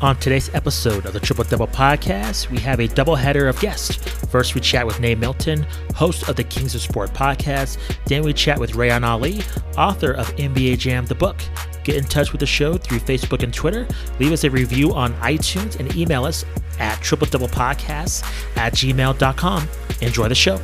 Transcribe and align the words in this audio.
On 0.00 0.16
today's 0.16 0.48
episode 0.54 1.06
of 1.06 1.12
the 1.12 1.18
Triple 1.18 1.42
Double 1.42 1.66
Podcast, 1.66 2.50
we 2.50 2.58
have 2.58 2.78
a 2.78 2.86
double 2.86 3.16
header 3.16 3.48
of 3.48 3.58
guests. 3.58 3.96
First, 4.26 4.54
we 4.54 4.60
chat 4.60 4.86
with 4.86 5.00
Nate 5.00 5.18
Milton, 5.18 5.66
host 5.96 6.28
of 6.28 6.36
the 6.36 6.44
Kings 6.44 6.76
of 6.76 6.82
Sport 6.82 7.12
podcast. 7.12 7.78
Then, 8.04 8.22
we 8.22 8.32
chat 8.32 8.60
with 8.60 8.74
Reyan 8.74 9.02
Ali, 9.02 9.40
author 9.76 10.12
of 10.12 10.28
NBA 10.36 10.78
Jam 10.78 11.04
the 11.04 11.16
Book. 11.16 11.36
Get 11.82 11.96
in 11.96 12.04
touch 12.04 12.30
with 12.30 12.38
the 12.38 12.46
show 12.46 12.78
through 12.78 13.00
Facebook 13.00 13.42
and 13.42 13.52
Twitter. 13.52 13.88
Leave 14.20 14.30
us 14.30 14.44
a 14.44 14.50
review 14.50 14.94
on 14.94 15.12
iTunes 15.14 15.80
and 15.80 15.92
email 15.96 16.24
us 16.24 16.44
at 16.78 17.02
triple 17.02 17.26
double 17.26 17.48
podcasts 17.48 18.22
at 18.56 18.74
gmail.com. 18.74 19.68
Enjoy 20.00 20.28
the 20.28 20.34
show. 20.36 20.60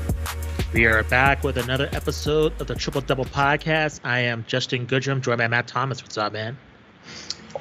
We 0.72 0.86
are 0.86 1.02
back 1.02 1.42
with 1.42 1.58
another 1.58 1.88
episode 1.90 2.52
of 2.60 2.68
the 2.68 2.76
Triple 2.76 3.00
Double 3.00 3.24
Podcast. 3.24 3.98
I 4.04 4.20
am 4.20 4.44
Justin 4.46 4.86
Goodrum, 4.86 5.20
joined 5.20 5.38
by 5.38 5.48
Matt 5.48 5.66
Thomas. 5.66 6.02
What's 6.02 6.18
up, 6.18 6.32
man? 6.32 6.56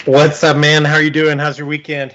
What's 0.02 0.44
up, 0.44 0.58
man? 0.58 0.84
How 0.84 0.96
are 0.96 1.02
you 1.02 1.10
doing? 1.10 1.40
How's 1.40 1.58
your 1.58 1.68
weekend? 1.68 2.14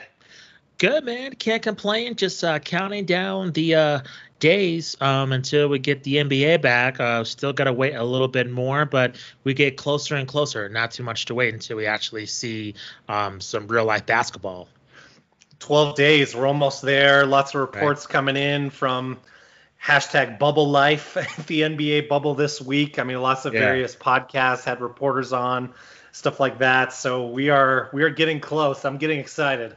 Good, 0.76 1.04
man. 1.04 1.32
Can't 1.32 1.62
complain. 1.62 2.16
Just 2.16 2.44
uh, 2.44 2.58
counting 2.58 3.06
down 3.06 3.52
the 3.52 3.74
uh, 3.74 4.00
days 4.40 4.94
um, 5.00 5.32
until 5.32 5.68
we 5.68 5.78
get 5.78 6.02
the 6.02 6.16
NBA 6.16 6.60
back. 6.60 7.00
Uh, 7.00 7.24
still 7.24 7.54
got 7.54 7.64
to 7.64 7.72
wait 7.72 7.94
a 7.94 8.04
little 8.04 8.28
bit 8.28 8.50
more, 8.50 8.84
but 8.84 9.16
we 9.44 9.54
get 9.54 9.78
closer 9.78 10.16
and 10.16 10.28
closer. 10.28 10.68
Not 10.68 10.90
too 10.90 11.02
much 11.02 11.24
to 11.26 11.34
wait 11.34 11.54
until 11.54 11.78
we 11.78 11.86
actually 11.86 12.26
see 12.26 12.74
um, 13.08 13.40
some 13.40 13.66
real 13.66 13.86
life 13.86 14.04
basketball. 14.04 14.68
12 15.60 15.96
days. 15.96 16.36
We're 16.36 16.46
almost 16.46 16.82
there. 16.82 17.24
Lots 17.24 17.54
of 17.54 17.62
reports 17.62 18.04
right. 18.04 18.12
coming 18.12 18.36
in 18.36 18.68
from 18.68 19.18
hashtag 19.82 20.38
bubble 20.38 20.68
life 20.68 21.14
the 21.46 21.62
NBA 21.62 22.08
bubble 22.08 22.34
this 22.34 22.60
week. 22.60 22.98
I 22.98 23.04
mean, 23.04 23.22
lots 23.22 23.46
of 23.46 23.54
yeah. 23.54 23.60
various 23.60 23.96
podcasts 23.96 24.64
had 24.64 24.82
reporters 24.82 25.32
on 25.32 25.72
stuff 26.18 26.40
like 26.40 26.58
that. 26.58 26.92
So 26.92 27.28
we 27.28 27.48
are 27.50 27.88
we 27.92 28.02
are 28.02 28.10
getting 28.10 28.40
close. 28.40 28.84
I'm 28.84 28.98
getting 28.98 29.20
excited. 29.20 29.76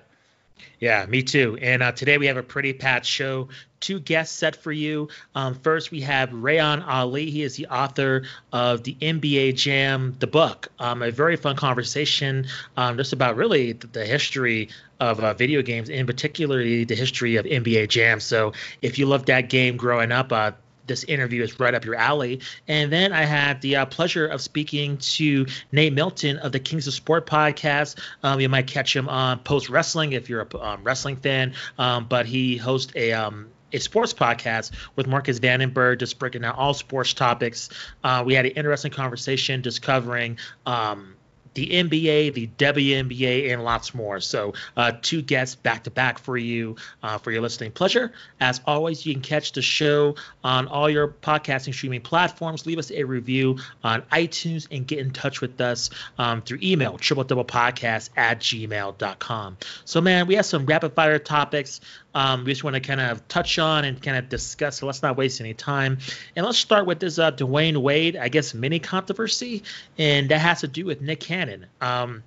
Yeah, 0.80 1.06
me 1.06 1.24
too. 1.24 1.58
And 1.62 1.84
uh, 1.84 1.92
today 1.92 2.18
we 2.18 2.28
have 2.28 2.38
a 2.38 2.44
pretty 2.44 2.74
packed 2.74 3.06
show. 3.06 3.50
Two 3.80 4.00
guests 4.00 4.36
set 4.36 4.56
for 4.56 4.72
you. 4.72 5.10
Um, 5.34 5.56
first, 5.56 5.92
we 5.92 6.02
have 6.02 6.30
Reyan 6.30 6.86
Ali. 6.88 7.32
He 7.32 7.42
is 7.42 7.56
the 7.56 7.68
author 7.68 8.24
of 8.52 8.84
the 8.84 8.96
NBA 8.96 9.56
Jam, 9.56 10.16
the 10.20 10.28
book. 10.28 10.70
Um, 10.80 11.02
a 11.02 11.12
very 11.12 11.36
fun 11.36 11.56
conversation 11.56 12.48
um, 12.78 12.98
just 12.98 13.14
about 13.14 13.38
really 13.38 13.74
the, 13.74 13.88
the 13.88 14.06
history 14.06 14.70
of 15.00 15.20
uh, 15.20 15.34
video 15.34 15.64
games, 15.64 15.90
in 15.90 16.06
particularly 16.06 16.84
the 16.84 16.96
history 16.96 17.38
of 17.38 17.46
NBA 17.46 17.90
Jam. 17.90 18.20
So 18.20 18.54
if 18.84 19.00
you 19.00 19.08
loved 19.08 19.28
that 19.28 19.50
game 19.50 19.78
growing 19.78 20.12
up, 20.12 20.32
uh, 20.32 20.52
this 20.88 21.04
interview 21.04 21.44
is 21.44 21.60
right 21.60 21.74
up 21.74 21.86
your 21.86 21.96
alley. 21.96 22.42
And 22.68 22.92
then 22.92 23.14
I 23.14 23.24
had 23.24 23.62
the 23.62 23.78
uh, 23.78 23.86
pleasure 23.86 24.28
of 24.28 24.42
speaking 24.42 24.98
to 24.98 25.46
Nate 25.72 25.94
Milton 25.94 26.38
of 26.38 26.52
the 26.52 26.60
Kings 26.60 26.88
of 26.88 26.94
Sport 26.94 27.26
podcast. 27.26 28.00
Um, 28.24 28.40
you 28.40 28.50
might 28.50 28.68
catch 28.68 28.96
him 28.96 29.10
on 29.10 29.40
Post 29.40 29.70
Wrestling 29.70 30.14
if 30.14 30.30
you're 30.30 30.42
a 30.42 30.58
um, 30.58 30.84
wrestling 30.84 31.18
fan, 31.18 31.54
um, 31.78 32.06
but 32.08 32.26
he 32.26 32.58
hosts 32.58 32.94
a 32.96 33.14
um, 33.14 33.50
a 33.74 33.80
sports 33.80 34.14
podcast 34.14 34.72
with 34.96 35.08
Marcus 35.08 35.40
Vandenberg, 35.40 36.00
just 36.00 36.20
breaking 36.20 36.42
down 36.42 36.56
all 36.56 36.74
sports 36.74 37.14
topics. 37.14 37.70
Uh, 38.04 38.24
we 38.26 38.34
had 38.34 38.46
an 38.46 38.52
interesting 38.52 38.92
conversation 38.92 39.64
just 39.64 39.82
covering 39.82 40.38
um, 40.66 41.16
the 41.54 41.68
NBA, 41.68 42.34
the 42.34 42.48
WNBA, 42.58 43.52
and 43.52 43.64
lots 43.64 43.94
more. 43.94 44.20
So, 44.20 44.54
uh, 44.78 44.94
two 45.02 45.22
guests 45.22 45.56
back 45.56 45.84
to 45.84 45.92
back 45.92 46.20
for 46.20 46.38
you 46.38 46.76
uh, 47.04 47.18
for 47.18 47.32
your 47.32 47.42
listening 47.42 47.72
pleasure. 47.72 48.12
As 48.40 48.62
always, 48.66 49.06
you 49.06 49.14
can 49.14 49.22
catch 49.22 49.52
the 49.52 49.62
show 49.62 50.16
on 50.44 50.68
all 50.68 50.90
your 50.90 51.08
podcasting 51.08 51.74
streaming 51.74 52.02
platforms. 52.02 52.66
Leave 52.66 52.80
us 52.80 52.92
a 52.92 53.04
review 53.04 53.58
on 53.84 54.02
iTunes 54.04 54.68
and 54.72 54.88
get 54.88 55.00
in 55.00 55.12
touch 55.12 55.42
with 55.42 55.60
us 55.60 55.90
um, 56.18 56.42
through 56.42 56.60
email, 56.64 56.98
triple 56.98 57.24
double 57.24 57.46
podcast 57.46 58.10
at 58.16 58.40
gmail.com. 58.40 59.58
So, 59.86 60.02
man, 60.02 60.28
we 60.28 60.36
have 60.36 60.46
some 60.46 60.66
rapid 60.66 60.94
fire 60.94 61.20
topics 61.20 61.82
um, 62.14 62.44
we 62.44 62.52
just 62.52 62.64
want 62.64 62.76
to 62.76 62.80
kind 62.80 63.00
of 63.00 63.28
touch 63.28 63.60
on 63.60 63.86
and 63.86 64.02
kind 64.02 64.18
of 64.18 64.30
discuss. 64.30 64.80
So 64.80 64.86
let's 64.86 65.02
not 65.02 65.18
waste 65.18 65.40
any 65.40 65.54
time. 65.54 66.00
And 66.36 66.46
let's 66.46 66.58
start 66.58 66.86
with 66.86 67.00
this 67.00 67.20
uh, 67.20 67.32
Dwyane 67.32 67.78
Wade, 67.78 68.18
I 68.18 68.30
guess, 68.30 68.54
mini 68.54 68.80
controversy. 68.80 69.64
And 69.98 70.30
that 70.30 70.40
has 70.40 70.62
to 70.62 70.68
do 70.68 70.86
with 70.86 71.02
Nick 71.02 71.20
Cannon. 71.20 71.68
Um, 71.80 72.24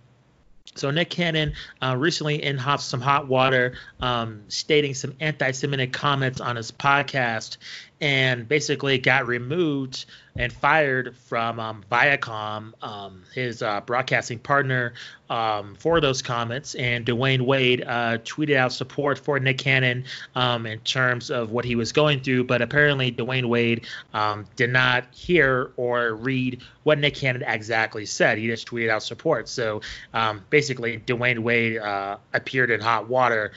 so 0.75 0.91
Nick 0.91 1.11
Cannon 1.11 1.53
uh, 1.81 1.97
recently 1.97 2.43
in 2.43 2.59
hot, 2.59 2.81
some 2.81 3.01
hot 3.01 3.29
water, 3.29 3.75
um, 4.01 4.43
stating 4.49 4.95
some 4.95 5.15
anti-Semitic 5.21 5.93
comments 5.93 6.41
on 6.41 6.57
his 6.57 6.73
podcast, 6.73 7.59
and 8.01 8.49
basically 8.49 8.99
got 8.99 9.27
removed 9.27 10.07
and 10.37 10.53
fired 10.53 11.17
from 11.17 11.61
um, 11.61 11.85
Viacom, 11.91 12.73
um, 12.83 13.23
his 13.33 13.63
uh, 13.63 13.81
broadcasting 13.83 14.39
partner, 14.39 14.95
um, 15.31 15.77
for 15.77 16.01
those 16.01 16.21
comments. 16.21 16.75
And 16.75 17.07
Dwyane 17.07 17.43
Wade 17.43 17.85
uh, 17.87 18.19
tweeted 18.19 18.57
out 18.57 18.73
support 18.73 19.19
for 19.19 19.39
Nick 19.39 19.59
Cannon 19.59 20.05
um, 20.35 20.67
in 20.67 20.81
terms 20.81 21.31
of 21.31 21.53
what 21.53 21.65
he 21.65 21.77
was 21.77 21.93
going 21.93 22.21
through. 22.21 22.45
But 22.45 22.63
apparently, 22.63 23.13
Dwyane 23.13 23.47
Wade 23.47 23.87
um, 24.13 24.45
did 24.57 24.71
not 24.71 25.05
hear 25.13 25.71
or 25.77 26.15
read 26.15 26.63
what 26.83 26.99
Nick 26.99 27.15
Cannon 27.15 27.45
exactly 27.47 28.05
said. 28.05 28.37
He 28.39 28.49
just 28.49 28.69
tweeted 28.69 28.91
out 28.91 29.05
support. 29.05 29.49
So 29.49 29.83
um, 30.13 30.45
basically, 30.51 30.99
Dwyane 30.99 31.39
Wade 31.39 31.79
uh, 31.79 32.17
appeared 32.33 32.71
in 32.71 32.81
hot 32.81 33.09
water 33.09 33.53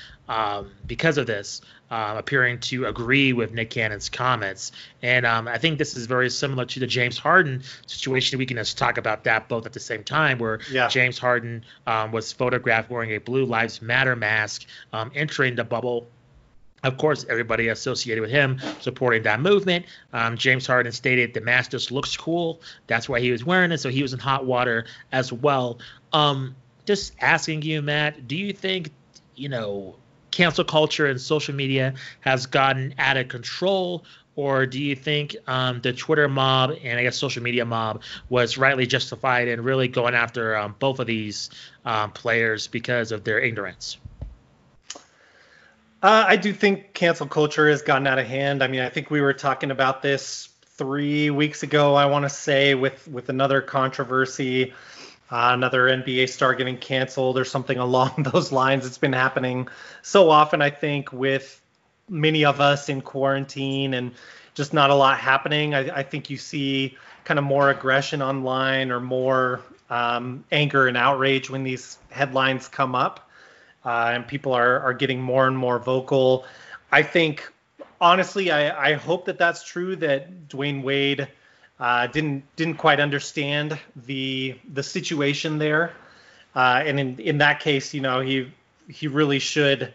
because 0.85 1.17
of 1.17 1.25
this 1.25 1.61
uh, 1.89 2.15
appearing 2.17 2.59
to 2.59 2.85
agree 2.85 3.33
with 3.33 3.53
Nick 3.53 3.69
Cannon's 3.69 4.09
comments. 4.09 4.71
And 5.01 5.25
um, 5.25 5.47
I 5.47 5.57
think 5.57 5.77
this 5.77 5.95
is 5.95 6.05
very 6.05 6.29
similar 6.29 6.65
to 6.65 6.79
the 6.79 6.87
James 6.87 7.17
Harden 7.17 7.63
situation. 7.85 8.39
We 8.39 8.45
can 8.45 8.57
just 8.57 8.77
talk 8.77 8.97
about 8.97 9.23
that 9.23 9.47
both 9.47 9.65
at 9.65 9.73
the 9.73 9.79
same 9.79 10.03
time, 10.03 10.39
where 10.39 10.59
yeah. 10.71 10.87
James 10.87 11.17
Harden 11.17 11.63
um, 11.85 12.11
was 12.11 12.31
photographed 12.31 12.89
wearing 12.89 13.11
a 13.11 13.19
Blue 13.19 13.45
Lives 13.45 13.81
Matter 13.81 14.15
mask 14.15 14.65
um, 14.93 15.11
entering 15.15 15.55
the 15.55 15.63
bubble. 15.63 16.07
Of 16.83 16.97
course, 16.97 17.25
everybody 17.27 17.69
associated 17.69 18.21
with 18.21 18.29
him 18.29 18.59
supporting 18.81 19.23
that 19.23 19.41
movement. 19.41 19.85
Um, 20.13 20.37
James 20.37 20.67
Harden 20.67 20.91
stated 20.91 21.33
the 21.33 21.41
mask 21.41 21.71
just 21.71 21.91
looks 21.91 22.15
cool. 22.15 22.61
That's 22.85 23.09
why 23.09 23.19
he 23.19 23.31
was 23.31 23.43
wearing 23.43 23.71
it. 23.71 23.79
So 23.79 23.89
he 23.89 24.03
was 24.03 24.13
in 24.13 24.19
hot 24.19 24.45
water 24.45 24.85
as 25.11 25.33
well. 25.33 25.79
Um, 26.13 26.55
just 26.85 27.13
asking 27.19 27.63
you, 27.63 27.81
Matt, 27.81 28.27
do 28.27 28.37
you 28.37 28.53
think, 28.53 28.91
you 29.35 29.49
know, 29.49 29.95
cancel 30.37 30.63
culture 30.63 31.07
and 31.07 31.19
social 31.19 31.55
media 31.55 31.95
has 32.19 32.45
gotten 32.45 32.93
out 32.99 33.17
of 33.17 33.27
control? 33.27 34.05
Or 34.35 34.67
do 34.67 34.79
you 34.79 34.95
think 34.95 35.35
um, 35.47 35.81
the 35.81 35.93
Twitter 35.93 36.29
mob 36.29 36.75
and 36.83 36.99
I 36.99 37.03
guess 37.03 37.17
social 37.17 37.41
media 37.41 37.65
mob 37.65 38.03
was 38.29 38.55
rightly 38.55 38.85
justified 38.85 39.47
in 39.47 39.63
really 39.63 39.87
going 39.87 40.13
after 40.13 40.55
um, 40.55 40.75
both 40.77 40.99
of 40.99 41.07
these 41.07 41.49
um, 41.85 42.11
players 42.11 42.67
because 42.67 43.11
of 43.11 43.23
their 43.23 43.39
ignorance? 43.39 43.97
Uh, 46.03 46.25
I 46.27 46.35
do 46.35 46.53
think 46.53 46.93
cancel 46.93 47.25
culture 47.25 47.67
has 47.67 47.81
gotten 47.81 48.05
out 48.05 48.19
of 48.19 48.27
hand. 48.27 48.61
I 48.61 48.67
mean, 48.67 48.81
I 48.81 48.89
think 48.89 49.09
we 49.09 49.21
were 49.21 49.33
talking 49.33 49.71
about 49.71 50.03
this 50.03 50.49
three 50.75 51.31
weeks 51.31 51.63
ago. 51.63 51.95
I 51.95 52.05
want 52.05 52.25
to 52.25 52.29
say 52.29 52.75
with 52.75 53.07
with 53.07 53.29
another 53.29 53.59
controversy 53.61 54.73
uh, 55.31 55.51
another 55.53 55.87
NBA 55.87 56.29
star 56.29 56.55
getting 56.55 56.77
canceled 56.77 57.37
or 57.37 57.45
something 57.45 57.77
along 57.87 58.27
those 58.31 58.51
lines. 58.51 58.85
It's 58.85 58.97
been 58.97 59.13
happening 59.13 59.67
so 60.01 60.29
often, 60.29 60.61
I 60.61 60.69
think, 60.69 61.11
with 61.11 61.61
many 62.09 62.45
of 62.45 62.61
us 62.61 62.89
in 62.89 63.01
quarantine 63.01 63.93
and 63.93 64.11
just 64.53 64.73
not 64.73 64.89
a 64.89 64.95
lot 64.95 65.19
happening. 65.19 65.75
I, 65.75 65.99
I 65.99 66.03
think 66.03 66.29
you 66.29 66.37
see 66.37 66.97
kind 67.25 67.37
of 67.37 67.43
more 67.43 67.69
aggression 67.69 68.21
online 68.21 68.91
or 68.91 68.99
more 68.99 69.61
um, 69.89 70.43
anger 70.51 70.87
and 70.87 70.97
outrage 70.97 71.49
when 71.49 71.63
these 71.63 71.97
headlines 72.09 72.67
come 72.67 72.95
up, 72.95 73.29
uh, 73.85 74.11
and 74.13 74.27
people 74.27 74.53
are 74.53 74.79
are 74.79 74.93
getting 74.93 75.21
more 75.21 75.47
and 75.47 75.57
more 75.57 75.79
vocal. 75.79 76.45
I 76.91 77.03
think, 77.03 77.51
honestly, 78.01 78.51
I, 78.51 78.91
I 78.91 78.93
hope 78.93 79.25
that 79.25 79.37
that's 79.37 79.63
true. 79.63 79.95
That 79.97 80.47
Dwyane 80.47 80.83
Wade 80.83 81.27
uh, 81.79 82.07
didn't 82.07 82.43
didn't 82.55 82.75
quite 82.75 82.99
understand 82.99 83.77
the 83.95 84.57
the 84.73 84.83
situation 84.83 85.57
there, 85.57 85.93
uh, 86.55 86.83
and 86.85 86.99
in 86.99 87.19
in 87.19 87.37
that 87.39 87.59
case, 87.59 87.93
you 87.93 88.01
know, 88.01 88.19
he 88.19 88.51
he 88.89 89.07
really 89.07 89.39
should 89.39 89.93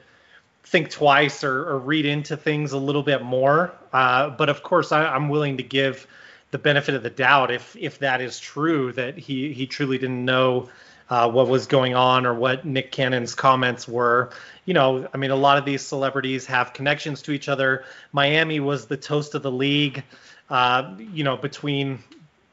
think 0.64 0.90
twice 0.90 1.42
or, 1.44 1.68
or 1.68 1.78
read 1.78 2.06
into 2.06 2.36
things 2.36 2.72
a 2.72 2.78
little 2.78 3.02
bit 3.02 3.22
more. 3.22 3.74
Uh, 3.92 4.30
but 4.30 4.48
of 4.48 4.62
course, 4.62 4.92
I, 4.92 5.04
I'm 5.04 5.28
willing 5.28 5.56
to 5.56 5.62
give 5.62 6.06
the 6.52 6.58
benefit 6.58 6.94
of 6.94 7.02
the 7.02 7.10
doubt 7.10 7.50
if 7.50 7.74
if 7.76 7.98
that 7.98 8.20
is 8.20 8.38
true 8.38 8.92
that 8.92 9.18
he 9.18 9.52
he 9.52 9.66
truly 9.66 9.98
didn't 9.98 10.24
know 10.24 10.68
uh, 11.10 11.28
what 11.30 11.48
was 11.48 11.66
going 11.66 11.94
on 11.94 12.24
or 12.24 12.32
what 12.32 12.64
Nick 12.64 12.92
Cannon's 12.92 13.34
comments 13.34 13.88
were. 13.88 14.30
You 14.64 14.74
know, 14.74 15.08
I 15.12 15.16
mean, 15.16 15.30
a 15.30 15.36
lot 15.36 15.58
of 15.58 15.64
these 15.64 15.82
celebrities 15.82 16.46
have 16.46 16.72
connections 16.72 17.22
to 17.22 17.32
each 17.32 17.48
other. 17.48 17.84
Miami 18.12 18.60
was 18.60 18.86
the 18.86 18.96
toast 18.96 19.34
of 19.34 19.42
the 19.42 19.50
league 19.50 20.04
uh, 20.52 20.94
you 20.98 21.24
know, 21.24 21.38
between 21.38 21.98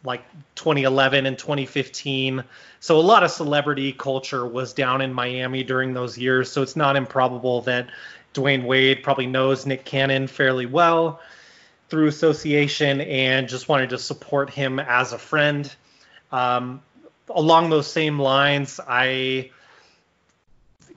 like 0.06 0.24
2011 0.56 1.26
and 1.26 1.38
2015. 1.38 2.46
So 2.80 2.98
a 2.98 3.02
lot 3.02 3.26
of 3.26 3.32
celebrity 3.32 3.92
culture 3.92 4.48
was 4.48 4.72
down 4.72 5.02
in 5.02 5.14
Miami 5.14 5.64
during 5.64 5.94
those 5.94 6.18
years. 6.18 6.50
So 6.50 6.62
it's 6.62 6.78
not 6.78 6.96
improbable 6.96 7.60
that 7.64 7.90
Dwyane 8.34 8.64
Wade 8.64 9.04
probably 9.04 9.28
knows 9.28 9.66
Nick 9.66 9.84
Cannon 9.84 10.28
fairly 10.28 10.66
well 10.66 11.20
through 11.90 12.08
association 12.08 13.02
and 13.02 13.50
just 13.50 13.68
wanted 13.68 13.90
to 13.90 13.98
support 13.98 14.50
him 14.50 14.80
as 14.80 15.12
a 15.12 15.18
friend. 15.18 15.70
Um, 16.32 16.82
along 17.30 17.70
those 17.70 17.92
same 17.92 18.18
lines, 18.18 18.80
I 18.80 19.52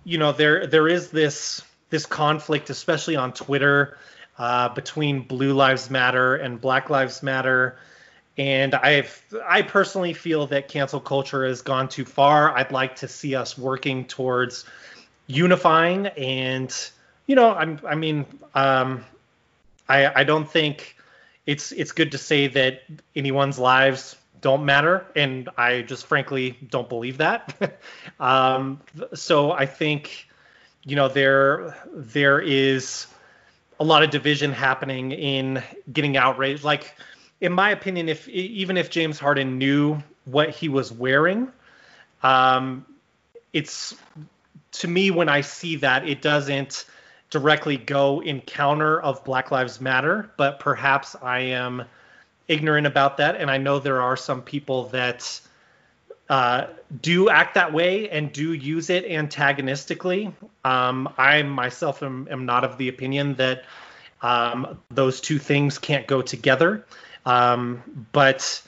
you 0.05 0.19
know, 0.19 0.31
there 0.31 0.69
there 0.69 0.87
is 0.87 1.11
this 1.11 1.63
this 1.91 2.07
conflict, 2.07 2.71
especially 2.71 3.17
on 3.17 3.33
Twitter, 3.33 3.99
uh, 4.43 4.69
between 4.71 5.23
Blue 5.23 5.53
Lives 5.53 5.89
Matter 5.89 6.35
and 6.35 6.61
Black 6.61 6.91
Lives 6.91 7.23
Matter. 7.23 7.79
And 8.37 8.75
I've 8.75 9.23
I 9.47 9.63
personally 9.63 10.15
feel 10.15 10.49
that 10.49 10.67
cancel 10.67 10.99
culture 10.99 11.47
has 11.47 11.63
gone 11.63 11.89
too 11.89 12.05
far. 12.05 12.51
I'd 12.57 12.73
like 12.73 12.97
to 12.97 13.09
see 13.09 13.37
us 13.37 13.57
working 13.57 14.05
towards 14.05 14.65
unifying 15.29 16.09
and 16.09 16.75
you 17.29 17.37
know 17.37 17.55
I'm, 17.55 17.79
I 17.87 17.95
mean 17.95 18.27
um, 18.57 19.05
I 19.89 20.23
I 20.23 20.25
don't 20.25 20.51
think 20.51 20.97
it's 21.47 21.71
it's 21.71 21.93
good 21.93 22.11
to 22.11 22.19
say 22.19 22.49
that 22.49 22.83
anyone's 23.15 23.61
lives 23.61 24.17
don't 24.41 24.65
matter, 24.65 25.07
and 25.15 25.51
I 25.57 25.83
just 25.83 26.07
frankly 26.07 26.59
don't 26.69 26.89
believe 26.89 27.19
that. 27.19 27.79
um, 28.19 28.81
so 29.15 29.53
I 29.53 29.67
think 29.67 30.27
you 30.83 30.97
know 30.97 31.07
there 31.07 31.77
there 31.95 32.41
is 32.41 33.07
a 33.83 33.85
lot 33.85 34.05
of 34.05 34.11
division 34.11 34.53
happening 34.53 35.11
in 35.11 35.61
getting 35.93 36.17
outraged. 36.17 36.63
Like 36.63 36.95
in 37.41 37.53
my 37.53 37.71
opinion, 37.71 38.09
if 38.09 38.29
even 38.29 38.77
if 38.77 38.91
James 38.91 39.19
Harden 39.19 39.59
knew 39.59 40.01
what 40.25 40.51
he 40.51 40.69
was 40.69 40.93
wearing, 40.93 41.51
um, 42.23 42.87
it's 43.53 43.97
to 44.71 44.87
me 44.87 45.11
when 45.11 45.29
I 45.29 45.41
see 45.41 45.75
that 45.77 46.09
it 46.09 46.23
doesn't 46.23 46.87
directly 47.31 47.77
go 47.77 48.23
in 48.23 48.41
counter 48.43 49.01
of 49.01 49.25
Black 49.25 49.51
Lives 49.51 49.81
Matter, 49.81 50.31
but 50.37 50.61
perhaps 50.61 51.17
I 51.21 51.41
am 51.41 51.83
ignorant 52.47 52.87
about 52.87 53.17
that, 53.17 53.35
and 53.35 53.51
I 53.51 53.59
know 53.59 53.81
there 53.81 54.01
are 54.01 54.17
some 54.17 54.43
people 54.43 54.85
that 54.91 55.41
uh, 56.33 56.67
do 57.03 57.29
act 57.29 57.57
that 57.57 57.75
way 57.75 58.09
and 58.09 58.33
do 58.33 58.55
use 58.55 58.89
it 58.89 59.05
antagonistically. 59.05 60.33
Um, 60.65 61.13
I 61.19 61.43
myself 61.43 62.03
am, 62.03 62.27
am, 62.31 62.47
not 62.47 62.65
of 62.65 62.79
the 62.79 62.89
opinion 62.89 63.35
that 63.35 63.65
um, 64.23 64.79
those 64.91 65.21
two 65.21 65.39
things 65.39 65.77
can't 65.77 66.07
go 66.07 66.23
together. 66.23 66.87
Um, 67.27 68.07
but 68.13 68.63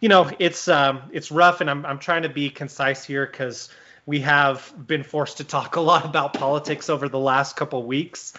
you 0.00 0.08
know, 0.08 0.30
it's 0.38 0.66
um, 0.66 1.02
it's 1.12 1.30
rough, 1.30 1.60
and 1.60 1.68
I'm 1.68 1.84
I'm 1.84 1.98
trying 1.98 2.22
to 2.22 2.30
be 2.30 2.48
concise 2.48 3.04
here 3.04 3.26
because 3.26 3.68
we 4.06 4.20
have 4.20 4.72
been 4.86 5.02
forced 5.02 5.36
to 5.36 5.44
talk 5.44 5.76
a 5.76 5.80
lot 5.82 6.06
about 6.06 6.32
politics 6.32 6.88
over 6.88 7.06
the 7.06 7.18
last 7.18 7.54
couple 7.54 7.82
weeks. 7.82 8.32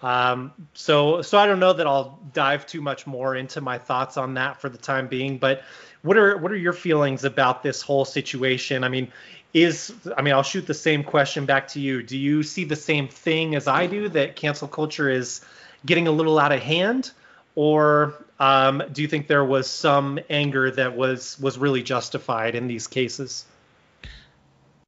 Um, 0.00 0.52
so 0.74 1.22
so 1.22 1.38
I 1.38 1.46
don't 1.46 1.58
know 1.58 1.72
that 1.72 1.88
I'll 1.88 2.20
dive 2.32 2.68
too 2.68 2.82
much 2.82 3.04
more 3.04 3.34
into 3.34 3.60
my 3.60 3.78
thoughts 3.78 4.16
on 4.16 4.34
that 4.34 4.60
for 4.60 4.68
the 4.68 4.78
time 4.78 5.08
being. 5.08 5.38
But 5.38 5.62
what 6.02 6.16
are 6.16 6.36
what 6.36 6.52
are 6.52 6.56
your 6.56 6.72
feelings 6.72 7.24
about 7.24 7.62
this 7.62 7.82
whole 7.82 8.04
situation? 8.04 8.84
I 8.84 8.88
mean, 8.88 9.12
is 9.54 9.92
I 10.16 10.22
mean 10.22 10.34
I'll 10.34 10.42
shoot 10.42 10.66
the 10.66 10.74
same 10.74 11.02
question 11.02 11.46
back 11.46 11.68
to 11.68 11.80
you. 11.80 12.02
Do 12.02 12.16
you 12.16 12.42
see 12.42 12.64
the 12.64 12.76
same 12.76 13.08
thing 13.08 13.54
as 13.54 13.66
I 13.66 13.86
do 13.86 14.08
that 14.10 14.36
cancel 14.36 14.68
culture 14.68 15.08
is 15.08 15.40
getting 15.86 16.06
a 16.06 16.10
little 16.12 16.38
out 16.38 16.52
of 16.52 16.60
hand, 16.60 17.10
or 17.54 18.14
um, 18.38 18.82
do 18.92 19.02
you 19.02 19.08
think 19.08 19.26
there 19.26 19.44
was 19.44 19.68
some 19.68 20.18
anger 20.30 20.70
that 20.70 20.96
was 20.96 21.38
was 21.40 21.58
really 21.58 21.82
justified 21.82 22.54
in 22.54 22.66
these 22.68 22.86
cases? 22.86 23.44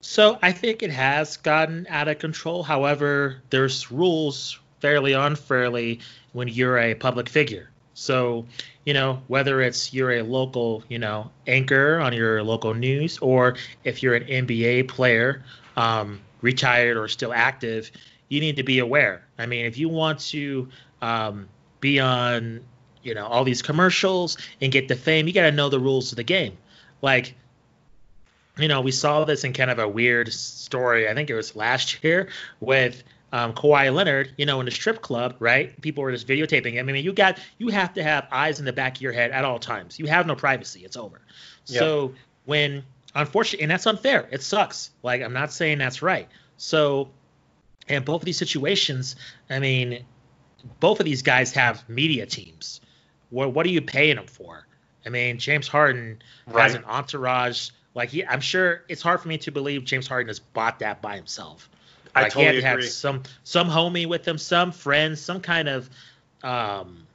So 0.02 0.38
I 0.40 0.52
think 0.52 0.82
it 0.82 0.90
has 0.90 1.36
gotten 1.36 1.86
out 1.88 2.08
of 2.08 2.18
control. 2.18 2.62
However, 2.62 3.42
there's 3.50 3.90
rules 3.90 4.58
fairly 4.80 5.12
unfairly 5.12 6.00
when 6.32 6.48
you're 6.48 6.78
a 6.78 6.94
public 6.94 7.28
figure. 7.28 7.68
So, 8.00 8.46
you 8.86 8.94
know, 8.94 9.22
whether 9.26 9.60
it's 9.60 9.92
you're 9.92 10.12
a 10.12 10.22
local, 10.22 10.82
you 10.88 10.98
know, 10.98 11.30
anchor 11.46 12.00
on 12.00 12.14
your 12.14 12.42
local 12.42 12.72
news, 12.72 13.18
or 13.18 13.56
if 13.84 14.02
you're 14.02 14.14
an 14.14 14.24
NBA 14.24 14.88
player, 14.88 15.44
um, 15.76 16.22
retired 16.40 16.96
or 16.96 17.08
still 17.08 17.34
active, 17.34 17.90
you 18.30 18.40
need 18.40 18.56
to 18.56 18.62
be 18.62 18.78
aware. 18.78 19.22
I 19.38 19.44
mean, 19.44 19.66
if 19.66 19.76
you 19.76 19.90
want 19.90 20.20
to 20.30 20.70
um, 21.02 21.46
be 21.80 22.00
on, 22.00 22.62
you 23.02 23.14
know, 23.14 23.26
all 23.26 23.44
these 23.44 23.60
commercials 23.60 24.38
and 24.62 24.72
get 24.72 24.88
the 24.88 24.96
fame, 24.96 25.26
you 25.26 25.34
got 25.34 25.42
to 25.42 25.52
know 25.52 25.68
the 25.68 25.78
rules 25.78 26.10
of 26.10 26.16
the 26.16 26.24
game. 26.24 26.56
Like, 27.02 27.34
you 28.56 28.68
know, 28.68 28.80
we 28.80 28.92
saw 28.92 29.26
this 29.26 29.44
in 29.44 29.52
kind 29.52 29.70
of 29.70 29.78
a 29.78 29.86
weird 29.86 30.32
story. 30.32 31.06
I 31.06 31.12
think 31.12 31.28
it 31.28 31.34
was 31.34 31.54
last 31.54 32.02
year 32.02 32.30
with 32.60 33.04
um, 33.32 33.52
Kawhi 33.52 33.94
Leonard, 33.94 34.32
you 34.36 34.46
know, 34.46 34.60
in 34.60 34.66
the 34.66 34.72
strip 34.72 35.02
club, 35.02 35.36
right? 35.38 35.80
People 35.80 36.02
were 36.02 36.12
just 36.12 36.26
videotaping 36.26 36.72
him. 36.72 36.88
I 36.88 36.92
mean, 36.92 37.04
you 37.04 37.12
got 37.12 37.38
you 37.58 37.68
have 37.68 37.94
to 37.94 38.02
have 38.02 38.26
eyes 38.30 38.58
in 38.58 38.64
the 38.64 38.72
back 38.72 38.96
of 38.96 39.02
your 39.02 39.12
head 39.12 39.30
at 39.30 39.44
all 39.44 39.58
times. 39.58 39.98
You 39.98 40.06
have 40.06 40.26
no 40.26 40.34
privacy. 40.34 40.84
It's 40.84 40.96
over. 40.96 41.20
Yep. 41.66 41.78
So 41.78 42.14
when 42.44 42.84
unfortunately, 43.14 43.64
and 43.64 43.70
that's 43.70 43.86
unfair. 43.86 44.28
It 44.30 44.42
sucks. 44.42 44.90
Like 45.02 45.22
I'm 45.22 45.32
not 45.32 45.52
saying 45.52 45.78
that's 45.78 46.02
right. 46.02 46.28
So 46.56 47.10
in 47.88 48.04
both 48.04 48.22
of 48.22 48.26
these 48.26 48.38
situations, 48.38 49.16
I 49.48 49.58
mean, 49.58 50.04
both 50.80 51.00
of 51.00 51.06
these 51.06 51.22
guys 51.22 51.52
have 51.52 51.88
media 51.88 52.26
teams. 52.26 52.80
What 53.30 53.52
what 53.52 53.66
are 53.66 53.70
you 53.70 53.82
paying 53.82 54.16
them 54.16 54.26
for? 54.26 54.66
I 55.06 55.08
mean, 55.08 55.38
James 55.38 55.68
Harden 55.68 56.20
right. 56.46 56.62
has 56.62 56.74
an 56.74 56.84
entourage. 56.84 57.70
Like 57.94 58.10
he, 58.10 58.24
I'm 58.24 58.40
sure 58.40 58.82
it's 58.88 59.02
hard 59.02 59.20
for 59.20 59.28
me 59.28 59.38
to 59.38 59.50
believe 59.50 59.84
James 59.84 60.06
Harden 60.06 60.28
has 60.28 60.38
bought 60.38 60.80
that 60.80 61.02
by 61.02 61.16
himself. 61.16 61.68
I 62.14 62.28
totally 62.28 62.42
he 62.42 62.46
had 62.46 62.52
to 62.52 62.58
agree. 62.58 62.84
have 62.84 62.92
some 62.92 63.22
some 63.44 63.68
homie 63.68 64.06
with 64.06 64.26
him, 64.26 64.38
some 64.38 64.72
friends, 64.72 65.20
some 65.20 65.40
kind 65.40 65.68
of 65.68 65.90
um, 66.42 67.06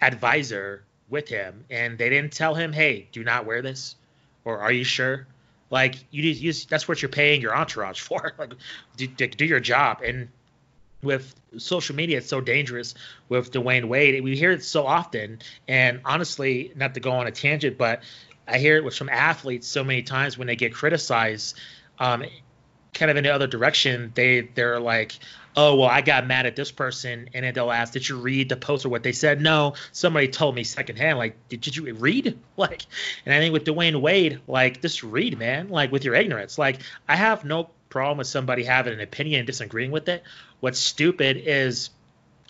advisor 0.00 0.84
with 1.08 1.28
him, 1.28 1.64
and 1.70 1.98
they 1.98 2.08
didn't 2.08 2.32
tell 2.32 2.54
him, 2.54 2.72
"Hey, 2.72 3.08
do 3.12 3.24
not 3.24 3.46
wear 3.46 3.62
this," 3.62 3.96
or 4.44 4.58
"Are 4.58 4.72
you 4.72 4.84
sure?" 4.84 5.26
Like 5.70 5.96
you, 6.10 6.22
you 6.22 6.52
that's 6.68 6.88
what 6.88 7.02
you're 7.02 7.10
paying 7.10 7.40
your 7.40 7.54
entourage 7.54 8.00
for. 8.08 8.32
like, 8.38 8.52
do, 8.96 9.06
do 9.06 9.44
your 9.44 9.60
job. 9.60 10.02
And 10.02 10.28
with 11.02 11.34
social 11.58 11.94
media, 11.94 12.18
it's 12.18 12.28
so 12.28 12.40
dangerous. 12.40 12.94
With 13.28 13.52
Dwyane 13.52 13.86
Wade, 13.86 14.22
we 14.22 14.36
hear 14.36 14.50
it 14.50 14.64
so 14.64 14.86
often. 14.86 15.40
And 15.66 16.00
honestly, 16.04 16.72
not 16.74 16.94
to 16.94 17.00
go 17.00 17.12
on 17.12 17.26
a 17.26 17.30
tangent, 17.30 17.78
but 17.78 18.02
I 18.46 18.58
hear 18.58 18.76
it 18.76 18.84
with 18.84 18.94
some 18.94 19.08
athletes 19.08 19.68
so 19.68 19.84
many 19.84 20.02
times 20.02 20.38
when 20.38 20.46
they 20.46 20.56
get 20.56 20.72
criticized. 20.72 21.58
Um, 21.98 22.24
kind 22.98 23.10
of 23.10 23.16
in 23.16 23.24
the 23.24 23.32
other 23.32 23.46
direction, 23.46 24.12
they 24.14 24.42
they're 24.42 24.80
like, 24.80 25.18
oh 25.56 25.76
well, 25.76 25.88
I 25.88 26.00
got 26.02 26.26
mad 26.26 26.46
at 26.46 26.56
this 26.56 26.70
person, 26.70 27.30
and 27.32 27.44
then 27.44 27.54
they'll 27.54 27.70
ask, 27.70 27.92
did 27.92 28.08
you 28.08 28.18
read 28.18 28.48
the 28.48 28.56
post 28.56 28.84
or 28.84 28.90
what 28.90 29.02
they 29.02 29.12
said? 29.12 29.40
No, 29.40 29.74
somebody 29.92 30.28
told 30.28 30.54
me 30.54 30.64
secondhand. 30.64 31.18
Like, 31.18 31.36
did, 31.48 31.60
did 31.60 31.76
you 31.76 31.94
read? 31.94 32.38
Like, 32.58 32.86
and 33.24 33.32
I 33.32 33.38
think 33.38 33.52
with 33.52 33.64
Dwyane 33.64 34.00
Wade, 34.00 34.40
like, 34.48 34.82
just 34.82 35.04
read, 35.04 35.38
man. 35.38 35.68
Like 35.68 35.92
with 35.92 36.04
your 36.04 36.16
ignorance. 36.16 36.58
Like, 36.58 36.80
I 37.08 37.14
have 37.14 37.44
no 37.44 37.70
problem 37.88 38.18
with 38.18 38.26
somebody 38.26 38.64
having 38.64 38.94
an 38.94 39.00
opinion 39.00 39.38
and 39.38 39.46
disagreeing 39.46 39.92
with 39.92 40.08
it. 40.08 40.24
What's 40.58 40.80
stupid 40.80 41.36
is 41.36 41.90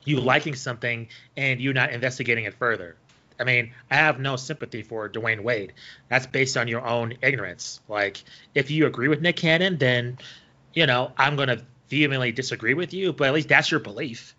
you 0.05 0.21
liking 0.21 0.55
something 0.55 1.09
and 1.37 1.61
you 1.61 1.75
not 1.75 1.93
investigating 1.93 2.45
it 2.45 2.55
further. 2.55 2.97
I 3.39 3.45
mean, 3.45 3.73
I 3.91 3.97
have 3.97 4.19
no 4.19 4.37
sympathy 4.37 4.83
for 4.83 5.09
Dwyane 5.09 5.43
Wade. 5.43 5.73
That's 6.09 6.27
based 6.27 6.57
on 6.57 6.69
your 6.69 6.87
own 6.87 7.15
ignorance. 7.23 7.81
Like, 7.89 8.23
if 8.55 8.71
you 8.71 8.87
agree 8.87 9.09
with 9.09 9.21
Nick 9.21 9.37
Cannon, 9.37 9.79
then, 9.79 10.19
you 10.75 10.87
know, 10.87 11.13
I'm 11.17 11.37
going 11.37 11.49
to 11.49 11.63
vehemently 11.89 12.33
disagree 12.33 12.75
with 12.75 12.93
you, 12.93 13.13
but 13.13 13.29
at 13.29 13.35
least 13.35 13.49
that's 13.49 13.71
your 13.71 13.81
belief. 13.81 14.35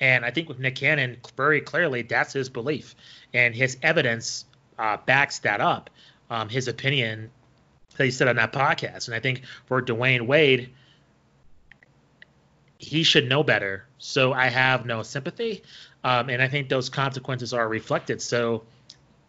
And 0.00 0.24
I 0.24 0.30
think 0.30 0.48
with 0.48 0.58
Nick 0.58 0.76
Cannon, 0.76 1.18
very 1.36 1.60
clearly, 1.60 2.02
that's 2.02 2.32
his 2.32 2.48
belief. 2.48 2.94
And 3.34 3.54
his 3.54 3.76
evidence 3.82 4.44
uh, 4.78 4.96
backs 5.04 5.40
that 5.40 5.60
up, 5.60 5.90
um, 6.30 6.48
his 6.48 6.68
opinion 6.68 7.30
that 7.96 8.04
he 8.04 8.10
said 8.10 8.28
on 8.28 8.36
that 8.36 8.52
podcast. 8.52 9.06
And 9.08 9.14
I 9.14 9.20
think 9.20 9.42
for 9.66 9.82
Dwyane 9.82 10.26
Wade, 10.26 10.70
he 12.78 13.02
should 13.02 13.28
know 13.28 13.42
better. 13.42 13.84
So 13.98 14.32
I 14.32 14.46
have 14.46 14.86
no 14.86 15.02
sympathy. 15.02 15.64
Um, 16.04 16.30
and 16.30 16.40
I 16.40 16.48
think 16.48 16.68
those 16.68 16.88
consequences 16.88 17.52
are 17.52 17.68
reflected. 17.68 18.22
So, 18.22 18.64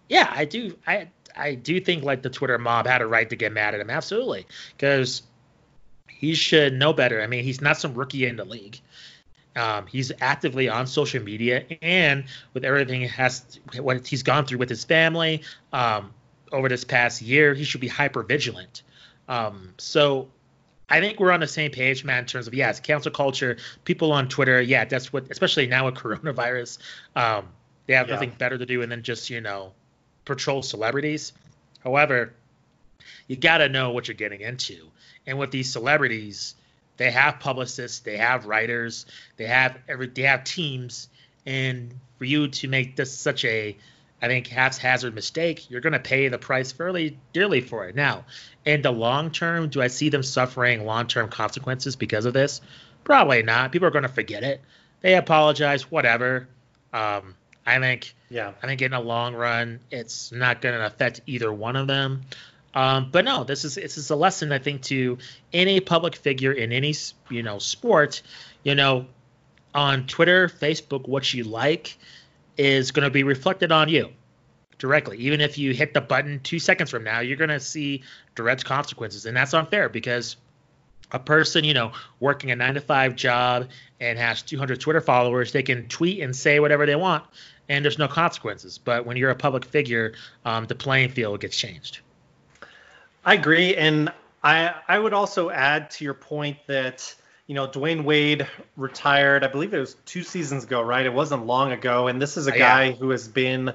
yeah, 0.08 0.32
I 0.36 0.46
do. 0.46 0.78
I 0.86 1.10
I 1.36 1.56
do 1.56 1.80
think 1.80 2.04
like 2.04 2.22
the 2.22 2.30
Twitter 2.30 2.58
mob 2.58 2.86
had 2.88 3.02
a 3.02 3.08
right 3.08 3.30
to 3.30 3.36
get 3.36 3.52
mad 3.52 3.74
at 3.74 3.80
him, 3.80 3.90
absolutely, 3.90 4.46
because 4.76 5.24
he 6.08 6.36
should 6.36 6.74
know 6.74 6.94
better. 6.94 7.22
I 7.22 7.28
mean, 7.28 7.44
he's 7.44 7.62
not 7.62 7.78
some 7.78 7.94
rookie 7.94 8.26
in 8.26 8.36
the 8.36 8.46
league. 8.46 8.80
Um, 9.56 9.88
he's 9.88 10.12
actively 10.22 10.70
on 10.70 10.86
social 10.88 11.24
media, 11.24 11.66
and 11.82 12.26
with 12.54 12.64
everything 12.64 13.02
has 13.02 13.60
what 13.80 14.06
he's 14.06 14.24
gone 14.24 14.46
through 14.46 14.60
with 14.60 14.70
his 14.70 14.86
family 14.86 15.42
um, 15.74 16.14
over 16.52 16.70
this 16.70 16.84
past 16.84 17.22
year, 17.22 17.54
he 17.54 17.64
should 17.64 17.82
be 17.82 17.88
hyper 17.88 18.24
vigilant. 18.24 18.84
Um, 19.28 19.74
so 19.78 20.30
I 20.90 21.00
think 21.00 21.20
we're 21.20 21.32
on 21.32 21.40
the 21.40 21.48
same 21.48 21.72
page, 21.72 22.04
man, 22.04 22.20
in 22.20 22.26
terms 22.26 22.48
of 22.48 22.54
yes, 22.54 22.80
cancel 22.80 23.12
culture. 23.12 23.58
People 23.84 24.12
on 24.12 24.28
Twitter, 24.28 24.62
yeah, 24.62 24.86
that's 24.86 25.14
what, 25.14 25.30
especially 25.30 25.68
now 25.68 25.86
with 25.86 25.96
coronavirus, 25.96 26.80
um, 27.16 27.48
they 27.86 27.94
have 27.94 28.08
yeah. 28.08 28.16
nothing 28.16 28.32
better 28.38 28.58
to 28.58 28.66
do 28.66 28.86
than 28.86 29.04
just 29.04 29.30
you 29.30 29.42
know 29.42 29.74
patrol 30.26 30.62
celebrities. 30.62 31.34
However, 31.84 32.34
you 33.28 33.36
got 33.36 33.60
to 33.60 33.70
know 33.70 33.92
what 33.92 34.08
you're 34.08 34.16
getting 34.16 34.42
into, 34.42 34.90
and 35.28 35.38
with 35.38 35.52
these 35.52 35.72
celebrities, 35.72 36.56
they 36.98 37.12
have 37.12 37.40
publicists, 37.40 38.00
they 38.00 38.18
have 38.18 38.46
writers, 38.46 39.06
they 39.38 39.46
have 39.46 39.78
every, 39.88 40.08
they 40.08 40.24
have 40.24 40.44
teams, 40.44 41.08
and 41.46 41.94
for 42.18 42.26
you 42.26 42.48
to 42.48 42.68
make 42.68 42.96
this 42.96 43.18
such 43.18 43.46
a 43.46 43.78
I 44.22 44.28
think 44.28 44.48
haphazard 44.48 45.16
mistake, 45.16 45.70
you're 45.70 45.82
going 45.82 45.94
to 45.94 46.00
pay 46.00 46.28
the 46.28 46.38
price 46.38 46.72
fairly 46.72 47.18
dearly 47.34 47.62
for 47.62 47.88
it. 47.88 47.96
Now, 47.96 48.26
in 48.66 48.82
the 48.82 48.92
long 48.92 49.32
term, 49.32 49.70
do 49.70 49.82
I 49.82 49.88
see 49.88 50.10
them 50.10 50.24
suffering 50.24 50.86
long 50.86 51.08
term 51.08 51.30
consequences 51.30 51.96
because 51.96 52.26
of 52.26 52.34
this? 52.34 52.62
Probably 53.04 53.44
not. 53.44 53.72
People 53.72 53.88
are 53.88 53.92
going 53.92 54.04
to 54.04 54.10
forget 54.10 54.44
it. 54.44 54.62
They 55.02 55.16
apologize, 55.16 55.90
whatever. 55.90 56.48
Um, 56.92 57.36
I 57.66 57.80
think, 57.80 58.14
yeah, 58.30 58.54
I 58.62 58.68
think 58.68 58.82
in 58.82 58.92
the 58.92 59.00
long 59.00 59.36
run, 59.36 59.80
it's 59.90 60.32
not 60.32 60.62
going 60.62 60.78
to 60.78 60.86
affect 60.86 61.22
either 61.26 61.52
one 61.52 61.76
of 61.76 61.88
them. 61.88 62.24
Um, 62.74 63.10
but 63.12 63.26
no, 63.26 63.44
this 63.44 63.66
is 63.66 63.76
this 63.76 63.98
is 63.98 64.10
a 64.10 64.16
lesson 64.16 64.52
I 64.52 64.60
think 64.60 64.84
to 64.84 65.18
any 65.54 65.80
public 65.80 66.16
figure 66.16 66.52
in 66.52 66.72
any 66.72 66.94
you 67.30 67.42
know 67.42 67.58
sport. 67.58 68.22
You 68.64 68.76
know, 68.76 69.08
on 69.74 70.06
Twitter, 70.06 70.50
Facebook, 70.50 71.08
what 71.08 71.34
you 71.34 71.46
like 71.46 71.98
is 72.60 72.92
going 72.92 73.06
to 73.06 73.10
be 73.10 73.24
reflected 73.24 73.72
on 73.72 73.88
you 73.88 74.10
directly. 74.80 75.18
Even 75.18 75.40
if 75.40 75.58
you 75.58 75.74
hit 75.74 75.94
the 75.94 76.02
button 76.02 76.42
two 76.42 76.60
seconds 76.60 76.90
from 76.90 77.06
now, 77.06 77.22
you're 77.22 77.38
going 77.38 77.50
to 77.50 77.60
see 77.60 78.04
direct 78.36 78.66
consequences, 78.66 79.26
and 79.26 79.36
that's 79.36 79.54
unfair 79.54 79.88
because 79.88 80.36
a 81.14 81.20
person, 81.20 81.64
you 81.64 81.74
know, 81.74 81.94
working 82.20 82.52
a 82.52 82.56
nine 82.58 82.74
to 82.74 82.82
five 82.82 83.16
job 83.16 83.70
and 84.02 84.20
has 84.20 84.42
200 84.42 84.82
Twitter 84.82 85.00
followers, 85.00 85.54
they 85.54 85.64
can 85.64 85.88
tweet 85.88 86.20
and 86.20 86.36
say 86.36 86.60
whatever 86.60 86.86
they 86.86 86.98
want, 86.98 87.24
and 87.70 87.84
there's 87.84 87.98
no 87.98 88.10
consequences. 88.10 88.78
But 88.78 89.06
when 89.06 89.16
you're 89.16 89.32
a 89.32 89.36
public 89.36 89.64
figure, 89.64 90.14
um, 90.44 90.66
the 90.66 90.76
playing 90.76 91.10
field 91.10 91.40
gets 91.40 91.58
changed. 91.58 92.00
I 93.24 93.36
agree, 93.36 93.74
and 93.78 94.12
I 94.44 94.76
I 94.86 95.00
would 95.00 95.14
also 95.14 95.50
add 95.50 95.92
to 95.92 96.04
your 96.04 96.14
point 96.14 96.58
that 96.68 97.16
you 97.50 97.56
know 97.56 97.68
Dwyane 97.68 98.04
Wade 98.04 98.48
retired. 98.78 99.44
I 99.44 99.48
believe 99.48 99.74
it 99.74 99.80
was 99.80 99.96
two 100.06 100.22
seasons 100.22 100.66
ago, 100.66 100.84
right? 100.84 101.04
It 101.04 101.12
wasn't 101.12 101.48
long 101.48 101.72
ago, 101.72 102.08
and 102.08 102.22
this 102.22 102.38
is 102.38 102.46
a 102.46 102.52
guy 102.52 102.84
yeah. 102.84 102.92
who 102.92 103.10
has 103.10 103.28
been 103.28 103.74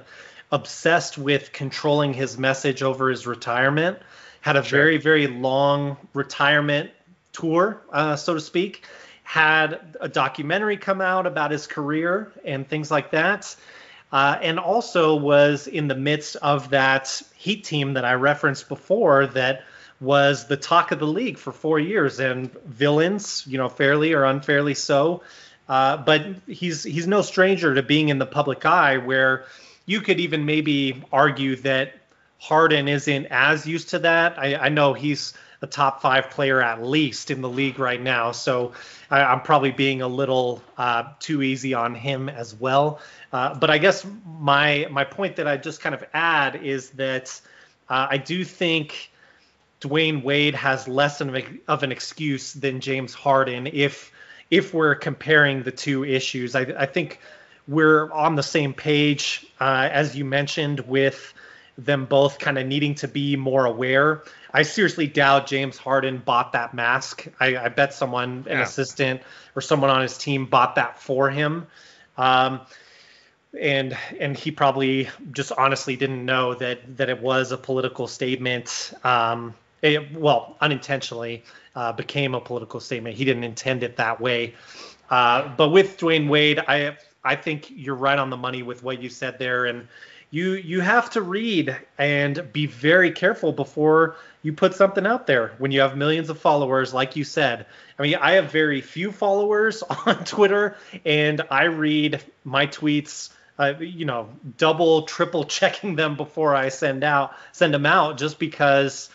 obsessed 0.49 1.17
with 1.17 1.51
controlling 1.51 2.13
his 2.13 2.37
message 2.37 2.81
over 2.81 3.09
his 3.09 3.27
retirement. 3.27 3.99
Had 4.39 4.55
a 4.55 4.63
sure. 4.63 4.79
very 4.79 4.97
very 4.97 5.27
long 5.27 5.97
retirement 6.13 6.89
tour, 7.33 7.81
uh, 7.91 8.15
so 8.15 8.35
to 8.35 8.39
speak. 8.39 8.85
Had 9.23 9.97
a 9.99 10.07
documentary 10.07 10.77
come 10.77 11.01
out 11.01 11.27
about 11.27 11.51
his 11.51 11.67
career 11.67 12.31
and 12.45 12.65
things 12.65 12.89
like 12.89 13.11
that. 13.11 13.53
Uh, 14.09 14.37
and 14.41 14.57
also 14.57 15.15
was 15.17 15.67
in 15.67 15.89
the 15.89 15.95
midst 15.95 16.37
of 16.37 16.69
that 16.69 17.21
Heat 17.35 17.65
team 17.65 17.95
that 17.95 18.05
I 18.05 18.13
referenced 18.13 18.69
before 18.69 19.27
that 19.27 19.65
was 20.05 20.47
the 20.47 20.55
talk 20.55 20.91
of 20.91 20.99
the 20.99 21.07
league 21.07 21.37
for 21.37 21.51
four 21.51 21.79
years 21.79 22.19
and 22.19 22.53
villains, 22.63 23.43
you 23.47 23.57
know, 23.57 23.67
fairly 23.67 24.13
or 24.13 24.23
unfairly 24.23 24.75
so. 24.75 25.23
Uh, 25.67 25.97
but 25.97 26.27
he's 26.47 26.83
he's 26.83 27.07
no 27.07 27.23
stranger 27.23 27.73
to 27.73 27.81
being 27.81 28.09
in 28.09 28.19
the 28.19 28.25
public 28.25 28.65
eye, 28.65 28.97
where 28.97 29.45
you 29.87 29.99
could 29.99 30.19
even 30.19 30.45
maybe 30.45 31.03
argue 31.11 31.55
that 31.57 31.93
Harden 32.37 32.87
isn't 32.87 33.25
as 33.31 33.65
used 33.65 33.89
to 33.89 33.99
that. 33.99 34.37
I, 34.37 34.55
I 34.55 34.69
know 34.69 34.93
he's 34.93 35.33
a 35.61 35.67
top 35.67 36.01
five 36.01 36.29
player 36.29 36.61
at 36.61 36.83
least 36.83 37.31
in 37.31 37.41
the 37.41 37.49
league 37.49 37.79
right 37.79 38.01
now. 38.01 38.31
So 38.31 38.73
I, 39.09 39.33
am 39.33 39.41
probably 39.41 39.71
being 39.71 40.03
a 40.03 40.07
little 40.07 40.61
uh, 40.77 41.05
too 41.19 41.41
easy 41.41 41.73
on 41.73 41.95
him 41.95 42.29
as 42.29 42.53
well. 42.53 42.99
Uh, 43.33 43.55
but 43.55 43.71
I 43.71 43.79
guess 43.79 44.05
my 44.25 44.87
my 44.91 45.03
point 45.03 45.37
that 45.37 45.47
I 45.47 45.57
just 45.57 45.81
kind 45.81 45.95
of 45.95 46.03
add 46.13 46.57
is 46.57 46.91
that 46.91 47.41
uh, 47.89 48.07
I 48.09 48.17
do 48.17 48.43
think 48.43 49.11
Dwyane 49.81 50.23
Wade 50.23 50.55
has 50.55 50.87
less 50.87 51.21
of, 51.21 51.35
a, 51.35 51.45
of 51.67 51.83
an 51.83 51.91
excuse 51.91 52.53
than 52.53 52.79
James 52.79 53.13
Harden 53.13 53.67
if 53.67 54.11
if 54.51 54.73
we're 54.73 54.95
comparing 54.95 55.63
the 55.63 55.71
two 55.71 56.05
issues. 56.05 56.55
I, 56.55 56.61
I 56.61 56.85
think 56.85 57.19
we're 57.67 58.11
on 58.11 58.35
the 58.35 58.43
same 58.43 58.73
page 58.73 59.45
uh, 59.59 59.89
as 59.91 60.15
you 60.15 60.23
mentioned 60.23 60.81
with 60.81 61.33
them 61.77 62.05
both 62.05 62.39
kind 62.39 62.57
of 62.57 62.65
needing 62.65 62.95
to 62.95 63.07
be 63.07 63.35
more 63.35 63.65
aware. 63.65 64.23
I 64.53 64.61
seriously 64.61 65.07
doubt 65.07 65.47
James 65.47 65.77
Harden 65.77 66.19
bought 66.19 66.53
that 66.53 66.73
mask. 66.73 67.27
I, 67.39 67.57
I 67.57 67.69
bet 67.69 67.93
someone, 67.93 68.45
an 68.49 68.61
assistant 68.61 69.21
or 69.55 69.61
someone 69.61 69.89
on 69.89 70.01
his 70.01 70.17
team, 70.17 70.45
bought 70.45 70.75
that 70.75 71.01
for 71.01 71.29
him. 71.29 71.67
Um, 72.17 72.61
and 73.59 73.97
and 74.19 74.37
he 74.37 74.51
probably 74.51 75.09
just 75.31 75.51
honestly 75.51 75.95
didn't 75.95 76.25
know 76.25 76.53
that 76.55 76.97
that 76.97 77.09
it 77.09 77.21
was 77.21 77.51
a 77.51 77.57
political 77.57 78.07
statement. 78.07 78.93
Um, 79.03 79.53
it, 79.85 80.13
well, 80.13 80.57
unintentionally 80.61 81.43
uh, 81.75 81.91
became 81.93 82.35
a 82.35 82.41
political 82.41 82.79
statement. 82.79 83.15
He 83.15 83.25
didn't 83.25 83.43
intend 83.43 83.83
it 83.83 83.97
that 83.97 84.19
way. 84.19 84.55
Uh, 85.09 85.49
but 85.55 85.69
with 85.69 85.97
Dwyane 85.97 86.27
Wade, 86.27 86.59
I 86.59 86.97
I 87.23 87.35
think 87.35 87.71
you're 87.71 87.95
right 87.95 88.17
on 88.17 88.29
the 88.29 88.37
money 88.37 88.63
with 88.63 88.83
what 88.83 89.01
you 89.01 89.09
said 89.09 89.39
there, 89.39 89.65
and 89.65 89.87
you 90.31 90.53
you 90.53 90.81
have 90.81 91.09
to 91.11 91.21
read 91.21 91.77
and 91.97 92.51
be 92.51 92.65
very 92.65 93.11
careful 93.11 93.51
before 93.51 94.15
you 94.41 94.51
put 94.51 94.73
something 94.73 95.05
out 95.05 95.27
there 95.27 95.53
when 95.59 95.71
you 95.71 95.79
have 95.81 95.95
millions 95.95 96.29
of 96.29 96.39
followers 96.39 96.93
like 96.93 97.15
you 97.15 97.23
said 97.23 97.65
i 97.99 98.01
mean 98.01 98.15
i 98.15 98.31
have 98.31 98.51
very 98.51 98.81
few 98.81 99.11
followers 99.11 99.83
on 100.05 100.25
twitter 100.25 100.75
and 101.05 101.41
i 101.51 101.63
read 101.65 102.21
my 102.43 102.65
tweets 102.65 103.29
uh, 103.59 103.73
you 103.79 104.03
know 104.03 104.27
double 104.57 105.03
triple 105.03 105.43
checking 105.45 105.95
them 105.95 106.17
before 106.17 106.55
i 106.55 106.69
send 106.69 107.03
out 107.03 107.33
send 107.51 107.73
them 107.73 107.85
out 107.85 108.17
just 108.17 108.39
because 108.39 109.09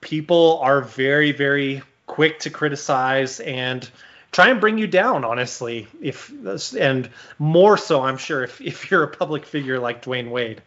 people 0.00 0.58
are 0.62 0.82
very 0.82 1.32
very 1.32 1.82
quick 2.06 2.40
to 2.40 2.50
criticize 2.50 3.40
and 3.40 3.88
try 4.32 4.48
and 4.48 4.60
bring 4.60 4.78
you 4.78 4.86
down 4.86 5.24
honestly 5.24 5.86
if 6.00 6.32
and 6.74 7.08
more 7.38 7.76
so 7.76 8.02
i'm 8.02 8.16
sure 8.16 8.42
if, 8.42 8.60
if 8.60 8.90
you're 8.90 9.02
a 9.02 9.08
public 9.08 9.44
figure 9.44 9.78
like 9.78 10.04
dwyane 10.04 10.30
wade 10.30 10.62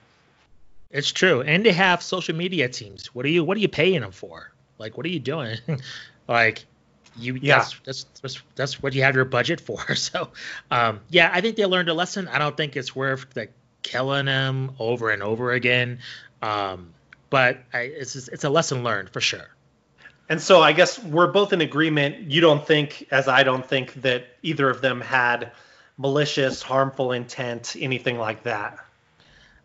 it's 0.93 1.11
true, 1.11 1.41
and 1.41 1.65
they 1.65 1.71
have 1.71 2.03
social 2.03 2.35
media 2.35 2.69
teams. 2.69 3.07
What 3.15 3.25
are 3.25 3.29
you 3.29 3.43
What 3.43 3.57
are 3.57 3.59
you 3.59 3.67
paying 3.67 4.01
them 4.01 4.11
for? 4.11 4.51
Like, 4.77 4.95
what 4.95 5.07
are 5.07 5.09
you 5.09 5.19
doing? 5.19 5.57
like, 6.27 6.65
you 7.17 7.37
yeah. 7.41 7.57
That's, 7.57 7.79
that's, 7.83 8.05
that's 8.21 8.41
that's 8.55 8.83
what 8.83 8.93
you 8.93 9.01
have 9.01 9.15
your 9.15 9.25
budget 9.25 9.59
for. 9.59 9.83
So, 9.95 10.29
um, 10.69 11.01
yeah, 11.09 11.31
I 11.33 11.41
think 11.41 11.55
they 11.55 11.65
learned 11.65 11.89
a 11.89 11.95
lesson. 11.95 12.27
I 12.27 12.37
don't 12.37 12.55
think 12.55 12.77
it's 12.77 12.95
worth 12.95 13.25
like 13.35 13.51
killing 13.81 14.27
them 14.27 14.75
over 14.77 15.09
and 15.09 15.23
over 15.23 15.51
again. 15.51 15.97
Um, 16.43 16.93
but 17.33 17.57
I, 17.73 17.79
it's 17.79 18.15
it's 18.15 18.43
a 18.43 18.49
lesson 18.51 18.83
learned 18.83 19.09
for 19.09 19.19
sure. 19.19 19.47
And 20.29 20.39
so 20.39 20.61
I 20.61 20.71
guess 20.71 21.03
we're 21.03 21.31
both 21.31 21.51
in 21.51 21.61
agreement. 21.61 22.29
You 22.29 22.41
don't 22.41 22.63
think, 22.63 23.07
as 23.09 23.27
I 23.27 23.41
don't 23.41 23.65
think, 23.65 23.91
that 24.03 24.27
either 24.43 24.69
of 24.69 24.81
them 24.81 25.01
had 25.01 25.51
malicious, 25.97 26.61
harmful 26.61 27.11
intent, 27.11 27.75
anything 27.79 28.19
like 28.19 28.43
that. 28.43 28.77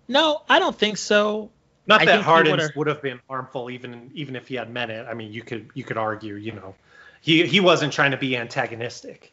No, 0.09 0.41
I 0.49 0.61
don't 0.61 0.75
think 0.75 0.97
so. 0.97 1.51
Not 1.87 2.01
I 2.01 2.05
that 2.07 2.23
Harden 2.23 2.59
would 2.75 2.87
have 2.87 3.03
been 3.03 3.21
harmful 3.29 3.69
even 3.69 4.13
even 4.15 4.35
if 4.35 4.49
he 4.49 4.55
had 4.55 4.73
meant 4.73 4.91
it. 4.91 5.07
I 5.07 5.13
mean, 5.13 5.31
you 5.31 5.43
could 5.43 5.69
you 5.75 5.85
could 5.85 5.99
argue, 5.99 6.37
you 6.37 6.53
know, 6.53 6.75
he 7.21 7.47
he 7.47 7.61
wasn't 7.61 7.93
trying 7.93 8.13
to 8.13 8.17
be 8.17 8.35
antagonistic. 8.35 9.31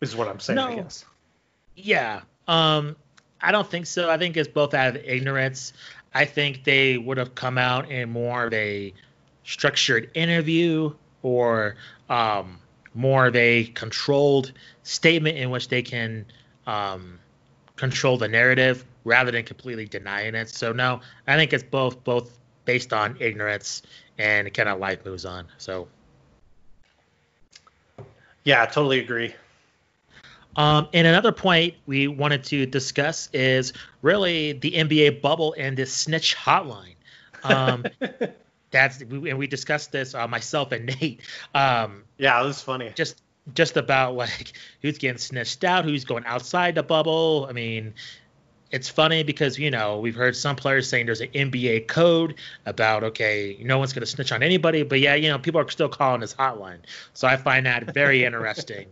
Is 0.00 0.16
what 0.16 0.26
I'm 0.26 0.40
saying. 0.40 0.56
No. 0.56 0.68
I 0.68 0.76
guess. 0.76 1.04
Yeah. 1.76 2.22
Um, 2.48 2.96
I 3.42 3.52
don't 3.52 3.70
think 3.70 3.84
so. 3.84 4.08
I 4.08 4.16
think 4.16 4.38
it's 4.38 4.48
both 4.48 4.72
out 4.72 4.96
of 4.96 5.04
ignorance. 5.04 5.74
I 6.14 6.24
think 6.24 6.64
they 6.64 6.98
would 6.98 7.18
have 7.18 7.34
come 7.34 7.58
out 7.58 7.90
in 7.90 8.10
more 8.10 8.46
of 8.46 8.52
a 8.52 8.92
structured 9.44 10.10
interview 10.14 10.92
or 11.22 11.76
um, 12.08 12.58
more 12.94 13.26
of 13.26 13.36
a 13.36 13.64
controlled 13.74 14.52
statement 14.82 15.36
in 15.38 15.50
which 15.50 15.68
they 15.68 15.82
can 15.82 16.24
um, 16.66 17.18
control 17.76 18.18
the 18.18 18.28
narrative 18.28 18.84
rather 19.04 19.30
than 19.30 19.44
completely 19.44 19.86
denying 19.86 20.34
it. 20.34 20.48
So 20.48 20.72
no, 20.72 21.00
I 21.26 21.36
think 21.36 21.52
it's 21.52 21.64
both 21.64 22.02
both 22.04 22.38
based 22.64 22.92
on 22.92 23.16
ignorance 23.18 23.82
and 24.18 24.52
kind 24.54 24.68
of 24.68 24.78
life 24.78 25.04
moves 25.04 25.24
on. 25.24 25.46
So 25.58 25.88
yeah, 28.44 28.62
I 28.62 28.66
totally 28.66 29.00
agree. 29.00 29.34
Um, 30.56 30.88
and 30.92 31.06
another 31.06 31.32
point 31.32 31.74
we 31.86 32.08
wanted 32.08 32.44
to 32.44 32.66
discuss 32.66 33.28
is 33.32 33.72
really 34.02 34.52
the 34.52 34.72
NBA 34.72 35.22
bubble 35.22 35.54
and 35.56 35.76
this 35.76 35.92
snitch 35.92 36.36
hotline. 36.36 36.94
Um, 37.42 37.84
that's 38.70 39.00
and 39.00 39.38
we 39.38 39.46
discussed 39.46 39.92
this 39.92 40.14
uh, 40.14 40.26
myself 40.28 40.72
and 40.72 40.86
Nate. 40.86 41.20
Um, 41.54 42.04
yeah, 42.18 42.40
it 42.40 42.44
was 42.44 42.60
funny. 42.60 42.92
Just 42.94 43.22
just 43.54 43.76
about 43.76 44.14
like 44.14 44.52
who's 44.82 44.98
getting 44.98 45.18
snitched 45.18 45.64
out, 45.64 45.84
who's 45.84 46.04
going 46.04 46.24
outside 46.26 46.74
the 46.74 46.82
bubble. 46.82 47.46
I 47.48 47.52
mean, 47.52 47.94
it's 48.72 48.88
funny 48.88 49.22
because 49.22 49.58
you 49.58 49.70
know 49.70 50.00
we've 50.00 50.14
heard 50.14 50.34
some 50.34 50.56
players 50.56 50.88
saying 50.88 51.06
there's 51.06 51.20
an 51.20 51.28
NBA 51.28 51.86
code 51.86 52.34
about 52.66 53.04
okay, 53.04 53.56
no 53.60 53.78
one's 53.78 53.92
going 53.92 54.00
to 54.00 54.06
snitch 54.06 54.32
on 54.32 54.42
anybody, 54.42 54.82
but 54.82 54.98
yeah, 54.98 55.14
you 55.14 55.28
know 55.28 55.38
people 55.38 55.60
are 55.60 55.68
still 55.68 55.90
calling 55.90 56.22
this 56.22 56.34
hotline. 56.34 56.78
So 57.12 57.28
I 57.28 57.36
find 57.36 57.66
that 57.66 57.92
very 57.94 58.24
interesting. 58.26 58.88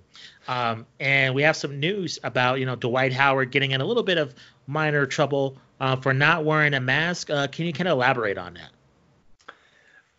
Um, 0.47 0.87
and 1.01 1.35
we 1.35 1.43
have 1.43 1.57
some 1.57 1.81
news 1.81 2.19
about 2.23 2.61
you 2.61 2.67
know 2.67 2.77
Dwight 2.77 3.13
Howard 3.13 3.51
getting 3.51 3.73
in 3.73 3.81
a 3.81 3.85
little 3.85 4.03
bit 4.03 4.19
of 4.19 4.35
minor 4.67 5.07
trouble 5.07 5.57
uh, 5.81 5.97
for 5.97 6.13
not 6.13 6.45
wearing 6.45 6.75
a 6.75 6.81
mask. 6.81 7.31
Uh, 7.31 7.47
can 7.47 7.65
you 7.65 7.73
kind 7.73 7.89
of 7.89 7.93
elaborate 7.93 8.37
on 8.39 8.55
that? 8.55 8.71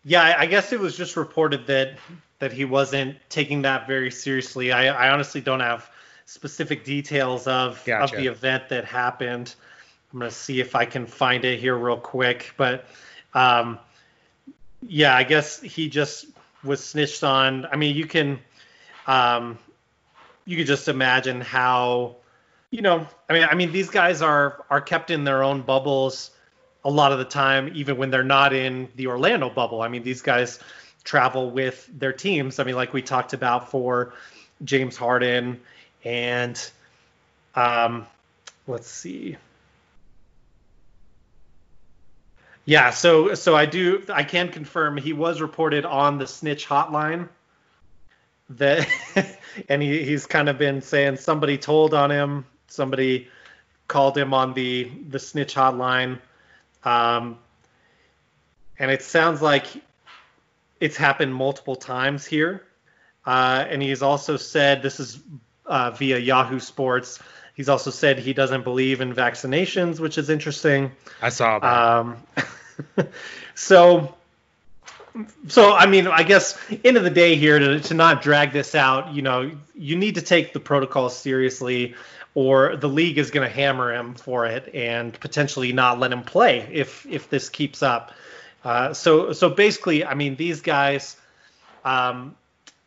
Yeah, 0.04 0.34
I 0.36 0.46
guess 0.46 0.72
it 0.72 0.80
was 0.80 0.96
just 0.96 1.16
reported 1.16 1.68
that 1.68 1.98
that 2.40 2.52
he 2.52 2.64
wasn't 2.64 3.16
taking 3.28 3.62
that 3.62 3.86
very 3.86 4.10
seriously. 4.10 4.72
I, 4.72 4.88
I 4.88 5.10
honestly 5.10 5.40
don't 5.40 5.60
have 5.60 5.88
specific 6.26 6.84
details 6.84 7.46
of 7.46 7.82
gotcha. 7.84 8.14
of 8.14 8.20
the 8.20 8.28
event 8.28 8.68
that 8.68 8.84
happened. 8.84 9.54
I'm 10.12 10.18
gonna 10.18 10.30
see 10.30 10.60
if 10.60 10.74
I 10.74 10.84
can 10.84 11.06
find 11.06 11.44
it 11.44 11.58
here 11.58 11.76
real 11.76 11.96
quick, 11.96 12.54
but 12.56 12.86
um, 13.34 13.78
yeah, 14.86 15.16
I 15.16 15.24
guess 15.24 15.60
he 15.60 15.88
just 15.88 16.26
was 16.64 16.84
snitched 16.84 17.24
on. 17.24 17.66
I 17.66 17.76
mean, 17.76 17.96
you 17.96 18.06
can 18.06 18.38
um, 19.06 19.58
you 20.44 20.56
could 20.56 20.66
just 20.66 20.88
imagine 20.88 21.40
how 21.40 22.16
you 22.70 22.82
know. 22.82 23.06
I 23.28 23.32
mean, 23.32 23.44
I 23.44 23.54
mean 23.54 23.72
these 23.72 23.90
guys 23.90 24.22
are 24.22 24.64
are 24.70 24.80
kept 24.80 25.10
in 25.10 25.24
their 25.24 25.42
own 25.42 25.62
bubbles 25.62 26.30
a 26.84 26.90
lot 26.90 27.12
of 27.12 27.18
the 27.18 27.24
time, 27.24 27.70
even 27.74 27.96
when 27.96 28.10
they're 28.10 28.24
not 28.24 28.52
in 28.52 28.88
the 28.96 29.06
Orlando 29.06 29.48
bubble. 29.48 29.82
I 29.82 29.88
mean, 29.88 30.02
these 30.02 30.20
guys 30.20 30.58
travel 31.04 31.50
with 31.50 31.88
their 31.98 32.12
teams. 32.12 32.58
I 32.58 32.64
mean, 32.64 32.74
like 32.74 32.92
we 32.92 33.02
talked 33.02 33.32
about 33.32 33.70
for 33.70 34.14
James 34.64 34.96
Harden 34.96 35.60
and 36.04 36.70
um, 37.54 38.06
let's 38.66 38.88
see. 38.88 39.36
Yeah, 42.64 42.90
so 42.90 43.34
so 43.34 43.56
I 43.56 43.66
do 43.66 44.04
I 44.08 44.22
can 44.22 44.48
confirm 44.48 44.96
he 44.96 45.12
was 45.12 45.40
reported 45.40 45.84
on 45.84 46.18
the 46.18 46.26
snitch 46.26 46.68
hotline. 46.68 47.28
That 48.50 48.88
and 49.68 49.82
he, 49.82 50.04
he's 50.04 50.26
kind 50.26 50.48
of 50.48 50.58
been 50.58 50.80
saying 50.82 51.16
somebody 51.16 51.58
told 51.58 51.92
on 51.92 52.10
him, 52.10 52.46
somebody 52.68 53.28
called 53.88 54.16
him 54.16 54.32
on 54.32 54.54
the 54.54 54.90
the 55.08 55.18
snitch 55.18 55.54
hotline. 55.54 56.20
Um, 56.84 57.38
and 58.78 58.90
it 58.90 59.02
sounds 59.02 59.42
like 59.42 59.66
it's 60.80 60.96
happened 60.96 61.34
multiple 61.34 61.76
times 61.76 62.26
here. 62.26 62.62
Uh, 63.24 63.64
and 63.68 63.80
he's 63.80 64.02
also 64.02 64.36
said 64.36 64.82
this 64.82 64.98
is 64.98 65.20
uh, 65.72 65.90
via 65.90 66.18
Yahoo 66.18 66.60
Sports 66.60 67.18
He's 67.54 67.68
also 67.68 67.90
said 67.90 68.18
he 68.18 68.32
doesn't 68.32 68.64
believe 68.64 69.00
in 69.00 69.14
vaccinations, 69.14 70.00
which 70.00 70.16
is 70.16 70.30
interesting. 70.30 70.92
I 71.20 71.28
saw 71.28 71.58
that. 71.58 71.66
Um, 71.66 72.16
so, 73.54 74.14
so 75.48 75.74
I 75.74 75.86
mean, 75.86 76.06
I 76.06 76.22
guess 76.22 76.58
end 76.82 76.96
of 76.96 77.04
the 77.04 77.10
day 77.10 77.36
here 77.36 77.58
to, 77.58 77.80
to 77.80 77.94
not 77.94 78.22
drag 78.22 78.52
this 78.52 78.74
out, 78.74 79.12
you 79.12 79.20
know, 79.20 79.50
you 79.74 79.96
need 79.96 80.14
to 80.14 80.22
take 80.22 80.54
the 80.54 80.60
protocol 80.60 81.10
seriously, 81.10 81.94
or 82.34 82.76
the 82.76 82.88
league 82.88 83.18
is 83.18 83.30
going 83.30 83.46
to 83.46 83.54
hammer 83.54 83.92
him 83.94 84.14
for 84.14 84.46
it 84.46 84.74
and 84.74 85.12
potentially 85.20 85.72
not 85.72 85.98
let 85.98 86.10
him 86.10 86.22
play 86.22 86.66
if 86.72 87.04
if 87.04 87.28
this 87.28 87.50
keeps 87.50 87.82
up. 87.82 88.12
Uh, 88.64 88.94
so 88.94 89.34
so 89.34 89.50
basically, 89.50 90.06
I 90.06 90.14
mean, 90.14 90.36
these 90.36 90.62
guys, 90.62 91.18
um, 91.84 92.34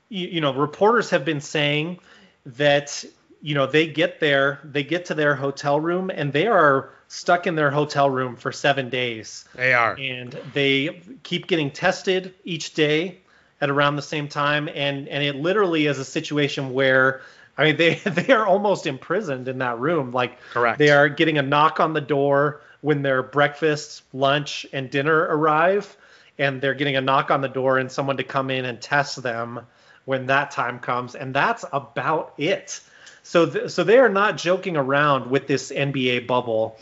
you, 0.10 0.28
you 0.28 0.42
know, 0.42 0.56
reporters 0.56 1.12
have 1.12 1.24
been 1.24 1.42
saying 1.42 2.00
that 2.46 3.04
you 3.42 3.56
know 3.56 3.68
they 3.68 3.88
get 3.88 4.20
there 4.20 4.60
they 4.64 4.84
get 4.84 5.06
to 5.06 5.14
their 5.14 5.36
hotel 5.36 5.80
room 5.80 6.10
and 6.14 6.32
they 6.34 6.48
are 6.48 6.92
stuck 7.08 7.48
in 7.48 7.56
their 7.56 7.72
hotel 7.72 8.10
room 8.10 8.36
for 8.36 8.52
seven 8.52 8.90
days. 8.90 9.46
They 9.56 9.74
are. 9.74 9.94
And 9.94 10.32
they 10.54 11.02
keep 11.24 11.48
getting 11.48 11.72
tested 11.72 12.34
each 12.44 12.74
day 12.74 13.20
at 13.62 13.70
around 13.70 13.96
the 13.96 14.02
same 14.02 14.28
time 14.28 14.68
and 14.68 15.08
and 15.08 15.24
it 15.24 15.36
literally 15.36 15.86
is 15.86 15.98
a 15.98 16.06
situation 16.06 16.74
where 16.74 17.22
i 17.58 17.66
mean 17.66 17.78
they 17.78 17.96
they 17.96 18.34
are 18.34 18.46
almost 18.46 18.88
imprisoned 18.88 19.48
in 19.48 19.60
that 19.60 19.80
room. 19.80 20.12
Like 20.12 20.40
correct. 20.52 20.80
they 20.80 20.90
are 20.90 21.10
getting 21.10 21.38
a 21.38 21.44
knock 21.44 21.80
on 21.80 21.94
the 21.94 22.02
door 22.02 22.62
when 22.82 23.02
their 23.02 23.24
breakfast 23.24 24.04
lunch 24.14 24.66
and 24.74 24.90
dinner 24.90 25.18
arrive 25.18 25.98
and 26.38 26.62
they're 26.62 26.74
getting 26.74 26.98
a 26.98 27.02
knock 27.02 27.32
on 27.32 27.42
the 27.42 27.48
door 27.48 27.78
and 27.78 27.92
someone 27.92 28.18
to 28.18 28.24
come 28.24 28.50
in 28.50 28.66
and 28.66 28.82
test 28.82 29.24
them 29.24 29.62
when 30.06 30.28
that 30.28 30.52
time 30.52 30.80
comes 30.80 31.16
and 31.16 31.34
that's 31.34 31.66
about 31.74 32.34
it 32.38 32.80
so 33.26 33.48
th- 33.48 33.72
so 33.72 33.84
they 33.84 33.98
are 33.98 34.08
not 34.08 34.38
joking 34.38 34.78
around 34.78 35.32
with 35.32 35.48
this 35.48 35.72
NBA 35.72 36.28
bubble, 36.28 36.78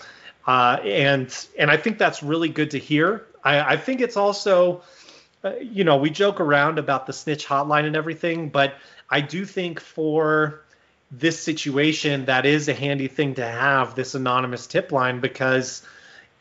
uh, 0.46 0.78
and 0.84 1.34
and 1.58 1.72
I 1.72 1.78
think 1.78 1.98
that's 1.98 2.22
really 2.22 2.50
good 2.50 2.72
to 2.72 2.80
hear. 2.80 3.26
I, 3.46 3.74
I 3.74 3.78
think 3.78 4.02
it's 4.02 4.18
also, 4.18 4.82
uh, 5.42 5.56
you 5.56 5.86
know, 5.86 5.96
we 5.96 6.10
joke 6.10 6.42
around 6.42 6.80
about 6.80 7.08
the 7.08 7.14
snitch 7.14 7.48
hotline 7.48 7.86
and 7.86 7.96
everything, 7.96 8.50
but 8.50 8.76
I 9.10 9.22
do 9.22 9.46
think 9.46 9.80
for 9.80 10.62
this 11.12 11.42
situation 11.42 12.26
that 12.26 12.46
is 12.46 12.68
a 12.68 12.74
handy 12.74 13.08
thing 13.08 13.36
to 13.36 13.46
have 13.46 13.96
this 13.96 14.14
anonymous 14.14 14.68
tip 14.68 14.92
line 14.92 15.22
because 15.22 15.82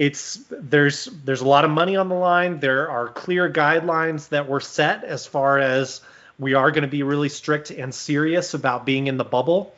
it's 0.01 0.41
there's 0.51 1.05
there's 1.05 1.43
a 1.43 1.47
lot 1.47 1.65
of 1.65 1.71
money 1.71 1.95
on 1.95 2.09
the 2.09 2.15
line 2.15 2.59
there 2.59 2.91
are 2.91 3.09
clear 3.09 3.53
guidelines 3.53 4.31
that 4.31 4.49
were 4.49 4.61
set 4.61 5.05
as 5.05 5.27
far 5.27 5.59
as 5.59 6.01
we 6.39 6.55
are 6.55 6.71
going 6.71 6.83
to 6.83 6.89
be 6.89 7.03
really 7.03 7.29
strict 7.29 7.71
and 7.71 7.95
serious 7.95 8.55
about 8.55 8.85
being 8.85 9.07
in 9.07 9.17
the 9.17 9.25
bubble. 9.25 9.75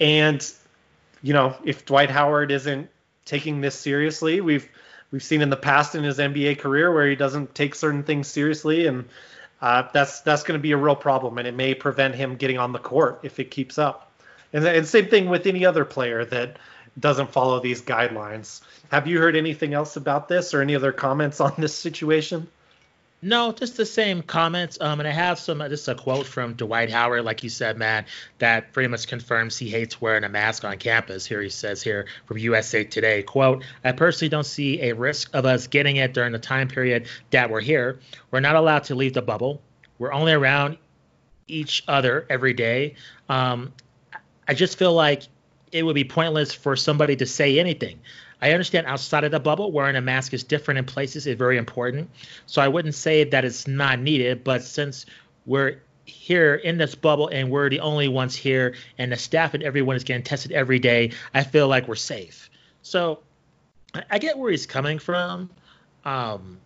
And 0.00 0.44
you 1.22 1.32
know, 1.32 1.56
if 1.64 1.84
Dwight 1.86 2.10
Howard 2.10 2.50
isn't 2.50 2.88
taking 3.24 3.60
this 3.60 3.74
seriously, 3.74 4.40
we've 4.40 4.68
we've 5.10 5.22
seen 5.22 5.42
in 5.42 5.50
the 5.50 5.56
past 5.56 5.94
in 5.94 6.04
his 6.04 6.18
NBA 6.18 6.58
career 6.58 6.92
where 6.92 7.08
he 7.08 7.16
doesn't 7.16 7.54
take 7.54 7.74
certain 7.74 8.02
things 8.02 8.28
seriously, 8.28 8.86
and 8.86 9.08
uh, 9.60 9.84
that's 9.92 10.20
that's 10.20 10.42
going 10.42 10.58
to 10.58 10.62
be 10.62 10.72
a 10.72 10.76
real 10.76 10.96
problem, 10.96 11.38
and 11.38 11.48
it 11.48 11.54
may 11.54 11.74
prevent 11.74 12.14
him 12.14 12.36
getting 12.36 12.58
on 12.58 12.72
the 12.72 12.78
court 12.78 13.20
if 13.22 13.40
it 13.40 13.50
keeps 13.50 13.78
up. 13.78 14.12
And, 14.52 14.64
and 14.64 14.86
same 14.86 15.08
thing 15.08 15.28
with 15.28 15.46
any 15.46 15.66
other 15.66 15.84
player 15.84 16.24
that 16.26 16.58
doesn't 16.98 17.32
follow 17.32 17.60
these 17.60 17.82
guidelines. 17.82 18.62
Have 18.90 19.06
you 19.06 19.18
heard 19.18 19.36
anything 19.36 19.74
else 19.74 19.96
about 19.96 20.28
this 20.28 20.54
or 20.54 20.62
any 20.62 20.74
other 20.74 20.92
comments 20.92 21.40
on 21.40 21.52
this 21.58 21.74
situation? 21.74 22.48
No, 23.22 23.50
just 23.50 23.76
the 23.76 23.86
same 23.86 24.22
comments. 24.22 24.76
Um, 24.80 25.00
and 25.00 25.08
I 25.08 25.12
have 25.12 25.38
some. 25.38 25.58
This 25.58 25.82
is 25.82 25.88
a 25.88 25.94
quote 25.94 26.26
from 26.26 26.52
Dwight 26.52 26.90
Howard, 26.90 27.24
like 27.24 27.42
you 27.42 27.48
said, 27.48 27.78
man, 27.78 28.04
that 28.38 28.72
pretty 28.72 28.88
much 28.88 29.08
confirms 29.08 29.56
he 29.56 29.70
hates 29.70 30.00
wearing 30.00 30.22
a 30.24 30.28
mask 30.28 30.64
on 30.64 30.76
campus. 30.76 31.24
Here 31.24 31.40
he 31.40 31.48
says 31.48 31.82
here 31.82 32.06
from 32.26 32.38
USA 32.38 32.84
Today, 32.84 33.22
quote: 33.22 33.64
I 33.84 33.92
personally 33.92 34.28
don't 34.28 34.44
see 34.44 34.82
a 34.82 34.94
risk 34.94 35.34
of 35.34 35.46
us 35.46 35.66
getting 35.66 35.96
it 35.96 36.12
during 36.12 36.32
the 36.32 36.38
time 36.38 36.68
period 36.68 37.08
that 37.30 37.50
we're 37.50 37.62
here. 37.62 38.00
We're 38.30 38.40
not 38.40 38.54
allowed 38.54 38.84
to 38.84 38.94
leave 38.94 39.14
the 39.14 39.22
bubble. 39.22 39.62
We're 39.98 40.12
only 40.12 40.32
around 40.32 40.76
each 41.48 41.84
other 41.88 42.26
every 42.28 42.52
day. 42.52 42.96
Um, 43.30 43.72
I 44.46 44.54
just 44.54 44.78
feel 44.78 44.92
like 44.92 45.22
it 45.72 45.82
would 45.82 45.94
be 45.94 46.04
pointless 46.04 46.52
for 46.52 46.76
somebody 46.76 47.16
to 47.16 47.26
say 47.26 47.58
anything. 47.58 48.00
I 48.40 48.52
understand 48.52 48.86
outside 48.86 49.24
of 49.24 49.30
the 49.30 49.40
bubble, 49.40 49.72
wearing 49.72 49.96
a 49.96 50.00
mask 50.00 50.34
is 50.34 50.44
different 50.44 50.78
in 50.78 50.84
places 50.84 51.26
is 51.26 51.36
very 51.36 51.56
important. 51.56 52.10
So 52.46 52.60
I 52.60 52.68
wouldn't 52.68 52.94
say 52.94 53.24
that 53.24 53.44
it's 53.44 53.66
not 53.66 53.98
needed, 53.98 54.44
but 54.44 54.62
since 54.62 55.06
we're 55.46 55.80
here 56.04 56.54
in 56.54 56.78
this 56.78 56.94
bubble 56.94 57.28
and 57.28 57.50
we're 57.50 57.68
the 57.68 57.80
only 57.80 58.08
ones 58.08 58.36
here 58.36 58.74
and 58.98 59.10
the 59.10 59.16
staff 59.16 59.54
and 59.54 59.62
everyone 59.62 59.96
is 59.96 60.04
getting 60.04 60.22
tested 60.22 60.52
every 60.52 60.78
day, 60.78 61.12
I 61.34 61.42
feel 61.44 61.66
like 61.66 61.88
we're 61.88 61.94
safe. 61.94 62.50
So 62.82 63.20
I 64.10 64.18
get 64.18 64.38
where 64.38 64.50
he's 64.50 64.66
coming 64.66 64.98
from. 64.98 65.50
Um, 66.04 66.58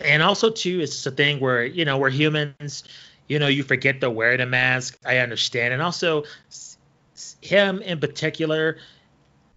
and 0.00 0.22
also 0.22 0.50
too, 0.50 0.80
it's 0.80 1.04
a 1.06 1.10
thing 1.10 1.40
where, 1.40 1.64
you 1.64 1.84
know, 1.84 1.98
we're 1.98 2.10
humans, 2.10 2.84
you 3.28 3.38
know, 3.38 3.48
you 3.48 3.62
forget 3.62 4.00
to 4.00 4.10
wear 4.10 4.36
the 4.36 4.46
mask. 4.46 4.98
I 5.04 5.18
understand. 5.18 5.72
And 5.72 5.82
also 5.82 6.24
him 7.40 7.82
in 7.82 8.00
particular, 8.00 8.78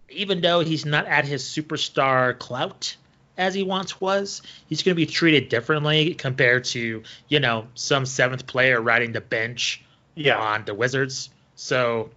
even 0.10 0.41
though 0.41 0.62
he's 0.62 0.86
not 0.86 1.06
at 1.08 1.26
his 1.26 1.43
superstar 1.43 2.38
clout 2.38 2.96
as 3.38 3.54
he 3.54 3.63
once 3.63 4.02
was, 4.02 4.41
he's 4.67 4.84
going 4.84 4.96
to 4.96 5.00
be 5.00 5.06
treated 5.06 5.50
differently 5.50 6.15
compared 6.15 6.63
to, 6.65 7.04
you 7.28 7.39
know, 7.39 7.67
some 7.76 8.06
seventh 8.06 8.48
player 8.48 8.82
riding 8.82 9.12
the 9.12 9.22
bench 9.22 9.84
yeah. 10.15 10.38
on 10.38 10.65
the 10.65 10.74
Wizards. 10.74 11.30
So 11.56 12.10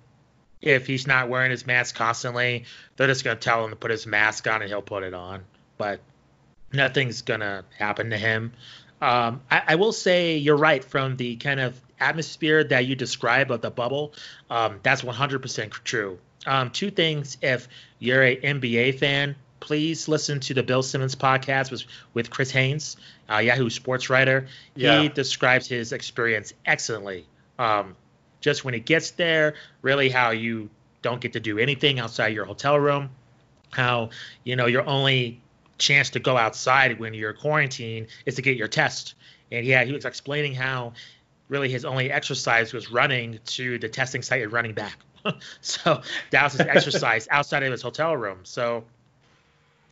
if 0.62 0.87
he's 0.87 1.07
not 1.07 1.29
wearing 1.29 1.50
his 1.50 1.66
mask 1.66 1.94
constantly, 1.94 2.64
they're 2.96 3.07
just 3.07 3.24
going 3.24 3.37
to 3.37 3.40
tell 3.42 3.64
him 3.64 3.70
to 3.70 3.76
put 3.76 3.90
his 3.90 4.07
mask 4.07 4.46
on 4.46 4.62
and 4.62 4.70
he'll 4.70 4.83
put 4.83 5.03
it 5.03 5.14
on. 5.14 5.44
But 5.76 6.00
nothing's 6.72 7.22
going 7.22 7.40
to 7.40 7.64
happen 7.79 8.11
to 8.11 8.18
him. 8.18 8.53
Um, 9.00 9.40
I, 9.50 9.62
I, 9.68 9.74
will 9.76 9.92
say 9.92 10.37
you're 10.37 10.59
right 10.59 10.85
from 10.85 11.16
the 11.16 11.37
kind 11.37 11.59
of 11.59 11.81
atmosphere 11.98 12.62
that 12.64 12.85
you 12.85 12.94
describe 12.96 13.50
of 13.50 13.62
the 13.62 13.70
bubble. 13.70 14.12
Um, 14.50 14.81
that's 14.83 15.00
100% 15.00 15.70
true. 15.70 16.18
Um, 16.46 16.70
two 16.70 16.90
things. 16.90 17.37
If 17.42 17.68
you're 17.98 18.22
a 18.22 18.37
NBA 18.37 18.98
fan, 18.98 19.37
please 19.61 20.09
listen 20.09 20.40
to 20.40 20.55
the 20.55 20.62
Bill 20.62 20.83
Simmons 20.83 21.14
podcast 21.14 21.70
with, 21.70 21.85
with 22.14 22.31
Chris 22.31 22.50
Haynes, 22.50 22.96
uh, 23.31 23.38
Yahoo 23.38 23.70
sports 23.70 24.11
writer. 24.11 24.46
Yeah. 24.74 25.03
He 25.03 25.09
describes 25.09 25.66
his 25.66 25.92
experience 25.92 26.53
excellently. 26.64 27.26
Um, 27.59 27.94
just 28.40 28.64
when 28.64 28.74
he 28.74 28.81
gets 28.81 29.12
there, 29.12 29.55
really 29.83 30.09
how 30.09 30.31
you 30.31 30.70
don't 31.03 31.20
get 31.20 31.35
to 31.35 31.40
do 31.40 31.59
anything 31.59 31.98
outside 31.98 32.29
your 32.29 32.46
hotel 32.46 32.79
room, 32.79 33.11
how 33.70 34.11
you 34.44 34.57
know 34.57 34.66
your 34.66 34.87
only 34.87 35.40
chance 35.79 36.11
to 36.11 36.20
go 36.20 36.37
outside 36.37 36.98
when 36.98 37.14
you're 37.14 37.33
quarantined 37.33 38.09
is 38.26 38.35
to 38.37 38.42
get 38.42 38.57
your 38.57 38.68
test. 38.68 39.14
And 39.53 39.66
yeah, 39.66 39.85
he 39.85 39.92
was 39.92 40.05
explaining 40.05 40.55
how 40.55 40.92
really 41.48 41.68
his 41.68 41.85
only 41.85 42.11
exercise 42.11 42.72
was 42.72 42.90
running 42.90 43.40
to 43.44 43.79
the 43.79 43.88
testing 43.88 44.22
site 44.22 44.42
and 44.42 44.53
running 44.53 44.72
back. 44.72 44.98
so 45.61 46.02
Dallas 46.30 46.54
is 46.54 46.61
his 46.61 46.68
exercise 46.68 47.28
outside 47.30 47.62
of 47.62 47.72
his 47.72 47.83
hotel 47.83 48.16
room. 48.16 48.40
So 48.44 48.85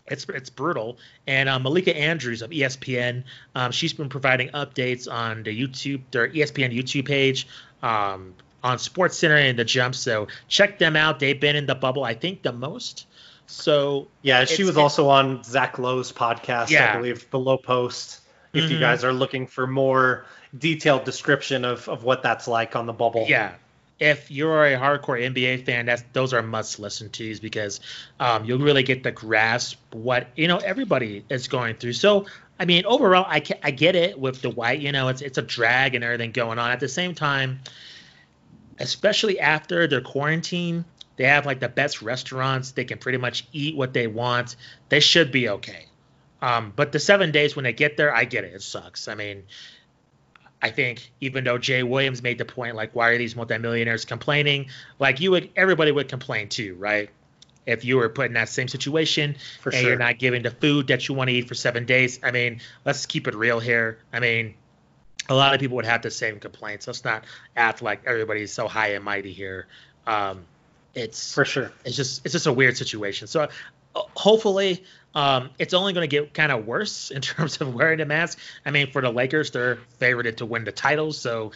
it's 0.07 0.27
it's 0.29 0.51
brutal. 0.51 0.99
And 1.27 1.49
uh, 1.49 1.59
Malika 1.59 1.97
Andrews 1.97 2.43
of 2.43 2.51
ESPN, 2.51 3.25
um, 3.55 3.73
she's 3.73 3.93
been 3.93 4.09
providing 4.09 4.49
updates 4.51 5.11
on 5.11 5.43
the 5.43 5.51
YouTube, 5.51 6.03
their 6.11 6.29
ESPN 6.29 6.77
YouTube 6.77 7.07
page, 7.07 7.47
um, 7.83 8.35
on 8.63 8.79
Sports 8.79 9.19
Center 9.19 9.37
and 9.37 9.59
the 9.59 9.65
Jump. 9.65 9.95
So 9.95 10.29
check 10.49 10.79
them 10.79 10.97
out. 10.97 11.21
They've 11.21 11.39
been 11.39 11.57
in 11.57 11.67
the 11.67 11.75
bubble, 11.75 12.05
I 12.05 12.15
think, 12.15 12.43
the 12.43 12.53
most. 12.53 13.07
So 13.47 14.09
yeah, 14.23 14.45
she 14.45 14.65
was 14.65 14.77
also 14.77 15.09
on 15.09 15.43
Zach 15.43 15.79
Lowe's 15.79 16.13
podcast, 16.13 16.71
yeah. 16.71 16.93
I 16.93 16.97
believe, 16.97 17.31
the 17.31 17.39
Lowe 17.39 17.57
Post. 17.57 18.21
If 18.53 18.65
mm-hmm. 18.65 18.73
you 18.73 18.79
guys 18.79 19.05
are 19.05 19.13
looking 19.13 19.47
for 19.47 19.67
more 19.67 20.27
detailed 20.57 21.05
description 21.05 21.65
of, 21.65 21.89
of 21.89 22.05
what 22.05 22.23
that's 22.23 22.49
like 22.49 22.77
on 22.77 22.87
the 22.87 22.93
bubble. 22.93 23.27
Yeah. 23.29 23.53
If 23.99 24.31
you're 24.31 24.65
a 24.65 24.77
hardcore 24.77 25.21
NBA 25.21 25.67
fan, 25.67 25.87
that's 25.87 26.05
those 26.13 26.33
are 26.33 26.43
must 26.43 26.79
listen 26.79 27.11
tos 27.11 27.41
because 27.41 27.81
um, 28.21 28.45
you'll 28.45 28.61
really 28.61 28.85
get 28.85 29.03
the 29.03 29.11
grasp 29.11 29.79
what 29.93 30.29
you 30.37 30.47
know 30.47 30.59
everybody 30.59 31.25
is 31.29 31.49
going 31.49 31.77
through. 31.77 31.95
So 31.95 32.27
I 32.61 32.65
mean, 32.65 32.87
overall, 32.87 33.25
I, 33.29 33.43
I 33.63 33.71
get 33.71 33.95
it 33.95 34.19
with 34.19 34.43
Dwight. 34.43 34.81
You 34.81 34.93
know, 34.93 35.09
it's 35.09 35.23
it's 35.23 35.39
a 35.39 35.43
drag 35.43 35.95
and 35.95 36.03
everything 36.03 36.33
going 36.33 36.59
on. 36.59 36.71
At 36.71 36.81
the 36.81 36.89
same 36.89 37.15
time, 37.15 37.61
especially 38.79 39.39
after 39.39 39.87
their 39.87 40.01
quarantine, 40.01 40.85
they 41.17 41.25
have 41.25 41.47
like 41.47 41.61
the 41.61 41.69
best 41.69 42.03
restaurants. 42.03 42.73
They 42.73 42.85
can 42.85 42.99
pretty 42.99 43.19
much 43.19 43.47
eat 43.53 43.77
what 43.77 43.93
they 43.93 44.07
want. 44.07 44.57
They 44.89 45.01
should 45.01 45.31
be 45.31 45.49
okay. 45.49 45.87
Um, 46.41 46.73
but 46.75 46.93
the 46.93 47.01
seven 47.01 47.33
days 47.33 47.57
when 47.57 47.65
they 47.65 47.73
get 47.73 47.97
there, 47.97 48.15
I 48.15 48.25
get 48.25 48.45
it. 48.45 48.55
It 48.55 48.63
sucks. 48.63 49.09
I 49.09 49.15
mean, 49.15 49.45
I 50.61 50.71
think 50.71 51.11
even 51.21 51.45
though 51.45 51.59
Jay 51.59 51.83
Williams 51.83 52.23
made 52.23 52.39
the 52.39 52.45
point, 52.45 52.75
like, 52.75 52.95
why 52.95 53.11
are 53.11 53.19
these 53.19 53.37
multimillionaires 53.37 54.05
complaining? 54.05 54.71
Like, 54.99 55.21
you 55.21 55.31
would, 55.31 55.51
everybody 55.55 55.93
would 55.93 56.09
complain 56.09 56.49
too, 56.49 56.75
right? 56.75 57.11
If 57.67 57.85
you 57.85 57.99
were 57.99 58.09
put 58.09 58.27
in 58.27 58.33
that 58.33 58.49
same 58.49 58.67
situation 58.67 59.37
for 59.61 59.71
and 59.71 59.79
sure. 59.79 59.91
you're 59.91 59.99
not 59.99 60.19
given 60.19 60.43
the 60.43 60.51
food 60.51 60.89
that 60.89 61.07
you 61.07 61.15
want 61.15 61.29
to 61.29 61.35
eat 61.35 61.47
for 61.49 61.55
seven 61.55 61.85
days, 61.85 62.19
I 62.23 62.31
mean, 62.31 62.61
let's 62.85 63.07
keep 63.07 63.29
it 63.29 63.35
real 63.35 63.61
here. 63.61 63.99
I 64.13 64.21
mean, 64.21 64.55
a 65.29 65.35
lot 65.35 65.55
of 65.55 65.61
people 65.61 65.77
would 65.77 65.85
have 65.85 66.03
the 66.03 66.11
same 66.11 66.41
complaints. 66.41 66.87
Let's 66.87 67.05
not 67.05 67.25
act 67.57 67.83
like 67.83 68.03
everybody's 68.07 68.53
so 68.53 68.67
high 68.67 68.95
and 68.95 69.05
mighty 69.05 69.33
here. 69.33 69.67
Um, 70.07 70.45
it's 70.95 71.35
for 71.35 71.45
sure. 71.45 71.71
It's 71.85 71.97
just 71.97 72.25
it's 72.25 72.33
just 72.33 72.47
a 72.47 72.53
weird 72.53 72.77
situation. 72.77 73.27
So 73.27 73.49
uh, 73.95 74.03
hopefully 74.17 74.85
um, 75.19 75.51
it's 75.59 75.75
only 75.75 75.93
going 75.93 76.09
to 76.09 76.17
get 76.17 76.33
kind 76.33 76.53
of 76.53 76.65
worse 76.65 77.11
in 77.11 77.21
terms 77.23 77.61
of 77.61 77.75
wearing 77.75 78.01
a 78.01 78.05
mask. 78.05 78.39
I 78.65 78.71
mean, 78.71 78.93
for 78.93 79.03
the 79.03 79.11
Lakers, 79.11 79.51
they're 79.51 79.81
favored 79.99 80.39
to 80.39 80.47
win 80.47 80.63
the 80.63 80.71
title, 80.71 81.13
so 81.13 81.51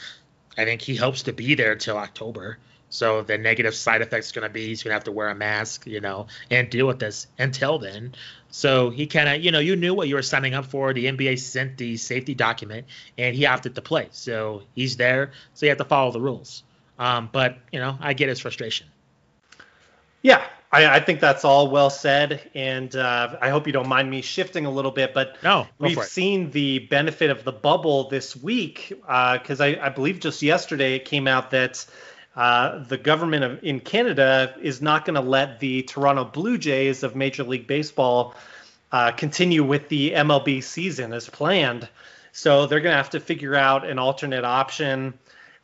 I 0.59 0.65
think 0.65 0.83
he 0.83 0.97
hopes 0.97 1.23
to 1.23 1.33
be 1.33 1.55
there 1.55 1.77
till 1.77 1.97
October. 1.97 2.59
So 2.91 3.23
the 3.23 3.39
negative 3.39 3.77
side 3.77 4.03
effect 4.03 4.25
is 4.25 4.33
going 4.33 4.49
to 4.49 4.53
be 4.53 4.67
he's 4.67 4.83
going 4.83 4.91
to 4.91 4.95
have 4.95 5.05
to 5.05 5.13
wear 5.13 5.29
a 5.29 5.35
mask, 5.37 5.87
you 5.87 6.01
know, 6.01 6.27
and 6.51 6.69
deal 6.69 6.89
with 6.89 6.99
this 6.99 7.29
until 7.39 7.79
then. 7.79 8.17
So 8.51 8.91
he 8.91 9.07
kind 9.07 9.29
of, 9.29 9.41
you 9.41 9.53
know, 9.53 9.61
you 9.61 9.77
knew 9.77 9.95
what 9.95 10.09
you 10.09 10.17
were 10.17 10.23
signing 10.23 10.55
up 10.55 10.67
for. 10.67 10.93
The 10.93 11.07
NBA 11.07 11.39
sent 11.39 11.79
the 11.79 11.97
safety 11.97 12.35
document, 12.35 12.87
and 13.17 13.35
he 13.37 13.47
opted 13.47 13.77
to 13.77 13.81
play. 13.81 14.09
So 14.11 14.65
he's 14.75 14.97
there. 14.97 15.31
So 15.55 15.67
you 15.67 15.71
have 15.71 15.79
to 15.79 15.85
follow 15.85 16.11
the 16.11 16.21
rules. 16.21 16.65
Um, 16.99 17.31
but 17.31 17.59
you 17.71 17.79
know, 17.79 17.97
I 18.01 18.13
get 18.13 18.29
his 18.29 18.41
frustration. 18.41 18.89
Yeah, 20.21 20.45
I, 20.73 20.97
I 20.97 21.01
think 21.01 21.21
that's 21.21 21.45
all 21.45 21.71
well 21.71 21.91
said, 21.91 22.51
and 22.55 22.97
uh, 22.97 23.37
I 23.41 23.51
hope 23.51 23.67
you 23.67 23.75
don't 23.75 23.89
mind 23.89 24.11
me 24.11 24.23
shifting 24.23 24.65
a 24.65 24.71
little 24.71 24.91
bit. 24.91 25.13
But 25.13 25.37
no, 25.43 25.67
we've 25.79 26.03
seen 26.03 26.51
the 26.51 26.81
benefit 26.81 27.29
of 27.29 27.45
the 27.45 27.53
bubble 27.53 28.09
this 28.09 28.35
week 28.35 28.89
because 28.89 29.61
uh, 29.61 29.65
I, 29.65 29.87
I 29.87 29.89
believe 29.91 30.19
just 30.19 30.41
yesterday 30.41 30.97
it 30.97 31.05
came 31.05 31.29
out 31.29 31.51
that 31.51 31.85
uh, 32.35 32.83
the 32.85 32.97
government 32.97 33.45
of, 33.45 33.63
in 33.63 33.81
Canada 33.81 34.55
is 34.63 34.81
not 34.81 35.05
going 35.05 35.15
to 35.15 35.21
let 35.21 35.61
the 35.61 35.83
Toronto 35.83 36.25
Blue 36.25 36.57
Jays 36.57 37.03
of 37.03 37.15
Major 37.15 37.45
League 37.45 37.67
Baseball 37.67 38.35
uh, 38.91 39.13
continue 39.13 39.63
with 39.63 39.89
the 39.89 40.13
MLB 40.13 40.63
season 40.63 41.13
as 41.13 41.29
planned. 41.29 41.89
So 42.33 42.67
they're 42.67 42.81
going 42.81 42.95
to 42.95 42.97
have 42.97 43.11
to 43.11 43.21
figure 43.21 43.55
out 43.55 43.87
an 43.87 43.99
alternate 43.99 44.45
option. 44.45 45.13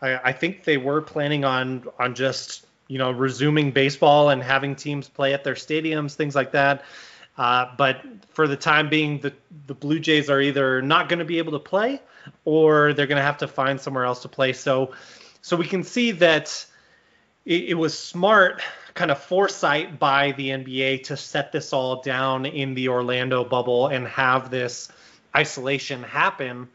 I, 0.03 0.21
I, 0.25 0.33
think 0.33 0.65
they 0.65 0.77
were 0.77 1.01
planning 1.01 1.45
on 1.45 1.85
on 1.99 2.15
just 2.15 2.67
you 2.89 2.99
know 2.99 3.11
resuming 3.11 3.71
baseball 3.71 4.31
and 4.31 4.43
having 4.43 4.75
teams 4.75 5.09
play 5.09 5.35
at 5.35 5.45
their 5.45 5.55
stadiums, 5.55 6.15
things 6.15 6.35
like 6.35 6.53
that. 6.53 6.83
Uh, 7.37 7.67
but 7.77 8.03
for 8.31 8.49
the 8.49 8.57
time 8.57 8.89
being, 8.89 9.21
the 9.21 9.33
the 9.67 9.75
Blue 9.75 10.01
Jays 10.01 10.29
are 10.29 10.41
either 10.41 10.83
not 10.83 11.09
going 11.09 11.21
to 11.21 11.25
be 11.25 11.39
able 11.39 11.53
to 11.53 11.61
play, 11.61 12.01
or 12.45 12.93
they're 12.95 13.07
going 13.07 13.17
to 13.17 13.23
have 13.23 13.39
to 13.39 13.49
find 13.49 13.81
somewhere 13.81 14.05
else 14.05 14.23
to 14.23 14.29
play. 14.29 14.53
So 14.53 14.93
so 15.43 15.57
we 15.57 15.67
can 15.67 15.85
see 15.85 16.13
that 16.13 16.67
it, 17.45 17.71
it 17.71 17.75
was 17.75 17.97
smart 17.97 18.63
kind 18.95 19.13
of 19.13 19.23
foresight 19.23 20.01
by 20.01 20.33
the 20.33 20.49
NBA 20.49 21.05
to 21.05 21.17
set 21.17 21.53
this 21.53 21.73
all 21.73 22.03
down 22.03 22.47
in 22.47 22.75
the 22.75 22.89
Orlando 22.89 23.45
bubble 23.45 23.87
and 23.87 24.09
have 24.09 24.51
this 24.51 24.89
isolation 25.37 26.03
happen. 26.03 26.69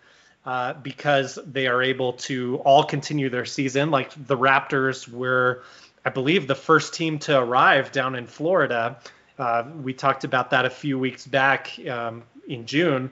Uh, 0.45 0.73
because 0.73 1.39
they 1.45 1.67
are 1.67 1.81
able 1.81 2.11
to 2.11 2.57
all 2.65 2.83
continue 2.83 3.29
their 3.29 3.45
season. 3.45 3.91
Like 3.91 4.11
the 4.27 4.35
Raptors 4.35 5.07
were, 5.07 5.63
I 6.05 6.09
believe, 6.09 6.47
the 6.47 6.55
first 6.55 6.93
team 6.93 7.19
to 7.19 7.39
arrive 7.39 7.91
down 7.91 8.15
in 8.15 8.27
Florida. 8.27 8.99
Uh, 9.37 9.63
we 9.81 9.93
talked 9.93 10.23
about 10.23 10.51
that 10.51 10.65
a 10.65 10.69
few 10.69 10.99
weeks 10.99 11.25
back 11.25 11.71
um, 11.89 12.23
in 12.47 12.65
June. 12.65 13.11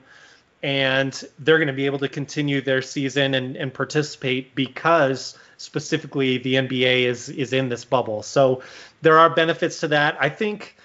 And 0.62 1.12
they're 1.40 1.58
going 1.58 1.68
to 1.68 1.72
be 1.72 1.86
able 1.86 1.98
to 2.00 2.08
continue 2.08 2.60
their 2.60 2.82
season 2.82 3.34
and, 3.34 3.56
and 3.56 3.74
participate 3.74 4.54
because 4.54 5.36
specifically 5.56 6.38
the 6.38 6.54
NBA 6.54 7.04
is 7.04 7.28
is 7.28 7.52
in 7.52 7.68
this 7.68 7.84
bubble. 7.84 8.22
So 8.22 8.62
there 9.00 9.18
are 9.18 9.30
benefits 9.30 9.80
to 9.80 9.88
that. 9.88 10.16
I 10.20 10.28
think 10.28 10.76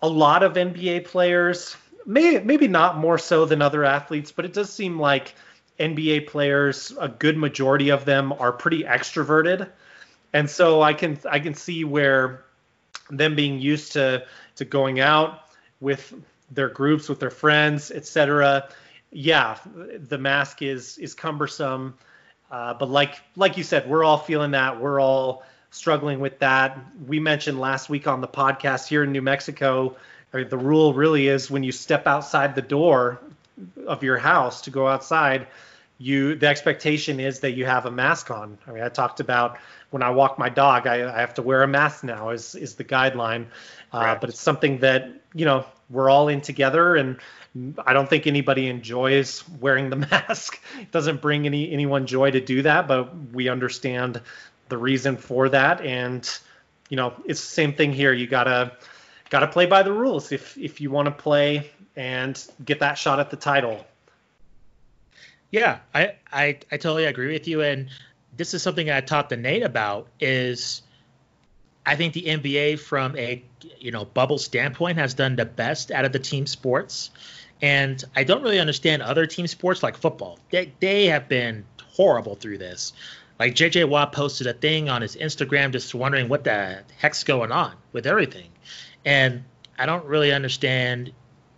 a 0.00 0.08
lot 0.08 0.42
of 0.42 0.54
NBA 0.54 1.04
players, 1.06 1.76
may, 2.06 2.38
maybe 2.38 2.68
not 2.68 2.98
more 2.98 3.18
so 3.18 3.44
than 3.44 3.62
other 3.62 3.84
athletes, 3.84 4.32
but 4.32 4.44
it 4.44 4.52
does 4.52 4.72
seem 4.72 4.98
like 4.98 5.34
NBA 5.78 6.26
players, 6.26 6.92
a 6.98 7.08
good 7.08 7.36
majority 7.36 7.90
of 7.90 8.04
them 8.04 8.32
are 8.32 8.52
pretty 8.52 8.82
extroverted. 8.84 9.68
And 10.36 10.50
so 10.50 10.82
I 10.82 10.92
can 10.92 11.18
I 11.30 11.40
can 11.40 11.54
see 11.54 11.84
where 11.84 12.44
them 13.08 13.34
being 13.34 13.58
used 13.58 13.92
to 13.92 14.26
to 14.56 14.64
going 14.66 15.00
out 15.00 15.48
with 15.80 16.12
their 16.50 16.68
groups, 16.68 17.08
with 17.08 17.20
their 17.20 17.30
friends, 17.30 17.90
etc. 17.90 18.68
Yeah, 19.10 19.56
the 19.98 20.18
mask 20.18 20.60
is 20.60 20.98
is 20.98 21.14
cumbersome. 21.14 21.94
Uh, 22.50 22.74
but 22.74 22.90
like 22.90 23.14
like 23.34 23.56
you 23.56 23.64
said, 23.64 23.88
we're 23.88 24.04
all 24.04 24.18
feeling 24.18 24.50
that. 24.50 24.78
We're 24.78 25.00
all 25.00 25.42
struggling 25.70 26.20
with 26.20 26.38
that. 26.40 26.78
We 27.06 27.18
mentioned 27.18 27.58
last 27.58 27.88
week 27.88 28.06
on 28.06 28.20
the 28.20 28.28
podcast 28.28 28.88
here 28.88 29.04
in 29.04 29.12
New 29.12 29.22
Mexico, 29.22 29.96
the 30.32 30.58
rule 30.58 30.92
really 30.92 31.28
is 31.28 31.50
when 31.50 31.62
you 31.62 31.72
step 31.72 32.06
outside 32.06 32.54
the 32.54 32.62
door 32.62 33.18
of 33.86 34.02
your 34.02 34.18
house 34.18 34.60
to 34.62 34.70
go 34.70 34.86
outside, 34.86 35.46
you 35.98 36.34
the 36.34 36.46
expectation 36.46 37.20
is 37.20 37.40
that 37.40 37.52
you 37.52 37.64
have 37.64 37.86
a 37.86 37.90
mask 37.90 38.30
on. 38.30 38.58
I 38.66 38.72
mean, 38.72 38.82
I 38.82 38.88
talked 38.88 39.20
about 39.20 39.58
when 39.90 40.02
I 40.02 40.10
walk 40.10 40.38
my 40.38 40.48
dog, 40.48 40.86
I, 40.86 41.14
I 41.14 41.20
have 41.20 41.34
to 41.34 41.42
wear 41.42 41.62
a 41.62 41.68
mask 41.68 42.04
now. 42.04 42.30
Is 42.30 42.54
is 42.54 42.74
the 42.74 42.84
guideline, 42.84 43.46
uh, 43.92 44.16
but 44.16 44.28
it's 44.28 44.40
something 44.40 44.78
that 44.80 45.08
you 45.34 45.44
know 45.44 45.64
we're 45.88 46.10
all 46.10 46.28
in 46.28 46.40
together 46.40 46.96
and 46.96 47.18
I 47.86 47.92
don't 47.92 48.08
think 48.08 48.26
anybody 48.26 48.66
enjoys 48.66 49.48
wearing 49.60 49.90
the 49.90 49.96
mask. 50.10 50.60
It 50.80 50.90
doesn't 50.90 51.22
bring 51.22 51.46
any 51.46 51.72
anyone 51.72 52.06
joy 52.06 52.30
to 52.30 52.40
do 52.40 52.62
that, 52.62 52.88
but 52.88 53.14
we 53.32 53.48
understand 53.48 54.20
the 54.68 54.76
reason 54.76 55.16
for 55.16 55.48
that. 55.50 55.80
And 55.80 56.28
you 56.88 56.96
know, 56.96 57.14
it's 57.24 57.40
the 57.40 57.46
same 57.52 57.72
thing 57.72 57.92
here. 57.92 58.12
You 58.12 58.26
gotta 58.26 58.72
gotta 59.30 59.48
play 59.48 59.66
by 59.66 59.82
the 59.82 59.92
rules 59.92 60.32
if 60.32 60.58
if 60.58 60.80
you 60.80 60.90
want 60.90 61.06
to 61.06 61.12
play 61.12 61.70
and 61.96 62.44
get 62.64 62.80
that 62.80 62.98
shot 62.98 63.20
at 63.20 63.30
the 63.30 63.36
title. 63.36 63.86
Yeah, 65.50 65.78
I, 65.94 66.14
I 66.32 66.58
I 66.70 66.76
totally 66.76 67.04
agree 67.04 67.32
with 67.32 67.48
you. 67.48 67.62
And 67.62 67.88
this 68.36 68.54
is 68.54 68.62
something 68.62 68.90
I 68.90 69.00
talked 69.00 69.30
to 69.30 69.36
Nate 69.36 69.62
about 69.62 70.08
is 70.20 70.82
I 71.84 71.96
think 71.96 72.14
the 72.14 72.22
NBA 72.22 72.80
from 72.80 73.16
a 73.16 73.42
you 73.78 73.92
know 73.92 74.04
bubble 74.04 74.38
standpoint 74.38 74.98
has 74.98 75.14
done 75.14 75.36
the 75.36 75.44
best 75.44 75.90
out 75.90 76.04
of 76.04 76.12
the 76.12 76.18
team 76.18 76.46
sports. 76.46 77.10
And 77.62 78.02
I 78.14 78.24
don't 78.24 78.42
really 78.42 78.60
understand 78.60 79.00
other 79.02 79.24
team 79.26 79.46
sports 79.46 79.82
like 79.82 79.96
football. 79.96 80.38
They, 80.50 80.72
they 80.80 81.06
have 81.06 81.26
been 81.26 81.64
horrible 81.82 82.34
through 82.34 82.58
this. 82.58 82.92
Like 83.38 83.54
JJ 83.54 83.88
Watt 83.88 84.12
posted 84.12 84.46
a 84.46 84.52
thing 84.52 84.90
on 84.90 85.00
his 85.00 85.16
Instagram 85.16 85.72
just 85.72 85.94
wondering 85.94 86.28
what 86.28 86.44
the 86.44 86.82
heck's 86.98 87.24
going 87.24 87.52
on 87.52 87.72
with 87.92 88.06
everything. 88.06 88.50
And 89.04 89.44
I 89.78 89.86
don't 89.86 90.04
really 90.04 90.32
understand 90.32 91.12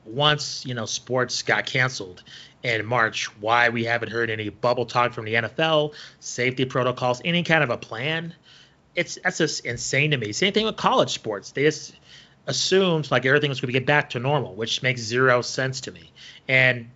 once, 0.04 0.64
you 0.66 0.74
know, 0.74 0.86
sports 0.86 1.42
got 1.42 1.66
canceled 1.66 2.22
in 2.62 2.84
March, 2.84 3.26
why 3.40 3.68
we 3.68 3.84
haven't 3.84 4.10
heard 4.10 4.30
any 4.30 4.48
bubble 4.48 4.86
talk 4.86 5.12
from 5.12 5.24
the 5.24 5.34
NFL, 5.34 5.94
safety 6.20 6.64
protocols, 6.64 7.20
any 7.24 7.42
kind 7.42 7.62
of 7.62 7.70
a 7.70 7.76
plan. 7.76 8.34
It's 8.94 9.18
that's 9.22 9.38
just 9.38 9.64
insane 9.64 10.10
to 10.10 10.16
me. 10.16 10.32
Same 10.32 10.52
thing 10.52 10.66
with 10.66 10.76
college 10.76 11.10
sports. 11.10 11.52
They 11.52 11.62
just 11.62 11.94
assumes 12.46 13.10
like 13.10 13.26
everything 13.26 13.50
is 13.50 13.60
going 13.60 13.72
to 13.72 13.78
get 13.78 13.86
back 13.86 14.10
to 14.10 14.18
normal, 14.18 14.54
which 14.54 14.82
makes 14.82 15.00
zero 15.00 15.42
sense 15.42 15.82
to 15.82 15.92
me. 15.92 16.10
And 16.48 16.90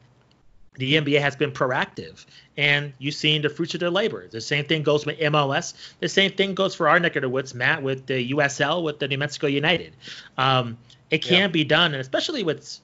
the 0.74 0.94
NBA 0.94 1.20
has 1.20 1.36
been 1.36 1.52
proactive, 1.52 2.24
and 2.56 2.92
you've 2.98 3.14
seen 3.14 3.42
the 3.42 3.50
fruits 3.50 3.74
of 3.74 3.80
their 3.80 3.90
labor. 3.90 4.26
The 4.26 4.40
same 4.40 4.64
thing 4.64 4.82
goes 4.82 5.04
with 5.04 5.18
MLS. 5.18 5.74
The 6.00 6.08
same 6.08 6.32
thing 6.32 6.54
goes 6.54 6.74
for 6.74 6.88
our 6.88 6.98
neck 6.98 7.14
of 7.16 7.22
the 7.22 7.28
woods, 7.28 7.54
Matt, 7.54 7.82
with 7.82 8.06
the 8.06 8.32
USL, 8.32 8.82
with 8.82 8.98
the 8.98 9.06
New 9.06 9.18
Mexico 9.18 9.46
United. 9.48 9.94
Um, 10.38 10.78
it 11.10 11.18
can 11.18 11.40
yeah. 11.40 11.46
be 11.48 11.64
done, 11.64 11.92
and 11.92 12.00
especially 12.00 12.42
with 12.42 12.80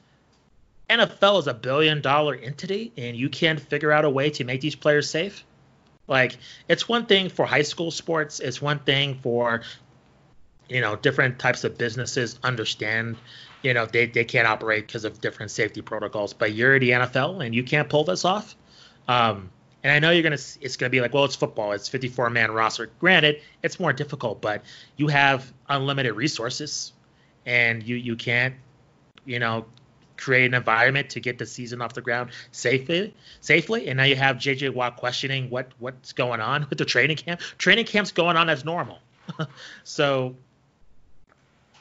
NFL 0.89 1.41
is 1.41 1.47
a 1.47 1.55
billion 1.55 2.01
dollar 2.01 2.35
entity, 2.35 2.93
and 2.97 3.17
you 3.17 3.29
can't 3.29 3.61
figure 3.61 3.93
out 3.93 4.05
a 4.05 4.11
way 4.11 4.31
to 4.31 4.45
make 4.45 4.61
these 4.61 4.75
players 4.77 5.11
safe. 5.11 5.45
Like 6.07 6.39
it's 6.69 6.89
one 6.89 7.07
thing 7.07 7.29
for 7.29 7.45
high 7.45 7.63
school 7.63 7.91
sports, 7.91 8.41
it's 8.41 8.63
one 8.63 8.79
thing 8.79 9.19
for 9.23 9.63
you 10.69 10.81
know, 10.81 10.97
different 10.97 11.39
types 11.39 11.65
of 11.65 11.79
businesses 11.79 12.39
understand, 12.43 13.17
you 13.63 13.75
know, 13.75 13.87
they, 13.87 14.07
they 14.07 14.25
can't 14.25 14.47
operate 14.47 14.87
because 14.87 15.05
of 15.05 15.21
different 15.21 15.51
safety 15.51 15.81
protocols. 15.81 16.33
But 16.33 16.53
you're 16.53 16.79
the 16.79 16.91
NFL 16.91 17.45
and 17.45 17.55
you 17.55 17.65
can't 17.65 17.89
pull 17.89 18.05
this 18.05 18.25
off. 18.25 18.55
Um, 19.09 19.51
and 19.83 19.93
I 19.93 19.99
know 19.99 20.11
you're 20.11 20.23
gonna, 20.23 20.35
it's 20.35 20.77
gonna 20.77 20.91
be 20.91 21.01
like, 21.01 21.15
well, 21.15 21.25
it's 21.25 21.37
football, 21.37 21.73
it's 21.73 21.89
54 21.89 22.31
man 22.31 22.51
roster. 22.51 22.91
Granted, 22.99 23.41
it's 23.63 23.81
more 23.81 23.93
difficult, 23.93 24.41
but 24.41 24.63
you 24.97 25.09
have 25.09 25.51
unlimited 25.69 26.15
resources, 26.15 26.93
and 27.47 27.83
you 27.83 27.95
you 27.95 28.17
can't, 28.17 28.57
you 29.25 29.39
know, 29.39 29.67
create 30.19 30.47
an 30.47 30.55
environment 30.55 31.11
to 31.11 31.21
get 31.21 31.39
the 31.39 31.47
season 31.47 31.81
off 31.81 31.95
the 31.95 32.03
ground 32.03 32.31
safely 32.53 33.15
safely. 33.41 33.89
And 33.89 33.97
now 33.97 34.05
you 34.05 34.17
have 34.17 34.37
JJ 34.37 34.75
Watt 34.75 34.97
questioning 34.97 35.49
what 35.49 35.73
what's 35.79 36.13
going 36.13 36.41
on 36.41 36.67
with 36.69 36.79
the 36.79 36.85
training 36.85 37.17
camp. 37.17 37.41
Training 37.57 37.87
camp's 37.87 38.13
going 38.13 38.37
on 38.37 38.49
as 38.49 38.65
normal. 38.65 38.99
So 39.85 40.37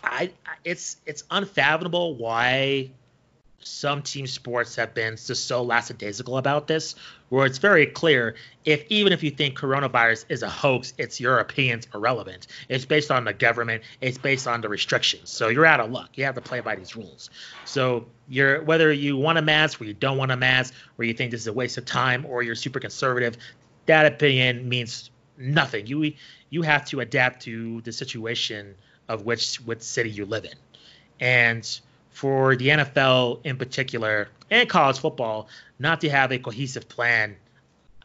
I 0.03 0.31
it's 0.63 0.97
it's 1.05 1.23
unfathomable 1.31 2.15
why 2.15 2.91
some 3.59 4.01
team 4.01 4.27
sports 4.27 4.75
have 4.75 4.93
been 4.93 5.15
just 5.15 5.45
so 5.45 5.63
lackadaisical 5.63 6.37
about 6.37 6.67
this, 6.67 6.95
where 7.29 7.45
it's 7.45 7.57
very 7.57 7.85
clear 7.85 8.35
if 8.65 8.85
even 8.89 9.13
if 9.13 9.23
you 9.23 9.31
think 9.31 9.57
coronavirus 9.57 10.25
is 10.29 10.43
a 10.43 10.49
hoax, 10.49 10.93
it's 10.97 11.19
your 11.19 11.39
opinions 11.39 11.87
irrelevant. 11.93 12.47
It's 12.69 12.85
based 12.85 13.11
on 13.11 13.23
the 13.23 13.33
government, 13.33 13.83
it's 14.01 14.17
based 14.17 14.47
on 14.47 14.61
the 14.61 14.69
restrictions. 14.69 15.29
So 15.29 15.49
you're 15.49 15.65
out 15.65 15.79
of 15.79 15.91
luck. 15.91 16.09
You 16.15 16.25
have 16.25 16.35
to 16.35 16.41
play 16.41 16.59
by 16.59 16.75
these 16.75 16.95
rules. 16.95 17.29
So 17.65 18.05
you're 18.27 18.61
whether 18.63 18.91
you 18.91 19.17
want 19.17 19.37
a 19.37 19.41
mask 19.41 19.81
or 19.81 19.85
you 19.85 19.93
don't 19.93 20.17
want 20.17 20.31
a 20.31 20.37
mask, 20.37 20.73
or 20.97 21.05
you 21.05 21.13
think 21.13 21.31
this 21.31 21.41
is 21.41 21.47
a 21.47 21.53
waste 21.53 21.77
of 21.77 21.85
time, 21.85 22.25
or 22.25 22.43
you're 22.43 22.55
super 22.55 22.79
conservative, 22.79 23.37
that 23.85 24.05
opinion 24.05 24.67
means 24.67 25.11
nothing. 25.37 25.87
You 25.87 26.13
you 26.49 26.61
have 26.61 26.85
to 26.85 27.01
adapt 27.01 27.43
to 27.43 27.81
the 27.81 27.91
situation 27.91 28.75
of 29.07 29.23
which 29.23 29.57
which 29.61 29.81
city 29.81 30.09
you 30.09 30.25
live 30.25 30.45
in. 30.45 30.55
And 31.19 31.79
for 32.17 32.55
the 32.55 32.69
NFL 32.69 33.41
in 33.43 33.57
particular 33.57 34.27
and 34.49 34.67
college 34.67 34.97
football 34.97 35.47
not 35.77 36.01
to 36.01 36.09
have 36.09 36.31
a 36.31 36.39
cohesive 36.39 36.89
plan, 36.89 37.35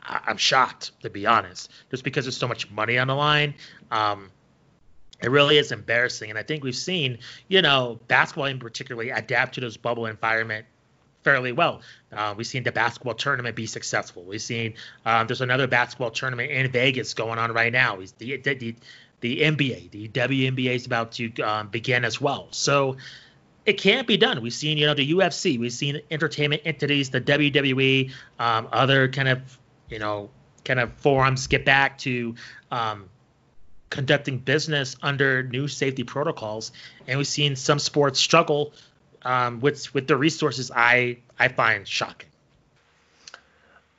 I- 0.03 0.21
am 0.27 0.37
shocked 0.37 0.91
to 1.01 1.09
be 1.09 1.25
honest, 1.25 1.71
just 1.91 2.05
because 2.05 2.27
there's 2.27 2.37
so 2.37 2.47
much 2.47 2.71
money 2.71 2.99
on 2.99 3.07
the 3.07 3.15
line. 3.15 3.55
Um, 3.91 4.31
it 5.23 5.31
really 5.31 5.57
is 5.57 5.73
embarrassing, 5.73 6.29
and 6.29 6.39
I 6.39 6.43
think 6.43 6.63
we've 6.63 6.77
seen, 6.77 7.21
you 7.49 7.63
know, 7.63 8.01
basketball 8.07 8.47
in 8.47 8.59
particularly 8.59 9.09
adapt 9.09 9.55
to 9.55 9.63
this 9.63 9.79
bubble 9.79 10.05
environment 10.05 10.67
fairly 11.25 11.53
well. 11.53 11.81
Uh, 12.13 12.35
we've 12.37 12.47
seen 12.47 12.65
the 12.65 12.73
basketball 12.73 13.15
tournament 13.15 13.57
be 13.57 13.65
successful. 13.65 14.25
We've 14.25 14.43
seen 14.43 14.75
um, 15.07 15.27
there's 15.27 15.41
another 15.41 15.67
basketball 15.67 16.11
tournament 16.11 16.51
in 16.51 16.71
Vegas 16.71 17.15
going 17.15 17.39
on 17.39 17.51
right 17.53 17.73
now. 17.73 17.97
The, 18.19 18.37
the, 18.37 18.55
the, 18.55 18.75
the 19.21 19.41
NBA, 19.41 19.91
the 19.91 20.09
WNBA 20.09 20.75
is 20.75 20.85
about 20.85 21.13
to 21.13 21.33
um, 21.41 21.69
begin 21.69 22.05
as 22.05 22.21
well. 22.21 22.49
So 22.51 22.99
it 23.65 23.75
can't 23.75 24.07
be 24.07 24.17
done. 24.17 24.43
We've 24.43 24.53
seen, 24.53 24.79
you 24.79 24.87
know, 24.87 24.95
the 24.95 25.13
UFC, 25.13 25.59
we've 25.59 25.73
seen 25.73 26.01
entertainment 26.11 26.63
entities, 26.65 27.11
the 27.11 27.21
WWE, 27.21 28.11
um, 28.39 28.69
other 28.73 29.09
kind 29.09 29.29
of, 29.29 29.59
you 29.89 29.99
know, 29.99 30.31
kind 30.65 30.81
of 30.81 30.93
forums 30.95 31.47
get 31.47 31.65
back 31.65 31.99
to 31.99 32.35
um, 32.71 33.09
conducting 33.91 34.39
business 34.39 34.97
under 35.03 35.43
new 35.43 35.69
safety 35.69 36.03
protocols, 36.03 36.73
and 37.07 37.19
we've 37.19 37.27
seen 37.27 37.55
some 37.57 37.79
sports 37.79 38.19
struggle 38.19 38.73
um, 39.23 39.61
with 39.61 39.93
with 39.95 40.07
the 40.07 40.17
resources. 40.17 40.71
I 40.75 41.19
I 41.39 41.49
find 41.49 41.87
shocking. 41.87 42.29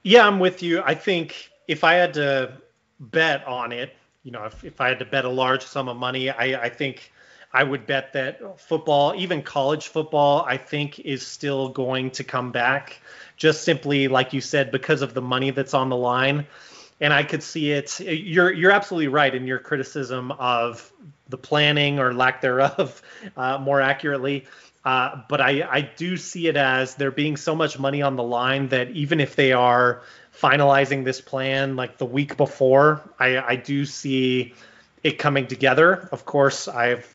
Yeah, 0.01 0.27
I'm 0.27 0.39
with 0.39 0.61
you. 0.61 0.81
I 0.81 0.95
think 0.95 1.51
if 1.67 1.83
I 1.83 1.93
had 1.93 2.15
to 2.15 2.57
bet 2.99 3.45
on 3.47 3.71
it, 3.71 3.95
you 4.23 4.31
know, 4.31 4.43
if, 4.45 4.63
if 4.65 4.81
I 4.81 4.89
had 4.89 4.99
to 4.99 5.05
bet 5.05 5.23
a 5.23 5.29
large 5.29 5.63
sum 5.63 5.87
of 5.87 5.95
money, 5.95 6.29
I, 6.29 6.63
I 6.63 6.69
think 6.69 7.12
I 7.53 7.63
would 7.63 7.85
bet 7.85 8.13
that 8.13 8.59
football, 8.59 9.13
even 9.15 9.43
college 9.43 9.87
football, 9.87 10.43
I 10.47 10.57
think 10.57 10.99
is 10.99 11.25
still 11.25 11.69
going 11.69 12.11
to 12.11 12.23
come 12.23 12.51
back. 12.51 12.99
Just 13.37 13.63
simply, 13.63 14.07
like 14.07 14.33
you 14.33 14.41
said, 14.41 14.71
because 14.71 15.03
of 15.03 15.13
the 15.13 15.21
money 15.21 15.51
that's 15.51 15.75
on 15.75 15.89
the 15.89 15.95
line. 15.95 16.47
And 16.99 17.13
I 17.13 17.23
could 17.23 17.43
see 17.43 17.71
it. 17.71 17.99
You're 17.99 18.51
you're 18.51 18.71
absolutely 18.71 19.09
right 19.09 19.33
in 19.33 19.45
your 19.45 19.59
criticism 19.59 20.31
of 20.31 20.91
the 21.29 21.37
planning 21.37 21.99
or 21.99 22.13
lack 22.13 22.41
thereof, 22.41 23.01
uh, 23.37 23.57
more 23.59 23.81
accurately. 23.81 24.45
Uh, 24.85 25.21
but 25.29 25.39
I, 25.39 25.67
I 25.69 25.81
do 25.81 26.17
see 26.17 26.47
it 26.47 26.57
as 26.57 26.95
there 26.95 27.11
being 27.11 27.37
so 27.37 27.55
much 27.55 27.79
money 27.79 28.01
on 28.01 28.15
the 28.15 28.23
line 28.23 28.67
that 28.69 28.91
even 28.91 29.19
if 29.21 29.35
they 29.35 29.53
are 29.53 30.01
finalizing 30.37 31.05
this 31.05 31.21
plan 31.21 31.75
like 31.75 31.97
the 31.97 32.05
week 32.05 32.35
before, 32.35 33.01
I, 33.17 33.37
I 33.37 33.55
do 33.55 33.85
see 33.85 34.53
it 35.03 35.19
coming 35.19 35.47
together. 35.47 36.07
Of 36.11 36.25
course, 36.25 36.67
I've 36.67 37.13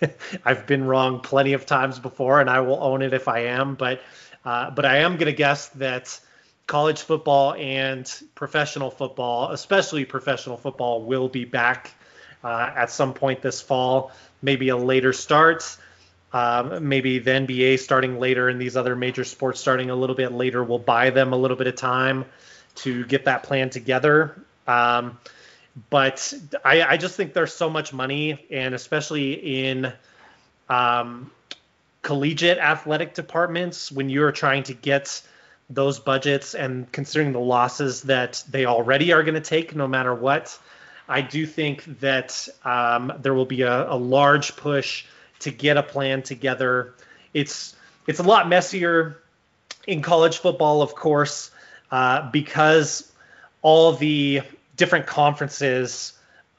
I've 0.44 0.66
been 0.66 0.84
wrong 0.84 1.20
plenty 1.20 1.52
of 1.52 1.66
times 1.66 1.98
before, 1.98 2.40
and 2.40 2.50
I 2.50 2.60
will 2.60 2.82
own 2.82 3.02
it 3.02 3.12
if 3.12 3.28
I 3.28 3.40
am. 3.40 3.74
But 3.74 4.00
uh, 4.44 4.70
but 4.70 4.84
I 4.84 4.98
am 4.98 5.12
going 5.12 5.26
to 5.26 5.36
guess 5.36 5.68
that 5.70 6.18
college 6.66 7.02
football 7.02 7.54
and 7.54 8.10
professional 8.34 8.90
football, 8.90 9.52
especially 9.52 10.04
professional 10.04 10.56
football, 10.56 11.02
will 11.02 11.28
be 11.28 11.44
back 11.44 11.92
uh, 12.42 12.70
at 12.74 12.90
some 12.90 13.14
point 13.14 13.42
this 13.42 13.60
fall. 13.60 14.12
Maybe 14.42 14.68
a 14.68 14.76
later 14.76 15.12
start. 15.12 15.76
Um, 16.32 16.88
maybe 16.88 17.18
the 17.18 17.30
NBA 17.30 17.78
starting 17.78 18.18
later 18.18 18.48
and 18.48 18.60
these 18.60 18.76
other 18.76 18.96
major 18.96 19.24
sports 19.24 19.60
starting 19.60 19.90
a 19.90 19.94
little 19.94 20.16
bit 20.16 20.32
later 20.32 20.62
will 20.62 20.78
buy 20.78 21.10
them 21.10 21.32
a 21.32 21.36
little 21.36 21.56
bit 21.56 21.66
of 21.66 21.76
time 21.76 22.24
to 22.76 23.06
get 23.06 23.24
that 23.24 23.44
plan 23.44 23.70
together. 23.70 24.44
Um, 24.66 25.18
but 25.90 26.32
I, 26.64 26.82
I 26.82 26.96
just 26.96 27.16
think 27.16 27.34
there's 27.34 27.52
so 27.52 27.68
much 27.68 27.92
money, 27.92 28.46
and 28.50 28.74
especially 28.74 29.68
in 29.68 29.92
um, 30.68 31.30
collegiate 32.02 32.58
athletic 32.58 33.14
departments, 33.14 33.92
when 33.92 34.08
you're 34.08 34.32
trying 34.32 34.62
to 34.64 34.74
get 34.74 35.22
those 35.68 35.98
budgets 35.98 36.54
and 36.54 36.90
considering 36.92 37.32
the 37.32 37.40
losses 37.40 38.02
that 38.02 38.42
they 38.48 38.64
already 38.64 39.12
are 39.12 39.22
going 39.22 39.34
to 39.34 39.40
take 39.40 39.74
no 39.74 39.86
matter 39.86 40.14
what, 40.14 40.58
I 41.08 41.20
do 41.20 41.46
think 41.46 41.84
that 42.00 42.48
um, 42.64 43.12
there 43.20 43.34
will 43.34 43.46
be 43.46 43.62
a, 43.62 43.90
a, 43.90 43.96
large 43.96 44.56
push 44.56 45.04
to 45.40 45.50
get 45.50 45.76
a 45.76 45.82
plan 45.82 46.22
together. 46.22 46.94
It's 47.34 47.76
it's 48.06 48.20
a 48.20 48.22
lot 48.22 48.48
messier 48.48 49.20
in 49.86 50.02
college 50.02 50.38
football, 50.38 50.82
of 50.82 50.94
course, 50.94 51.50
uh, 51.90 52.30
because 52.30 53.10
all 53.62 53.92
the 53.92 54.42
different 54.76 55.06
conferences 55.06 56.12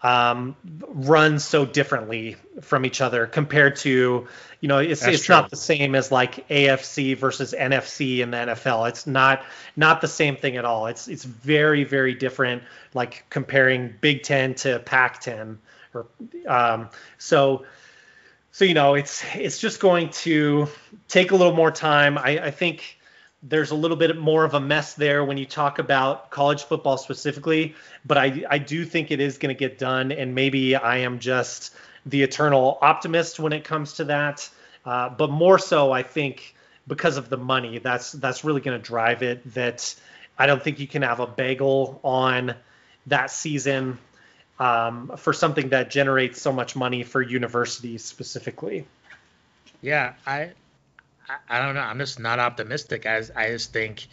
um, 0.04 0.56
run 0.90 1.40
so 1.40 1.66
differently 1.66 2.36
from 2.62 2.86
each 2.86 3.02
other 3.02 3.26
compared 3.26 3.78
to, 3.78 4.28
you 4.62 4.68
know, 4.68 4.78
it's, 4.78 5.06
it's 5.06 5.28
not 5.28 5.50
the 5.50 5.56
same 5.56 5.96
as 5.96 6.12
like 6.12 6.48
AFC 6.50 7.18
versus 7.18 7.56
NFC 7.58 8.20
in 8.20 8.32
the 8.32 8.38
NFL. 8.38 8.88
It's 8.90 9.08
not 9.08 9.44
not 9.76 10.02
the 10.02 10.08
same 10.08 10.36
thing 10.36 10.58
at 10.58 10.66
all. 10.66 10.88
It's 10.88 11.08
it's 11.08 11.24
very 11.24 11.84
very 11.84 12.14
different. 12.14 12.64
Like 12.94 13.26
comparing 13.30 13.96
Big 14.00 14.24
Ten 14.24 14.56
to 14.56 14.80
Pac-10, 14.80 15.58
or 15.94 16.06
um, 16.48 16.90
so 17.18 17.66
so 18.52 18.66
you 18.66 18.74
know 18.76 18.94
it's 18.94 19.24
it's 19.36 19.60
just 19.60 19.80
going 19.80 20.10
to 20.10 20.68
take 21.08 21.32
a 21.32 21.36
little 21.36 21.56
more 21.56 21.72
time. 21.72 22.18
I, 22.18 22.46
I 22.46 22.52
think 22.52 22.97
there's 23.44 23.72
a 23.72 23.76
little 23.76 23.98
bit 23.98 24.18
more 24.18 24.44
of 24.44 24.54
a 24.54 24.60
mess 24.60 24.96
there 24.96 25.24
when 25.24 25.38
you 25.38 25.46
talk 25.46 25.80
about 25.80 26.32
college 26.32 26.64
football 26.64 26.98
specifically, 26.98 27.76
but 28.06 28.18
I, 28.18 28.44
I 28.50 28.58
do 28.58 28.84
think 28.84 29.12
it 29.12 29.20
is 29.20 29.38
going 29.38 29.54
to 29.54 29.60
get 29.60 29.78
done. 29.78 30.12
And 30.12 30.34
maybe 30.34 30.76
I 30.76 30.98
am 30.98 31.20
just 31.20 31.74
the 32.06 32.24
eternal 32.24 32.78
optimist 32.82 33.40
when 33.40 33.54
it 33.54 33.64
comes 33.64 33.94
to 33.94 34.06
that. 34.06 34.50
Uh, 34.86 35.10
but 35.10 35.30
more 35.30 35.60
so, 35.60 35.92
I 35.92 36.04
think 36.04 36.56
because 36.88 37.18
of 37.18 37.30
the 37.30 37.38
money, 37.38 37.80
that's 37.80 38.14
that's 38.14 38.44
really 38.44 38.62
going 38.62 38.80
to 38.80 38.84
drive 38.84 39.22
it. 39.22 39.54
That 39.54 39.94
I 40.38 40.48
don't 40.48 40.64
think 40.64 40.80
you 40.80 40.88
can 40.88 41.02
have 41.02 41.20
a 41.20 41.28
bagel 41.28 42.00
on 42.04 42.56
that 43.08 43.30
season 43.30 43.98
um, 44.60 45.12
for 45.18 45.34
something 45.34 45.70
that 45.70 45.90
generates 45.92 46.42
so 46.42 46.52
much 46.52 46.76
money 46.76 47.04
for 47.04 47.22
universities 47.22 48.04
specifically. 48.04 48.86
Yeah, 49.82 50.14
I 50.26 50.52
I, 51.30 51.58
I 51.58 51.66
don't 51.66 51.76
know. 51.76 51.82
I'm 51.82 52.00
just 52.00 52.20
not 52.20 52.40
optimistic. 52.40 53.06
I, 53.06 53.22
I 53.36 53.50
just 53.50 53.74
think 53.74 54.08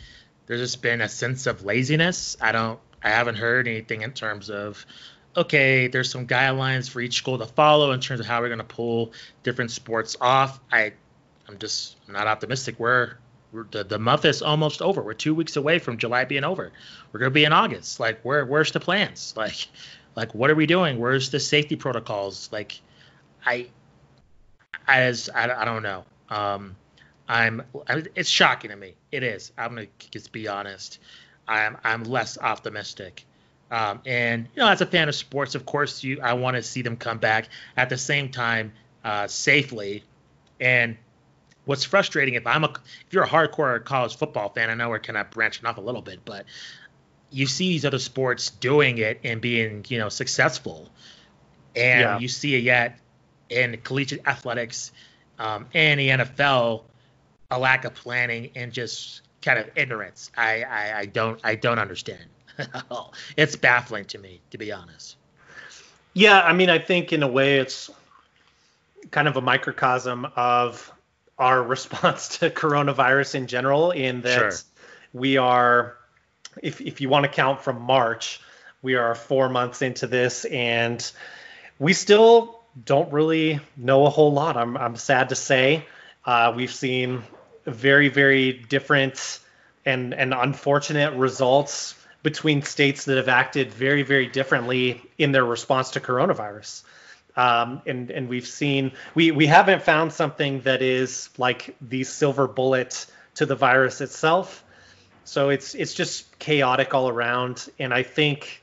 there's 0.47 0.61
just 0.61 0.83
been 0.83 1.01
a 1.01 1.09
sense 1.09 1.47
of 1.47 1.65
laziness. 1.65 2.37
I 2.41 2.53
don't. 2.53 2.79
I 3.03 3.11
haven't 3.11 3.37
heard 3.37 3.69
anything 3.69 4.01
in 4.03 4.13
terms 4.13 4.49
of 4.49 4.85
okay, 5.37 5.89
there's 5.89 6.11
some 6.11 6.27
guidelines 6.27 6.89
for 6.89 7.01
each 7.01 7.17
school 7.17 7.39
to 7.39 7.47
follow 7.47 7.93
in 7.93 8.01
terms 8.01 8.21
of 8.21 8.27
how 8.27 8.41
we're 8.41 8.49
going 8.49 8.59
to 8.59 8.65
pull 8.65 9.13
different 9.43 9.71
sports 9.71 10.17
off. 10.21 10.61
I, 10.71 10.93
I'm 11.49 11.59
just 11.59 11.97
not 12.09 12.27
optimistic. 12.27 12.79
We're, 12.79 13.15
we're 13.53 13.65
the, 13.71 13.85
the 13.85 13.99
month 13.99 14.25
is 14.25 14.43
almost 14.43 14.83
over. 14.83 15.03
We're 15.03 15.15
two 15.15 15.35
weeks 15.35 15.57
away 15.57 15.79
from 15.79 15.99
July 15.99 16.25
being 16.25 16.45
over. 16.45 16.73
We're 17.13 17.21
going 17.21 17.31
to 17.31 17.35
be 17.35 17.45
in 17.45 17.53
August. 17.53 18.01
Like, 18.01 18.21
where, 18.23 18.45
where's 18.45 18.73
the 18.73 18.81
plans? 18.81 19.35
Like, 19.45 19.69
like 20.17 20.33
what 20.33 20.49
are 20.51 20.55
we 20.55 20.67
doing? 20.67 21.01
Where's 21.01 21.31
the 21.31 21.41
safety 21.41 21.75
protocols? 21.75 22.49
Like, 22.53 22.81
I, 23.45 23.67
I, 24.87 25.13
I, 25.35 25.63
I 25.63 25.65
don't 25.65 25.83
know. 25.83 26.05
Um, 26.31 26.77
I'm, 27.29 27.63
it's 28.15 28.29
shocking 28.29 28.71
to 28.71 28.77
me. 28.77 28.95
It 29.11 29.23
is. 29.23 29.53
I'm 29.57 29.75
gonna 29.75 29.87
just 30.11 30.33
be 30.33 30.49
honest. 30.49 30.99
I'm 31.49 31.77
I'm 31.85 32.05
less 32.05 32.39
optimistic. 32.39 33.25
Um, 33.71 34.01
and 34.05 34.47
you 34.55 34.63
know, 34.63 34.69
as 34.69 34.81
a 34.81 34.87
fan 34.87 35.09
of 35.09 35.15
sports, 35.15 35.55
of 35.55 35.67
course, 35.67 36.05
you 36.05 36.21
I 36.21 36.35
want 36.35 36.57
to 36.57 36.63
see 36.63 36.83
them 36.83 36.97
come 36.97 37.19
back 37.19 37.49
at 37.77 37.89
the 37.89 37.99
same 37.99 38.31
time 38.31 38.73
uh, 39.05 39.27
safely. 39.27 40.05
And 40.61 40.97
what's 41.65 41.85
frustrating 41.85 42.35
if 42.35 42.47
I'm 42.47 42.65
a 42.65 42.69
if 42.69 43.13
you're 43.13 43.25
a 43.25 43.29
hardcore 43.29 43.83
college 43.85 44.17
football 44.17 44.51
fan, 44.51 44.71
I 44.71 44.75
know 44.75 44.91
we're 44.91 44.99
kind 44.99 45.17
of 45.17 45.31
branching 45.31 45.67
off 45.67 45.79
a 45.79 45.81
little 45.81 46.03
bit, 46.03 46.21
but 46.25 46.45
you 47.31 47.47
see 47.47 47.71
these 47.71 47.85
other 47.85 47.99
sports 47.99 48.51
doing 48.51 48.99
it 48.99 49.21
and 49.25 49.41
being 49.41 49.85
you 49.89 49.99
know 49.99 50.09
successful, 50.09 50.91
and 51.75 52.01
yeah. 52.01 52.19
you 52.19 52.29
see 52.29 52.55
it 52.55 52.63
yet 52.63 52.99
in 53.49 53.79
collegiate 53.83 54.27
athletics 54.27 54.93
um, 55.39 55.67
and 55.75 56.01
the 56.01 56.09
NFL 56.09 56.83
a 57.51 57.59
lack 57.59 57.85
of 57.85 57.95
planning 57.95 58.51
and 58.55 58.73
just 58.73 59.23
kind 59.43 59.59
of 59.59 59.71
ignorance. 59.77 60.31
I 60.37 60.63
I, 60.63 60.99
I 60.99 61.07
don't 61.07 61.41
I 61.45 61.55
don't 61.55 61.79
understand. 61.79 62.25
it's 63.37 63.57
baffling 63.57 64.05
to 64.07 64.19
me, 64.19 64.41
to 64.51 64.59
be 64.59 64.73
honest. 64.73 65.17
Yeah, 66.13 66.41
I 66.41 66.53
mean, 66.53 66.71
I 66.71 66.79
think 66.79 67.13
in 67.13 67.23
a 67.23 67.29
way 67.29 67.59
it's 67.59 67.91
kind 69.11 69.29
of 69.29 69.37
a 69.37 69.41
microcosm 69.41 70.27
of 70.37 70.93
our 71.39 71.63
response 71.75 72.39
to 72.39 72.51
coronavirus 72.51 73.35
in 73.35 73.47
general, 73.47 73.91
in 73.91 74.23
that 74.23 74.39
sure. 74.39 74.53
we 75.13 75.37
are, 75.37 75.97
if, 76.63 76.81
if 76.81 77.01
you 77.01 77.09
want 77.09 77.25
to 77.25 77.29
count 77.29 77.63
from 77.63 77.83
March, 77.83 78.41
we 78.83 78.95
are 78.95 79.15
four 79.15 79.49
months 79.49 79.83
into 79.83 80.07
this 80.07 80.45
and 80.45 81.11
we 81.79 81.93
still 81.93 82.61
don't 82.85 83.13
really 83.13 83.61
know 83.77 84.07
a 84.07 84.11
whole 84.11 84.33
lot. 84.33 84.57
I'm, 84.57 84.77
I'm 84.77 84.97
sad 84.97 85.31
to 85.31 85.35
say. 85.35 85.87
Uh, 86.25 86.53
we've 86.55 86.73
seen 86.73 87.23
very, 87.67 88.09
very 88.09 88.53
different 88.53 89.41
and, 89.85 90.15
and 90.15 90.35
unfortunate 90.35 91.15
results 91.15 91.95
between 92.23 92.63
states 92.63 93.05
that 93.05 93.17
have 93.17 93.29
acted 93.29 93.73
very, 93.73 94.03
very 94.03 94.27
differently 94.27 95.03
in 95.19 95.33
their 95.33 95.45
response 95.45 95.91
to 95.91 96.01
coronavirus. 96.01 96.83
Um, 97.37 97.83
and 97.85 98.11
and 98.13 98.29
we've 98.29 98.47
seen 98.47 98.93
we 99.15 99.33
we 99.33 99.47
haven't 99.47 99.83
found 99.83 100.13
something 100.13 100.61
that 100.61 100.83
is 100.83 101.31
like 101.37 101.75
the 101.81 102.05
silver 102.05 102.47
bullet 102.47 103.07
to 103.35 103.45
the 103.45 103.57
virus 103.57 104.01
itself. 104.01 104.65
So 105.25 105.49
it's 105.49 105.75
it's 105.75 105.95
just 105.95 106.39
chaotic 106.39 106.95
all 106.95 107.09
around. 107.09 107.69
And 107.79 107.93
I 107.93 108.05
think 108.05 108.63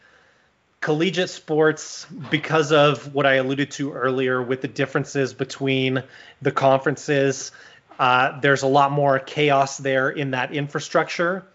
collegiate 0.80 1.30
sports, 1.30 2.08
because 2.32 2.72
of 2.72 3.14
what 3.14 3.26
I 3.26 3.36
alluded 3.36 3.72
to 3.72 3.92
earlier 3.94 4.42
with 4.42 4.62
the 4.62 4.68
differences 4.68 5.34
between 5.34 6.02
the 6.42 6.52
conferences, 6.52 7.52
uh, 8.02 8.40
there's 8.40 8.64
a 8.64 8.68
lot 8.68 8.92
more 8.92 9.20
chaos 9.20 9.78
there 9.78 10.10
in 10.10 10.32
that 10.32 10.52
infrastructure. 10.52 11.46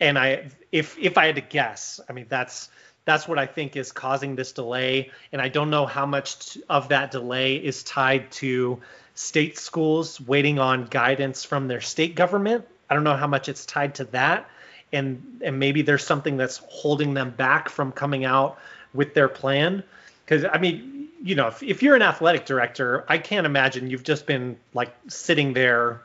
And 0.00 0.18
I, 0.18 0.50
if 0.72 0.98
if 0.98 1.16
I 1.16 1.26
had 1.26 1.36
to 1.36 1.40
guess, 1.40 2.00
I 2.08 2.12
mean 2.12 2.26
that's 2.28 2.68
that's 3.04 3.28
what 3.28 3.38
I 3.38 3.46
think 3.46 3.76
is 3.76 3.92
causing 3.92 4.34
this 4.34 4.50
delay. 4.50 5.12
And 5.30 5.40
I 5.40 5.48
don't 5.48 5.70
know 5.70 5.86
how 5.86 6.04
much 6.04 6.58
of 6.68 6.88
that 6.88 7.12
delay 7.12 7.54
is 7.54 7.84
tied 7.84 8.32
to 8.32 8.80
state 9.14 9.58
schools 9.58 10.20
waiting 10.20 10.58
on 10.58 10.86
guidance 10.86 11.44
from 11.44 11.68
their 11.68 11.80
state 11.80 12.16
government. 12.16 12.66
I 12.90 12.94
don't 12.94 13.04
know 13.04 13.16
how 13.16 13.28
much 13.28 13.48
it's 13.48 13.64
tied 13.64 13.94
to 13.94 14.04
that. 14.06 14.50
And 14.92 15.40
and 15.40 15.60
maybe 15.60 15.82
there's 15.82 16.04
something 16.04 16.36
that's 16.36 16.60
holding 16.68 17.14
them 17.14 17.30
back 17.30 17.68
from 17.68 17.92
coming 17.92 18.24
out 18.24 18.58
with 18.92 19.14
their 19.14 19.28
plan. 19.28 19.84
Because 20.24 20.44
I 20.52 20.58
mean, 20.58 20.95
you 21.22 21.34
know, 21.34 21.48
if, 21.48 21.62
if 21.62 21.82
you're 21.82 21.96
an 21.96 22.02
athletic 22.02 22.46
director, 22.46 23.04
I 23.08 23.18
can't 23.18 23.46
imagine 23.46 23.90
you've 23.90 24.04
just 24.04 24.26
been 24.26 24.56
like 24.74 24.94
sitting 25.08 25.52
there, 25.52 26.02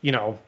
you 0.00 0.12
know, 0.12 0.38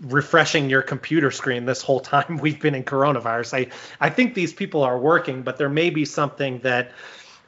refreshing 0.00 0.68
your 0.68 0.82
computer 0.82 1.30
screen 1.30 1.64
this 1.64 1.80
whole 1.80 2.00
time 2.00 2.36
we've 2.42 2.60
been 2.60 2.74
in 2.74 2.84
coronavirus. 2.84 3.66
I, 3.66 3.70
I 4.00 4.10
think 4.10 4.34
these 4.34 4.52
people 4.52 4.82
are 4.82 4.98
working, 4.98 5.42
but 5.42 5.56
there 5.56 5.68
may 5.68 5.90
be 5.90 6.04
something 6.04 6.58
that 6.60 6.92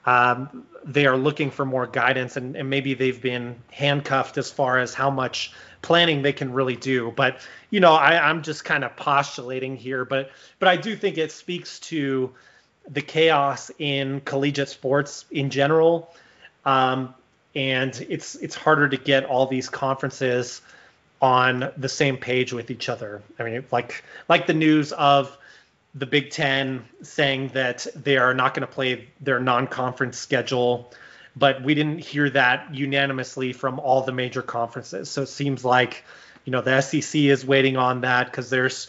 um, 0.06 0.66
they 0.84 1.06
are 1.06 1.16
looking 1.16 1.50
for 1.50 1.66
more 1.66 1.86
guidance 1.86 2.36
and, 2.36 2.56
and 2.56 2.70
maybe 2.70 2.94
they've 2.94 3.20
been 3.20 3.56
handcuffed 3.70 4.38
as 4.38 4.50
far 4.50 4.78
as 4.78 4.94
how 4.94 5.10
much 5.10 5.52
planning 5.82 6.22
they 6.22 6.32
can 6.32 6.52
really 6.52 6.76
do. 6.76 7.12
But, 7.14 7.40
you 7.70 7.80
know, 7.80 7.92
I, 7.92 8.30
I'm 8.30 8.42
just 8.42 8.64
kind 8.64 8.84
of 8.84 8.96
postulating 8.96 9.76
here, 9.76 10.04
but 10.04 10.30
but 10.58 10.68
I 10.68 10.76
do 10.76 10.96
think 10.96 11.18
it 11.18 11.30
speaks 11.30 11.78
to 11.80 12.32
the 12.88 13.02
chaos 13.02 13.70
in 13.78 14.20
collegiate 14.20 14.68
sports 14.68 15.24
in 15.30 15.50
general. 15.50 16.10
Um, 16.64 17.14
and 17.54 18.06
it's 18.08 18.34
it's 18.36 18.54
harder 18.54 18.88
to 18.88 18.96
get 18.96 19.24
all 19.24 19.46
these 19.46 19.68
conferences 19.68 20.60
on 21.20 21.72
the 21.76 21.88
same 21.88 22.16
page 22.16 22.52
with 22.52 22.70
each 22.70 22.88
other. 22.88 23.22
I 23.38 23.44
mean, 23.44 23.64
like 23.70 24.04
like 24.28 24.46
the 24.46 24.54
news 24.54 24.92
of 24.92 25.36
the 25.94 26.06
Big 26.06 26.30
Ten 26.30 26.84
saying 27.02 27.48
that 27.54 27.86
they 27.94 28.16
are 28.16 28.34
not 28.34 28.54
going 28.54 28.66
to 28.66 28.72
play 28.72 29.08
their 29.20 29.40
non-conference 29.40 30.18
schedule, 30.18 30.92
but 31.34 31.62
we 31.62 31.74
didn't 31.74 31.98
hear 31.98 32.30
that 32.30 32.74
unanimously 32.74 33.52
from 33.52 33.80
all 33.80 34.02
the 34.02 34.12
major 34.12 34.42
conferences. 34.42 35.10
So 35.10 35.22
it 35.22 35.28
seems 35.28 35.64
like, 35.64 36.04
you 36.44 36.52
know, 36.52 36.60
the 36.60 36.80
SEC 36.80 37.22
is 37.22 37.44
waiting 37.44 37.76
on 37.76 38.02
that 38.02 38.26
because 38.26 38.50
there's 38.50 38.88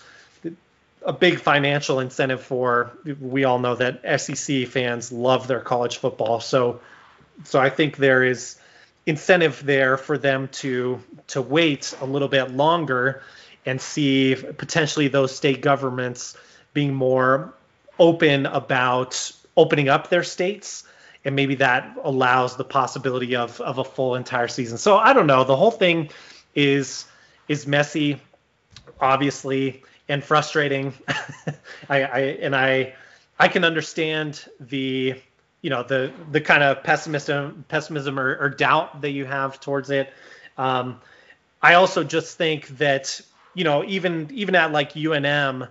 a 1.06 1.14
big 1.14 1.40
financial 1.40 2.00
incentive 2.00 2.42
for. 2.42 2.92
We 3.20 3.44
all 3.44 3.60
know 3.60 3.76
that 3.76 4.20
SEC 4.20 4.68
fans 4.68 5.12
love 5.12 5.48
their 5.48 5.62
college 5.62 5.98
football, 5.98 6.40
so 6.40 6.82
so 7.44 7.60
I 7.60 7.70
think 7.70 7.98
there 7.98 8.24
is 8.24 8.58
incentive 9.06 9.66
there 9.66 9.98
for 9.98 10.18
them 10.18 10.50
to 10.50 11.02
to 11.28 11.42
wait 11.42 11.96
a 12.02 12.06
little 12.06 12.28
bit 12.28 12.52
longer 12.52 13.24
and 13.66 13.80
see 13.80 14.36
potentially 14.36 15.08
those 15.08 15.36
state 15.36 15.62
governments 15.62 16.38
being 16.74 16.94
more 16.94 17.54
open 17.98 18.46
about 18.46 19.32
opening 19.58 19.90
up 19.90 20.10
their 20.10 20.24
states 20.24 20.86
and 21.26 21.36
maybe 21.36 21.56
that 21.56 21.98
allows 22.04 22.56
the 22.56 22.64
possibility 22.64 23.36
of 23.36 23.60
of 23.62 23.78
a 23.78 23.84
full 23.84 24.16
entire 24.16 24.48
season. 24.48 24.78
So 24.78 24.98
I 24.98 25.14
don't 25.14 25.28
know. 25.28 25.44
The 25.44 25.56
whole 25.56 25.72
thing 25.72 26.10
is 26.56 27.06
is 27.48 27.66
messy, 27.68 28.22
obviously, 29.00 29.84
and 30.10 30.24
frustrating. 30.24 30.94
I, 31.90 32.04
I 32.04 32.20
and 32.42 32.56
I 32.56 32.96
I 33.40 33.48
can 33.48 33.64
understand 33.64 34.44
the 34.60 35.16
you 35.62 35.70
know 35.70 35.84
the 35.84 36.12
the 36.32 36.42
kind 36.42 36.64
of 36.64 36.84
pessimism 36.84 37.64
pessimism 37.68 38.20
or, 38.20 38.36
or 38.36 38.50
doubt 38.50 39.02
that 39.02 39.12
you 39.12 39.26
have 39.26 39.60
towards 39.60 39.90
it. 39.92 40.12
Um, 40.58 41.00
I 41.62 41.76
also 41.76 42.04
just 42.04 42.38
think 42.38 42.68
that 42.80 43.22
you 43.54 43.64
know 43.64 43.86
even 43.86 44.30
even 44.34 44.56
at 44.56 44.72
like 44.72 44.94
UNM, 44.94 45.70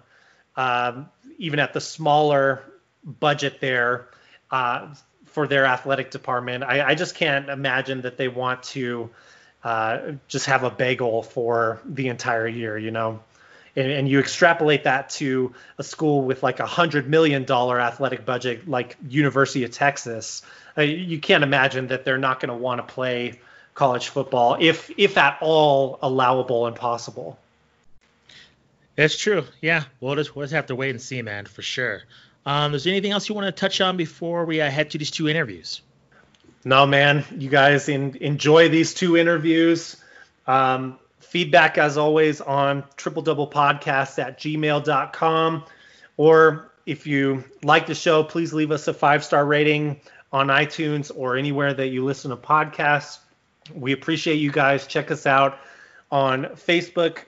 um, 0.57 1.09
even 1.37 1.59
at 1.59 1.73
the 1.73 1.81
smaller 1.81 2.63
budget 3.05 3.61
there 3.61 4.09
uh, 4.51 4.95
for 5.27 5.47
their 5.47 5.67
athletic 5.67 6.11
department, 6.11 6.65
I, 6.65 6.89
I, 6.91 6.95
just 6.95 7.15
can't 7.15 7.49
imagine 7.49 8.03
that 8.03 8.17
they 8.17 8.29
want 8.29 8.63
to 8.65 9.09
uh, 9.63 10.13
just 10.27 10.47
have 10.47 10.65
a 10.65 10.71
bagel 10.71 11.23
for 11.23 11.81
the 11.85 12.09
entire 12.09 12.49
year. 12.49 12.77
You 12.77 12.91
know 12.91 13.21
and, 13.79 13.93
and 13.93 14.09
you 14.09 14.19
extrapolate 14.19 14.85
that 14.85 15.11
to 15.11 15.55
a 15.79 15.85
school 15.85 16.23
with 16.23 16.43
like 16.43 16.61
a 16.61 16.67
hundred 16.67 17.09
million 17.09 17.45
dollar 17.45 17.81
athletic 17.81 18.27
budget 18.27 18.69
like 18.69 18.97
University 19.09 19.65
of 19.65 19.71
Texas, 19.71 20.43
uh, 20.77 20.83
you 20.83 21.21
can't 21.21 21.45
imagine 21.45 21.89
that 21.89 22.05
they're 22.05 22.19
not 22.19 22.41
going 22.41 22.49
to 22.49 22.57
want 22.57 22.87
to 22.87 22.95
play 22.95 23.41
college 23.75 24.09
football 24.09 24.57
if 24.59 24.91
if 24.99 25.17
at 25.17 25.39
all 25.41 25.99
allowable 26.03 26.67
and 26.67 26.75
possible. 26.75 27.39
It's 28.97 29.17
true. 29.17 29.45
Yeah, 29.61 29.85
we'll 30.01 30.17
just, 30.17 30.35
we'll 30.35 30.43
just 30.43 30.55
have 30.55 30.67
to 30.67 30.75
wait 30.75 30.91
and 30.91 31.01
see, 31.01 31.23
man, 31.23 31.47
for 31.47 31.63
sure. 31.63 32.03
Um, 32.45 32.75
is 32.75 32.83
there 32.83 32.93
anything 32.93 33.13
else 33.13 33.29
you 33.29 33.35
want 33.37 33.47
to 33.47 33.53
touch 33.53 33.81
on 33.81 33.97
before 33.97 34.45
we 34.45 34.61
uh, 34.61 34.69
head 34.69 34.91
to 34.91 34.99
these 34.99 35.13
two 35.13 35.29
interviews? 35.29 35.83
No, 36.65 36.85
man. 36.85 37.25
You 37.37 37.49
guys 37.49 37.89
in, 37.89 38.17
enjoy 38.17 38.71
these 38.71 38.95
two 38.95 39.17
interviews. 39.17 39.97
Um, 40.49 40.99
feedback 41.29 41.79
as 41.79 41.97
always 41.97 42.41
on 42.41 42.85
triple 42.97 43.23
double 43.23 43.49
podcast 43.49 44.19
at 44.19 44.39
gmail.com 44.39 45.65
or 46.17 46.73
if 46.87 47.07
you 47.07 47.45
like 47.63 47.87
the 47.87 47.95
show 47.95 48.25
please 48.25 48.53
leave 48.53 48.71
us 48.71 48.89
a 48.89 48.95
five 48.95 49.23
star 49.23 49.45
rating 49.45 50.01
on 50.33 50.49
itunes 50.49 51.11
or 51.15 51.37
anywhere 51.37 51.75
that 51.75 51.89
you 51.89 52.05
listen 52.05 52.31
to 52.31 52.37
podcasts. 52.37 53.19
We 53.75 53.93
appreciate 53.93 54.37
you 54.37 54.51
guys. 54.51 54.87
Check 54.87 55.11
us 55.11 55.27
out 55.27 55.59
on 56.11 56.45
facebook. 56.45 57.25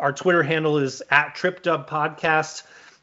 Our 0.00 0.12
twitter 0.12 0.42
handle 0.42 0.78
is 0.78 1.02
at 1.10 1.34
tripdub 1.34 1.88
podcast 1.88 2.62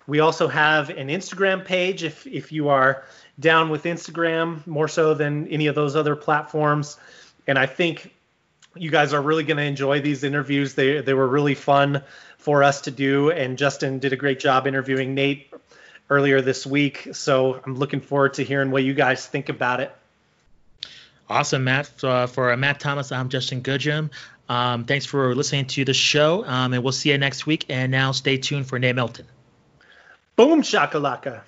we 0.09 0.19
also 0.19 0.47
have 0.47 0.89
an 0.89 1.07
instagram 1.07 1.63
page 1.63 2.03
if 2.03 2.25
if 2.25 2.51
you 2.51 2.69
are 2.69 3.03
down 3.39 3.69
with 3.69 3.83
instagram 3.83 4.65
more 4.65 4.87
so 4.87 5.13
than 5.13 5.47
any 5.49 5.67
of 5.67 5.75
those 5.75 5.95
other 5.95 6.15
platforms. 6.15 6.97
And 7.45 7.59
i 7.59 7.67
think 7.67 8.11
you 8.79 8.89
guys 8.89 9.13
are 9.13 9.21
really 9.21 9.43
going 9.43 9.57
to 9.57 9.63
enjoy 9.63 10.01
these 10.01 10.23
interviews. 10.23 10.73
They 10.73 11.01
they 11.01 11.13
were 11.13 11.27
really 11.27 11.55
fun 11.55 12.03
for 12.37 12.63
us 12.63 12.81
to 12.81 12.91
do, 12.91 13.31
and 13.31 13.57
Justin 13.57 13.99
did 13.99 14.13
a 14.13 14.15
great 14.15 14.39
job 14.39 14.67
interviewing 14.67 15.13
Nate 15.13 15.53
earlier 16.09 16.41
this 16.41 16.65
week. 16.65 17.09
So 17.13 17.61
I'm 17.65 17.75
looking 17.75 18.01
forward 18.01 18.35
to 18.35 18.43
hearing 18.43 18.71
what 18.71 18.83
you 18.83 18.93
guys 18.93 19.25
think 19.25 19.49
about 19.49 19.79
it. 19.81 19.93
Awesome, 21.29 21.63
Matt. 21.63 21.91
Uh, 22.03 22.25
for 22.27 22.55
Matt 22.57 22.79
Thomas, 22.79 23.11
I'm 23.11 23.29
Justin 23.29 23.61
Goodrum. 23.61 24.09
Um, 24.47 24.85
thanks 24.85 25.05
for 25.05 25.35
listening 25.35 25.65
to 25.67 25.85
the 25.85 25.93
show, 25.93 26.43
um, 26.43 26.73
and 26.73 26.83
we'll 26.83 26.91
see 26.91 27.11
you 27.11 27.17
next 27.19 27.45
week. 27.45 27.65
And 27.69 27.91
now 27.91 28.13
stay 28.13 28.37
tuned 28.37 28.67
for 28.67 28.79
Nate 28.79 28.95
Milton. 28.95 29.27
Boom 30.35 30.63
shakalaka. 30.63 31.41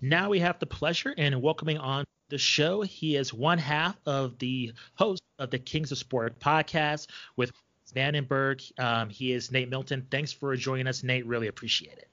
Now 0.00 0.30
we 0.30 0.40
have 0.40 0.58
the 0.58 0.66
pleasure 0.66 1.10
in 1.10 1.40
welcoming 1.42 1.76
on 1.78 2.04
the 2.30 2.38
show. 2.38 2.80
He 2.80 3.16
is 3.16 3.34
one 3.34 3.58
half 3.58 3.96
of 4.06 4.38
the 4.38 4.72
host 4.94 5.22
of 5.38 5.50
the 5.50 5.58
Kings 5.58 5.92
of 5.92 5.98
Sport 5.98 6.40
podcast 6.40 7.08
with 7.36 7.52
Vanderberg. 7.94 8.78
Um, 8.80 9.10
he 9.10 9.32
is 9.32 9.52
Nate 9.52 9.68
Milton. 9.68 10.06
Thanks 10.10 10.32
for 10.32 10.54
joining 10.56 10.86
us, 10.86 11.02
Nate. 11.02 11.26
Really 11.26 11.48
appreciate 11.48 11.98
it. 11.98 12.08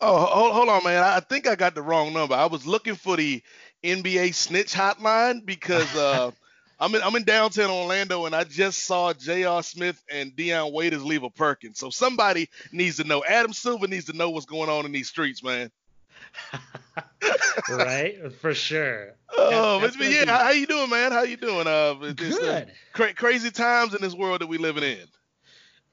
Oh, 0.00 0.24
hold, 0.24 0.52
hold 0.54 0.68
on, 0.70 0.82
man. 0.82 1.02
I 1.02 1.20
think 1.20 1.46
I 1.46 1.56
got 1.56 1.74
the 1.74 1.82
wrong 1.82 2.14
number. 2.14 2.34
I 2.34 2.46
was 2.46 2.66
looking 2.66 2.94
for 2.94 3.16
the 3.18 3.42
NBA 3.84 4.34
snitch 4.34 4.72
hotline 4.72 5.44
because 5.44 5.94
uh, 5.94 6.30
I'm 6.80 6.94
in 6.94 7.02
I'm 7.02 7.14
in 7.16 7.24
downtown 7.24 7.70
Orlando 7.70 8.24
and 8.24 8.34
I 8.34 8.44
just 8.44 8.84
saw 8.84 9.12
J.R. 9.12 9.62
Smith 9.62 10.02
and 10.10 10.34
Dion 10.34 10.72
Waiters 10.72 11.04
leave 11.04 11.22
a 11.22 11.28
Perkins. 11.28 11.78
So 11.78 11.90
somebody 11.90 12.48
needs 12.72 12.96
to 12.96 13.04
know. 13.04 13.22
Adam 13.28 13.52
Silver 13.52 13.86
needs 13.88 14.06
to 14.06 14.14
know 14.14 14.30
what's 14.30 14.46
going 14.46 14.70
on 14.70 14.86
in 14.86 14.92
these 14.92 15.08
streets, 15.08 15.42
man. 15.42 15.70
right, 17.70 18.32
for 18.40 18.54
sure. 18.54 19.14
Oh, 19.36 19.80
that's, 19.80 19.96
that's 19.96 20.10
yeah. 20.10 20.24
Be... 20.24 20.30
How 20.30 20.50
you 20.50 20.66
doing, 20.66 20.90
man? 20.90 21.12
How 21.12 21.22
you 21.22 21.36
doing? 21.36 21.66
Uh, 21.66 21.94
Good. 21.94 22.42
Uh, 22.42 22.64
cra- 22.92 23.14
crazy 23.14 23.50
times 23.50 23.94
in 23.94 24.00
this 24.00 24.14
world 24.14 24.40
that 24.40 24.48
we 24.48 24.58
living 24.58 24.82
in. 24.82 25.06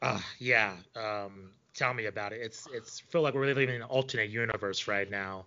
Uh, 0.02 0.20
yeah. 0.40 0.74
Um, 0.96 1.52
tell 1.74 1.94
me 1.94 2.06
about 2.06 2.34
it. 2.34 2.42
It's 2.42 2.68
it's 2.74 3.00
feel 3.00 3.22
like 3.22 3.34
we're 3.34 3.46
living 3.46 3.70
in 3.70 3.76
an 3.76 3.84
alternate 3.84 4.30
universe 4.30 4.88
right 4.88 5.10
now. 5.10 5.46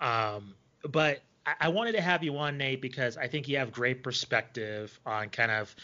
Um, 0.00 0.54
but 0.90 1.22
I, 1.46 1.54
I 1.62 1.68
wanted 1.68 1.92
to 1.92 2.00
have 2.00 2.22
you 2.22 2.36
on, 2.38 2.58
Nate, 2.58 2.80
because 2.80 3.16
I 3.16 3.28
think 3.28 3.48
you 3.48 3.58
have 3.58 3.72
great 3.72 4.02
perspective 4.02 4.98
on 5.04 5.28
kind 5.28 5.50
of 5.50 5.74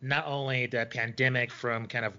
not 0.00 0.26
only 0.26 0.66
the 0.66 0.86
pandemic 0.86 1.50
from 1.50 1.86
kind 1.86 2.04
of 2.04 2.14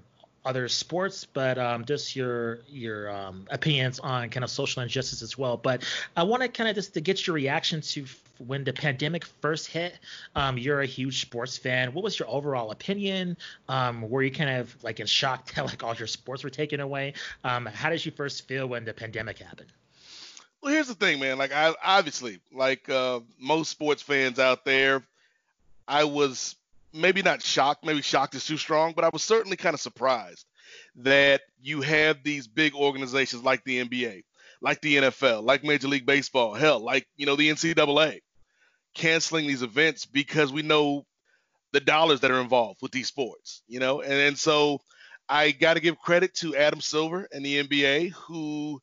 other 0.46 0.68
sports, 0.68 1.26
but 1.26 1.58
um, 1.58 1.86
just 1.86 2.16
your 2.16 2.60
your 2.68 3.10
um, 3.10 3.48
opinions 3.50 4.00
on 4.00 4.30
kind 4.30 4.44
of 4.44 4.50
social 4.50 4.82
injustice 4.82 5.22
as 5.22 5.38
well. 5.38 5.58
But 5.58 5.84
I 6.16 6.24
want 6.24 6.44
to 6.44 6.50
kind 6.50 6.70
of 6.70 6.76
just 6.76 6.94
to 6.96 7.02
get 7.02 7.26
your 7.26 7.36
reaction 7.36 7.82
to 7.82 8.06
when 8.40 8.64
the 8.64 8.74
pandemic 8.74 9.26
first 9.26 9.68
hit. 9.68 9.98
Um, 10.36 10.58
you're 10.58 10.82
a 10.82 10.86
huge 10.86 11.22
sports 11.22 11.58
fan. 11.58 11.94
What 11.94 12.04
was 12.04 12.18
your 12.18 12.30
overall 12.30 12.72
opinion? 12.72 13.38
Um, 13.70 14.10
were 14.10 14.24
you 14.24 14.32
kind 14.32 14.50
of 14.50 14.76
like 14.84 15.00
in 15.00 15.08
shock 15.08 15.54
that 15.56 15.66
like 15.66 15.84
all 15.84 15.96
your 15.96 16.08
sports 16.08 16.44
were 16.44 16.50
taken 16.50 16.80
away? 16.80 17.14
Um, 17.44 17.66
how 17.66 17.90
did 17.90 18.06
you 18.06 18.12
first 18.12 18.48
feel 18.48 18.68
when 18.68 18.86
the 18.86 18.94
pandemic 18.94 19.40
happened? 19.40 19.72
Well, 20.62 20.72
here's 20.72 20.88
the 20.88 20.96
thing, 20.96 21.20
man. 21.20 21.38
Like 21.38 21.52
I 21.54 21.74
obviously, 21.84 22.40
like 22.52 22.90
uh, 22.90 23.20
most 23.40 23.70
sports 23.70 24.02
fans 24.02 24.40
out 24.40 24.64
there, 24.64 25.04
I 25.88 26.06
was 26.06 26.56
maybe 26.94 27.22
not 27.22 27.42
shocked, 27.42 27.86
maybe 27.86 28.02
shocked 28.02 28.36
is 28.36 28.46
too 28.46 28.58
strong, 28.58 28.94
but 28.96 29.04
I 29.04 29.10
was 29.12 29.24
certainly 29.24 29.58
kind 29.58 29.74
of 29.74 29.82
surprised 29.82 30.46
that 30.98 31.42
you 31.62 31.82
have 31.82 32.24
these 32.24 32.48
big 32.48 32.76
organizations 32.76 33.44
like 33.44 33.64
the 33.64 33.84
NBA, 33.84 34.24
like 34.62 34.82
the 34.82 34.98
NFL, 34.98 35.44
like 35.44 35.64
Major 35.64 35.88
League 35.88 36.06
Baseball, 36.06 36.54
hell, 36.54 36.80
like, 36.80 37.08
you 37.16 37.26
know, 37.26 37.36
the 37.36 37.50
NCAA 37.50 38.20
canceling 38.94 39.48
these 39.48 39.64
events 39.64 40.06
because 40.06 40.54
we 40.54 40.62
know 40.62 41.06
the 41.72 41.80
dollars 41.80 42.20
that 42.20 42.32
are 42.32 42.42
involved 42.42 42.80
with 42.82 42.92
these 42.92 43.08
sports, 43.08 43.64
you 43.68 43.80
know? 43.80 44.02
And, 44.02 44.14
and 44.14 44.38
so 44.38 44.80
I 45.28 45.52
got 45.52 45.74
to 45.74 45.80
give 45.80 45.98
credit 45.98 46.36
to 46.36 46.56
Adam 46.56 46.82
Silver 46.82 47.28
and 47.32 47.44
the 47.44 47.64
NBA 47.64 48.12
who 48.12 48.80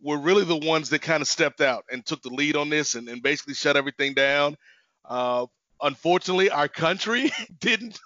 were 0.00 0.18
really 0.18 0.44
the 0.44 0.56
ones 0.56 0.90
that 0.90 1.02
kind 1.02 1.20
of 1.20 1.28
stepped 1.28 1.60
out 1.60 1.84
and 1.92 2.04
took 2.04 2.22
the 2.22 2.30
lead 2.30 2.56
on 2.56 2.70
this 2.70 2.94
and, 2.94 3.08
and 3.08 3.22
basically 3.22 3.54
shut 3.54 3.76
everything 3.76 4.14
down. 4.14 4.56
Uh, 5.04 5.46
unfortunately, 5.82 6.50
our 6.50 6.68
country 6.68 7.30
didn't 7.60 7.98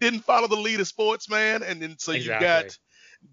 didn't 0.00 0.20
follow 0.20 0.48
the 0.48 0.56
lead 0.56 0.80
of 0.80 0.88
sports, 0.88 1.30
man, 1.30 1.62
and 1.62 1.80
then 1.80 1.96
so 1.98 2.12
exactly. 2.12 2.34
you 2.34 2.40
got 2.40 2.78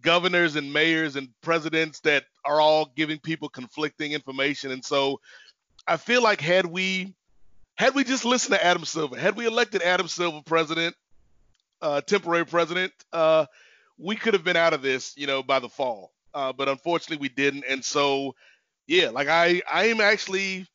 governors 0.01 0.55
and 0.55 0.71
mayors 0.71 1.15
and 1.15 1.29
presidents 1.41 1.99
that 2.01 2.25
are 2.45 2.61
all 2.61 2.91
giving 2.95 3.19
people 3.19 3.49
conflicting 3.49 4.13
information, 4.13 4.71
and 4.71 4.83
so 4.83 5.19
I 5.87 5.97
feel 5.97 6.21
like 6.21 6.41
had 6.41 6.65
we 6.65 7.13
had 7.75 7.95
we 7.95 8.03
just 8.03 8.25
listened 8.25 8.55
to 8.55 8.65
Adam 8.65 8.85
Silver, 8.85 9.17
had 9.17 9.35
we 9.35 9.45
elected 9.45 9.81
Adam 9.81 10.07
Silver 10.07 10.41
president, 10.45 10.95
uh, 11.81 12.01
temporary 12.01 12.45
president, 12.45 12.93
uh, 13.13 13.45
we 13.97 14.15
could 14.15 14.33
have 14.33 14.43
been 14.43 14.57
out 14.57 14.73
of 14.73 14.81
this, 14.81 15.13
you 15.17 15.27
know, 15.27 15.43
by 15.43 15.59
the 15.59 15.69
fall. 15.69 16.11
Uh, 16.33 16.53
but 16.53 16.69
unfortunately, 16.69 17.17
we 17.17 17.29
didn't, 17.29 17.65
and 17.67 17.83
so 17.83 18.35
yeah, 18.87 19.09
like 19.09 19.27
I 19.27 19.61
I 19.71 19.85
am 19.85 20.01
actually 20.01 20.67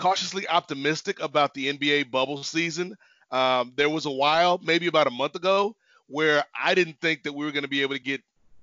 cautiously 0.00 0.48
optimistic 0.48 1.20
about 1.20 1.52
the 1.52 1.72
NBA 1.72 2.10
bubble 2.10 2.42
season. 2.42 2.96
Um, 3.30 3.72
there 3.76 3.90
was 3.90 4.06
a 4.06 4.10
while, 4.10 4.58
maybe 4.64 4.86
about 4.86 5.06
a 5.06 5.10
month 5.10 5.36
ago, 5.36 5.76
where 6.08 6.42
I 6.58 6.74
didn't 6.74 7.00
think 7.00 7.22
that 7.24 7.34
we 7.34 7.44
were 7.44 7.52
going 7.52 7.62
to 7.62 7.68
be 7.68 7.82
able 7.82 7.94
to 7.94 8.00
get 8.00 8.22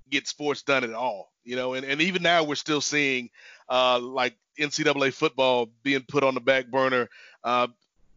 get 0.10 0.28
sports 0.28 0.64
done 0.64 0.84
at 0.84 0.94
all. 0.94 1.32
You 1.46 1.56
know, 1.56 1.76
and, 1.76 1.86
and 1.86 2.02
even 2.02 2.24
now 2.24 2.44
we're 2.44 2.56
still 2.56 2.82
seeing 2.82 3.30
uh, 3.70 4.00
like 4.00 4.36
NCAA 4.60 5.14
football 5.14 5.70
being 5.84 6.02
put 6.02 6.24
on 6.24 6.34
the 6.34 6.42
back 6.42 6.68
burner. 6.68 7.08
Uh, 7.44 7.68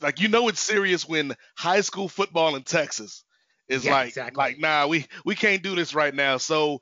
like 0.01 0.19
you 0.19 0.29
know, 0.29 0.49
it's 0.49 0.61
serious 0.61 1.07
when 1.07 1.37
high 1.55 1.83
school 1.83 2.09
football 2.09 2.57
in 2.57 2.63
Texas 2.63 3.23
is 3.69 3.85
yeah, 3.85 3.93
like 3.93 4.09
exactly. 4.09 4.43
like 4.43 4.59
nah, 4.59 4.87
we 4.87 5.07
we 5.25 5.35
can't 5.35 5.63
do 5.63 5.77
this 5.77 5.95
right 5.95 6.15
now. 6.15 6.39
So 6.39 6.81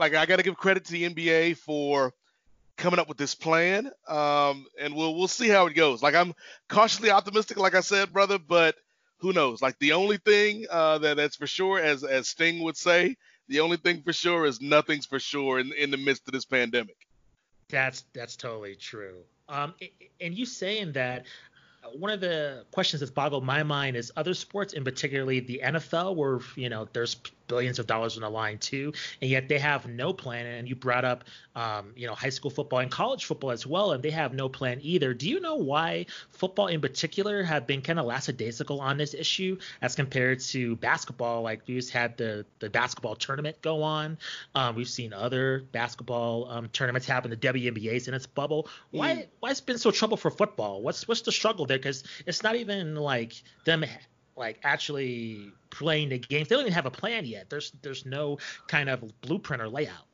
like 0.00 0.14
I 0.14 0.24
got 0.24 0.36
to 0.36 0.42
give 0.42 0.56
credit 0.56 0.86
to 0.86 0.92
the 0.92 1.08
NBA 1.10 1.58
for 1.58 2.14
coming 2.76 2.98
up 2.98 3.08
with 3.08 3.18
this 3.18 3.34
plan, 3.34 3.90
um, 4.08 4.66
and 4.80 4.94
we'll 4.94 5.14
we'll 5.14 5.28
see 5.28 5.48
how 5.48 5.66
it 5.66 5.74
goes. 5.74 6.02
Like 6.02 6.14
I'm 6.14 6.34
cautiously 6.68 7.10
optimistic, 7.10 7.58
like 7.58 7.74
I 7.74 7.80
said, 7.80 8.12
brother, 8.12 8.38
but 8.38 8.76
who 9.18 9.32
knows? 9.32 9.62
Like 9.62 9.78
the 9.78 9.92
only 9.92 10.18
thing 10.18 10.66
uh, 10.70 10.98
that 10.98 11.16
that's 11.16 11.36
for 11.36 11.46
sure, 11.46 11.80
as 11.80 12.04
as 12.04 12.28
Sting 12.28 12.62
would 12.62 12.76
say, 12.76 13.16
the 13.48 13.60
only 13.60 13.76
thing 13.76 14.02
for 14.02 14.12
sure 14.12 14.44
is 14.46 14.60
nothing's 14.60 15.06
for 15.06 15.18
sure 15.18 15.58
in 15.58 15.72
in 15.72 15.90
the 15.90 15.96
midst 15.96 16.26
of 16.26 16.32
this 16.32 16.44
pandemic. 16.44 16.96
That's 17.68 18.04
that's 18.12 18.36
totally 18.36 18.76
true. 18.76 19.22
Um, 19.48 19.74
and 20.20 20.34
you 20.34 20.46
saying 20.46 20.92
that 20.92 21.26
one 21.92 22.10
of 22.10 22.20
the 22.20 22.64
questions 22.70 23.00
that's 23.00 23.12
boggled 23.12 23.44
my 23.44 23.62
mind 23.62 23.96
is 23.96 24.12
other 24.16 24.34
sports, 24.34 24.74
and 24.74 24.84
particularly 24.84 25.40
the 25.40 25.60
NFL, 25.64 26.16
where 26.16 26.40
you 26.56 26.68
know 26.68 26.88
there's 26.92 27.16
billions 27.46 27.78
of 27.78 27.86
dollars 27.86 28.16
on 28.16 28.22
the 28.22 28.30
line 28.30 28.58
too, 28.58 28.92
and 29.20 29.30
yet 29.30 29.48
they 29.48 29.58
have 29.58 29.86
no 29.86 30.12
plan. 30.12 30.46
And 30.46 30.68
you 30.68 30.74
brought 30.74 31.04
up, 31.04 31.24
um, 31.54 31.92
you 31.96 32.06
know, 32.06 32.14
high 32.14 32.30
school 32.30 32.50
football 32.50 32.80
and 32.80 32.90
college 32.90 33.24
football 33.24 33.50
as 33.50 33.66
well, 33.66 33.92
and 33.92 34.02
they 34.02 34.10
have 34.10 34.34
no 34.34 34.48
plan 34.48 34.78
either. 34.82 35.14
Do 35.14 35.28
you 35.28 35.40
know 35.40 35.56
why 35.56 36.06
football 36.30 36.66
in 36.68 36.80
particular 36.80 37.42
have 37.42 37.66
been 37.66 37.82
kind 37.82 37.98
of 37.98 38.06
lackadaisical 38.06 38.80
on 38.80 38.96
this 38.96 39.14
issue 39.14 39.58
as 39.82 39.94
compared 39.94 40.40
to 40.40 40.76
basketball? 40.76 41.42
Like 41.42 41.62
we 41.66 41.74
just 41.74 41.90
had 41.90 42.16
the 42.16 42.44
the 42.58 42.70
basketball 42.70 43.16
tournament 43.16 43.60
go 43.62 43.82
on. 43.82 44.18
Um, 44.54 44.74
we've 44.76 44.88
seen 44.88 45.12
other 45.12 45.64
basketball 45.72 46.50
um, 46.50 46.68
tournaments 46.68 47.06
happen. 47.06 47.30
The 47.30 47.36
WNBA's 47.36 48.08
in 48.08 48.14
its 48.14 48.26
bubble. 48.26 48.68
Why 48.90 49.14
mm. 49.14 49.26
why 49.40 49.50
it's 49.50 49.60
been 49.60 49.78
so 49.78 49.90
trouble 49.90 50.16
for 50.16 50.30
football? 50.30 50.82
What's 50.82 51.06
what's 51.08 51.22
the 51.22 51.32
struggle 51.32 51.66
there? 51.66 51.78
Because 51.78 52.04
it's 52.26 52.42
not 52.42 52.56
even 52.56 52.94
like 52.94 53.42
them 53.64 53.84
like 54.36 54.60
actually 54.62 55.52
playing 55.70 56.10
the 56.10 56.18
games. 56.18 56.48
They 56.48 56.56
don't 56.56 56.62
even 56.62 56.72
have 56.72 56.86
a 56.86 56.90
plan 56.90 57.24
yet. 57.24 57.50
There's 57.50 57.72
there's 57.82 58.04
no 58.06 58.38
kind 58.66 58.88
of 58.88 59.20
blueprint 59.20 59.62
or 59.62 59.68
layout. 59.68 60.06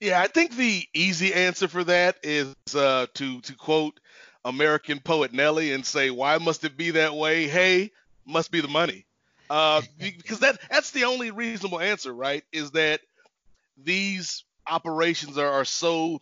Yeah, 0.00 0.20
I 0.20 0.26
think 0.26 0.56
the 0.56 0.86
easy 0.94 1.32
answer 1.32 1.68
for 1.68 1.84
that 1.84 2.16
is 2.22 2.54
uh, 2.74 3.06
to 3.14 3.40
to 3.40 3.54
quote 3.54 4.00
American 4.44 5.00
poet 5.00 5.32
Nelly 5.32 5.72
and 5.72 5.84
say, 5.84 6.10
"Why 6.10 6.38
must 6.38 6.64
it 6.64 6.76
be 6.76 6.92
that 6.92 7.14
way? 7.14 7.46
Hey, 7.46 7.92
must 8.26 8.50
be 8.50 8.60
the 8.60 8.68
money." 8.68 9.06
Uh, 9.48 9.82
because 9.98 10.40
that 10.40 10.58
that's 10.70 10.90
the 10.90 11.04
only 11.04 11.30
reasonable 11.30 11.80
answer, 11.80 12.12
right? 12.12 12.44
Is 12.52 12.72
that 12.72 13.00
these 13.76 14.44
operations 14.66 15.38
are, 15.38 15.50
are 15.50 15.64
so 15.64 16.20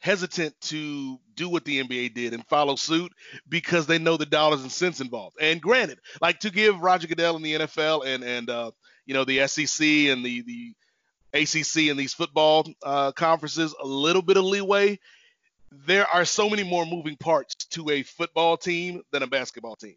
hesitant 0.00 0.58
to 0.60 1.18
do 1.36 1.48
what 1.48 1.64
the 1.64 1.82
NBA 1.82 2.14
did 2.14 2.34
and 2.34 2.44
follow 2.46 2.74
suit 2.74 3.12
because 3.48 3.86
they 3.86 3.98
know 3.98 4.16
the 4.16 4.26
dollars 4.26 4.62
and 4.62 4.72
cents 4.72 5.00
involved. 5.00 5.36
And 5.40 5.60
granted, 5.60 5.98
like 6.20 6.40
to 6.40 6.50
give 6.50 6.80
Roger 6.80 7.06
Goodell 7.06 7.36
and 7.36 7.44
the 7.44 7.54
NFL 7.54 8.06
and 8.06 8.24
and 8.24 8.50
uh, 8.50 8.70
you 9.06 9.14
know 9.14 9.24
the 9.24 9.46
SEC 9.46 9.86
and 9.86 10.24
the 10.24 10.42
the 10.42 10.74
ACC 11.32 11.90
and 11.90 11.98
these 11.98 12.14
football 12.14 12.66
uh, 12.82 13.12
conferences 13.12 13.74
a 13.80 13.86
little 13.86 14.22
bit 14.22 14.36
of 14.36 14.44
leeway. 14.44 14.98
There 15.86 16.06
are 16.08 16.24
so 16.24 16.50
many 16.50 16.64
more 16.64 16.84
moving 16.84 17.16
parts 17.16 17.54
to 17.54 17.90
a 17.90 18.02
football 18.02 18.56
team 18.56 19.02
than 19.12 19.22
a 19.22 19.28
basketball 19.28 19.76
team. 19.76 19.94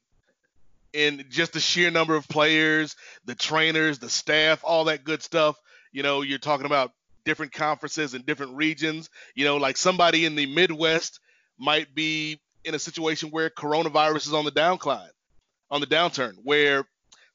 And 0.94 1.26
just 1.30 1.54
the 1.54 1.60
sheer 1.60 1.90
number 1.90 2.16
of 2.16 2.28
players, 2.28 2.96
the 3.26 3.34
trainers, 3.34 3.98
the 3.98 4.10
staff, 4.10 4.62
all 4.64 4.84
that 4.84 5.04
good 5.04 5.24
stuff. 5.24 5.58
You 5.92 6.04
know, 6.04 6.22
you're 6.22 6.38
talking 6.38 6.68
about 6.68 6.92
different 7.26 7.54
conferences 7.54 8.14
and 8.14 8.26
different 8.26 8.56
regions. 8.56 9.10
You 9.36 9.46
know, 9.46 9.58
like 9.58 9.78
somebody 9.78 10.26
in 10.26 10.36
the 10.36 10.46
Midwest 10.46 11.20
might 11.58 11.94
be 11.94 12.40
in 12.64 12.76
a 12.76 12.80
situation 12.80 13.30
where 13.30 13.50
coronavirus 13.50 14.28
is 14.28 14.34
on 14.34 14.46
the 14.46 14.52
downcline, 14.52 15.10
on 15.70 15.82
the 15.82 15.88
downturn, 15.88 16.34
where 16.44 16.86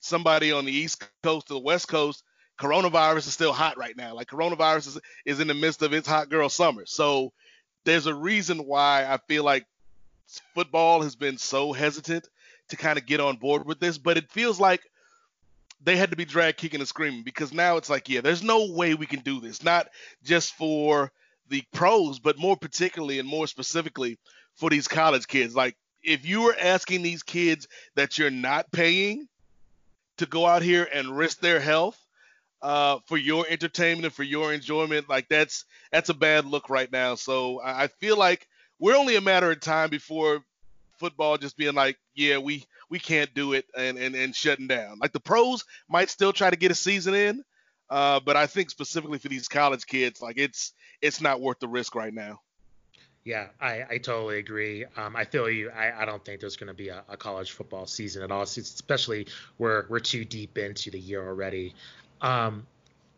somebody 0.00 0.52
on 0.52 0.64
the 0.64 0.72
East 0.72 1.04
Coast 1.22 1.50
or 1.50 1.54
the 1.54 1.60
West 1.60 1.88
Coast, 1.88 2.22
coronavirus 2.58 3.18
is 3.18 3.34
still 3.34 3.52
hot 3.52 3.76
right 3.76 3.96
now. 3.96 4.14
Like 4.14 4.28
coronavirus 4.28 4.88
is, 4.88 5.00
is 5.24 5.40
in 5.40 5.48
the 5.48 5.54
midst 5.54 5.82
of 5.82 5.92
its 5.92 6.08
hot 6.08 6.28
girl 6.28 6.48
summer. 6.48 6.86
So 6.86 7.32
there's 7.84 8.06
a 8.06 8.14
reason 8.14 8.58
why 8.58 9.06
I 9.08 9.18
feel 9.28 9.44
like 9.44 9.66
football 10.54 11.02
has 11.02 11.16
been 11.16 11.38
so 11.38 11.72
hesitant 11.72 12.28
to 12.68 12.76
kind 12.76 12.98
of 12.98 13.06
get 13.06 13.20
on 13.20 13.36
board 13.36 13.64
with 13.64 13.80
this, 13.80 13.98
but 13.98 14.16
it 14.16 14.30
feels 14.30 14.60
like 14.60 14.82
they 15.82 15.96
had 15.96 16.10
to 16.10 16.16
be 16.16 16.24
drag 16.24 16.56
kicking 16.56 16.80
and 16.80 16.88
screaming 16.88 17.22
because 17.22 17.52
now 17.52 17.76
it's 17.76 17.90
like, 17.90 18.08
yeah, 18.08 18.20
there's 18.20 18.42
no 18.42 18.72
way 18.72 18.94
we 18.94 19.06
can 19.06 19.20
do 19.20 19.40
this. 19.40 19.62
Not 19.62 19.88
just 20.24 20.54
for 20.54 21.12
the 21.48 21.62
pros, 21.72 22.18
but 22.18 22.38
more 22.38 22.56
particularly 22.56 23.18
and 23.18 23.28
more 23.28 23.46
specifically 23.46 24.18
for 24.56 24.70
these 24.70 24.88
college 24.88 25.26
kids. 25.26 25.54
Like 25.54 25.76
if 26.02 26.26
you 26.26 26.42
were 26.42 26.56
asking 26.60 27.02
these 27.02 27.22
kids 27.22 27.68
that 27.94 28.18
you're 28.18 28.30
not 28.30 28.70
paying 28.72 29.28
to 30.18 30.26
go 30.26 30.46
out 30.46 30.62
here 30.62 30.88
and 30.92 31.16
risk 31.16 31.40
their 31.40 31.60
health 31.60 31.98
uh, 32.60 32.98
for 33.06 33.16
your 33.16 33.46
entertainment 33.48 34.06
and 34.06 34.14
for 34.14 34.24
your 34.24 34.52
enjoyment, 34.52 35.08
like 35.08 35.28
that's 35.28 35.64
that's 35.92 36.08
a 36.08 36.14
bad 36.14 36.44
look 36.44 36.70
right 36.70 36.90
now. 36.90 37.14
So 37.14 37.60
I, 37.60 37.84
I 37.84 37.86
feel 37.86 38.16
like 38.16 38.48
we're 38.80 38.96
only 38.96 39.16
a 39.16 39.20
matter 39.20 39.50
of 39.50 39.60
time 39.60 39.90
before 39.90 40.42
football 40.98 41.38
just 41.38 41.56
being 41.56 41.74
like, 41.74 41.98
yeah, 42.14 42.38
we 42.38 42.64
we 42.90 42.98
can't 42.98 43.32
do 43.34 43.52
it 43.52 43.66
and 43.76 43.98
and, 43.98 44.14
and 44.14 44.34
shutting 44.34 44.66
down. 44.66 44.98
Like 44.98 45.12
the 45.12 45.20
pros 45.20 45.64
might 45.88 46.10
still 46.10 46.32
try 46.32 46.50
to 46.50 46.56
get 46.56 46.70
a 46.70 46.74
season 46.74 47.14
in, 47.14 47.44
uh, 47.90 48.20
but 48.20 48.36
I 48.36 48.46
think 48.46 48.70
specifically 48.70 49.18
for 49.18 49.28
these 49.28 49.48
college 49.48 49.86
kids, 49.86 50.20
like 50.20 50.38
it's 50.38 50.72
it's 51.00 51.20
not 51.20 51.40
worth 51.40 51.58
the 51.60 51.68
risk 51.68 51.94
right 51.94 52.12
now. 52.12 52.40
Yeah, 53.24 53.48
I, 53.60 53.84
I 53.90 53.98
totally 53.98 54.38
agree. 54.38 54.86
Um, 54.96 55.14
I 55.14 55.24
feel 55.24 55.50
you. 55.50 55.70
I, 55.70 56.02
I 56.02 56.04
don't 56.06 56.24
think 56.24 56.40
there's 56.40 56.56
going 56.56 56.68
to 56.68 56.74
be 56.74 56.88
a, 56.88 57.04
a, 57.10 57.16
college 57.16 57.50
football 57.50 57.84
season 57.84 58.22
at 58.22 58.30
all, 58.30 58.42
especially 58.42 59.26
we're 59.58 59.84
we're 59.90 60.00
too 60.00 60.24
deep 60.24 60.56
into 60.56 60.90
the 60.90 60.98
year 60.98 61.26
already. 61.26 61.74
Um, 62.22 62.66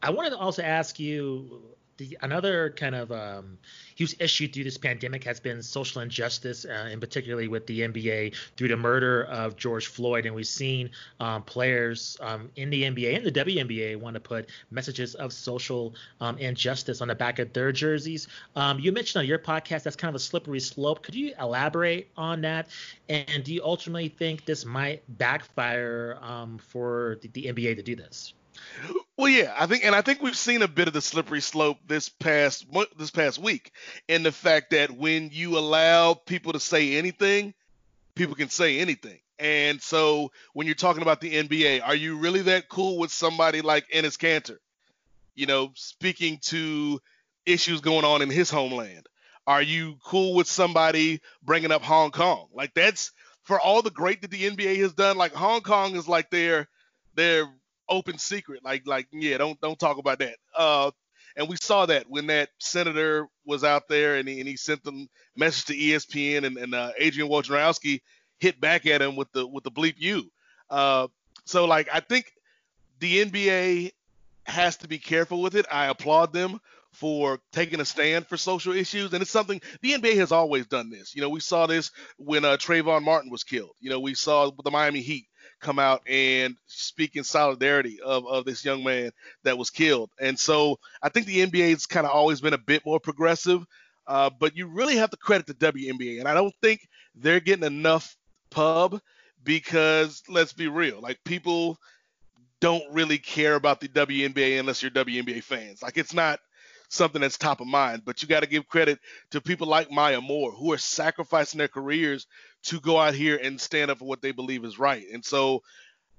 I 0.02 0.10
wanted 0.10 0.30
to 0.30 0.38
also 0.38 0.62
ask 0.62 0.98
you 0.98 1.62
the 2.00 2.16
another 2.22 2.70
kind 2.70 2.94
of 2.94 3.12
um, 3.12 3.58
huge 3.94 4.16
issue 4.18 4.48
through 4.48 4.64
this 4.64 4.78
pandemic 4.78 5.22
has 5.22 5.38
been 5.38 5.62
social 5.62 6.00
injustice, 6.00 6.64
uh, 6.64 6.88
and 6.90 6.98
particularly 6.98 7.46
with 7.46 7.66
the 7.66 7.80
NBA 7.80 8.34
through 8.56 8.68
the 8.68 8.76
murder 8.76 9.24
of 9.24 9.56
George 9.56 9.86
Floyd. 9.86 10.24
And 10.24 10.34
we've 10.34 10.46
seen 10.46 10.90
um, 11.20 11.42
players 11.42 12.16
um, 12.22 12.50
in 12.56 12.70
the 12.70 12.84
NBA 12.84 13.16
and 13.16 13.26
the 13.26 13.32
WNBA 13.32 13.96
want 13.96 14.14
to 14.14 14.20
put 14.20 14.48
messages 14.70 15.14
of 15.14 15.32
social 15.32 15.94
um, 16.22 16.38
injustice 16.38 17.02
on 17.02 17.08
the 17.08 17.14
back 17.14 17.38
of 17.38 17.52
their 17.52 17.70
jerseys. 17.70 18.28
Um, 18.56 18.80
you 18.80 18.92
mentioned 18.92 19.20
on 19.20 19.26
your 19.26 19.38
podcast 19.38 19.82
that's 19.82 19.96
kind 19.96 20.08
of 20.08 20.14
a 20.14 20.24
slippery 20.24 20.60
slope. 20.60 21.02
Could 21.02 21.14
you 21.14 21.34
elaborate 21.38 22.08
on 22.16 22.40
that? 22.40 22.68
And 23.10 23.44
do 23.44 23.52
you 23.52 23.60
ultimately 23.62 24.08
think 24.08 24.46
this 24.46 24.64
might 24.64 25.02
backfire 25.18 26.18
um, 26.22 26.56
for 26.56 27.18
the, 27.20 27.28
the 27.28 27.44
NBA 27.44 27.76
to 27.76 27.82
do 27.82 27.94
this? 27.94 28.32
Well, 29.16 29.28
yeah, 29.28 29.54
I 29.58 29.66
think, 29.66 29.84
and 29.84 29.94
I 29.94 30.00
think 30.00 30.22
we've 30.22 30.36
seen 30.36 30.62
a 30.62 30.68
bit 30.68 30.88
of 30.88 30.94
the 30.94 31.02
slippery 31.02 31.40
slope 31.40 31.78
this 31.86 32.08
past 32.08 32.66
this 32.96 33.10
past 33.10 33.38
week, 33.38 33.72
in 34.08 34.22
the 34.22 34.32
fact 34.32 34.70
that 34.70 34.90
when 34.90 35.30
you 35.32 35.58
allow 35.58 36.14
people 36.14 36.52
to 36.52 36.60
say 36.60 36.96
anything, 36.96 37.52
people 38.14 38.34
can 38.34 38.48
say 38.48 38.78
anything. 38.78 39.18
And 39.38 39.80
so, 39.80 40.32
when 40.52 40.66
you're 40.66 40.74
talking 40.74 41.02
about 41.02 41.20
the 41.20 41.34
NBA, 41.34 41.82
are 41.82 41.94
you 41.94 42.18
really 42.18 42.42
that 42.42 42.68
cool 42.68 42.98
with 42.98 43.10
somebody 43.10 43.60
like 43.60 43.90
Enes 43.90 44.18
Kanter? 44.18 44.58
You 45.34 45.46
know, 45.46 45.72
speaking 45.74 46.38
to 46.44 47.00
issues 47.46 47.80
going 47.80 48.04
on 48.04 48.22
in 48.22 48.30
his 48.30 48.50
homeland. 48.50 49.06
Are 49.46 49.62
you 49.62 49.96
cool 50.04 50.34
with 50.34 50.46
somebody 50.46 51.20
bringing 51.42 51.72
up 51.72 51.82
Hong 51.82 52.10
Kong? 52.10 52.48
Like 52.52 52.72
that's 52.74 53.12
for 53.42 53.58
all 53.58 53.82
the 53.82 53.90
great 53.90 54.22
that 54.22 54.30
the 54.30 54.48
NBA 54.48 54.76
has 54.78 54.92
done. 54.92 55.16
Like 55.16 55.32
Hong 55.32 55.62
Kong 55.62 55.96
is 55.96 56.06
like 56.06 56.30
their 56.30 56.68
their 57.14 57.46
open 57.90 58.18
secret. 58.18 58.64
Like 58.64 58.86
like 58.86 59.08
yeah, 59.12 59.38
don't 59.38 59.60
don't 59.60 59.78
talk 59.78 59.98
about 59.98 60.20
that. 60.20 60.36
Uh, 60.56 60.90
and 61.36 61.48
we 61.48 61.56
saw 61.56 61.86
that 61.86 62.08
when 62.08 62.26
that 62.28 62.50
senator 62.58 63.26
was 63.44 63.64
out 63.64 63.88
there 63.88 64.16
and 64.16 64.28
he, 64.28 64.40
and 64.40 64.48
he 64.48 64.56
sent 64.56 64.82
the 64.82 65.06
message 65.36 65.66
to 65.66 65.76
ESPN 65.76 66.44
and, 66.44 66.56
and 66.56 66.74
uh, 66.74 66.90
Adrian 66.98 67.30
Wojnarowski 67.30 68.00
hit 68.38 68.60
back 68.60 68.86
at 68.86 69.02
him 69.02 69.16
with 69.16 69.30
the 69.32 69.46
with 69.46 69.64
the 69.64 69.70
bleep 69.70 69.94
you. 69.98 70.30
Uh, 70.68 71.08
so 71.44 71.66
like 71.66 71.88
I 71.92 72.00
think 72.00 72.32
the 72.98 73.24
NBA 73.24 73.92
has 74.44 74.76
to 74.78 74.88
be 74.88 74.98
careful 74.98 75.42
with 75.42 75.54
it. 75.54 75.66
I 75.70 75.86
applaud 75.86 76.32
them 76.32 76.60
for 76.92 77.40
taking 77.52 77.80
a 77.80 77.84
stand 77.84 78.26
for 78.26 78.36
social 78.36 78.72
issues, 78.72 79.12
and 79.12 79.22
it's 79.22 79.30
something 79.30 79.60
the 79.80 79.92
NBA 79.92 80.16
has 80.16 80.32
always 80.32 80.66
done. 80.66 80.90
This, 80.90 81.14
you 81.14 81.22
know, 81.22 81.28
we 81.28 81.40
saw 81.40 81.66
this 81.66 81.92
when 82.18 82.44
uh, 82.44 82.56
Trayvon 82.56 83.02
Martin 83.04 83.30
was 83.30 83.44
killed. 83.44 83.70
You 83.80 83.90
know, 83.90 84.00
we 84.00 84.14
saw 84.14 84.50
the 84.50 84.70
Miami 84.70 85.00
Heat 85.00 85.26
come 85.60 85.78
out 85.78 86.02
and 86.08 86.56
speak 86.66 87.16
in 87.16 87.24
solidarity 87.24 88.00
of, 88.00 88.26
of 88.26 88.44
this 88.44 88.64
young 88.64 88.82
man 88.82 89.10
that 89.44 89.58
was 89.58 89.70
killed. 89.70 90.10
And 90.20 90.38
so 90.38 90.78
I 91.02 91.08
think 91.08 91.26
the 91.26 91.46
NBA 91.46 91.70
has 91.70 91.86
kind 91.86 92.06
of 92.06 92.12
always 92.12 92.40
been 92.40 92.54
a 92.54 92.58
bit 92.58 92.84
more 92.84 93.00
progressive, 93.00 93.64
uh, 94.06 94.30
but 94.38 94.56
you 94.56 94.66
really 94.66 94.96
have 94.96 95.10
to 95.10 95.16
credit 95.16 95.46
the 95.46 95.54
WNBA. 95.54 96.18
And 96.18 96.28
I 96.28 96.34
don't 96.34 96.54
think 96.62 96.80
they're 97.14 97.40
getting 97.40 97.64
enough 97.64 98.16
pub 98.50 99.00
because 99.44 100.22
let's 100.28 100.52
be 100.52 100.68
real, 100.68 101.00
like 101.00 101.18
people 101.24 101.78
don't 102.60 102.84
really 102.92 103.18
care 103.18 103.54
about 103.54 103.80
the 103.80 103.88
WNBA 103.88 104.60
unless 104.60 104.82
you're 104.82 104.90
WNBA 104.90 105.42
fans. 105.42 105.82
Like 105.82 105.96
it's 105.96 106.12
not 106.12 106.40
something 106.90 107.20
that's 107.20 107.38
top 107.38 107.60
of 107.60 107.66
mind. 107.66 108.02
But 108.04 108.20
you 108.20 108.28
got 108.28 108.40
to 108.40 108.48
give 108.48 108.68
credit 108.68 108.98
to 109.30 109.40
people 109.40 109.66
like 109.66 109.90
Maya 109.90 110.20
Moore 110.20 110.52
who 110.52 110.72
are 110.72 110.78
sacrificing 110.78 111.58
their 111.58 111.68
careers 111.68 112.26
to 112.64 112.80
go 112.80 112.98
out 112.98 113.14
here 113.14 113.38
and 113.42 113.60
stand 113.60 113.90
up 113.90 113.98
for 113.98 114.04
what 114.04 114.22
they 114.22 114.32
believe 114.32 114.64
is 114.64 114.78
right. 114.78 115.04
And 115.12 115.24
so 115.24 115.62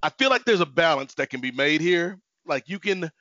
I 0.02 0.10
feel 0.10 0.30
like 0.30 0.46
there's 0.46 0.62
a 0.62 0.66
balance 0.66 1.14
that 1.16 1.30
can 1.30 1.42
be 1.42 1.52
made 1.52 1.82
here. 1.82 2.20
Like 2.46 2.70
you 2.70 2.80
can 2.80 3.12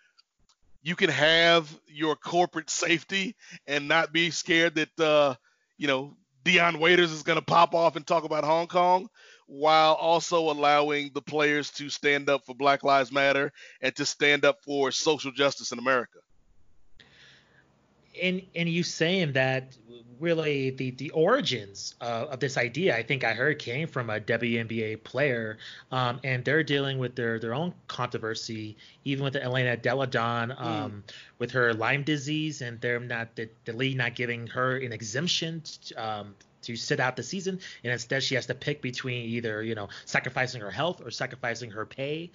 you 0.82 0.96
can 0.96 1.10
have 1.10 1.70
your 1.86 2.16
corporate 2.16 2.70
safety 2.70 3.36
and 3.66 3.86
not 3.86 4.12
be 4.12 4.30
scared 4.30 4.76
that 4.76 5.00
uh, 5.00 5.34
you 5.76 5.86
know 5.86 6.16
Dion 6.44 6.78
Waiters 6.78 7.12
is 7.12 7.22
going 7.22 7.38
to 7.38 7.44
pop 7.44 7.74
off 7.74 7.96
and 7.96 8.06
talk 8.06 8.24
about 8.24 8.44
Hong 8.44 8.66
Kong 8.66 9.08
while 9.46 9.94
also 9.94 10.50
allowing 10.50 11.10
the 11.12 11.20
players 11.20 11.70
to 11.72 11.90
stand 11.90 12.30
up 12.30 12.46
for 12.46 12.54
Black 12.54 12.82
Lives 12.82 13.12
Matter 13.12 13.52
and 13.82 13.94
to 13.96 14.06
stand 14.06 14.44
up 14.44 14.62
for 14.64 14.90
social 14.90 15.32
justice 15.32 15.72
in 15.72 15.78
America 15.78 16.20
and 18.20 18.42
and 18.54 18.68
you 18.68 18.82
saying 18.82 19.32
that 19.32 19.76
really 20.20 20.70
the 20.70 20.90
the 20.92 21.10
origins 21.10 21.94
uh, 22.00 22.26
of 22.30 22.40
this 22.40 22.56
idea 22.56 22.96
I 22.96 23.02
think 23.02 23.24
I 23.24 23.32
heard 23.32 23.58
came 23.58 23.88
from 23.88 24.10
a 24.10 24.20
WNBA 24.20 25.02
player, 25.02 25.58
um, 25.90 26.20
and 26.22 26.44
they're 26.44 26.62
dealing 26.62 26.98
with 26.98 27.16
their 27.16 27.38
their 27.38 27.54
own 27.54 27.74
controversy, 27.88 28.76
even 29.04 29.24
with 29.24 29.36
Elena 29.36 29.76
Delle 29.76 30.06
Donne 30.06 30.50
hmm. 30.50 30.62
um, 30.62 30.90
mm. 30.90 31.12
with 31.38 31.50
her 31.52 31.72
Lyme 31.74 32.04
disease, 32.04 32.60
and 32.60 32.80
they're 32.80 33.00
not 33.00 33.34
the, 33.34 33.48
the 33.64 33.72
league 33.72 33.96
not 33.96 34.14
giving 34.14 34.46
her 34.48 34.76
an 34.76 34.92
exemption. 34.92 35.62
Um, 35.96 36.34
to 36.62 36.76
sit 36.76 37.00
out 37.00 37.16
the 37.16 37.22
season, 37.22 37.58
and 37.82 37.90
instead 37.90 38.22
she 38.22 38.34
has 38.34 38.44
to 38.44 38.54
pick 38.54 38.82
between 38.82 39.24
either 39.24 39.62
you 39.62 39.74
know 39.74 39.88
sacrificing 40.04 40.60
her 40.60 40.70
health 40.70 41.00
or 41.02 41.10
sacrificing 41.10 41.70
her 41.70 41.86
pay. 41.86 42.30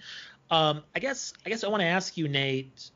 Um, 0.50 0.82
I 0.96 0.98
guess 0.98 1.32
I 1.44 1.48
guess 1.48 1.62
I 1.62 1.68
want 1.68 1.82
to 1.82 1.86
ask 1.86 2.16
you, 2.16 2.26
Nate 2.26 2.90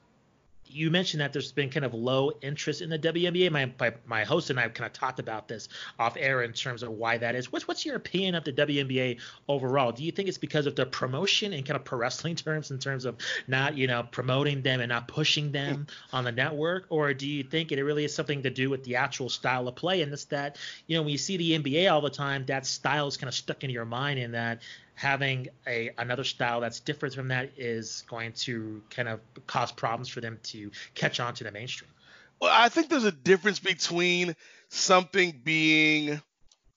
you 0.72 0.90
mentioned 0.90 1.20
that 1.20 1.32
there's 1.32 1.52
been 1.52 1.70
kind 1.70 1.84
of 1.84 1.94
low 1.94 2.32
interest 2.42 2.80
in 2.80 2.90
the 2.90 2.98
WNBA. 2.98 3.50
My, 3.50 3.72
my, 3.78 3.92
my 4.06 4.24
host 4.24 4.50
and 4.50 4.58
I 4.58 4.62
have 4.62 4.74
kind 4.74 4.86
of 4.86 4.92
talked 4.92 5.18
about 5.18 5.48
this 5.48 5.68
off 5.98 6.16
air 6.18 6.42
in 6.42 6.52
terms 6.52 6.82
of 6.82 6.90
why 6.90 7.18
that 7.18 7.34
is. 7.34 7.52
What's 7.52 7.66
what's 7.66 7.84
your 7.84 7.96
opinion 7.96 8.34
of 8.34 8.44
the 8.44 8.52
WNBA 8.52 9.18
overall? 9.48 9.92
Do 9.92 10.04
you 10.04 10.12
think 10.12 10.28
it's 10.28 10.38
because 10.38 10.66
of 10.66 10.76
the 10.76 10.86
promotion 10.86 11.52
in 11.52 11.64
kind 11.64 11.76
of 11.76 11.84
pro 11.84 11.98
wrestling 11.98 12.34
terms, 12.36 12.70
in 12.70 12.78
terms 12.78 13.04
of 13.04 13.16
not 13.48 13.76
you 13.76 13.86
know 13.86 14.06
promoting 14.10 14.62
them 14.62 14.80
and 14.80 14.88
not 14.88 15.08
pushing 15.08 15.52
them 15.52 15.86
hmm. 16.10 16.16
on 16.16 16.24
the 16.24 16.32
network, 16.32 16.86
or 16.88 17.12
do 17.14 17.26
you 17.26 17.42
think 17.42 17.72
it 17.72 17.82
really 17.82 18.04
is 18.04 18.14
something 18.14 18.42
to 18.42 18.50
do 18.50 18.70
with 18.70 18.84
the 18.84 18.96
actual 18.96 19.28
style 19.28 19.66
of 19.68 19.76
play? 19.76 20.02
And 20.02 20.12
it's 20.12 20.24
that 20.26 20.56
you 20.86 20.96
know 20.96 21.02
when 21.02 21.12
you 21.12 21.18
see 21.18 21.36
the 21.36 21.58
NBA 21.58 21.90
all 21.90 22.00
the 22.00 22.10
time, 22.10 22.44
that 22.46 22.66
style 22.66 23.08
is 23.08 23.16
kind 23.16 23.28
of 23.28 23.34
stuck 23.34 23.64
in 23.64 23.70
your 23.70 23.84
mind, 23.84 24.18
in 24.18 24.32
that 24.32 24.62
having 25.01 25.48
a 25.66 25.90
another 25.96 26.24
style 26.24 26.61
that's 26.61 26.78
different 26.78 27.14
from 27.14 27.28
that 27.28 27.51
is 27.57 28.05
going 28.07 28.32
to 28.32 28.82
kind 28.90 29.09
of 29.09 29.18
cause 29.46 29.72
problems 29.72 30.11
for 30.11 30.20
them 30.20 30.38
to 30.42 30.70
catch 30.94 31.20
on 31.20 31.32
to 31.32 31.42
the 31.42 31.51
mainstream. 31.51 31.90
Well, 32.38 32.53
I 32.53 32.68
think 32.68 32.90
there's 32.90 33.05
a 33.05 33.12
difference 33.12 33.59
between 33.59 34.36
something 34.68 35.40
being 35.42 36.20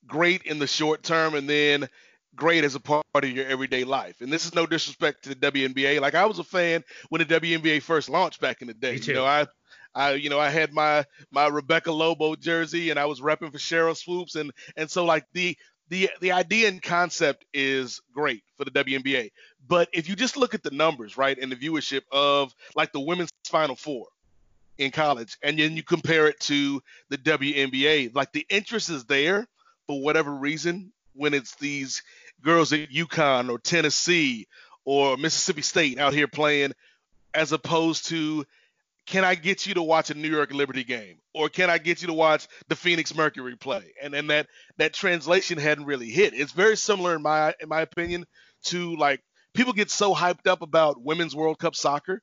great 0.08 0.44
in 0.44 0.58
the 0.58 0.68
short 0.68 1.04
term 1.04 1.36
and 1.36 1.50
then 1.50 1.90
great 2.34 2.64
as 2.64 2.76
a 2.76 2.80
part 2.80 3.04
of 3.14 3.30
your 3.30 3.46
everyday 3.46 3.84
life. 3.84 4.22
And 4.22 4.32
this 4.32 4.46
is 4.46 4.56
no 4.56 4.66
disrespect 4.66 5.24
to 5.24 5.36
the 5.36 5.52
WNBA. 5.52 6.00
Like 6.00 6.16
I 6.16 6.26
was 6.26 6.40
a 6.40 6.46
fan 6.46 6.82
when 7.10 7.20
the 7.20 7.26
WNBA 7.26 7.82
first 7.82 8.10
launched 8.10 8.40
back 8.40 8.62
in 8.62 8.70
the 8.70 8.74
day. 8.74 8.96
You 9.04 9.16
know, 9.16 9.26
I 9.26 9.48
I 9.94 10.14
you 10.14 10.30
know 10.30 10.40
I 10.40 10.50
had 10.50 10.72
my 10.72 11.06
my 11.30 11.48
Rebecca 11.48 11.92
Lobo 11.92 12.36
jersey 12.36 12.90
and 12.90 12.98
I 12.98 13.06
was 13.06 13.20
repping 13.20 13.52
for 13.52 13.58
Sheryl 13.58 13.98
Swoopes 13.98 14.36
and 14.36 14.52
and 14.78 14.90
so 14.90 15.04
like 15.04 15.26
the 15.34 15.58
the 15.94 16.10
the 16.22 16.32
idea 16.32 16.68
and 16.70 16.82
concept 16.82 17.46
is 17.54 18.02
great 18.14 18.44
for 18.58 18.66
the 18.66 18.72
WNBA. 18.72 19.32
But 19.68 19.90
if 19.94 20.10
you 20.10 20.16
just 20.16 20.36
look 20.36 20.56
at 20.56 20.64
the 20.64 20.72
numbers, 20.72 21.18
right, 21.18 21.38
and 21.38 21.52
the 21.52 21.56
viewership 21.56 22.02
of 22.12 22.54
like 22.76 22.92
the 22.92 23.00
women's 23.00 23.30
Final 23.46 23.76
Four 23.76 24.08
in 24.80 24.90
college, 24.90 25.38
and 25.44 25.60
then 25.60 25.78
you 25.78 25.84
compare 25.84 26.28
it 26.28 26.40
to 26.42 26.82
the 27.10 27.20
WNBA, 27.20 28.16
like 28.16 28.32
the 28.32 28.44
interest 28.50 28.90
is 28.90 29.06
there 29.06 29.48
for 29.86 30.02
whatever 30.02 30.34
reason 30.34 30.92
when 31.14 31.36
it's 31.36 31.54
these 31.58 32.02
girls 32.42 32.74
at 32.74 32.90
UConn 32.90 33.52
or 33.52 33.60
Tennessee 33.60 34.48
or 34.86 35.16
Mississippi 35.16 35.62
State 35.62 36.00
out 36.00 36.14
here 36.14 36.28
playing, 36.28 36.74
as 37.36 37.52
opposed 37.52 38.08
to 38.08 38.46
can 39.06 39.26
I 39.26 39.36
get 39.36 39.66
you 39.66 39.74
to 39.74 39.84
watch 39.84 40.10
a 40.10 40.14
New 40.14 40.30
York 40.30 40.54
Liberty 40.54 40.84
game 40.84 41.18
or 41.34 41.50
can 41.50 41.70
I 41.70 41.78
get 41.78 42.02
you 42.02 42.08
to 42.08 42.14
watch 42.14 42.48
the 42.70 42.76
Phoenix 42.76 43.14
Mercury 43.14 43.56
play? 43.56 43.94
And 44.02 44.14
and 44.14 44.30
that 44.30 44.48
that 44.78 44.94
translation 44.94 45.58
hadn't 45.58 45.86
really 45.86 46.10
hit. 46.10 46.34
It's 46.34 46.52
very 46.54 46.78
similar 46.78 47.16
in 47.16 47.22
my 47.22 47.54
in 47.60 47.70
my 47.70 47.82
opinion 47.82 48.26
to 48.66 48.96
like 48.96 49.22
people 49.54 49.74
get 49.74 49.92
so 49.92 50.14
hyped 50.16 50.48
up 50.48 50.62
about 50.62 51.02
women's 51.02 51.36
World 51.36 51.60
Cup 51.60 51.76
soccer, 51.76 52.22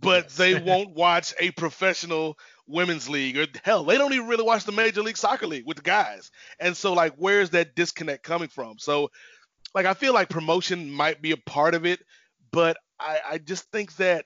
but 0.00 0.24
Yes. 0.24 0.36
they 0.36 0.54
won't 0.60 0.90
watch 0.90 1.34
a 1.40 1.50
professional 1.52 2.38
women's 2.68 3.08
league 3.08 3.36
or 3.36 3.46
hell, 3.64 3.84
they 3.84 3.98
don't 3.98 4.12
even 4.12 4.28
really 4.28 4.44
watch 4.44 4.64
the 4.64 4.72
Major 4.72 5.02
League 5.02 5.16
Soccer 5.16 5.46
league 5.46 5.66
with 5.66 5.76
the 5.76 5.82
guys. 5.82 6.30
And 6.60 6.76
so 6.76 6.92
like 6.92 7.14
where's 7.16 7.50
that 7.50 7.74
disconnect 7.74 8.22
coming 8.22 8.48
from? 8.48 8.78
So 8.78 9.10
like 9.74 9.86
I 9.86 9.94
feel 9.94 10.14
like 10.14 10.28
promotion 10.28 10.90
might 10.90 11.20
be 11.20 11.32
a 11.32 11.36
part 11.36 11.74
of 11.74 11.84
it, 11.84 12.00
but 12.52 12.76
I, 12.98 13.20
I 13.32 13.38
just 13.38 13.70
think 13.72 13.94
that 13.96 14.24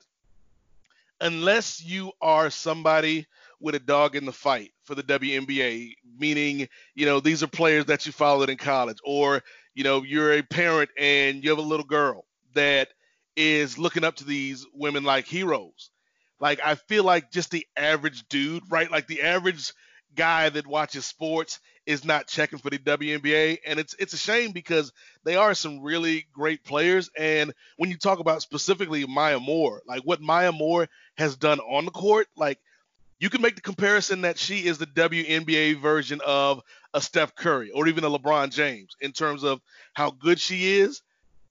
unless 1.21 1.83
you 1.85 2.13
are 2.21 2.51
somebody 2.51 3.27
with 3.61 3.75
a 3.75 3.81
dog 3.81 4.17
in 4.17 4.25
the 4.25 4.33
fight 4.33 4.73
for 4.85 4.95
the 4.95 5.03
WNBA, 5.03 5.93
meaning, 6.19 6.69
you 6.95 7.07
know, 7.07 7.21
these 7.21 7.43
are 7.43 7.49
players 7.49 7.85
that 7.87 8.07
you 8.07 8.13
followed 8.13 8.51
in 8.51 8.57
college, 8.57 8.99
or, 9.05 9.43
you 9.75 9.85
know, 9.85 10.03
you're 10.03 10.33
a 10.33 10.43
parent 10.43 10.91
and 10.99 11.45
you 11.45 11.51
have 11.51 11.59
a 11.59 11.63
little 11.63 11.85
girl 11.85 12.25
that 12.55 12.89
is 13.37 13.79
looking 13.79 14.05
up 14.05 14.17
to 14.17 14.25
these 14.25 14.67
women 14.75 15.05
like 15.05 15.27
heroes. 15.27 15.91
Like, 16.41 16.61
I 16.65 16.75
feel 16.75 17.05
like 17.05 17.31
just 17.31 17.51
the 17.51 17.67
average 17.77 18.27
dude, 18.29 18.63
right? 18.71 18.91
Like 18.91 19.07
the 19.07 19.23
average 19.23 19.73
guy 20.15 20.49
that 20.49 20.67
watches 20.67 21.07
sports 21.07 21.61
is 21.87 22.05
not 22.05 22.27
checking 22.27 22.59
for 22.59 22.71
the 22.71 22.79
WNBA, 22.79 23.59
and 23.67 23.81
it's 23.81 23.95
it's 23.99 24.13
a 24.13 24.19
shame 24.19 24.53
because 24.53 24.93
they 25.25 25.37
are 25.37 25.55
some 25.55 25.81
really 25.81 26.27
great 26.33 26.65
players. 26.65 27.11
And 27.17 27.53
when 27.77 27.91
you 27.91 27.97
talk 27.97 28.19
about 28.19 28.43
specifically 28.43 29.07
Maya 29.07 29.41
Moore, 29.41 29.83
like 29.87 30.03
what 30.03 30.21
Maya 30.21 30.53
Moore 30.53 30.89
has 31.17 31.37
done 31.37 31.61
on 31.61 31.85
the 31.85 31.91
court, 31.91 32.29
like 32.37 32.59
you 33.19 33.29
can 33.29 33.43
make 33.43 33.55
the 33.55 33.61
comparison 33.61 34.23
that 34.23 34.39
she 34.39 34.67
is 34.67 34.79
the 34.79 34.87
WNBA 34.87 35.81
version 35.81 36.21
of 36.25 36.63
a 36.95 37.01
Steph 37.01 37.35
Curry 37.35 37.71
or 37.71 37.87
even 37.87 38.05
a 38.05 38.11
LeBron 38.11 38.51
James 38.51 38.97
in 39.01 39.13
terms 39.13 39.45
of 39.45 39.61
how 39.93 40.11
good 40.11 40.41
she 40.41 40.79
is, 40.79 41.03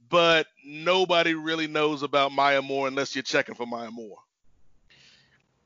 but 0.09 0.47
nobody 0.65 1.33
really 1.35 1.67
knows 1.67 2.01
about 2.01 2.31
Maya 2.31 2.61
Moore 2.61 2.87
unless 2.87 3.15
you're 3.15 3.23
checking 3.23 3.55
for 3.55 3.65
Maya 3.65 3.91
Moore. 3.91 4.17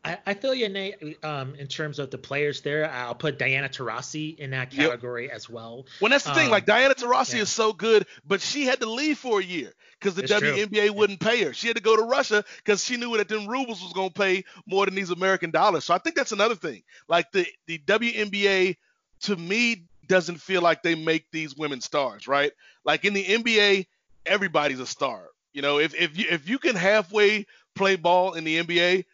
I, 0.05 0.17
I 0.25 0.33
feel 0.33 0.53
you, 0.53 0.67
Nate. 0.67 1.23
Um, 1.23 1.55
in 1.55 1.67
terms 1.67 1.97
of 1.97 2.11
the 2.11 2.17
players 2.17 2.61
there, 2.61 2.89
I'll 2.91 3.15
put 3.15 3.39
Diana 3.39 3.69
Taurasi 3.69 4.37
in 4.37 4.51
that 4.51 4.73
Yep. 4.73 4.89
category 4.89 5.31
as 5.31 5.49
well. 5.49 5.85
When 5.99 6.11
that's 6.11 6.25
the 6.25 6.33
thing, 6.33 6.45
Um, 6.45 6.51
like 6.51 6.65
Diana 6.65 6.93
Taurasi 6.93 7.35
yeah. 7.35 7.43
is 7.43 7.49
so 7.49 7.71
good, 7.71 8.05
but 8.27 8.41
she 8.41 8.65
had 8.65 8.81
to 8.81 8.85
leave 8.89 9.17
for 9.17 9.39
a 9.39 9.43
year 9.43 9.73
because 9.99 10.15
the 10.15 10.23
It's 10.23 10.37
true. 10.37 10.49
WNBA 10.51 10.89
wouldn't 10.89 11.21
pay 11.21 11.43
her. 11.45 11.53
She 11.53 11.67
had 11.67 11.77
to 11.77 11.81
go 11.81 11.95
to 11.95 12.03
Russia 12.03 12.43
because 12.57 12.83
she 12.83 12.97
knew 12.97 13.15
that 13.17 13.29
them 13.29 13.47
rubles 13.47 13.81
was 13.81 13.93
gonna 13.93 14.09
pay 14.09 14.43
more 14.65 14.85
than 14.85 14.95
these 14.95 15.09
American 15.09 15.51
dollars. 15.51 15.85
So 15.85 15.93
I 15.93 15.99
think 15.99 16.15
that's 16.17 16.33
another 16.33 16.55
thing. 16.55 16.83
Like 17.07 17.31
the 17.31 17.47
the 17.67 17.77
WNBA 17.77 18.75
to 19.21 19.35
me 19.37 19.83
doesn't 20.07 20.41
feel 20.41 20.61
like 20.61 20.83
they 20.83 20.95
make 20.95 21.31
these 21.31 21.55
women 21.55 21.79
stars, 21.79 22.27
right? 22.27 22.51
Like 22.83 23.05
in 23.05 23.13
the 23.13 23.23
NBA, 23.23 23.85
everybody's 24.25 24.81
a 24.81 24.85
star. 24.85 25.29
You 25.53 25.61
know, 25.61 25.79
if 25.79 25.95
if 25.95 26.17
you 26.17 26.25
if 26.29 26.49
you 26.49 26.59
can 26.59 26.75
halfway 26.75 27.45
play 27.73 27.95
ball 27.95 28.33
in 28.33 28.43
the 28.43 28.61
NBA, 28.61 29.05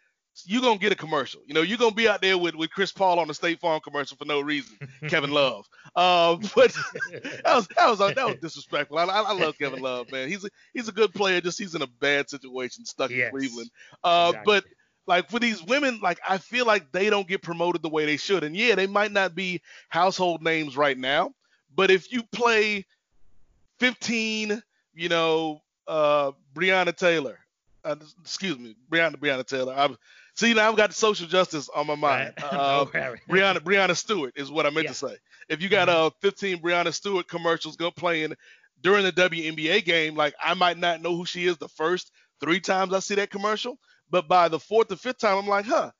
you're 0.46 0.62
gonna 0.62 0.78
get 0.78 0.92
a 0.92 0.96
commercial. 0.96 1.40
You 1.46 1.54
know, 1.54 1.62
you're 1.62 1.78
gonna 1.78 1.94
be 1.94 2.08
out 2.08 2.20
there 2.22 2.36
with, 2.38 2.54
with 2.54 2.70
Chris 2.70 2.92
Paul 2.92 3.18
on 3.18 3.28
the 3.28 3.34
State 3.34 3.60
Farm 3.60 3.80
commercial 3.80 4.16
for 4.16 4.24
no 4.24 4.40
reason. 4.40 4.76
Kevin 5.08 5.30
Love. 5.30 5.68
Um, 5.96 6.40
but 6.54 6.72
that 7.12 7.42
was 7.54 7.68
that 7.76 7.88
was 7.88 7.98
that 7.98 8.16
was 8.26 8.36
disrespectful. 8.40 8.98
I, 8.98 9.04
I, 9.04 9.20
I 9.22 9.32
love 9.32 9.56
Kevin 9.58 9.80
Love, 9.80 10.10
man. 10.12 10.28
He's 10.28 10.44
a 10.44 10.48
he's 10.74 10.88
a 10.88 10.92
good 10.92 11.12
player. 11.14 11.40
Just 11.40 11.58
he's 11.58 11.74
in 11.74 11.82
a 11.82 11.86
bad 11.86 12.28
situation, 12.30 12.84
stuck 12.84 13.10
Yes. 13.10 13.32
in 13.32 13.38
Cleveland. 13.38 13.70
Uh, 14.04 14.28
Exactly. 14.34 14.54
but 14.54 14.64
like 15.06 15.30
for 15.30 15.38
these 15.40 15.62
women, 15.64 15.98
like 16.02 16.20
I 16.28 16.38
feel 16.38 16.66
like 16.66 16.92
they 16.92 17.10
don't 17.10 17.26
get 17.26 17.42
promoted 17.42 17.82
the 17.82 17.88
way 17.88 18.06
they 18.06 18.16
should. 18.16 18.44
And 18.44 18.56
yeah, 18.56 18.74
they 18.74 18.86
might 18.86 19.12
not 19.12 19.34
be 19.34 19.60
household 19.88 20.42
names 20.42 20.76
right 20.76 20.96
now, 20.96 21.32
but 21.74 21.90
if 21.90 22.12
you 22.12 22.22
play 22.32 22.84
15, 23.78 24.62
you 24.94 25.08
know, 25.08 25.60
uh, 25.88 26.32
Breonna 26.54 26.94
Taylor, 26.94 27.38
uh, 27.84 27.96
excuse 28.20 28.58
me, 28.58 28.76
Breonna 28.90 29.16
Breonna 29.16 29.46
Taylor. 29.46 29.74
I'm, 29.76 29.96
see 30.34 30.54
now 30.54 30.68
I've 30.70 30.76
got 30.76 30.92
social 30.94 31.26
justice 31.26 31.68
on 31.68 31.86
my 31.86 31.94
mind. 31.94 32.34
Right. 32.40 32.44
Uh, 32.52 32.86
No. 32.92 33.10
Breanna 33.28 33.58
Breanna 33.58 33.96
Stewart 33.96 34.32
is 34.36 34.50
what 34.50 34.66
I 34.66 34.70
meant 34.70 34.84
Yeah. 34.84 34.90
to 34.92 34.94
say. 34.94 35.16
If 35.48 35.62
you 35.62 35.68
got 35.68 35.88
uh 35.88 36.10
15 36.20 36.58
Breanna 36.60 36.92
Stewart 36.94 37.28
commercials 37.28 37.76
go 37.76 37.90
playing 37.90 38.34
during 38.82 39.04
the 39.04 39.12
WNBA 39.12 39.84
game, 39.84 40.14
like 40.16 40.34
I 40.42 40.54
might 40.54 40.78
not 40.78 41.02
know 41.02 41.16
who 41.16 41.26
she 41.26 41.46
is 41.46 41.58
the 41.58 41.68
first 41.68 42.12
three 42.40 42.60
times 42.60 42.92
I 42.94 43.00
see 43.00 43.16
that 43.16 43.30
commercial, 43.30 43.78
but 44.10 44.26
by 44.28 44.48
the 44.48 44.58
fourth 44.58 44.90
or 44.92 44.96
fifth 44.96 45.18
time 45.18 45.36
I'm 45.38 45.46
like, 45.46 45.66
huh, 45.66 45.90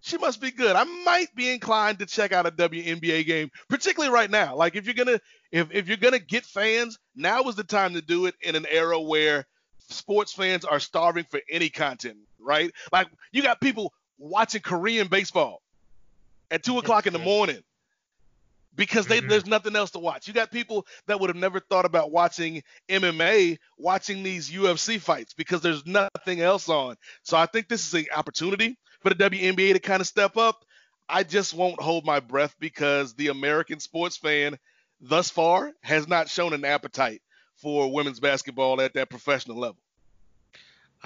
she 0.00 0.18
must 0.18 0.40
be 0.40 0.50
good. 0.50 0.76
I 0.76 0.84
might 1.04 1.34
be 1.34 1.50
inclined 1.52 1.98
to 2.00 2.06
check 2.06 2.32
out 2.32 2.46
a 2.46 2.50
WNBA 2.50 3.24
game, 3.26 3.50
particularly 3.68 4.12
right 4.12 4.30
now. 4.30 4.54
Like 4.54 4.76
if 4.76 4.84
you're 4.86 4.94
gonna 4.94 5.20
if 5.52 5.68
if 5.72 5.88
you're 5.88 5.96
gonna 5.96 6.18
get 6.18 6.44
fans, 6.44 6.98
now 7.14 7.42
is 7.44 7.54
the 7.56 7.64
time 7.64 7.94
to 7.94 8.02
do 8.02 8.26
it 8.26 8.34
in 8.42 8.54
an 8.56 8.66
era 8.70 9.00
where 9.00 9.46
sports 9.88 10.32
fans 10.32 10.64
are 10.64 10.80
starving 10.80 11.24
for 11.30 11.40
any 11.50 11.68
content, 11.70 12.18
right? 12.46 12.70
Like 12.92 13.08
you 13.32 13.42
got 13.42 13.60
people 13.60 13.92
watching 14.18 14.62
Korean 14.62 15.08
baseball 15.08 15.60
at 16.50 16.62
two 16.62 16.78
o'clock 16.78 17.06
in 17.06 17.12
the 17.12 17.18
morning 17.18 17.62
because 18.74 19.06
they, 19.06 19.20
Mhm. 19.20 19.28
there's 19.28 19.46
nothing 19.46 19.74
else 19.74 19.90
to 19.92 19.98
watch. 19.98 20.28
You 20.28 20.34
got 20.34 20.50
people 20.50 20.86
that 21.06 21.18
would 21.18 21.30
have 21.30 21.36
never 21.36 21.60
thought 21.60 21.84
about 21.86 22.10
watching 22.12 22.62
MMA, 22.88 23.58
watching 23.78 24.22
these 24.22 24.50
UFC 24.50 24.98
fights 24.98 25.32
because 25.34 25.62
there's 25.62 25.84
nothing 25.86 26.40
else 26.40 26.68
on. 26.68 26.96
So 27.22 27.36
I 27.36 27.46
think 27.46 27.68
this 27.68 27.86
is 27.86 27.94
an 27.94 28.06
opportunity 28.14 28.78
for 29.00 29.08
the 29.10 29.14
WNBA 29.14 29.72
to 29.72 29.78
kind 29.80 30.00
of 30.00 30.06
step 30.06 30.36
up. 30.36 30.64
I 31.08 31.22
just 31.22 31.54
won't 31.54 31.80
hold 31.80 32.04
my 32.04 32.20
breath 32.20 32.54
because 32.58 33.14
the 33.14 33.28
American 33.28 33.80
sports 33.80 34.16
fan 34.16 34.58
thus 35.00 35.30
far 35.30 35.72
has 35.82 36.06
not 36.08 36.28
shown 36.28 36.52
an 36.52 36.64
appetite 36.64 37.22
for 37.56 37.90
women's 37.92 38.20
basketball 38.20 38.80
at 38.80 38.94
that 38.94 39.08
professional 39.08 39.56
level. 39.58 39.78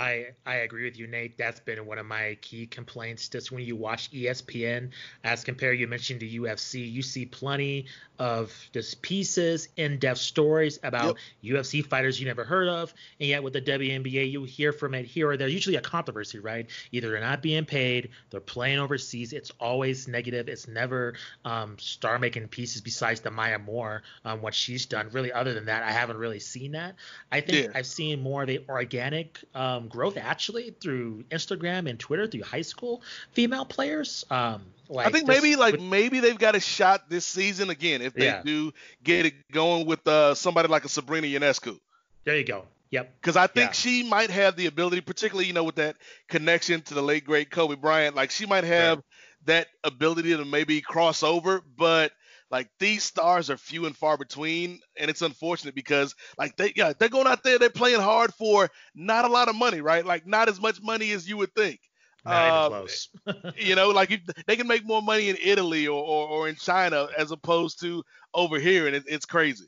I 0.00 0.28
I 0.46 0.56
agree 0.56 0.84
with 0.84 0.98
you, 0.98 1.06
Nate. 1.06 1.36
That's 1.36 1.60
been 1.60 1.84
one 1.84 1.98
of 1.98 2.06
my 2.06 2.38
key 2.40 2.66
complaints. 2.66 3.28
Just 3.28 3.52
when 3.52 3.62
you 3.62 3.76
watch 3.76 4.10
ESPN, 4.10 4.90
as 5.22 5.44
compared, 5.44 5.78
you 5.78 5.86
mentioned 5.86 6.20
the 6.20 6.38
UFC, 6.38 6.90
you 6.90 7.02
see 7.02 7.26
plenty 7.26 7.84
of 8.18 8.52
just 8.72 9.00
pieces, 9.02 9.68
in-depth 9.76 10.18
stories 10.18 10.78
about 10.82 11.16
UFC 11.42 11.84
fighters 11.84 12.20
you 12.20 12.26
never 12.26 12.44
heard 12.44 12.68
of, 12.68 12.92
and 13.18 13.28
yet 13.28 13.42
with 13.42 13.52
the 13.52 13.62
WNBA, 13.62 14.30
you 14.30 14.44
hear 14.44 14.72
from 14.72 14.94
it 14.94 15.04
here 15.06 15.30
or 15.30 15.36
there. 15.36 15.48
Usually 15.48 15.76
a 15.76 15.80
controversy, 15.80 16.38
right? 16.38 16.68
Either 16.92 17.10
they're 17.10 17.20
not 17.20 17.42
being 17.42 17.64
paid, 17.64 18.10
they're 18.30 18.40
playing 18.40 18.78
overseas. 18.78 19.32
It's 19.32 19.50
always 19.60 20.08
negative. 20.08 20.48
It's 20.48 20.66
never 20.68 21.14
um, 21.44 21.78
star-making 21.78 22.48
pieces 22.48 22.80
besides 22.80 23.20
the 23.20 23.30
Maya 23.30 23.58
Moore, 23.58 24.02
um, 24.24 24.40
what 24.40 24.54
she's 24.54 24.86
done. 24.86 25.08
Really, 25.12 25.32
other 25.32 25.52
than 25.54 25.66
that, 25.66 25.82
I 25.82 25.92
haven't 25.92 26.16
really 26.16 26.40
seen 26.40 26.72
that. 26.72 26.96
I 27.32 27.40
think 27.40 27.66
Yeah. 27.66 27.72
I've 27.74 27.86
seen 27.86 28.22
more 28.22 28.42
of 28.42 28.48
the 28.48 28.62
organic 28.68 29.38
um, 29.54 29.89
growth 29.90 30.16
actually 30.16 30.70
through 30.80 31.24
Instagram 31.30 31.88
and 31.90 31.98
Twitter 31.98 32.26
through 32.26 32.42
high 32.42 32.62
school 32.62 33.02
female 33.32 33.64
players. 33.66 34.24
Um, 34.30 34.62
like 34.88 35.06
I 35.06 35.10
think 35.10 35.26
this- 35.26 35.42
maybe 35.42 35.56
like 35.56 35.74
with- 35.74 35.82
maybe 35.82 36.20
they've 36.20 36.38
got 36.38 36.54
a 36.56 36.60
shot 36.60 37.10
this 37.10 37.26
season 37.26 37.68
again 37.70 38.00
if 38.02 38.14
they 38.14 38.24
Yeah. 38.24 38.42
do 38.42 38.72
get 39.04 39.26
it 39.26 39.34
going 39.52 39.86
with 39.86 40.06
uh, 40.06 40.34
somebody 40.34 40.68
like 40.68 40.84
a 40.84 40.88
Sabrina 40.88 41.26
Ionescu. 41.26 41.78
there 42.24 42.36
you 42.36 42.44
go. 42.44 42.66
Yep. 42.90 43.14
Because 43.20 43.36
I 43.36 43.46
think 43.46 43.68
Yeah. 43.68 43.72
she 43.72 44.02
might 44.02 44.30
have 44.30 44.56
the 44.56 44.66
ability, 44.66 45.00
particularly 45.00 45.46
you 45.46 45.52
know 45.52 45.62
with 45.64 45.76
that 45.76 45.96
connection 46.28 46.82
to 46.82 46.94
the 46.94 47.02
late 47.02 47.24
great 47.24 47.50
Kobe 47.50 47.76
Bryant, 47.76 48.16
like 48.16 48.30
she 48.32 48.46
might 48.46 48.64
have 48.64 49.00
that 49.46 49.68
ability 49.84 50.36
to 50.36 50.44
maybe 50.44 50.80
cross 50.80 51.22
over, 51.22 51.62
but 51.76 52.12
like 52.50 52.68
these 52.78 53.04
stars 53.04 53.50
are 53.50 53.56
few 53.56 53.86
and 53.86 53.96
far 53.96 54.16
between, 54.16 54.80
and 54.96 55.10
it's 55.10 55.22
unfortunate 55.22 55.74
because 55.74 56.14
like 56.38 56.56
they 56.56 56.72
yeah 56.76 56.92
they're 56.98 57.08
going 57.08 57.26
out 57.26 57.42
there 57.42 57.58
they're 57.58 57.70
playing 57.70 58.00
hard 58.00 58.34
for 58.34 58.68
not 58.94 59.24
a 59.24 59.28
lot 59.28 59.48
of 59.48 59.54
money, 59.54 59.80
right? 59.80 60.04
Like 60.04 60.26
not 60.26 60.48
as 60.48 60.60
much 60.60 60.82
money 60.82 61.12
as 61.12 61.28
you 61.28 61.36
would 61.36 61.54
think. 61.54 61.80
Not 62.24 62.64
Uh, 62.64 62.68
close. 62.68 63.08
you 63.56 63.74
know, 63.74 63.90
like 63.90 64.10
if, 64.10 64.20
they 64.46 64.56
can 64.56 64.66
make 64.66 64.84
more 64.84 65.00
money 65.00 65.30
in 65.30 65.38
Italy 65.42 65.86
or, 65.86 66.02
or, 66.02 66.28
or 66.28 66.48
in 66.48 66.56
China 66.56 67.08
as 67.16 67.30
opposed 67.30 67.80
to 67.80 68.04
over 68.34 68.58
here, 68.58 68.86
and 68.86 68.96
it, 68.96 69.04
it's 69.06 69.24
crazy. 69.24 69.66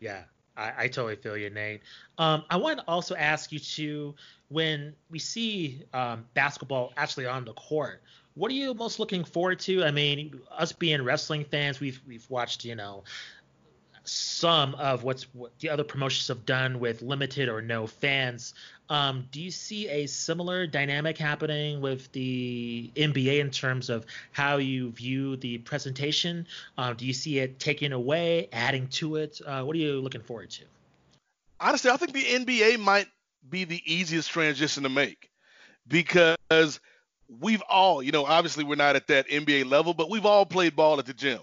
Yeah, 0.00 0.22
I, 0.56 0.72
I 0.76 0.88
totally 0.88 1.16
feel 1.16 1.36
you, 1.36 1.50
Nate. 1.50 1.82
Um, 2.18 2.44
I 2.50 2.56
want 2.56 2.80
to 2.80 2.84
also 2.88 3.14
ask 3.14 3.52
you 3.52 3.58
too, 3.58 4.14
when 4.48 4.94
we 5.10 5.18
see 5.18 5.84
um, 5.94 6.24
basketball 6.34 6.92
actually 6.96 7.26
on 7.26 7.44
the 7.44 7.54
court, 7.54 8.02
what 8.34 8.50
are 8.50 8.54
you 8.54 8.74
most 8.74 8.98
looking 8.98 9.24
forward 9.24 9.60
to? 9.60 9.84
I 9.84 9.90
mean, 9.90 10.40
us 10.50 10.72
being 10.72 11.02
wrestling 11.02 11.44
fans, 11.44 11.80
we've 11.80 12.00
we've 12.06 12.28
watched, 12.30 12.64
you 12.64 12.74
know, 12.74 13.04
some 14.04 14.74
of 14.76 15.04
what's 15.04 15.24
what 15.34 15.58
the 15.58 15.68
other 15.68 15.84
promotions 15.84 16.28
have 16.28 16.44
done 16.44 16.80
with 16.80 17.02
limited 17.02 17.48
or 17.48 17.62
no 17.62 17.86
fans. 17.86 18.54
Um, 18.88 19.26
do 19.30 19.40
you 19.40 19.50
see 19.50 19.88
a 19.88 20.06
similar 20.06 20.66
dynamic 20.66 21.16
happening 21.16 21.80
with 21.80 22.12
the 22.12 22.90
NBA 22.94 23.40
in 23.40 23.50
terms 23.50 23.88
of 23.88 24.04
how 24.32 24.58
you 24.58 24.90
view 24.90 25.36
the 25.36 25.58
presentation? 25.58 26.46
Um, 26.76 26.96
do 26.96 27.06
you 27.06 27.14
see 27.14 27.38
it 27.38 27.58
taking 27.58 27.92
away, 27.92 28.48
adding 28.52 28.88
to 28.88 29.16
it? 29.16 29.40
Uh, 29.46 29.62
what 29.62 29.74
are 29.76 29.78
you 29.78 30.00
looking 30.00 30.20
forward 30.20 30.50
to? 30.50 30.64
honestly, 31.62 31.90
I 31.90 31.96
think 31.96 32.12
the 32.12 32.24
NBA 32.24 32.78
might 32.78 33.06
be 33.48 33.64
the 33.64 33.80
easiest 33.86 34.30
transition 34.30 34.82
to 34.82 34.88
make 34.88 35.30
because 35.88 36.80
we've 37.40 37.62
all, 37.68 38.02
you 38.02 38.12
know, 38.12 38.24
obviously 38.24 38.64
we're 38.64 38.74
not 38.74 38.96
at 38.96 39.06
that 39.08 39.28
NBA 39.28 39.68
level, 39.68 39.94
but 39.94 40.10
we've 40.10 40.26
all 40.26 40.46
played 40.46 40.76
ball 40.76 40.98
at 40.98 41.06
the 41.06 41.14
gym. 41.14 41.40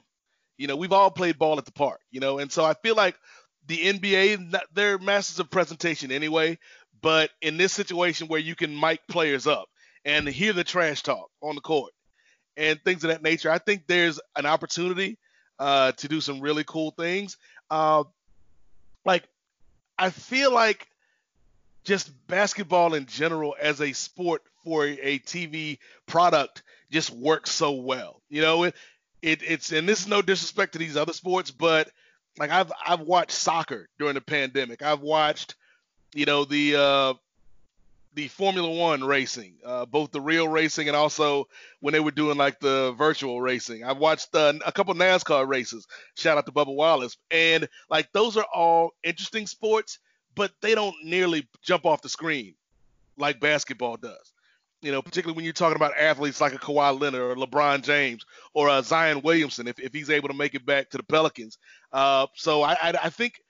You 0.58 0.68
know, 0.68 0.76
we've 0.76 0.94
all 0.94 1.10
played 1.10 1.38
ball 1.38 1.58
at 1.58 1.66
the 1.66 1.72
park, 1.72 2.02
you 2.12 2.20
know, 2.20 2.40
and 2.40 2.52
so 2.52 2.66
I 2.66 2.74
feel 2.74 2.96
like 2.96 3.16
the 3.68 3.78
NBA, 3.78 4.60
they're 4.74 4.98
masters 4.98 5.40
of 5.40 5.50
presentation 5.50 6.12
anyway, 6.12 6.58
but 7.02 7.30
in 7.42 7.58
this 7.58 7.72
situation 7.72 8.28
where 8.28 8.40
you 8.40 8.56
can 8.56 8.78
mic 8.78 9.00
players 9.08 9.48
up 9.48 9.70
and 10.06 10.28
hear 10.28 10.54
the 10.54 10.64
trash 10.64 11.04
talk 11.04 11.30
on 11.42 11.56
the 11.56 11.62
court 11.62 11.94
and 12.58 12.80
things 12.84 13.04
of 13.04 13.10
that 13.10 13.24
nature. 13.24 13.50
I 13.50 13.58
think 13.58 13.84
there's 13.88 14.20
an 14.36 14.46
opportunity 14.46 15.18
uh, 15.60 15.94
to 15.94 16.08
do 16.08 16.20
some 16.20 16.42
really 16.42 16.64
cool 16.66 16.92
things. 16.92 17.38
Uh, 17.70 18.04
like, 19.06 19.24
I 19.98 20.10
feel 20.10 20.54
like 20.54 20.88
just 21.84 22.12
basketball 22.28 22.94
in 22.94 23.06
general 23.06 23.56
as 23.60 23.82
a 23.82 23.94
sport 23.94 24.42
for 24.64 24.86
a 24.86 25.20
TV 25.20 25.78
product 26.06 26.64
just 26.92 27.12
works 27.12 27.52
so 27.52 27.72
well. 27.72 28.22
You 28.30 28.42
know, 28.42 28.64
it, 28.64 28.76
it 29.22 29.42
it's 29.44 29.72
and 29.72 29.88
this 29.88 30.02
is 30.02 30.08
no 30.08 30.22
disrespect 30.22 30.74
to 30.74 30.80
these 30.80 30.98
other 30.98 31.14
sports, 31.14 31.52
but 31.52 31.90
like 32.38 32.52
I've 32.52 32.72
I've 32.86 33.02
watched 33.02 33.32
soccer 33.32 33.90
during 33.98 34.16
the 34.16 34.22
pandemic. 34.22 34.82
I've 34.82 35.02
watched, 35.02 35.56
you 36.14 36.26
know, 36.26 36.46
the 36.46 36.76
uh, 36.76 37.14
the 38.14 38.28
Formula 38.28 38.70
One 38.70 39.04
racing, 39.04 39.56
uh, 39.64 39.86
both 39.86 40.12
the 40.12 40.22
real 40.22 40.48
racing 40.48 40.88
and 40.88 40.96
also 40.96 41.48
when 41.80 41.94
they 41.94 42.00
were 42.00 42.12
doing 42.12 42.38
like 42.38 42.60
the 42.60 42.94
virtual 42.98 43.42
racing. 43.42 43.84
I've 43.84 43.98
watched 43.98 44.34
uh, 44.36 44.54
a 44.66 44.72
couple 44.72 44.94
NASCAR 44.96 45.48
races. 45.48 45.88
Shout 46.16 46.38
out 46.38 46.46
to 46.46 46.52
Bubba 46.52 46.74
Wallace, 46.74 47.18
and 47.30 47.68
like 47.90 48.12
those 48.14 48.38
are 48.38 48.48
all 48.54 48.92
interesting 49.04 49.48
sports, 49.48 50.00
but 50.36 50.52
they 50.62 50.76
don't 50.76 50.96
nearly 51.04 51.48
jump 51.62 51.86
off 51.86 52.02
the 52.02 52.10
screen 52.10 52.56
like 53.18 53.40
basketball 53.40 53.98
does. 53.98 54.34
You 54.82 54.92
know, 54.94 55.02
particularly 55.02 55.36
when 55.36 55.44
you're 55.44 55.54
talking 55.54 55.76
about 55.76 55.98
athletes 55.98 56.40
like 56.40 56.54
a 56.54 56.58
Kawhi 56.58 57.00
Leonard 57.00 57.22
or 57.22 57.36
LeBron 57.36 57.84
James 57.84 58.26
or 58.54 58.70
uh, 58.70 58.82
Zion 58.82 59.22
Williamson, 59.22 59.68
if, 59.68 59.80
if 59.80 59.94
he's 59.94 60.10
able 60.10 60.30
to 60.30 60.34
make 60.34 60.56
it 60.56 60.66
back 60.66 60.90
to 60.92 60.98
the 60.98 61.04
Pelicans. 61.04 61.58
Uh, 61.92 62.28
so 62.36 62.64
I, 62.64 62.74
I, 62.74 62.94
I 63.04 63.10
think 63.10 63.42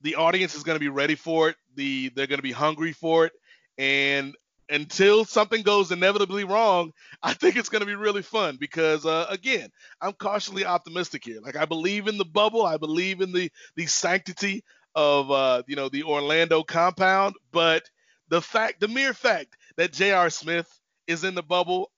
the 0.00 0.16
audience 0.16 0.54
is 0.56 0.64
going 0.64 0.74
to 0.76 0.80
be 0.80 0.88
ready 0.88 1.14
for 1.14 1.50
it. 1.50 1.56
The 1.76 2.10
they're 2.10 2.26
going 2.26 2.38
to 2.38 2.42
be 2.42 2.52
hungry 2.52 2.92
for 2.92 3.26
it, 3.26 3.32
and 3.78 4.34
until 4.68 5.24
something 5.24 5.62
goes 5.62 5.92
inevitably 5.92 6.44
wrong, 6.44 6.92
I 7.22 7.34
think 7.34 7.56
it's 7.56 7.68
going 7.68 7.80
to 7.80 7.86
be 7.86 7.94
really 7.94 8.22
fun 8.22 8.56
because 8.58 9.06
uh, 9.06 9.26
again, 9.28 9.70
I'm 10.00 10.12
cautiously 10.12 10.64
optimistic 10.64 11.24
here. 11.24 11.40
Like 11.40 11.56
I 11.56 11.64
believe 11.64 12.08
in 12.08 12.18
the 12.18 12.24
bubble, 12.24 12.66
I 12.66 12.76
believe 12.76 13.20
in 13.20 13.32
the 13.32 13.50
the 13.76 13.86
sanctity 13.86 14.64
of 14.94 15.30
uh, 15.30 15.62
you 15.66 15.76
know 15.76 15.88
the 15.88 16.02
Orlando 16.02 16.62
compound, 16.62 17.36
but 17.52 17.88
the 18.28 18.40
fact, 18.40 18.80
the 18.80 18.88
mere 18.88 19.14
fact 19.14 19.56
that 19.76 19.92
J.R. 19.92 20.30
Smith 20.30 20.68
is 21.06 21.24
in 21.24 21.34
the 21.34 21.42
bubble 21.42 21.90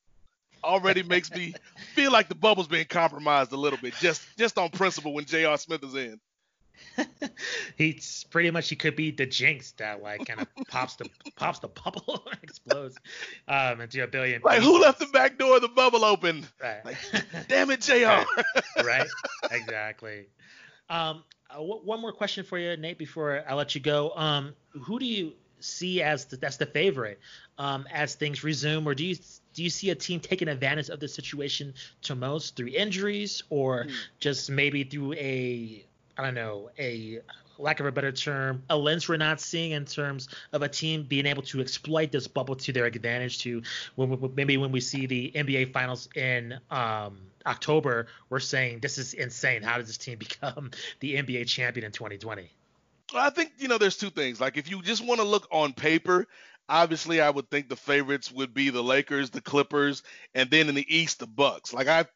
already 0.65 1.03
makes 1.03 1.31
me 1.33 1.55
feel 1.95 2.11
like 2.11 2.29
the 2.29 2.35
bubble's 2.35 2.69
being 2.69 2.87
compromised 2.87 3.53
a 3.53 3.57
little 3.57 3.79
bit, 3.79 3.95
just 4.01 4.23
just 4.37 4.59
on 4.59 4.71
principle 4.71 5.13
when 5.15 5.25
J.R. 5.25 5.59
Smith 5.59 5.85
is 5.85 5.95
in. 5.95 6.21
He's 7.77 8.25
pretty 8.31 8.51
much 8.51 8.69
he 8.69 8.75
could 8.77 8.97
be 8.97 9.13
the 9.13 9.27
jinx 9.27 9.73
that 9.73 10.03
like 10.03 10.27
kind 10.27 10.41
of 10.41 10.49
pops 10.69 10.97
the 10.97 11.09
pops 11.37 11.61
the 11.61 11.69
bubble 11.69 12.25
explodes 12.43 12.97
um 13.47 13.81
into 13.81 14.03
a 14.03 14.07
billion. 14.07 14.43
Like 14.43 14.59
pieces. 14.59 14.73
who 14.73 14.83
left 14.83 14.99
the 14.99 15.07
back 15.07 15.39
door 15.39 15.57
of 15.57 15.63
the 15.63 15.69
bubble 15.69 16.05
open? 16.05 16.47
Right. 16.61 16.85
Like, 16.85 16.97
damn 17.49 17.71
it, 17.71 17.81
Jr. 17.81 17.95
right. 17.95 18.27
right. 18.85 19.09
Exactly. 19.53 20.27
Um, 20.89 21.23
uh, 21.51 21.55
w- 21.55 21.81
one 21.85 22.01
more 22.01 22.13
question 22.13 22.45
for 22.45 22.59
you, 22.59 22.77
Nate, 22.77 22.99
before 22.99 23.45
I 23.49 23.55
let 23.55 23.75
you 23.75 23.81
go. 23.81 24.13
Um, 24.17 24.55
who 24.83 24.99
do 24.99 25.07
you 25.07 25.33
see 25.61 26.03
as 26.03 26.27
the, 26.27 26.37
that's 26.37 26.57
the 26.57 26.67
favorite 26.67 27.21
um, 27.59 27.87
as 27.93 28.15
things 28.15 28.43
resume, 28.45 28.87
or 28.87 28.95
do 28.95 29.05
you 29.05 29.17
do 29.55 29.63
you 29.63 29.71
see 29.71 29.91
a 29.91 29.95
team 29.95 30.21
taking 30.21 30.49
advantage 30.49 30.89
of 30.89 31.01
the 31.01 31.09
situation 31.09 31.75
to 32.03 32.15
most 32.15 32.57
through 32.57 32.69
injuries, 32.69 33.43
or 33.51 33.85
Hmm. 33.85 33.91
just 34.19 34.51
maybe 34.51 34.85
through 34.85 35.15
a 35.15 35.85
I 36.17 36.23
don't 36.23 36.35
know 36.35 36.71
a 36.79 37.21
lack 37.59 37.79
of 37.79 37.87
a 37.87 37.93
better 37.93 38.11
term, 38.11 38.63
a 38.69 38.77
lens 38.77 39.09
we're 39.09 39.17
not 39.17 39.41
seeing 39.41 39.73
in 39.73 39.85
terms 39.85 40.29
of 40.53 40.63
a 40.63 40.69
team 40.69 41.05
being 41.05 41.27
able 41.27 41.43
to 41.43 41.61
exploit 41.61 42.11
this 42.11 42.27
bubble 42.27 42.57
to 42.57 42.73
their 42.73 42.87
advantage. 42.87 43.39
To 43.43 43.63
when 43.95 44.11
we, 44.11 44.29
maybe 44.35 44.57
when 44.57 44.73
we 44.73 44.81
see 44.81 45.07
the 45.07 45.33
NBA 45.35 45.73
Finals 45.73 46.09
in 46.17 46.59
um, 46.71 47.19
October, 47.47 48.09
we're 48.29 48.41
saying 48.41 48.81
this 48.81 48.99
is 48.99 49.15
insane. 49.15 49.63
How 49.63 49.79
does 49.79 49.87
this 49.87 49.99
team 49.99 50.19
become 50.27 50.71
the 51.01 51.15
NBA 51.15 51.47
champion 51.47 51.87
in 51.87 51.93
2020? 51.93 52.51
I 53.21 53.31
think 53.31 53.53
you 53.59 53.69
know 53.69 53.79
there's 53.79 53.97
two 53.97 54.11
things. 54.11 54.41
Like 54.41 54.57
if 54.57 54.71
you 54.71 54.83
just 54.83 55.05
want 55.05 55.21
to 55.21 55.27
look 55.27 55.47
on 55.51 55.73
paper, 55.73 56.27
obviously 56.69 57.21
I 57.21 57.31
would 57.31 57.51
think 57.51 57.69
the 57.69 57.77
favorites 57.77 58.33
would 58.33 58.55
be 58.55 58.71
the 58.71 58.83
Lakers, 58.83 59.31
the 59.31 59.41
Clippers, 59.41 60.03
and 60.35 60.51
then 60.51 60.69
in 60.69 60.75
the 60.75 60.97
East 60.97 61.19
the 61.19 61.27
Bucks. 61.27 61.73
Like 61.73 61.89
I 61.89 62.07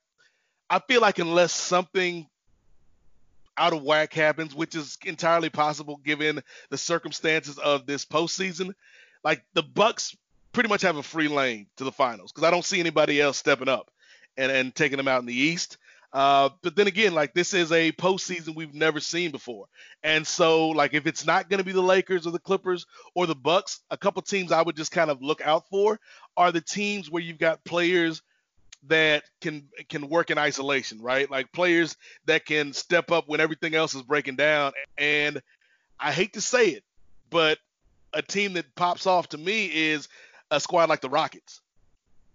I 0.71 0.81
feel 0.81 1.01
like 1.01 1.19
unless 1.19 1.53
something 1.53 2.27
out 3.57 3.73
of 3.73 3.83
whack 3.83 4.13
happens, 4.13 4.55
which 4.55 4.75
is 4.75 4.99
entirely 5.05 5.51
possible 5.51 5.97
given 6.05 6.41
the 6.71 6.79
circumstances 6.79 7.59
of 7.59 7.87
this 7.87 8.05
postseason, 8.05 8.73
like 9.25 9.43
the 9.55 9.63
Bucks 9.63 10.17
pretty 10.53 10.69
much 10.69 10.83
have 10.83 10.97
a 10.97 11.03
free 11.03 11.29
lane 11.29 11.67
to 11.77 11.85
the 11.85 11.93
finals 11.93 12.33
because 12.33 12.47
I 12.47 12.51
don't 12.51 12.65
see 12.65 12.81
anybody 12.81 13.21
else 13.21 13.37
stepping 13.37 13.69
up 13.69 13.91
and, 14.37 14.51
and 14.51 14.75
taking 14.75 14.97
them 14.97 15.09
out 15.09 15.21
in 15.21 15.27
the 15.27 15.39
East. 15.39 15.79
Uh, 16.13 16.49
but 16.63 16.75
then 16.75 16.87
again, 16.87 17.15
like 17.15 17.35
this 17.35 17.53
is 17.53 17.71
a 17.71 17.93
postseason 17.93 18.55
we've 18.55 18.75
never 18.75 18.99
seen 18.99 19.31
before, 19.31 19.67
and 20.03 20.27
so 20.27 20.69
like 20.71 20.95
if 20.95 21.07
it's 21.07 21.27
not 21.27 21.51
going 21.51 21.59
to 21.59 21.65
be 21.65 21.73
the 21.73 21.83
Lakers 21.83 22.27
or 22.27 22.31
the 22.31 22.39
Clippers 22.39 22.87
or 23.15 23.27
the 23.27 23.35
Bucks, 23.35 23.81
a 23.91 23.97
couple 23.97 24.23
teams 24.23 24.51
I 24.51 24.63
would 24.63 24.77
just 24.77 24.91
kind 24.91 25.11
of 25.11 25.21
look 25.21 25.43
out 25.43 25.69
for 25.69 26.01
are 26.37 26.51
the 26.51 26.63
teams 26.63 27.11
where 27.11 27.23
you've 27.23 27.39
got 27.39 27.63
players 27.65 28.23
that 28.87 29.25
can 29.43 29.69
can 29.91 30.09
work 30.09 30.31
in 30.31 30.39
isolation, 30.39 31.03
right? 31.03 31.31
Like 31.31 31.53
players 31.53 31.97
that 32.25 32.47
can 32.47 32.73
step 32.73 33.11
up 33.11 33.29
when 33.29 33.41
everything 33.41 33.75
else 33.75 33.95
is 33.95 34.03
breaking 34.03 34.37
down. 34.37 34.73
And 34.97 35.43
I 36.01 36.13
hate 36.13 36.35
to 36.35 36.41
say 36.41 36.69
it, 36.69 36.85
but 37.29 37.59
a 38.15 38.23
team 38.23 38.55
that 38.55 38.75
pops 38.75 39.07
off 39.07 39.29
to 39.31 39.39
me 39.39 39.67
is 39.67 40.09
a 40.51 40.59
squad 40.59 40.89
like 40.89 41.03
the 41.03 41.11
Rockets 41.11 41.61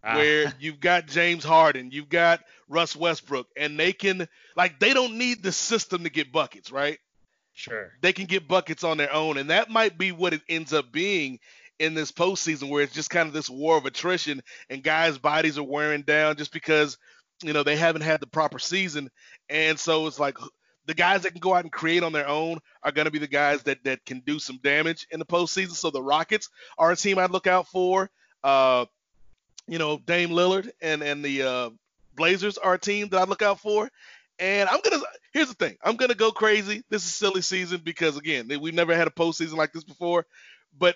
Ah. 0.04 0.18
where 0.18 0.54
you've 0.60 0.80
got 0.80 1.08
James 1.08 1.44
Harden, 1.44 1.92
you've 1.92 2.10
got 2.10 2.42
Russ 2.68 2.96
Westbrook, 2.96 3.48
and 3.56 3.80
they 3.80 3.94
can 3.94 4.28
like 4.56 4.80
they 4.80 4.94
don't 4.94 5.18
need 5.18 5.42
the 5.42 5.52
system 5.52 6.04
to 6.04 6.10
get 6.10 6.32
buckets, 6.32 6.72
right? 6.72 7.00
sure. 7.54 7.94
They 8.02 8.14
can 8.14 8.26
get 8.26 8.48
buckets 8.48 8.84
on 8.84 8.98
their 8.98 9.14
own, 9.14 9.38
and 9.38 9.50
that 9.50 9.70
might 9.70 9.98
be 9.98 10.12
what 10.12 10.34
it 10.34 10.42
ends 10.50 10.74
up 10.74 10.92
being 10.92 11.40
in 11.80 11.94
this 11.94 12.12
postseason, 12.12 12.70
where 12.70 12.84
it's 12.84 12.94
just 12.94 13.10
kind 13.10 13.28
of 13.28 13.34
this 13.34 13.50
war 13.50 13.78
of 13.78 13.86
attrition, 13.86 14.42
and 14.70 14.84
guys' 14.84 15.18
bodies 15.18 15.58
are 15.58 15.64
wearing 15.64 16.02
down 16.02 16.36
just 16.36 16.52
because 16.52 16.98
you 17.42 17.54
know 17.54 17.64
they 17.64 17.76
haven't 17.78 18.02
had 18.02 18.20
the 18.20 18.28
proper 18.28 18.60
season, 18.60 19.10
and 19.50 19.80
so 19.80 20.08
it's 20.08 20.20
like 20.20 20.38
the 20.86 20.94
guys 20.94 21.22
that 21.24 21.32
can 21.32 21.40
go 21.40 21.54
out 21.54 21.64
and 21.64 21.72
create 21.72 22.04
on 22.04 22.12
their 22.12 22.28
own 22.28 22.60
are 22.84 22.92
going 22.92 23.06
to 23.06 23.12
be 23.12 23.20
the 23.20 23.28
guys 23.28 23.64
that 23.64 23.84
that 23.86 24.06
can 24.06 24.22
do 24.26 24.40
some 24.40 24.60
damage 24.64 25.08
in 25.12 25.20
the 25.20 25.26
postseason. 25.26 25.72
So 25.72 25.92
the 25.92 26.04
Rockets 26.04 26.50
are 26.78 26.92
a 26.92 26.96
team 26.96 27.20
I'd 27.20 27.32
look 27.32 27.48
out 27.48 27.68
for. 27.68 28.10
Uh, 28.44 28.86
you 29.68 29.78
know, 29.80 29.98
Dame 29.98 30.30
Lillard 30.30 30.70
and 30.82 31.02
and 31.02 31.24
the 31.24 31.44
uh, 31.44 31.70
Blazers 32.16 32.58
are 32.58 32.76
a 32.76 32.80
team 32.80 33.10
that 33.10 33.20
I 33.20 33.24
look 33.24 33.42
out 33.42 33.60
for. 33.60 33.90
And 34.40 34.68
I'm 34.68 34.80
gonna 34.82 35.04
here's 35.32 35.48
the 35.50 35.54
thing, 35.54 35.78
I'm 35.84 35.96
gonna 35.96 36.16
go 36.16 36.32
crazy. 36.32 36.84
This 36.90 37.06
is 37.06 37.14
silly 37.14 37.42
season 37.42 37.82
because 37.84 38.18
again, 38.18 38.50
we've 38.60 38.74
never 38.74 38.96
had 38.96 39.08
a 39.08 39.12
postseason 39.12 39.56
like 39.56 39.74
this 39.74 39.84
before. 39.84 40.26
But 40.78 40.96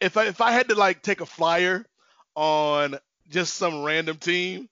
if 0.00 0.16
I 0.16 0.26
if 0.26 0.40
I 0.40 0.52
had 0.52 0.68
to 0.70 0.74
like 0.74 1.02
take 1.02 1.20
a 1.20 1.26
flyer 1.26 1.84
on 2.34 2.96
just 3.28 3.54
some 3.54 3.84
random 3.84 4.16
team, 4.16 4.68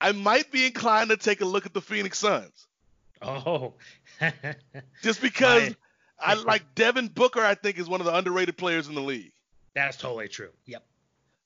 I 0.00 0.12
might 0.12 0.50
be 0.50 0.66
inclined 0.66 1.10
to 1.10 1.16
take 1.16 1.40
a 1.40 1.44
look 1.44 1.66
at 1.66 1.74
the 1.74 1.80
Phoenix 1.80 2.18
Suns. 2.18 2.66
Oh. 3.22 3.74
Just 5.02 5.20
because 5.22 5.70
My- 5.70 5.76
I 6.18 6.34
like 6.34 6.74
Devin 6.74 7.08
Booker, 7.08 7.40
I 7.40 7.54
think 7.54 7.78
is 7.78 7.88
one 7.88 8.00
of 8.00 8.06
the 8.06 8.14
underrated 8.14 8.56
players 8.56 8.88
in 8.88 8.94
the 8.94 9.02
league. 9.02 9.32
That's 9.74 9.96
totally 9.96 10.28
true. 10.28 10.48
Yep. 10.64 10.82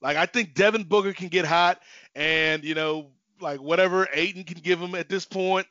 Like 0.01 0.17
I 0.17 0.27
think 0.27 0.55
Devin 0.55 0.85
Booker 0.85 1.13
can 1.13 1.29
get 1.29 1.45
hot, 1.45 1.81
and 2.15 2.65
you 2.65 2.75
know, 2.75 3.11
like 3.41 3.61
whatever 3.61 4.09
Ayton 4.13 4.45
can 4.45 4.59
give 4.59 4.81
him 4.81 4.95
at 4.95 5.09
this 5.09 5.25
point. 5.25 5.67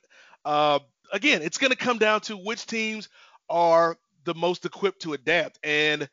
Uh, 0.46 0.80
again, 1.12 1.42
it's 1.42 1.58
going 1.58 1.72
to 1.72 1.78
come 1.78 1.98
down 1.98 2.22
to 2.22 2.38
which 2.38 2.66
teams 2.66 3.10
are 3.50 3.98
the 4.26 4.36
most 4.36 4.66
equipped 4.66 5.02
to 5.02 5.14
adapt. 5.14 5.60
And 5.64 6.08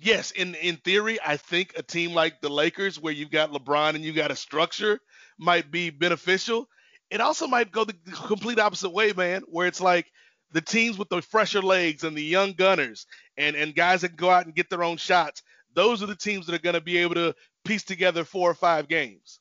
yes, 0.00 0.30
in 0.32 0.54
in 0.56 0.76
theory, 0.76 1.18
I 1.24 1.36
think 1.36 1.74
a 1.76 1.82
team 1.82 2.14
like 2.14 2.40
the 2.40 2.50
Lakers, 2.50 3.00
where 3.00 3.12
you've 3.12 3.30
got 3.30 3.52
LeBron 3.52 3.94
and 3.94 4.04
you 4.04 4.12
got 4.12 4.30
a 4.30 4.36
structure, 4.36 4.98
might 5.38 5.70
be 5.70 5.90
beneficial. 5.90 6.68
It 7.10 7.20
also 7.20 7.46
might 7.46 7.72
go 7.72 7.84
the 7.84 7.94
complete 8.12 8.58
opposite 8.58 8.90
way, 8.90 9.12
man, 9.12 9.42
where 9.48 9.66
it's 9.66 9.80
like 9.80 10.06
the 10.52 10.60
teams 10.60 10.98
with 10.98 11.08
the 11.08 11.22
fresher 11.22 11.62
legs 11.62 12.04
and 12.04 12.16
the 12.16 12.22
young 12.22 12.52
gunners 12.52 13.06
and 13.36 13.54
and 13.56 13.74
guys 13.74 14.00
that 14.00 14.08
can 14.08 14.16
go 14.16 14.30
out 14.30 14.46
and 14.46 14.54
get 14.54 14.68
their 14.68 14.82
own 14.82 14.96
shots 14.96 15.42
those 15.78 16.02
are 16.02 16.06
the 16.06 16.16
teams 16.16 16.46
that 16.46 16.54
are 16.54 16.58
going 16.58 16.74
to 16.74 16.80
be 16.80 16.98
able 16.98 17.14
to 17.14 17.34
piece 17.64 17.84
together 17.84 18.24
four 18.24 18.50
or 18.50 18.54
five 18.54 18.88
games. 18.88 19.38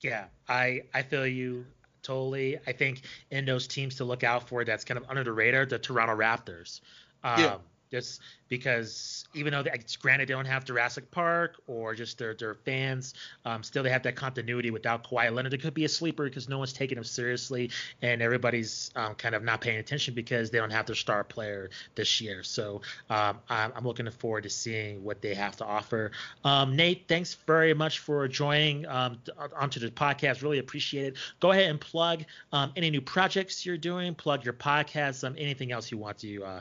Yeah, 0.00 0.24
I 0.48 0.82
I 0.94 1.02
feel 1.02 1.26
you 1.26 1.66
totally. 2.02 2.58
I 2.66 2.72
think 2.72 3.02
in 3.30 3.44
those 3.44 3.66
teams 3.66 3.96
to 3.96 4.04
look 4.04 4.24
out 4.24 4.48
for 4.48 4.64
that's 4.64 4.84
kind 4.84 4.96
of 4.96 5.04
under 5.08 5.24
the 5.24 5.32
radar, 5.32 5.66
the 5.66 5.78
Toronto 5.78 6.16
Raptors. 6.16 6.80
Um, 7.22 7.40
Yeah. 7.40 7.56
Just 7.90 8.20
because 8.48 9.24
even 9.34 9.52
though 9.52 9.62
they, 9.62 9.70
granted 10.00 10.28
they 10.28 10.34
don't 10.34 10.46
have 10.46 10.64
Jurassic 10.64 11.10
Park 11.10 11.60
or 11.66 11.94
just 11.94 12.18
their 12.18 12.34
their 12.34 12.54
fans, 12.54 13.14
um, 13.44 13.62
still 13.62 13.82
they 13.82 13.90
have 13.90 14.02
that 14.04 14.16
continuity 14.16 14.70
without 14.70 15.04
Kawhi 15.04 15.32
Leonard. 15.32 15.54
It 15.54 15.62
could 15.62 15.74
be 15.74 15.84
a 15.84 15.88
sleeper 15.88 16.24
because 16.24 16.48
no 16.48 16.58
one's 16.58 16.72
taking 16.72 16.98
him 16.98 17.04
seriously 17.04 17.70
and 18.02 18.22
everybody's 18.22 18.90
um, 18.96 19.14
kind 19.14 19.34
of 19.34 19.42
not 19.42 19.60
paying 19.60 19.78
attention 19.78 20.14
because 20.14 20.50
they 20.50 20.58
don't 20.58 20.70
have 20.70 20.86
their 20.86 20.94
star 20.94 21.24
player 21.24 21.70
this 21.94 22.20
year. 22.20 22.42
So 22.42 22.82
um, 23.10 23.38
I'm, 23.48 23.72
I'm, 23.76 23.84
looking 23.86 24.08
forward 24.10 24.42
to 24.42 24.50
seeing 24.50 25.02
what 25.04 25.22
they 25.22 25.34
have 25.34 25.56
to 25.56 25.64
offer. 25.64 26.10
Um, 26.44 26.74
Nate, 26.76 27.06
thanks 27.08 27.34
very 27.46 27.74
much 27.74 28.00
for 28.00 28.26
joining 28.28 28.86
um, 28.86 29.18
onto 29.56 29.80
the 29.80 29.90
podcast. 29.90 30.42
Really 30.42 30.58
appreciate 30.58 31.06
it. 31.06 31.16
Go 31.40 31.52
ahead 31.52 31.70
and 31.70 31.80
plug 31.80 32.24
um, 32.52 32.72
any 32.76 32.90
new 32.90 33.00
projects 33.00 33.64
you're 33.64 33.76
doing. 33.76 34.14
Plug 34.14 34.44
your 34.44 34.54
podcast. 34.54 35.24
anything 35.38 35.72
else 35.72 35.90
you 35.90 35.98
want 35.98 36.18
to. 36.18 36.44
Uh, 36.44 36.60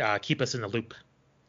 uh, 0.00 0.18
keep 0.18 0.40
us 0.40 0.54
in 0.54 0.62
the 0.62 0.68
loop. 0.68 0.94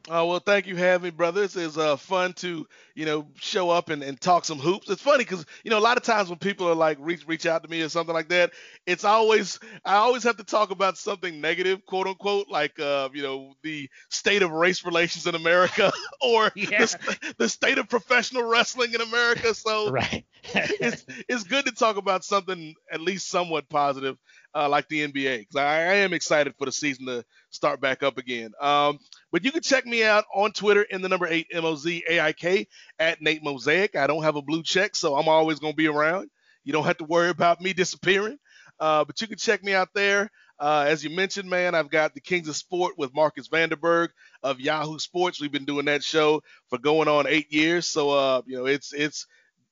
Oh 0.09 0.25
well, 0.25 0.39
thank 0.39 0.65
you, 0.65 0.75
having 0.75 1.03
me, 1.03 1.09
brothers. 1.11 1.55
It's 1.55 1.77
uh, 1.77 1.95
fun 1.95 2.33
to 2.33 2.67
you 2.95 3.05
know 3.05 3.27
show 3.35 3.69
up 3.69 3.89
and, 3.89 4.01
and 4.01 4.19
talk 4.19 4.45
some 4.45 4.57
hoops. 4.57 4.89
It's 4.89 5.01
funny 5.01 5.23
because 5.23 5.45
you 5.63 5.69
know 5.69 5.77
a 5.77 5.79
lot 5.79 5.97
of 5.97 6.03
times 6.03 6.27
when 6.27 6.39
people 6.39 6.67
are 6.67 6.75
like 6.75 6.97
reach 6.99 7.27
reach 7.27 7.45
out 7.45 7.61
to 7.63 7.69
me 7.69 7.83
or 7.83 7.89
something 7.89 8.13
like 8.13 8.29
that, 8.29 8.51
it's 8.87 9.03
always 9.03 9.59
I 9.85 9.95
always 9.95 10.23
have 10.23 10.37
to 10.37 10.43
talk 10.43 10.71
about 10.71 10.97
something 10.97 11.39
negative, 11.39 11.85
quote 11.85 12.07
unquote, 12.07 12.49
like 12.49 12.79
uh, 12.79 13.09
you 13.13 13.21
know 13.21 13.53
the 13.61 13.89
state 14.09 14.41
of 14.41 14.51
race 14.51 14.83
relations 14.83 15.27
in 15.27 15.35
America 15.35 15.91
or 16.21 16.51
yeah. 16.55 16.85
the, 16.85 17.33
the, 17.37 17.49
state 17.49 17.77
of 17.77 17.87
professional 17.87 18.43
wrestling 18.43 18.93
in 18.93 19.01
America. 19.01 19.53
So 19.53 19.91
right. 19.91 20.25
it's 20.53 21.05
it's 21.29 21.43
good 21.43 21.65
to 21.65 21.71
talk 21.71 21.97
about 21.97 22.23
something 22.23 22.73
at 22.91 23.01
least 23.01 23.29
somewhat 23.29 23.69
positive 23.69 24.17
uh, 24.53 24.67
like 24.69 24.87
the 24.87 25.07
NBA 25.07 25.47
I, 25.55 25.59
I, 25.59 25.93
am 25.95 26.13
excited 26.13 26.53
for 26.57 26.65
the 26.65 26.71
season 26.71 27.05
to 27.05 27.23
start 27.49 27.79
back 27.79 28.03
up 28.03 28.17
again. 28.17 28.51
Um, 28.59 28.99
but 29.31 29.43
you 29.43 29.51
can 29.51 29.61
check 29.61 29.85
me 29.85 30.03
out 30.03 30.25
on 30.33 30.51
Twitter 30.51 30.83
in 30.83 31.01
the 31.01 31.09
number 31.09 31.27
eight 31.27 31.47
M 31.51 31.65
O 31.65 31.75
Z 31.75 32.03
A 32.09 32.19
I 32.19 32.33
K 32.33 32.67
at 32.99 33.21
Nate 33.21 33.43
Mosaic. 33.43 33.95
I 33.95 34.07
don't 34.07 34.23
have 34.23 34.35
a 34.35 34.41
blue 34.41 34.63
check, 34.63 34.95
so 34.95 35.15
I'm 35.15 35.29
always 35.29 35.59
going 35.59 35.73
to 35.73 35.77
be 35.77 35.87
around. 35.87 36.29
You 36.63 36.73
don't 36.73 36.85
have 36.85 36.97
to 36.97 37.05
worry 37.05 37.29
about 37.29 37.61
me 37.61 37.73
disappearing. 37.73 38.37
Uh, 38.79 39.05
but 39.05 39.21
you 39.21 39.27
can 39.27 39.37
check 39.37 39.63
me 39.63 39.73
out 39.73 39.89
there. 39.93 40.29
Uh, 40.59 40.85
as 40.87 41.03
you 41.03 41.09
mentioned, 41.09 41.49
man, 41.49 41.73
I've 41.73 41.89
got 41.89 42.13
the 42.13 42.21
Kings 42.21 42.47
of 42.47 42.55
Sport 42.55 42.95
with 42.97 43.13
Marcus 43.15 43.47
Vanderberg 43.47 44.09
of 44.43 44.59
Yahoo 44.59 44.99
Sports. 44.99 45.41
We've 45.41 45.51
been 45.51 45.65
doing 45.65 45.85
that 45.85 46.03
show 46.03 46.43
for 46.67 46.77
going 46.77 47.07
on 47.07 47.25
eight 47.27 47.51
years, 47.51 47.87
so 47.87 48.11
uh, 48.11 48.41
you 48.45 48.57
know 48.57 48.65
it's 48.65 48.93
it's 48.93 49.25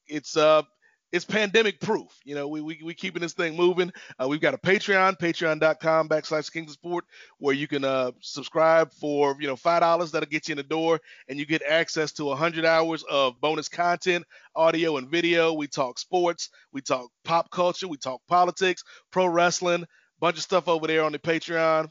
it's 0.08 0.36
uh 0.36 0.64
it's 1.12 1.26
pandemic 1.26 1.80
proof. 1.80 2.20
You 2.24 2.36
know, 2.36 2.48
we 2.48 2.62
we 2.62 2.80
we 2.84 2.94
keeping 2.94 3.22
this 3.22 3.34
thing 3.34 3.56
moving. 3.56 3.92
Uh, 4.22 4.28
we've 4.28 4.42
got 4.42 4.54
a 4.54 4.58
Patreon, 4.58 5.20
patreon.com 5.20 6.10
backslash 6.10 6.52
Kings 6.52 6.70
of 6.70 6.74
Sport, 6.74 7.06
where 7.40 7.56
you 7.56 7.68
can 7.68 7.84
uh, 7.84 8.12
subscribe 8.20 8.92
for 8.94 9.36
you 9.40 9.48
know 9.48 9.56
five 9.56 9.82
dollars 9.82 10.12
that'll 10.12 10.30
get 10.30 10.48
you 10.48 10.54
in 10.54 10.58
the 10.58 10.64
door, 10.64 11.00
and 11.28 11.40
you 11.40 11.46
get 11.46 11.62
access 11.64 12.12
to 12.14 12.34
hundred 12.36 12.66
hours 12.66 13.04
of 13.10 13.40
bonus 13.42 13.70
content, 13.70 14.26
audio 14.56 14.98
and 14.98 15.10
video. 15.10 15.54
We 15.54 15.68
talk 15.68 16.00
sports, 16.00 16.50
we 16.72 16.82
talk 16.82 17.10
pop 17.24 17.50
culture, 17.52 17.88
we 17.88 17.98
talk 17.98 18.22
politics, 18.28 18.84
pro 19.12 19.26
wrestling, 19.26 19.86
bunch 20.20 20.38
of 20.38 20.44
stuff 20.44 20.68
over 20.68 20.88
there 20.88 21.04
on 21.04 21.12
the 21.12 21.20
Patreon. 21.20 21.86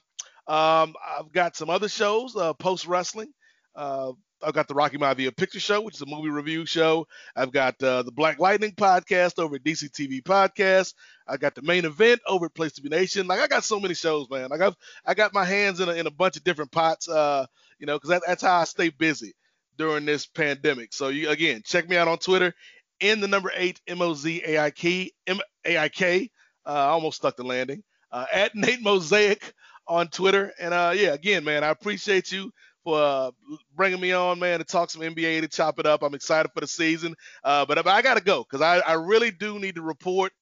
Um, 0.47 0.95
I've 1.19 1.33
got 1.33 1.57
some 1.57 1.71
other 1.71 1.89
shows, 1.89 2.35
uh, 2.37 2.55
post 2.55 2.87
wrestling. 2.87 3.33
Uh, 3.75 4.12
I've 4.43 4.55
got 4.55 4.68
the 4.68 4.74
Rocky 4.74 4.99
Maivia 4.99 5.36
Picture 5.36 5.61
Show, 5.61 5.80
which 5.80 5.97
is 5.97 6.03
a 6.03 6.07
movie 6.07 6.30
review 6.30 6.64
show. 6.66 7.07
I've 7.34 7.53
got 7.53 7.82
uh, 7.82 8.03
the 8.03 8.12
Black 8.12 8.39
Lightning 8.39 8.72
podcast 8.72 9.39
over 9.39 9.57
at 9.57 9.64
DC 9.64 9.91
TV 9.91 10.22
Podcast. 10.22 10.95
I 11.26 11.36
got 11.36 11.55
the 11.55 11.62
main 11.62 11.84
event 11.84 12.20
over 12.26 12.47
at 12.47 12.55
Place 12.55 12.72
to 12.72 12.82
Be 12.82 12.89
Nation. 12.89 13.26
Like 13.26 13.41
I 13.41 13.49
got 13.49 13.64
so 13.64 13.80
many 13.80 13.95
shows, 13.95 14.28
man. 14.30 14.49
Like 14.51 14.61
I've 14.61 14.76
I 15.05 15.14
got 15.14 15.34
my 15.34 15.45
hands 15.45 15.80
in 15.80 15.89
a, 15.89 15.93
in 15.93 16.07
a 16.07 16.11
bunch 16.11 16.36
of 16.36 16.45
different 16.45 16.70
pots. 16.70 17.09
Uh, 17.09 17.47
you 17.78 17.86
know, 17.86 17.97
because 17.97 18.11
that, 18.11 18.22
that's 18.26 18.43
how 18.43 18.59
I 18.59 18.64
stay 18.64 18.91
busy 18.91 19.34
during 19.76 20.05
this 20.05 20.26
pandemic. 20.26 20.93
So 20.93 21.09
you 21.09 21.30
again 21.30 21.62
check 21.64 21.89
me 21.89 21.97
out 21.97 22.09
on 22.09 22.18
Twitter 22.18 22.55
in 23.01 23.20
the 23.20 23.28
number 23.28 23.53
eight 23.55 23.80
M 23.86 24.03
O 24.03 24.14
Z 24.14 24.43
A 24.47 24.59
I 24.59 24.70
K 24.70 25.11
M 25.26 25.41
A 25.64 25.78
I 25.78 25.89
K. 25.89 26.30
Uh, 26.66 26.70
almost 26.70 27.18
stuck 27.18 27.36
the 27.36 27.45
landing. 27.45 27.82
Uh, 28.11 28.26
at 28.32 28.55
Nate 28.55 28.82
Mosaic 28.82 29.53
on 29.89 30.09
Twitter. 30.09 30.53
And 30.61 30.72
uh, 30.72 30.93
yeah, 30.95 31.14
again, 31.14 31.45
man, 31.45 31.64
I 31.64 31.68
appreciate 31.68 32.30
you 32.30 32.53
for 32.89 32.99
uh, 33.03 33.30
bringing 33.76 34.01
me 34.01 34.12
on, 34.12 34.39
man, 34.39 34.61
to 34.61 34.64
talk 34.64 34.89
some 34.89 35.03
NBA 35.03 35.43
to 35.43 35.49
chop 35.49 35.78
it 35.78 35.84
up. 35.84 36.03
I'm 36.03 36.14
excited 36.14 36.51
for 36.55 36.61
the 36.61 36.66
season. 36.66 37.14
Uh, 37.45 37.66
but 37.66 37.86
I, 37.86 37.97
I 37.97 38.03
got 38.03 38.16
to 38.16 38.24
go 38.24 38.45
because 38.45 38.62
I, 38.62 38.78
I 38.78 38.95
really 38.95 39.30
do 39.30 39.59
need 39.59 39.74
to 39.74 39.82
report 39.82 40.32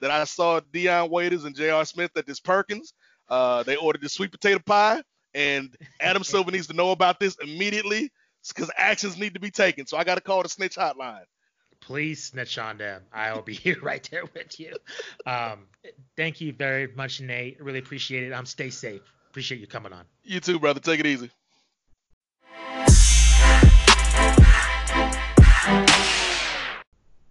that 0.00 0.10
I 0.10 0.24
saw 0.24 0.60
Dion 0.70 1.10
Waiters 1.10 1.44
and 1.44 1.56
J.R. 1.56 1.82
Smith 1.86 2.10
at 2.16 2.26
this 2.26 2.40
Perkins. 2.40 2.92
Uh, 3.30 3.62
they 3.62 3.76
ordered 3.76 4.02
the 4.02 4.10
sweet 4.10 4.32
potato 4.32 4.60
pie, 4.66 5.00
and 5.32 5.74
Adam 5.98 6.22
Silver 6.24 6.50
needs 6.50 6.66
to 6.66 6.74
know 6.74 6.90
about 6.90 7.18
this 7.18 7.38
immediately 7.42 8.12
because 8.46 8.70
actions 8.76 9.16
need 9.16 9.32
to 9.32 9.40
be 9.40 9.50
taken. 9.50 9.86
So 9.86 9.96
I 9.96 10.04
got 10.04 10.16
to 10.16 10.20
call 10.20 10.42
the 10.42 10.50
snitch 10.50 10.76
hotline. 10.76 11.24
Please 11.80 12.22
snitch 12.22 12.58
on 12.58 12.76
them. 12.76 13.00
I'll 13.14 13.40
be 13.40 13.54
here 13.54 13.78
right 13.80 14.06
there 14.10 14.24
with 14.34 14.60
you. 14.60 14.74
Um, 15.24 15.60
thank 16.18 16.42
you 16.42 16.52
very 16.52 16.88
much, 16.88 17.22
Nate. 17.22 17.62
Really 17.62 17.78
appreciate 17.78 18.24
it. 18.24 18.32
Um, 18.32 18.44
stay 18.44 18.68
safe. 18.68 19.00
Appreciate 19.30 19.62
you 19.62 19.66
coming 19.66 19.94
on. 19.94 20.04
You 20.22 20.40
too, 20.40 20.58
brother. 20.58 20.80
Take 20.80 21.00
it 21.00 21.06
easy. 21.06 21.30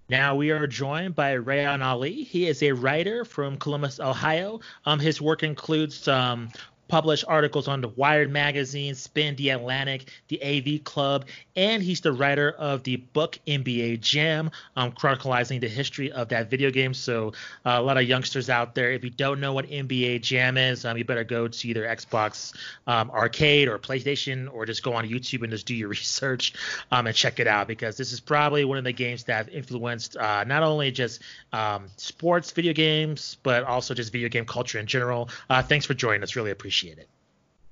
Now 0.09 0.35
we 0.35 0.51
are 0.51 0.67
joined 0.67 1.15
by 1.15 1.35
Reyan 1.37 1.81
Ali. 1.81 2.23
He 2.23 2.47
is 2.47 2.61
a 2.61 2.71
writer 2.71 3.25
from 3.25 3.57
Columbus, 3.57 3.99
Ohio. 3.99 4.59
Um, 4.85 4.99
his 4.99 5.19
work 5.19 5.41
includes 5.41 6.07
um, 6.07 6.49
published 6.87 7.25
articles 7.27 7.67
on 7.67 7.81
the 7.81 7.87
Wired 7.87 8.31
magazine, 8.31 8.95
Spin, 8.95 9.35
The 9.35 9.49
Atlantic, 9.49 10.11
the 10.27 10.41
AV 10.43 10.83
Club, 10.83 11.25
and 11.55 11.81
he's 11.81 12.01
the 12.01 12.11
writer 12.11 12.51
of 12.51 12.83
the 12.83 12.97
book 12.97 13.39
NBA 13.47 14.01
Jam, 14.01 14.51
um, 14.75 14.91
chronicling 14.91 15.59
the 15.59 15.67
history 15.67 16.11
of 16.11 16.29
that 16.29 16.49
video 16.49 16.69
game. 16.71 16.93
So 16.93 17.33
uh, 17.65 17.77
a 17.77 17.81
lot 17.81 17.97
of 17.97 18.03
youngsters 18.03 18.49
out 18.49 18.75
there, 18.75 18.91
if 18.91 19.03
you 19.03 19.09
don't 19.09 19.39
know 19.39 19.53
what 19.53 19.65
NBA 19.67 20.21
Jam 20.21 20.57
is, 20.57 20.85
um, 20.85 20.97
you 20.97 21.05
better 21.05 21.23
go 21.23 21.47
to 21.47 21.67
either 21.67 21.83
Xbox 21.83 22.53
um, 22.87 23.09
Arcade 23.11 23.67
or 23.67 23.79
PlayStation, 23.79 24.53
or 24.53 24.65
just 24.65 24.83
go 24.83 24.93
on 24.93 25.07
YouTube 25.07 25.43
and 25.43 25.51
just 25.51 25.65
do 25.65 25.75
your 25.75 25.89
research 25.93 26.53
um, 26.91 27.07
and 27.07 27.15
check 27.15 27.39
it 27.39 27.47
out 27.47 27.67
because 27.67 27.97
this 27.97 28.11
is 28.11 28.19
probably 28.19 28.65
one 28.65 28.77
of 28.77 28.83
the 28.83 28.93
games 28.93 29.23
that 29.23 29.51
influenced 29.53 30.17
uh, 30.17 30.43
not 30.43 30.63
only 30.63 30.91
just 30.91 31.21
um, 31.53 31.87
sports 31.97 32.51
video 32.51 32.73
games, 32.73 33.37
but 33.43 33.63
also 33.63 33.93
just 33.93 34.11
video 34.11 34.29
game 34.29 34.45
culture 34.45 34.79
in 34.79 34.85
general. 34.85 35.29
Uh, 35.49 35.61
thanks 35.63 35.85
for 35.85 35.93
joining 35.93 36.23
us. 36.23 36.35
Really 36.35 36.51
appreciate 36.51 36.72
appreciate 36.73 36.97
it. 36.97 37.07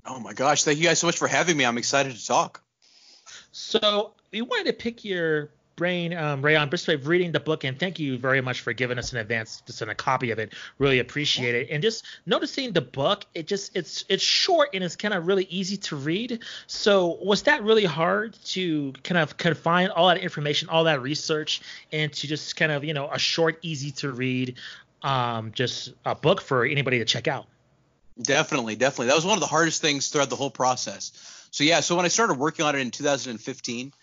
Oh 0.06 0.20
my 0.20 0.34
gosh, 0.34 0.64
thank 0.64 0.78
you 0.78 0.84
guys 0.84 1.00
so 1.00 1.08
much 1.08 1.18
for 1.18 1.28
having 1.28 1.58
me. 1.58 1.66
I'm 1.66 1.80
excited 1.80 2.16
to 2.16 2.28
talk. 2.28 2.62
So 3.52 4.14
we 4.32 4.44
wanted 4.44 4.68
to 4.68 4.74
pick 4.74 5.04
your 5.04 5.50
brain, 5.76 6.14
um, 6.16 6.44
Reyan, 6.44 6.70
just 6.70 6.86
by 6.86 6.94
reading 6.94 7.32
the 7.32 7.40
book, 7.40 7.64
and 7.64 7.80
thank 7.80 7.98
you 7.98 8.20
very 8.20 8.42
much 8.42 8.62
for 8.62 8.74
giving 8.74 9.00
us 9.00 9.12
an 9.12 9.18
advance, 9.18 9.64
just 9.66 9.82
a 9.82 9.96
copy 9.96 10.30
of 10.30 10.38
it. 10.38 10.54
Really 10.78 11.00
appreciate 11.00 11.56
it. 11.56 11.70
And 11.72 11.82
just 11.82 12.06
noticing 12.28 12.74
the 12.74 12.82
book, 12.82 13.26
it 13.34 13.48
just 13.48 13.76
it's 13.76 14.06
it's 14.08 14.24
short 14.24 14.70
and 14.76 14.84
it's 14.84 14.96
kind 14.96 15.16
of 15.16 15.26
really 15.26 15.48
easy 15.50 15.78
to 15.78 15.96
read. 15.96 16.44
So 16.68 17.18
was 17.24 17.42
that 17.44 17.64
really 17.64 17.86
hard 17.86 18.38
to 18.46 18.94
kind 19.04 19.18
of 19.18 19.38
confine 19.38 19.90
all 19.90 20.10
that 20.10 20.20
information, 20.20 20.70
all 20.70 20.84
that 20.84 21.02
research, 21.02 21.62
into 21.92 22.28
just 22.28 22.56
kind 22.56 22.72
of 22.72 22.84
you 22.84 22.94
know 22.94 23.10
a 23.10 23.18
short, 23.18 23.58
easy 23.64 23.90
to 23.94 24.12
read, 24.12 24.58
um, 25.02 25.52
just 25.54 25.94
a 26.06 26.14
book 26.14 26.40
for 26.40 26.66
anybody 26.66 27.00
to 27.00 27.06
check 27.06 27.28
out? 27.28 27.48
Definitely, 28.20 28.76
definitely. 28.76 29.08
That 29.08 29.16
was 29.16 29.26
one 29.26 29.36
of 29.36 29.40
the 29.40 29.48
hardest 29.48 29.82
things 29.82 30.10
throughout 30.10 30.30
the 30.30 30.36
whole 30.36 30.50
process. 30.50 31.12
So 31.52 31.64
yeah, 31.64 31.82
so 31.82 31.96
when 31.96 32.06
I 32.06 32.10
started 32.10 32.38
working 32.38 32.66
on 32.66 32.76
it 32.76 32.80
in 32.80 32.92
2015, 32.92 33.94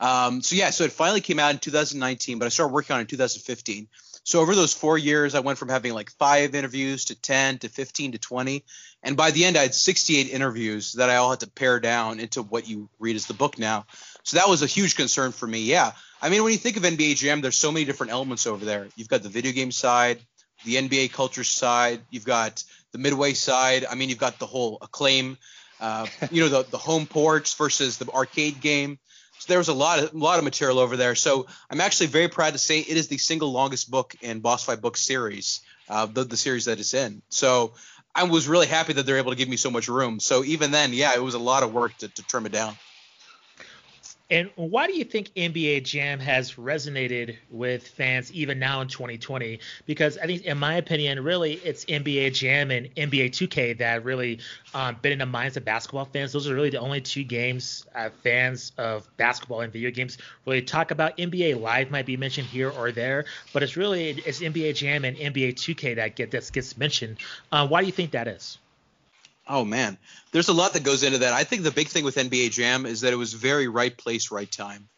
um, 0.00 0.42
so 0.42 0.56
yeah, 0.56 0.70
so 0.70 0.84
it 0.84 0.92
finally 0.92 1.20
came 1.20 1.38
out 1.38 1.52
in 1.52 1.58
2019, 1.58 2.38
but 2.38 2.46
I 2.46 2.48
started 2.48 2.72
working 2.72 2.94
on 2.94 3.00
it 3.00 3.02
in 3.02 3.08
2015. 3.08 3.88
So 4.24 4.40
over 4.40 4.54
those 4.54 4.72
four 4.72 4.96
years, 4.96 5.34
I 5.34 5.40
went 5.40 5.58
from 5.58 5.68
having 5.68 5.92
like 5.92 6.10
five 6.12 6.54
interviews 6.54 7.06
to 7.06 7.14
10 7.14 7.58
to 7.58 7.68
15 7.68 8.12
to 8.12 8.18
20, 8.18 8.64
and 9.02 9.16
by 9.18 9.30
the 9.30 9.44
end, 9.44 9.58
I 9.58 9.62
had 9.62 9.74
68 9.74 10.30
interviews 10.30 10.94
that 10.94 11.10
I 11.10 11.16
all 11.16 11.30
had 11.30 11.40
to 11.40 11.50
pare 11.50 11.78
down 11.78 12.20
into 12.20 12.42
what 12.42 12.66
you 12.66 12.88
read 12.98 13.16
as 13.16 13.26
the 13.26 13.34
book 13.34 13.58
now. 13.58 13.84
So 14.22 14.38
that 14.38 14.48
was 14.48 14.62
a 14.62 14.66
huge 14.66 14.96
concern 14.96 15.32
for 15.32 15.46
me. 15.46 15.64
Yeah, 15.64 15.92
I 16.22 16.30
mean, 16.30 16.42
when 16.42 16.52
you 16.52 16.58
think 16.58 16.78
of 16.78 16.84
NBA 16.84 17.16
Jam, 17.16 17.42
there's 17.42 17.58
so 17.58 17.70
many 17.70 17.84
different 17.84 18.12
elements 18.12 18.46
over 18.46 18.64
there. 18.64 18.88
You've 18.96 19.08
got 19.08 19.22
the 19.22 19.28
video 19.28 19.52
game 19.52 19.70
side, 19.70 20.20
the 20.64 20.76
NBA 20.76 21.12
culture 21.12 21.44
side, 21.44 22.00
you've 22.10 22.24
got 22.24 22.64
the 22.94 22.98
Midway 22.98 23.34
side. 23.34 23.84
I 23.90 23.96
mean, 23.96 24.08
you've 24.08 24.18
got 24.18 24.38
the 24.38 24.46
whole 24.46 24.78
Acclaim, 24.80 25.36
uh, 25.80 26.06
you 26.30 26.42
know, 26.42 26.48
the 26.48 26.62
the 26.70 26.78
home 26.78 27.06
ports 27.06 27.52
versus 27.54 27.98
the 27.98 28.08
arcade 28.08 28.60
game. 28.60 28.98
So 29.40 29.46
there 29.48 29.58
was 29.58 29.68
a 29.68 29.74
lot 29.74 29.98
of 29.98 30.14
a 30.14 30.16
lot 30.16 30.38
of 30.38 30.44
material 30.44 30.78
over 30.78 30.96
there. 30.96 31.16
So 31.16 31.46
I'm 31.68 31.80
actually 31.80 32.06
very 32.06 32.28
proud 32.28 32.52
to 32.52 32.58
say 32.58 32.78
it 32.78 32.96
is 32.96 33.08
the 33.08 33.18
single 33.18 33.50
longest 33.50 33.90
book 33.90 34.14
in 34.22 34.38
Boss 34.38 34.64
Fight 34.64 34.80
Book 34.80 34.96
series, 34.96 35.60
uh, 35.88 36.06
the 36.06 36.22
the 36.22 36.36
series 36.36 36.66
that 36.66 36.78
it's 36.78 36.94
in. 36.94 37.20
So 37.30 37.74
I 38.14 38.22
was 38.22 38.46
really 38.46 38.68
happy 38.68 38.92
that 38.92 39.04
they're 39.06 39.18
able 39.18 39.32
to 39.32 39.36
give 39.36 39.48
me 39.48 39.56
so 39.56 39.70
much 39.72 39.88
room. 39.88 40.20
So 40.20 40.44
even 40.44 40.70
then, 40.70 40.92
yeah, 40.92 41.14
it 41.16 41.22
was 41.22 41.34
a 41.34 41.40
lot 41.40 41.64
of 41.64 41.74
work 41.74 41.98
to, 41.98 42.08
to 42.08 42.22
trim 42.22 42.46
it 42.46 42.52
down. 42.52 42.76
And 44.30 44.50
why 44.56 44.86
do 44.86 44.96
you 44.96 45.04
think 45.04 45.28
NBA 45.34 45.84
Jam 45.84 46.18
has 46.18 46.54
resonated 46.54 47.36
with 47.50 47.86
fans 47.86 48.32
even 48.32 48.58
now 48.58 48.80
in 48.80 48.88
2020? 48.88 49.60
Because 49.84 50.16
I 50.16 50.24
think, 50.24 50.44
in 50.44 50.56
my 50.56 50.76
opinion, 50.76 51.22
really 51.22 51.54
it's 51.54 51.84
NBA 51.84 52.32
Jam 52.32 52.70
and 52.70 52.86
NBA 52.94 53.30
2K 53.32 53.76
that 53.78 54.02
really 54.02 54.38
um, 54.72 54.96
been 55.02 55.12
in 55.12 55.18
the 55.18 55.26
minds 55.26 55.58
of 55.58 55.66
basketball 55.66 56.06
fans. 56.06 56.32
Those 56.32 56.48
are 56.48 56.54
really 56.54 56.70
the 56.70 56.80
only 56.80 57.02
two 57.02 57.22
games 57.22 57.84
uh, 57.94 58.08
fans 58.22 58.72
of 58.78 59.14
basketball 59.18 59.60
and 59.60 59.70
video 59.70 59.90
games 59.90 60.16
really 60.46 60.62
talk 60.62 60.90
about. 60.90 61.18
NBA 61.18 61.60
Live 61.60 61.90
might 61.90 62.06
be 62.06 62.16
mentioned 62.16 62.46
here 62.46 62.70
or 62.70 62.92
there, 62.92 63.26
but 63.52 63.62
it's 63.62 63.76
really 63.76 64.08
it's 64.08 64.40
NBA 64.40 64.74
Jam 64.74 65.04
and 65.04 65.18
NBA 65.18 65.52
2K 65.52 65.96
that 65.96 66.16
get 66.16 66.30
that 66.30 66.50
gets 66.50 66.78
mentioned. 66.78 67.18
Uh, 67.52 67.68
why 67.68 67.80
do 67.80 67.86
you 67.86 67.92
think 67.92 68.12
that 68.12 68.26
is? 68.26 68.58
Oh 69.46 69.64
man, 69.64 69.98
there's 70.32 70.48
a 70.48 70.54
lot 70.54 70.72
that 70.72 70.84
goes 70.84 71.02
into 71.02 71.18
that. 71.18 71.34
I 71.34 71.44
think 71.44 71.62
the 71.62 71.70
big 71.70 71.88
thing 71.88 72.04
with 72.04 72.16
NBA 72.16 72.50
Jam 72.50 72.86
is 72.86 73.02
that 73.02 73.12
it 73.12 73.16
was 73.16 73.34
very 73.34 73.68
right 73.68 73.94
place, 73.96 74.30
right 74.30 74.50
time. 74.50 74.88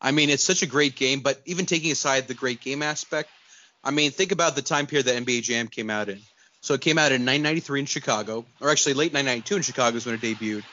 I 0.00 0.10
mean, 0.10 0.30
it's 0.30 0.42
such 0.42 0.62
a 0.62 0.66
great 0.66 0.96
game, 0.96 1.20
but 1.20 1.40
even 1.46 1.66
taking 1.66 1.92
aside 1.92 2.26
the 2.26 2.34
great 2.34 2.60
game 2.60 2.82
aspect, 2.82 3.30
I 3.84 3.92
mean, 3.92 4.10
think 4.10 4.32
about 4.32 4.56
the 4.56 4.62
time 4.62 4.86
period 4.86 5.06
that 5.06 5.22
NBA 5.24 5.42
Jam 5.42 5.68
came 5.68 5.90
out 5.90 6.08
in. 6.08 6.20
So 6.60 6.74
it 6.74 6.80
came 6.80 6.98
out 6.98 7.12
in 7.12 7.24
993 7.24 7.80
in 7.80 7.86
Chicago, 7.86 8.44
or 8.60 8.70
actually 8.70 8.94
late 8.94 9.12
992 9.12 9.56
in 9.56 9.62
Chicago 9.62 9.96
is 9.96 10.06
when 10.06 10.16
it 10.16 10.20
debuted. 10.20 10.64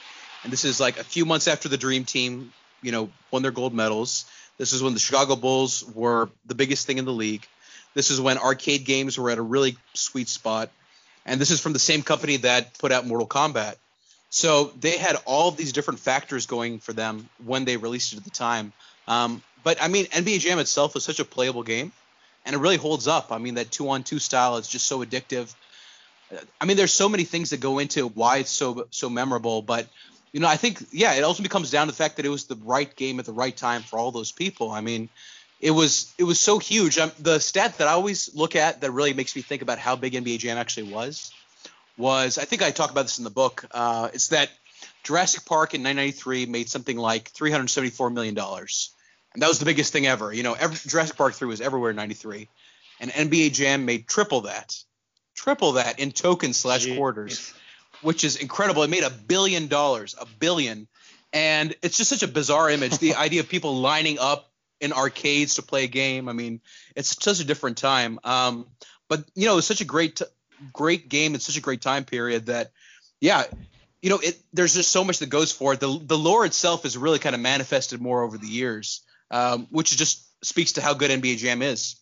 And 0.43 0.51
this 0.51 0.65
is 0.65 0.79
like 0.79 0.99
a 0.99 1.03
few 1.03 1.25
months 1.25 1.47
after 1.47 1.69
the 1.69 1.77
Dream 1.77 2.05
Team, 2.05 2.51
you 2.81 2.91
know, 2.91 3.09
won 3.29 3.41
their 3.41 3.51
gold 3.51 3.73
medals. 3.73 4.25
This 4.57 4.73
is 4.73 4.81
when 4.81 4.93
the 4.93 4.99
Chicago 4.99 5.35
Bulls 5.35 5.83
were 5.93 6.29
the 6.45 6.55
biggest 6.55 6.87
thing 6.87 6.97
in 6.97 7.05
the 7.05 7.13
league. 7.13 7.45
This 7.93 8.11
is 8.11 8.21
when 8.21 8.37
arcade 8.37 8.85
games 8.85 9.17
were 9.17 9.29
at 9.29 9.37
a 9.37 9.43
really 9.43 9.77
sweet 9.93 10.29
spot 10.29 10.69
and 11.29 11.39
this 11.39 11.51
is 11.51 11.61
from 11.61 11.73
the 11.73 11.79
same 11.79 12.01
company 12.01 12.37
that 12.37 12.77
put 12.79 12.91
out 12.91 13.05
Mortal 13.05 13.27
Kombat. 13.27 13.75
So 14.31 14.71
they 14.79 14.97
had 14.97 15.15
all 15.25 15.51
these 15.51 15.71
different 15.71 15.99
factors 15.99 16.47
going 16.47 16.79
for 16.79 16.91
them 16.91 17.29
when 17.45 17.65
they 17.65 17.77
released 17.77 18.13
it 18.13 18.17
at 18.17 18.23
the 18.23 18.31
time. 18.31 18.73
Um, 19.07 19.43
but 19.63 19.81
I 19.81 19.87
mean, 19.87 20.05
NBA 20.05 20.39
Jam 20.39 20.59
itself 20.59 20.95
is 20.95 21.03
such 21.03 21.19
a 21.19 21.25
playable 21.25 21.63
game, 21.63 21.91
and 22.45 22.55
it 22.55 22.59
really 22.59 22.77
holds 22.77 23.07
up. 23.07 23.31
I 23.31 23.37
mean, 23.37 23.55
that 23.55 23.71
two-on-two 23.71 24.19
style 24.19 24.57
is 24.57 24.67
just 24.67 24.87
so 24.87 25.05
addictive. 25.05 25.53
I 26.59 26.65
mean, 26.65 26.77
there's 26.77 26.93
so 26.93 27.07
many 27.07 27.23
things 27.23 27.51
that 27.51 27.59
go 27.59 27.79
into 27.79 28.07
why 28.07 28.37
it's 28.37 28.51
so 28.51 28.87
so 28.89 29.09
memorable, 29.09 29.61
but 29.61 29.87
you 30.31 30.39
know, 30.39 30.47
I 30.47 30.57
think 30.57 30.83
yeah, 30.91 31.13
it 31.13 31.23
also 31.23 31.43
comes 31.43 31.71
down 31.71 31.87
to 31.87 31.91
the 31.91 31.97
fact 31.97 32.17
that 32.17 32.25
it 32.25 32.29
was 32.29 32.45
the 32.45 32.55
right 32.55 32.95
game 32.95 33.19
at 33.19 33.25
the 33.25 33.33
right 33.33 33.55
time 33.55 33.81
for 33.81 33.99
all 33.99 34.11
those 34.11 34.31
people. 34.31 34.71
I 34.71 34.81
mean, 34.81 35.09
it 35.59 35.71
was 35.71 36.13
it 36.17 36.23
was 36.23 36.39
so 36.39 36.59
huge. 36.59 36.97
Um, 36.97 37.11
the 37.19 37.39
stat 37.39 37.77
that 37.79 37.87
I 37.87 37.91
always 37.91 38.33
look 38.33 38.55
at 38.55 38.81
that 38.81 38.91
really 38.91 39.13
makes 39.13 39.35
me 39.35 39.41
think 39.41 39.61
about 39.61 39.77
how 39.77 39.95
big 39.95 40.13
NBA 40.13 40.39
Jam 40.39 40.57
actually 40.57 40.91
was 40.91 41.31
was 41.97 42.37
I 42.37 42.45
think 42.45 42.61
I 42.61 42.71
talk 42.71 42.91
about 42.91 43.03
this 43.03 43.17
in 43.17 43.23
the 43.23 43.29
book. 43.29 43.65
Uh, 43.71 44.09
it's 44.13 44.29
that 44.29 44.49
Jurassic 45.03 45.45
Park 45.45 45.73
in 45.73 45.81
1993 45.81 46.45
made 46.45 46.69
something 46.69 46.97
like 46.97 47.29
374 47.29 48.09
million 48.09 48.35
dollars, 48.35 48.91
and 49.33 49.41
that 49.43 49.47
was 49.47 49.59
the 49.59 49.65
biggest 49.65 49.91
thing 49.91 50.07
ever. 50.07 50.33
You 50.33 50.43
know, 50.43 50.53
every, 50.53 50.77
Jurassic 50.89 51.17
Park 51.17 51.33
3 51.33 51.47
was 51.47 51.61
everywhere 51.61 51.89
in 51.89 51.97
'93, 51.97 52.47
and 53.01 53.11
NBA 53.11 53.53
Jam 53.53 53.85
made 53.85 54.07
triple 54.07 54.41
that, 54.41 54.81
triple 55.35 55.73
that 55.73 55.99
in 55.99 56.11
tokens 56.11 56.55
slash 56.55 56.87
quarters, 56.87 57.53
which 58.01 58.23
is 58.23 58.37
incredible. 58.37 58.83
It 58.83 58.89
made 58.89 59.03
a 59.03 59.09
billion 59.09 59.67
dollars, 59.67 60.15
a 60.19 60.25
billion, 60.25 60.87
and 61.33 61.75
it's 61.81 61.97
just 61.97 62.09
such 62.09 62.23
a 62.23 62.29
bizarre 62.29 62.69
image. 62.69 62.97
the 62.99 63.15
idea 63.15 63.41
of 63.41 63.49
people 63.49 63.75
lining 63.75 64.19
up 64.19 64.48
in 64.81 64.93
arcades 64.93 65.55
to 65.55 65.61
play 65.61 65.83
a 65.83 65.87
game. 65.87 66.29
I 66.29 66.33
mean, 66.33 66.61
it's 66.95 67.21
such 67.21 67.39
a 67.39 67.45
different 67.45 67.77
time. 67.77 68.19
Um, 68.23 68.67
but 69.07 69.23
you 69.35 69.45
know, 69.45 69.57
it's 69.57 69.67
such 69.67 69.81
a 69.81 69.85
great, 69.85 70.21
great 70.73 71.09
game. 71.09 71.35
It's 71.35 71.45
such 71.45 71.57
a 71.57 71.61
great 71.61 71.81
time 71.81 72.05
period 72.05 72.47
that, 72.47 72.71
yeah, 73.19 73.43
you 74.01 74.09
know, 74.09 74.19
it 74.19 74.39
there's 74.53 74.75
just 74.75 74.91
so 74.91 75.03
much 75.03 75.19
that 75.19 75.29
goes 75.29 75.51
for 75.51 75.73
it. 75.73 75.79
The 75.79 75.99
the 76.01 76.17
lore 76.17 76.45
itself 76.45 76.85
is 76.85 76.97
really 76.97 77.19
kind 77.19 77.35
of 77.35 77.41
manifested 77.41 77.99
more 77.99 78.23
over 78.23 78.37
the 78.37 78.47
years, 78.47 79.01
um, 79.29 79.67
which 79.71 79.95
just 79.97 80.25
speaks 80.45 80.73
to 80.73 80.81
how 80.81 80.93
good 80.93 81.11
NBA 81.11 81.37
Jam 81.37 81.61
is. 81.61 81.95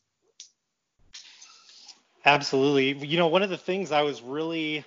Absolutely. 2.23 3.07
You 3.07 3.17
know, 3.17 3.27
one 3.27 3.41
of 3.41 3.49
the 3.49 3.57
things 3.57 3.91
I 3.91 4.01
was 4.01 4.21
really 4.21 4.85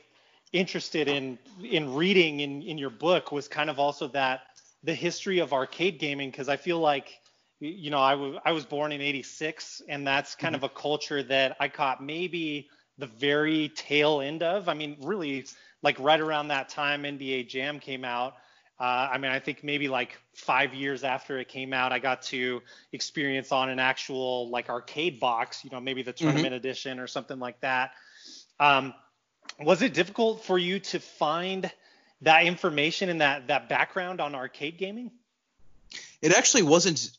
interested 0.53 1.09
in 1.09 1.39
in 1.65 1.95
reading 1.95 2.41
in 2.41 2.63
in 2.63 2.79
your 2.79 2.91
book 2.91 3.33
was 3.33 3.49
kind 3.49 3.71
of 3.71 3.79
also 3.79 4.09
that 4.09 4.43
the 4.83 4.95
history 4.95 5.39
of 5.39 5.53
arcade 5.53 5.99
gaming 5.99 6.31
because 6.31 6.49
I 6.49 6.57
feel 6.57 6.79
like 6.79 7.20
you 7.61 7.91
know, 7.91 8.01
I, 8.01 8.13
w- 8.13 8.39
I 8.45 8.53
was 8.53 8.65
born 8.65 8.91
in 8.91 9.01
86, 9.01 9.83
and 9.89 10.07
that's 10.07 10.35
kind 10.35 10.55
mm-hmm. 10.55 10.65
of 10.65 10.71
a 10.71 10.75
culture 10.75 11.23
that 11.23 11.57
I 11.61 11.69
caught 11.69 12.03
maybe 12.03 12.69
the 12.99 13.07
very 13.07 13.69
tail 13.69 14.21
end 14.21 14.43
of. 14.43 14.69
I 14.69 14.75
mean, 14.75 14.97
really, 15.03 15.47
like 15.83 15.99
right 16.01 16.21
around 16.21 16.49
that 16.49 16.71
time 16.71 17.03
NBA 17.03 17.49
Jam 17.49 17.79
came 17.79 18.05
out. 18.05 18.35
Uh, 18.79 19.11
I 19.13 19.19
mean, 19.19 19.31
I 19.31 19.41
think 19.41 19.63
maybe 19.63 19.89
like 19.89 20.19
five 20.33 20.73
years 20.73 21.05
after 21.05 21.39
it 21.39 21.49
came 21.49 21.75
out, 21.75 21.93
I 21.93 21.99
got 21.99 22.23
to 22.23 22.63
experience 22.93 23.53
on 23.53 23.69
an 23.69 23.79
actual 23.79 24.49
like 24.49 24.71
arcade 24.71 25.21
box, 25.21 25.63
you 25.65 25.71
know, 25.71 25.81
maybe 25.81 26.03
the 26.03 26.15
mm-hmm. 26.15 26.25
tournament 26.25 26.47
mm-hmm. 26.47 26.55
edition 26.55 26.99
or 26.99 27.07
something 27.07 27.39
like 27.39 27.61
that. 27.61 27.93
Um, 28.59 28.95
was 29.59 29.83
it 29.83 29.93
difficult 29.93 30.45
for 30.45 30.59
you 30.59 30.81
to 30.81 30.99
find 30.99 31.71
that 32.23 32.45
information 32.47 33.11
and 33.11 33.21
that 33.21 33.49
that 33.49 33.69
background 33.69 34.21
on 34.21 34.35
arcade 34.35 34.79
gaming? 34.79 35.11
It 36.23 36.33
actually 36.33 36.63
wasn't 36.63 37.11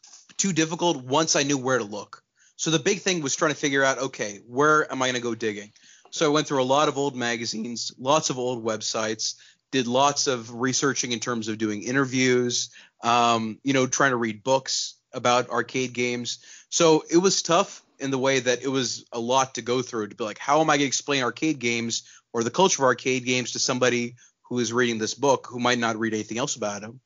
too 0.42 0.54
difficult 0.54 1.04
once 1.04 1.36
I 1.36 1.44
knew 1.44 1.58
where 1.58 1.78
to 1.78 1.84
look. 1.84 2.24
So 2.56 2.72
the 2.72 2.80
big 2.80 3.02
thing 3.02 3.22
was 3.22 3.36
trying 3.36 3.52
to 3.52 3.58
figure 3.58 3.84
out, 3.84 4.00
okay, 4.00 4.40
where 4.48 4.92
am 4.92 5.00
I 5.04 5.06
going 5.06 5.16
to 5.16 5.22
go 5.22 5.36
digging? 5.36 5.72
So 6.10 6.26
I 6.26 6.34
went 6.34 6.48
through 6.48 6.64
a 6.64 6.66
lot 6.66 6.88
of 6.88 6.98
old 6.98 7.16
magazines, 7.16 7.92
lots 8.00 8.32
of 8.32 8.40
old 8.40 8.66
websites, 8.66 9.36
did 9.72 9.86
lots 9.86 10.26
of 10.26 10.52
researching 10.52 11.12
in 11.12 11.20
terms 11.20 11.48
of 11.48 11.60
doing 11.60 11.84
interviews, 11.84 12.72
um, 13.04 13.60
you 13.64 13.74
know, 13.74 13.86
trying 13.86 14.12
to 14.12 14.18
read 14.18 14.44
books 14.44 14.96
about 15.14 15.52
arcade 15.52 15.94
games. 15.94 16.40
So 16.70 17.04
it 17.12 17.18
was 17.18 17.44
tough 17.44 17.84
in 18.00 18.10
the 18.10 18.18
way 18.18 18.40
that 18.40 18.64
it 18.64 18.68
was 18.68 19.06
a 19.12 19.20
lot 19.20 19.56
to 19.56 19.62
go 19.62 19.84
through 19.84 20.08
to 20.08 20.16
be 20.16 20.24
like, 20.24 20.40
how 20.40 20.60
am 20.60 20.72
I 20.72 20.74
going 20.74 20.80
to 20.82 20.88
explain 20.88 21.22
arcade 21.22 21.60
games 21.60 22.02
or 22.34 22.44
the 22.44 22.50
culture 22.50 22.82
of 22.82 22.88
arcade 22.88 23.26
games 23.26 23.52
to 23.52 23.60
somebody 23.60 24.16
who 24.50 24.58
is 24.58 24.74
reading 24.74 24.98
this 24.98 25.14
book 25.14 25.48
who 25.48 25.60
might 25.60 25.78
not 25.78 26.00
read 26.00 26.16
anything 26.16 26.40
else 26.40 26.56
about 26.56 26.82
them? 26.82 27.00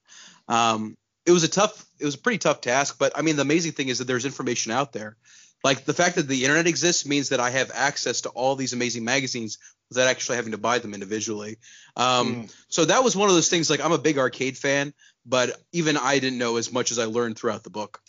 Um, 0.47 0.95
it 1.25 1.31
was 1.31 1.43
a 1.43 1.47
tough 1.47 1.85
it 1.99 2.05
was 2.05 2.15
a 2.15 2.17
pretty 2.17 2.37
tough 2.37 2.61
task 2.61 2.97
but 2.99 3.11
i 3.15 3.21
mean 3.21 3.35
the 3.35 3.41
amazing 3.41 3.71
thing 3.71 3.87
is 3.89 3.99
that 3.99 4.05
there's 4.05 4.25
information 4.25 4.71
out 4.71 4.93
there. 4.93 5.17
Like 5.63 5.83
the 5.85 5.95
fact 5.95 6.17
that 6.17 6.27
the 6.27 6.43
internet 6.43 6.67
exists 6.67 7.05
means 7.05 7.29
that 7.29 7.39
i 7.39 7.49
have 7.49 7.71
access 7.73 8.21
to 8.21 8.29
all 8.29 8.55
these 8.55 8.73
amazing 8.73 9.03
magazines 9.03 9.57
without 9.89 10.07
actually 10.07 10.35
having 10.35 10.51
to 10.51 10.57
buy 10.57 10.79
them 10.79 10.93
individually. 10.93 11.57
Um, 11.95 12.35
mm. 12.35 12.55
so 12.67 12.85
that 12.85 13.03
was 13.03 13.15
one 13.15 13.29
of 13.29 13.35
those 13.35 13.49
things 13.49 13.69
like 13.69 13.83
i'm 13.83 13.91
a 13.91 13.97
big 13.97 14.17
arcade 14.17 14.57
fan 14.57 14.93
but 15.25 15.59
even 15.71 15.97
i 15.97 16.19
didn't 16.19 16.37
know 16.37 16.57
as 16.57 16.71
much 16.71 16.91
as 16.91 16.99
i 16.99 17.05
learned 17.05 17.37
throughout 17.37 17.63
the 17.63 17.69
book. 17.69 18.01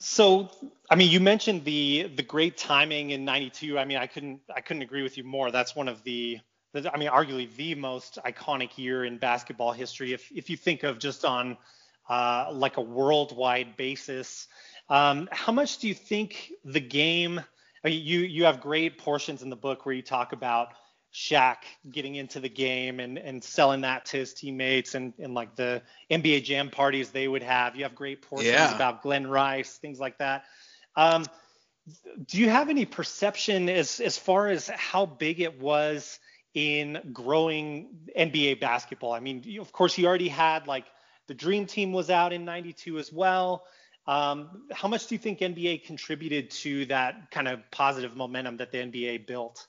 So 0.00 0.50
i 0.90 0.96
mean 0.96 1.10
you 1.10 1.20
mentioned 1.20 1.64
the 1.64 2.10
the 2.16 2.22
great 2.22 2.56
timing 2.56 3.10
in 3.10 3.24
92 3.24 3.78
i 3.78 3.84
mean 3.84 3.98
i 3.98 4.06
couldn't 4.06 4.40
i 4.54 4.60
couldn't 4.60 4.82
agree 4.82 5.02
with 5.02 5.16
you 5.16 5.24
more. 5.24 5.50
That's 5.50 5.76
one 5.76 5.88
of 5.88 6.02
the 6.02 6.40
I 6.74 6.96
mean, 6.98 7.08
arguably 7.08 7.54
the 7.56 7.74
most 7.74 8.18
iconic 8.24 8.76
year 8.76 9.04
in 9.04 9.18
basketball 9.18 9.72
history. 9.72 10.12
If 10.12 10.30
if 10.34 10.50
you 10.50 10.56
think 10.56 10.82
of 10.82 10.98
just 10.98 11.24
on 11.24 11.56
uh, 12.08 12.50
like 12.52 12.76
a 12.76 12.82
worldwide 12.82 13.76
basis, 13.76 14.48
um, 14.88 15.28
how 15.32 15.52
much 15.52 15.78
do 15.78 15.88
you 15.88 15.94
think 15.94 16.52
the 16.64 16.80
game? 16.80 17.40
I 17.84 17.88
mean, 17.88 18.04
you 18.04 18.20
you 18.20 18.44
have 18.44 18.60
great 18.60 18.98
portions 18.98 19.42
in 19.42 19.50
the 19.50 19.56
book 19.56 19.86
where 19.86 19.94
you 19.94 20.02
talk 20.02 20.32
about 20.32 20.68
Shaq 21.12 21.56
getting 21.90 22.16
into 22.16 22.38
the 22.38 22.48
game 22.48 23.00
and 23.00 23.18
and 23.18 23.42
selling 23.42 23.80
that 23.82 24.04
to 24.06 24.18
his 24.18 24.34
teammates 24.34 24.94
and 24.94 25.14
and 25.18 25.34
like 25.34 25.56
the 25.56 25.82
NBA 26.10 26.44
Jam 26.44 26.70
parties 26.70 27.10
they 27.10 27.28
would 27.28 27.42
have. 27.42 27.76
You 27.76 27.84
have 27.84 27.94
great 27.94 28.22
portions 28.22 28.52
yeah. 28.52 28.74
about 28.74 29.02
Glen 29.02 29.26
Rice, 29.26 29.78
things 29.78 29.98
like 29.98 30.18
that. 30.18 30.44
Um, 30.96 31.24
do 32.26 32.38
you 32.38 32.50
have 32.50 32.68
any 32.68 32.84
perception 32.84 33.68
as 33.68 34.00
as 34.00 34.18
far 34.18 34.48
as 34.48 34.68
how 34.68 35.06
big 35.06 35.40
it 35.40 35.60
was? 35.60 36.18
In 36.54 37.00
growing 37.12 37.88
NBA 38.16 38.60
basketball. 38.60 39.12
I 39.12 39.20
mean, 39.20 39.58
of 39.60 39.72
course, 39.72 39.94
he 39.94 40.06
already 40.06 40.28
had 40.28 40.66
like 40.66 40.86
the 41.26 41.34
Dream 41.34 41.66
Team 41.66 41.92
was 41.92 42.10
out 42.10 42.32
in 42.32 42.44
'92 42.44 42.98
as 42.98 43.12
well. 43.12 43.64
Um, 44.06 44.62
how 44.72 44.88
much 44.88 45.06
do 45.06 45.14
you 45.14 45.18
think 45.18 45.40
NBA 45.40 45.84
contributed 45.84 46.50
to 46.50 46.86
that 46.86 47.30
kind 47.30 47.46
of 47.46 47.60
positive 47.70 48.16
momentum 48.16 48.56
that 48.56 48.72
the 48.72 48.78
NBA 48.78 49.26
built? 49.26 49.66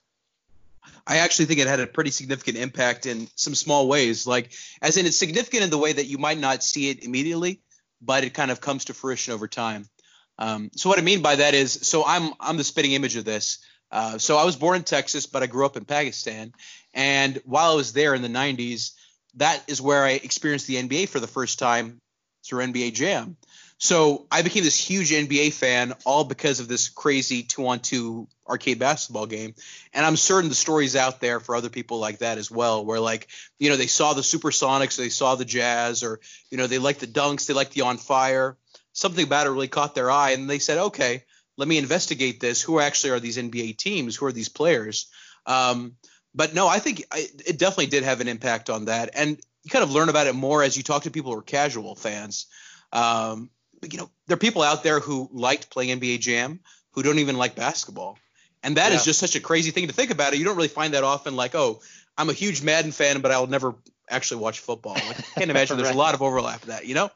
I 1.05 1.17
actually 1.17 1.45
think 1.45 1.59
it 1.59 1.67
had 1.67 1.81
a 1.81 1.87
pretty 1.87 2.11
significant 2.11 2.57
impact 2.57 3.05
in 3.05 3.27
some 3.35 3.53
small 3.53 3.87
ways. 3.89 4.25
Like, 4.25 4.53
as 4.81 4.95
in, 4.95 5.05
it's 5.05 5.17
significant 5.17 5.63
in 5.63 5.69
the 5.69 5.77
way 5.77 5.91
that 5.91 6.05
you 6.05 6.17
might 6.17 6.37
not 6.37 6.63
see 6.63 6.89
it 6.89 7.03
immediately, 7.03 7.59
but 8.01 8.23
it 8.23 8.33
kind 8.33 8.49
of 8.49 8.61
comes 8.61 8.85
to 8.85 8.93
fruition 8.93 9.33
over 9.33 9.47
time. 9.47 9.89
Um, 10.37 10.71
so 10.73 10.87
what 10.87 10.97
I 10.97 11.01
mean 11.01 11.21
by 11.21 11.35
that 11.35 11.53
is, 11.53 11.73
so 11.73 12.03
I'm 12.07 12.31
I'm 12.39 12.55
the 12.55 12.63
spitting 12.63 12.93
image 12.93 13.17
of 13.17 13.25
this. 13.25 13.59
Uh, 13.91 14.17
so 14.17 14.37
I 14.37 14.45
was 14.45 14.55
born 14.55 14.77
in 14.77 14.83
Texas, 14.83 15.25
but 15.25 15.43
I 15.43 15.47
grew 15.47 15.65
up 15.65 15.77
in 15.77 15.85
Pakistan. 15.85 16.53
And 16.93 17.41
while 17.45 17.71
I 17.71 17.75
was 17.75 17.93
there 17.93 18.13
in 18.13 18.21
the 18.21 18.27
90s, 18.27 18.91
that 19.35 19.63
is 19.67 19.81
where 19.81 20.03
I 20.03 20.11
experienced 20.11 20.67
the 20.67 20.75
NBA 20.75 21.09
for 21.09 21.19
the 21.19 21.27
first 21.27 21.59
time 21.59 21.99
through 22.45 22.65
NBA 22.65 22.93
Jam. 22.93 23.37
So 23.81 24.27
I 24.29 24.41
became 24.41 24.65
this 24.65 24.77
huge 24.77 25.11
NBA 25.11 25.53
fan, 25.53 25.93
all 26.05 26.25
because 26.25 26.59
of 26.59 26.67
this 26.67 26.89
crazy 26.89 27.43
two-on-two 27.43 28.27
arcade 28.47 28.77
basketball 28.77 29.25
game. 29.25 29.55
And 29.93 30.05
I'm 30.05 30.17
certain 30.17 30.49
the 30.49 30.55
story's 30.55 30.97
out 30.97 31.21
there 31.21 31.39
for 31.39 31.55
other 31.55 31.69
people 31.69 31.97
like 31.99 32.19
that 32.19 32.37
as 32.37 32.51
well, 32.51 32.83
where 32.83 32.99
like, 32.99 33.29
you 33.57 33.69
know, 33.69 33.77
they 33.77 33.87
saw 33.87 34.11
the 34.11 34.21
Supersonics, 34.21 34.97
they 34.97 35.07
saw 35.07 35.35
the 35.35 35.45
Jazz, 35.45 36.03
or 36.03 36.19
you 36.51 36.57
know, 36.57 36.67
they 36.67 36.77
liked 36.77 36.99
the 36.99 37.07
dunks, 37.07 37.45
they 37.45 37.53
liked 37.53 37.71
the 37.71 37.81
on 37.81 37.97
fire. 37.97 38.57
Something 38.91 39.23
about 39.23 39.47
it 39.47 39.51
really 39.51 39.69
caught 39.69 39.95
their 39.95 40.11
eye, 40.11 40.31
and 40.31 40.49
they 40.49 40.59
said, 40.59 40.77
okay, 40.77 41.23
let 41.59 41.67
me 41.67 41.77
investigate 41.77 42.39
this. 42.39 42.61
Who 42.61 42.79
actually 42.79 43.11
are 43.11 43.19
these 43.19 43.37
NBA 43.37 43.77
teams? 43.77 44.15
Who 44.15 44.25
are 44.25 44.31
these 44.31 44.49
players? 44.49 45.07
Um, 45.45 45.97
but 46.33 46.53
no, 46.53 46.67
I 46.67 46.79
think 46.79 47.03
I, 47.11 47.27
it 47.45 47.59
definitely 47.59 47.87
did 47.87 48.03
have 48.03 48.21
an 48.21 48.29
impact 48.29 48.69
on 48.69 48.85
that, 48.85 49.09
and 49.13 49.39
you 49.63 49.69
kind 49.69 49.83
of 49.83 49.91
learn 49.91 50.07
about 50.09 50.27
it 50.27 50.33
more 50.33 50.63
as 50.63 50.77
you 50.77 50.83
talk 50.83 51.03
to 51.03 51.11
people 51.11 51.33
who 51.33 51.37
are 51.39 51.43
casual 51.43 51.95
fans. 51.95 52.45
Um, 52.93 53.49
you 53.91 53.97
know, 53.97 54.09
there 54.27 54.35
are 54.35 54.39
people 54.39 54.61
out 54.61 54.83
there 54.83 55.01
who 55.01 55.29
liked 55.33 55.69
playing 55.69 55.99
NBA 55.99 56.21
Jam 56.21 56.61
who 56.91 57.03
don't 57.03 57.19
even 57.19 57.37
like 57.37 57.55
basketball. 57.55 58.17
And 58.63 58.77
that 58.77 58.91
yeah. 58.91 58.97
is 58.97 59.05
just 59.05 59.19
such 59.19 59.35
a 59.35 59.39
crazy 59.39 59.71
thing 59.71 59.87
to 59.87 59.93
think 59.93 60.11
about 60.11 60.33
it. 60.33 60.39
You 60.39 60.45
don't 60.45 60.55
really 60.55 60.67
find 60.67 60.93
that 60.93 61.03
often 61.03 61.35
like, 61.35 61.55
oh, 61.55 61.81
I'm 62.17 62.29
a 62.29 62.33
huge 62.33 62.61
Madden 62.61 62.91
fan, 62.91 63.21
but 63.21 63.31
I'll 63.31 63.47
never 63.47 63.75
actually 64.09 64.41
watch 64.41 64.59
football. 64.59 64.93
Like, 64.93 65.19
I 65.19 65.39
can't 65.39 65.51
imagine 65.51 65.77
right. 65.77 65.83
there's 65.83 65.95
a 65.95 65.97
lot 65.97 66.13
of 66.13 66.21
overlap 66.21 66.63
in 66.63 66.69
that, 66.69 66.85
you 66.85 66.95
know? 66.95 67.09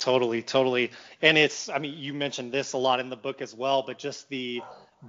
Totally, 0.00 0.40
totally. 0.42 0.90
And 1.20 1.36
it's, 1.36 1.68
I 1.68 1.78
mean, 1.78 1.96
you 1.98 2.14
mentioned 2.14 2.52
this 2.52 2.72
a 2.72 2.78
lot 2.78 3.00
in 3.00 3.10
the 3.10 3.16
book 3.16 3.42
as 3.42 3.54
well, 3.54 3.84
but 3.86 3.98
just 3.98 4.30
the 4.30 4.62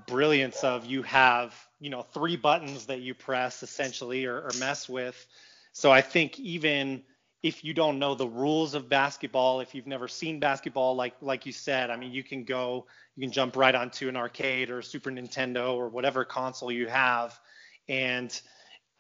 brilliance 0.06 0.66
of 0.66 0.86
you 0.86 1.02
have, 1.04 1.56
you 1.80 1.89
know, 1.89 2.02
three 2.02 2.36
buttons 2.36 2.88
that 2.88 3.00
you 3.00 3.14
press 3.14 3.64
essentially 3.64 4.26
or, 4.26 4.36
or 4.42 4.52
mess 4.60 4.89
with. 4.89 5.26
So 5.72 5.92
I 5.92 6.02
think 6.02 6.38
even 6.42 7.04
if 7.42 7.64
you 7.64 7.74
don't 7.74 8.00
know 8.00 8.16
the 8.16 8.28
rules 8.28 8.76
of 8.76 8.89
basketball, 8.89 9.62
if 9.62 9.74
you've 9.74 9.88
never 9.88 10.10
seen 10.10 10.42
basketball, 10.42 10.96
like 10.96 11.16
like 11.22 11.46
you 11.46 11.54
said, 11.54 11.89
I 11.89 11.96
mean, 11.96 12.12
you 12.12 12.24
can 12.24 12.44
go, 12.44 12.86
you 13.16 13.26
can 13.26 13.32
jump 13.32 13.56
right 13.56 13.74
onto 13.74 14.10
an 14.10 14.18
arcade 14.18 14.70
or 14.70 14.82
Super 14.82 15.10
Nintendo 15.10 15.74
or 15.74 15.88
whatever 15.88 16.26
console 16.26 16.72
you 16.72 16.88
have, 16.88 17.39
and 17.88 18.39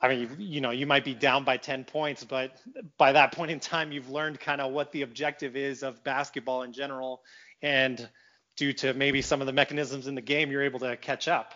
I 0.01 0.07
mean, 0.07 0.35
you 0.39 0.61
know, 0.61 0.71
you 0.71 0.87
might 0.87 1.05
be 1.05 1.13
down 1.13 1.43
by 1.43 1.57
10 1.57 1.83
points, 1.83 2.23
but 2.23 2.57
by 2.97 3.11
that 3.11 3.31
point 3.35 3.51
in 3.51 3.59
time, 3.59 3.91
you've 3.91 4.09
learned 4.09 4.39
kind 4.39 4.61
of 4.61 4.71
what 4.71 4.91
the 4.91 5.03
objective 5.03 5.55
is 5.55 5.83
of 5.83 6.03
basketball 6.03 6.63
in 6.63 6.73
general, 6.73 7.21
and 7.61 8.09
due 8.57 8.73
to 8.73 8.93
maybe 8.93 9.21
some 9.21 9.41
of 9.41 9.47
the 9.47 9.53
mechanisms 9.53 10.07
in 10.07 10.15
the 10.15 10.21
game, 10.21 10.51
you're 10.51 10.63
able 10.63 10.79
to 10.79 10.97
catch 10.97 11.27
up. 11.27 11.53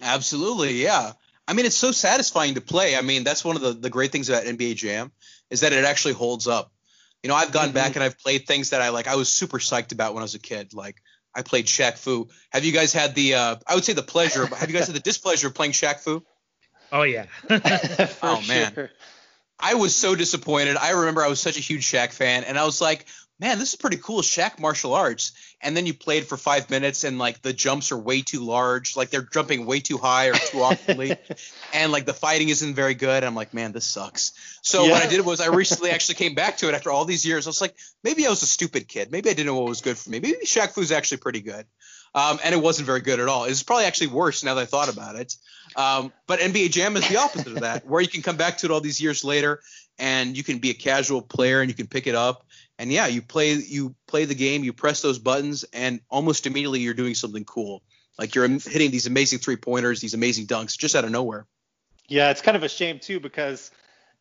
Absolutely, 0.00 0.82
yeah. 0.82 1.12
I 1.46 1.54
mean, 1.54 1.66
it's 1.66 1.76
so 1.76 1.92
satisfying 1.92 2.54
to 2.54 2.60
play. 2.60 2.96
I 2.96 3.02
mean, 3.02 3.24
that's 3.24 3.44
one 3.44 3.56
of 3.56 3.62
the, 3.62 3.72
the 3.72 3.90
great 3.90 4.12
things 4.12 4.28
about 4.28 4.44
NBA 4.44 4.76
Jam 4.76 5.12
is 5.50 5.60
that 5.60 5.72
it 5.72 5.84
actually 5.84 6.14
holds 6.14 6.46
up. 6.46 6.72
You 7.22 7.28
know, 7.28 7.34
I've 7.34 7.52
gone 7.52 7.66
mm-hmm. 7.66 7.74
back 7.74 7.94
and 7.94 8.02
I've 8.02 8.18
played 8.18 8.46
things 8.46 8.70
that 8.70 8.80
I 8.80 8.88
like. 8.88 9.06
I 9.06 9.16
was 9.16 9.28
super 9.28 9.58
psyched 9.58 9.92
about 9.92 10.14
when 10.14 10.22
I 10.22 10.24
was 10.24 10.34
a 10.34 10.40
kid. 10.40 10.72
Like 10.74 10.96
I 11.34 11.42
played 11.42 11.66
Shaq 11.66 11.98
Fu. 11.98 12.28
Have 12.50 12.64
you 12.64 12.72
guys 12.72 12.92
had 12.92 13.14
the? 13.14 13.34
Uh, 13.34 13.56
I 13.66 13.74
would 13.74 13.84
say 13.84 13.92
the 13.92 14.02
pleasure. 14.02 14.46
have 14.46 14.68
you 14.68 14.74
guys 14.74 14.86
had 14.86 14.96
the 14.96 15.00
displeasure 15.00 15.48
of 15.48 15.54
playing 15.54 15.72
Shaq 15.72 16.00
Fu? 16.00 16.24
Oh 16.92 17.02
yeah. 17.02 17.26
oh 18.22 18.42
man. 18.46 18.74
Sure. 18.74 18.90
I 19.58 19.74
was 19.74 19.96
so 19.96 20.14
disappointed. 20.14 20.76
I 20.76 20.90
remember 20.90 21.22
I 21.22 21.28
was 21.28 21.40
such 21.40 21.56
a 21.56 21.60
huge 21.60 21.86
Shaq 21.86 22.12
fan, 22.12 22.44
and 22.44 22.58
I 22.58 22.64
was 22.64 22.80
like, 22.80 23.06
man, 23.42 23.58
this 23.58 23.70
is 23.70 23.76
pretty 23.76 23.96
cool, 23.96 24.22
Shaq 24.22 24.58
martial 24.60 24.94
arts. 24.94 25.32
And 25.60 25.76
then 25.76 25.84
you 25.84 25.94
played 25.94 26.26
for 26.26 26.36
five 26.36 26.70
minutes 26.70 27.04
and 27.04 27.18
like 27.18 27.42
the 27.42 27.52
jumps 27.52 27.90
are 27.90 27.98
way 27.98 28.22
too 28.22 28.40
large, 28.40 28.96
like 28.96 29.10
they're 29.10 29.22
jumping 29.22 29.66
way 29.66 29.80
too 29.80 29.98
high 29.98 30.28
or 30.28 30.34
too 30.34 30.62
awkwardly, 30.62 31.16
and 31.74 31.92
like 31.92 32.06
the 32.06 32.12
fighting 32.12 32.48
isn't 32.48 32.74
very 32.74 32.94
good. 32.94 33.16
And 33.16 33.26
I'm 33.26 33.34
like, 33.34 33.54
man, 33.54 33.72
this 33.72 33.86
sucks. 33.86 34.32
So 34.62 34.84
yeah. 34.84 34.92
what 34.92 35.02
I 35.02 35.08
did 35.08 35.24
was 35.24 35.40
I 35.40 35.48
recently 35.48 35.90
actually 35.90 36.16
came 36.16 36.34
back 36.34 36.58
to 36.58 36.68
it 36.68 36.74
after 36.74 36.90
all 36.90 37.04
these 37.04 37.24
years. 37.26 37.46
I 37.46 37.50
was 37.50 37.60
like, 37.60 37.74
maybe 38.04 38.26
I 38.26 38.30
was 38.30 38.42
a 38.42 38.46
stupid 38.46 38.88
kid. 38.88 39.10
Maybe 39.10 39.30
I 39.30 39.32
didn't 39.32 39.46
know 39.46 39.58
what 39.58 39.68
was 39.68 39.80
good 39.80 39.98
for 39.98 40.10
me. 40.10 40.20
Maybe 40.20 40.44
Shaq 40.44 40.74
Fu's 40.74 40.92
actually 40.92 41.18
pretty 41.18 41.40
good. 41.40 41.66
Um, 42.14 42.38
and 42.44 42.54
it 42.54 42.58
wasn't 42.58 42.86
very 42.86 43.00
good 43.00 43.20
at 43.20 43.28
all. 43.28 43.44
It's 43.44 43.62
probably 43.62 43.86
actually 43.86 44.08
worse 44.08 44.44
now 44.44 44.54
that 44.54 44.60
I 44.60 44.66
thought 44.66 44.92
about 44.92 45.16
it. 45.16 45.34
Um, 45.76 46.12
but 46.26 46.40
NBA 46.40 46.70
Jam 46.70 46.96
is 46.96 47.08
the 47.08 47.16
opposite 47.16 47.46
of 47.46 47.60
that, 47.60 47.86
where 47.88 48.02
you 48.02 48.08
can 48.08 48.20
come 48.20 48.36
back 48.36 48.58
to 48.58 48.66
it 48.66 48.72
all 48.72 48.80
these 48.80 49.00
years 49.00 49.24
later 49.24 49.60
and 49.98 50.36
you 50.36 50.44
can 50.44 50.58
be 50.58 50.70
a 50.70 50.74
casual 50.74 51.22
player 51.22 51.60
and 51.62 51.70
you 51.70 51.74
can 51.74 51.86
pick 51.86 52.06
it 52.06 52.14
up 52.14 52.44
and 52.78 52.90
yeah, 52.90 53.06
you 53.06 53.22
play 53.22 53.52
you 53.52 53.94
play 54.08 54.24
the 54.24 54.34
game, 54.34 54.64
you 54.64 54.72
press 54.72 55.02
those 55.02 55.18
buttons, 55.18 55.64
and 55.72 56.00
almost 56.10 56.46
immediately 56.46 56.80
you're 56.80 56.94
doing 56.94 57.14
something 57.14 57.44
cool. 57.44 57.80
Like 58.18 58.34
you're 58.34 58.48
hitting 58.48 58.90
these 58.90 59.06
amazing 59.06 59.38
three 59.38 59.56
pointers, 59.56 60.00
these 60.00 60.14
amazing 60.14 60.46
dunks, 60.46 60.76
just 60.76 60.96
out 60.96 61.04
of 61.04 61.10
nowhere. 61.10 61.46
Yeah, 62.08 62.30
it's 62.30 62.42
kind 62.42 62.56
of 62.56 62.64
a 62.64 62.68
shame 62.68 62.98
too 62.98 63.20
because 63.20 63.70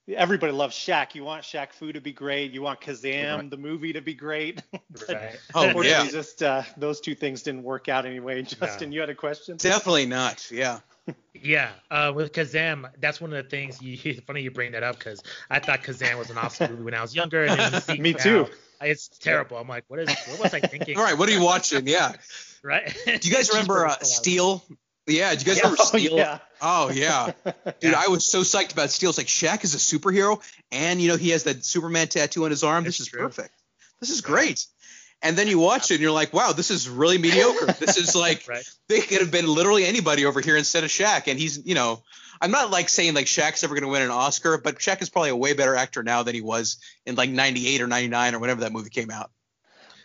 everybody 0.09 0.51
loves 0.51 0.75
Shaq. 0.75 1.15
You 1.15 1.23
want 1.23 1.43
Shaq 1.43 1.73
Fu 1.73 1.91
to 1.91 2.01
be 2.01 2.11
great. 2.11 2.51
You 2.51 2.61
want 2.61 2.81
Kazaam 2.81 3.35
right. 3.37 3.49
the 3.49 3.57
movie 3.57 3.93
to 3.93 4.01
be 4.01 4.13
great. 4.13 4.61
right. 5.09 5.39
Oh 5.55 5.81
yeah. 5.81 6.07
Just 6.07 6.43
uh, 6.43 6.63
those 6.77 7.01
two 7.01 7.15
things 7.15 7.43
didn't 7.43 7.63
work 7.63 7.89
out 7.89 8.05
anyway. 8.05 8.41
Justin, 8.41 8.89
no. 8.89 8.95
you 8.95 8.99
had 9.01 9.09
a 9.09 9.15
question? 9.15 9.57
Definitely 9.57 10.05
not. 10.05 10.49
Yeah. 10.51 10.79
Yeah, 11.33 11.71
uh, 11.89 12.11
with 12.13 12.33
Kazaam, 12.33 12.87
that's 12.99 13.19
one 13.19 13.33
of 13.33 13.43
the 13.43 13.49
things. 13.49 13.81
You, 13.81 14.21
funny 14.27 14.43
you 14.43 14.51
bring 14.51 14.73
that 14.73 14.83
up 14.83 14.99
because 14.99 15.23
I 15.49 15.57
thought 15.57 15.81
Kazaam 15.81 16.19
was 16.19 16.29
an 16.29 16.37
awesome 16.37 16.69
movie 16.69 16.83
when 16.83 16.93
I 16.93 17.01
was 17.01 17.15
younger. 17.15 17.45
And 17.45 17.99
Me 17.99 18.13
too. 18.13 18.47
it's 18.79 19.07
terrible. 19.07 19.57
I'm 19.57 19.67
like, 19.67 19.85
what 19.87 19.99
is? 19.99 20.15
What 20.27 20.39
was 20.39 20.53
I 20.53 20.59
thinking? 20.59 20.97
All 20.97 21.03
right, 21.03 21.17
what 21.17 21.27
are 21.27 21.31
you 21.31 21.43
watching? 21.43 21.87
Yeah. 21.87 22.13
right. 22.61 22.95
Do 23.05 23.27
you 23.27 23.33
guys 23.33 23.49
remember 23.49 23.87
uh, 23.87 23.97
Steel? 24.01 24.63
Yeah, 25.11 25.33
do 25.33 25.39
you 25.39 25.45
guys 25.45 25.57
yeah. 25.57 25.63
remember 25.63 25.83
Steel? 25.83 26.13
Oh 26.13 26.17
yeah. 26.17 26.39
Oh 26.61 26.89
yeah. 26.89 27.31
Dude. 27.79 27.93
I 27.93 28.07
was 28.07 28.25
so 28.25 28.41
psyched 28.41 28.73
about 28.73 28.91
Steel. 28.91 29.09
It's 29.09 29.17
like 29.17 29.27
Shaq 29.27 29.63
is 29.63 29.75
a 29.75 29.77
superhero, 29.77 30.41
and 30.71 31.01
you 31.01 31.07
know 31.07 31.17
he 31.17 31.29
has 31.29 31.43
that 31.43 31.65
Superman 31.65 32.07
tattoo 32.07 32.45
on 32.45 32.51
his 32.51 32.63
arm. 32.63 32.83
That's 32.83 32.97
this 32.97 33.07
is 33.07 33.11
true. 33.11 33.21
perfect. 33.21 33.53
This 33.99 34.09
is 34.09 34.21
great 34.21 34.65
and 35.21 35.37
then 35.37 35.47
you 35.47 35.59
watch 35.59 35.91
it 35.91 35.95
and 35.95 36.01
you're 36.01 36.11
like, 36.11 36.33
wow, 36.33 36.51
this 36.51 36.71
is 36.71 36.89
really 36.89 37.17
mediocre. 37.17 37.67
This 37.79 37.97
is 37.97 38.15
like 38.27 38.47
right. 38.47 38.67
they 38.87 39.01
could 39.01 39.19
have 39.19 39.31
been 39.31 39.47
literally 39.47 39.85
anybody 39.85 40.25
over 40.25 40.41
here 40.41 40.57
instead 40.57 40.83
of 40.83 40.89
Shaq, 40.89 41.27
and 41.27 41.39
he's 41.39 41.65
you 41.65 41.75
know. 41.75 42.01
I'm 42.43 42.49
not 42.49 42.71
like 42.71 42.89
saying 42.89 43.13
like 43.13 43.27
Shaq's 43.27 43.63
ever 43.63 43.75
going 43.75 43.83
to 43.83 43.89
win 43.89 44.01
an 44.01 44.09
Oscar, 44.09 44.57
but 44.57 44.79
Shaq 44.79 44.99
is 45.03 45.11
probably 45.11 45.29
a 45.29 45.35
way 45.35 45.53
better 45.53 45.75
actor 45.75 46.01
now 46.01 46.23
than 46.23 46.33
he 46.33 46.41
was 46.41 46.77
in 47.05 47.13
like 47.13 47.29
98 47.29 47.81
or 47.81 47.85
99 47.85 48.33
or 48.33 48.39
whenever 48.39 48.61
that 48.61 48.71
movie 48.71 48.89
came 48.89 49.11
out. 49.11 49.29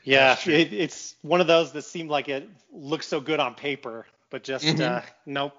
Yeah, 0.04 0.36
it, 0.44 0.70
it's 0.70 1.16
one 1.22 1.40
of 1.40 1.46
those 1.46 1.72
that 1.72 1.86
seemed 1.86 2.10
like 2.10 2.28
it 2.28 2.46
looks 2.70 3.06
so 3.06 3.20
good 3.20 3.40
on 3.40 3.54
paper, 3.54 4.04
but 4.30 4.44
just 4.44 4.64
mm-hmm. 4.64 4.96
uh, 4.96 5.02
nope. 5.26 5.52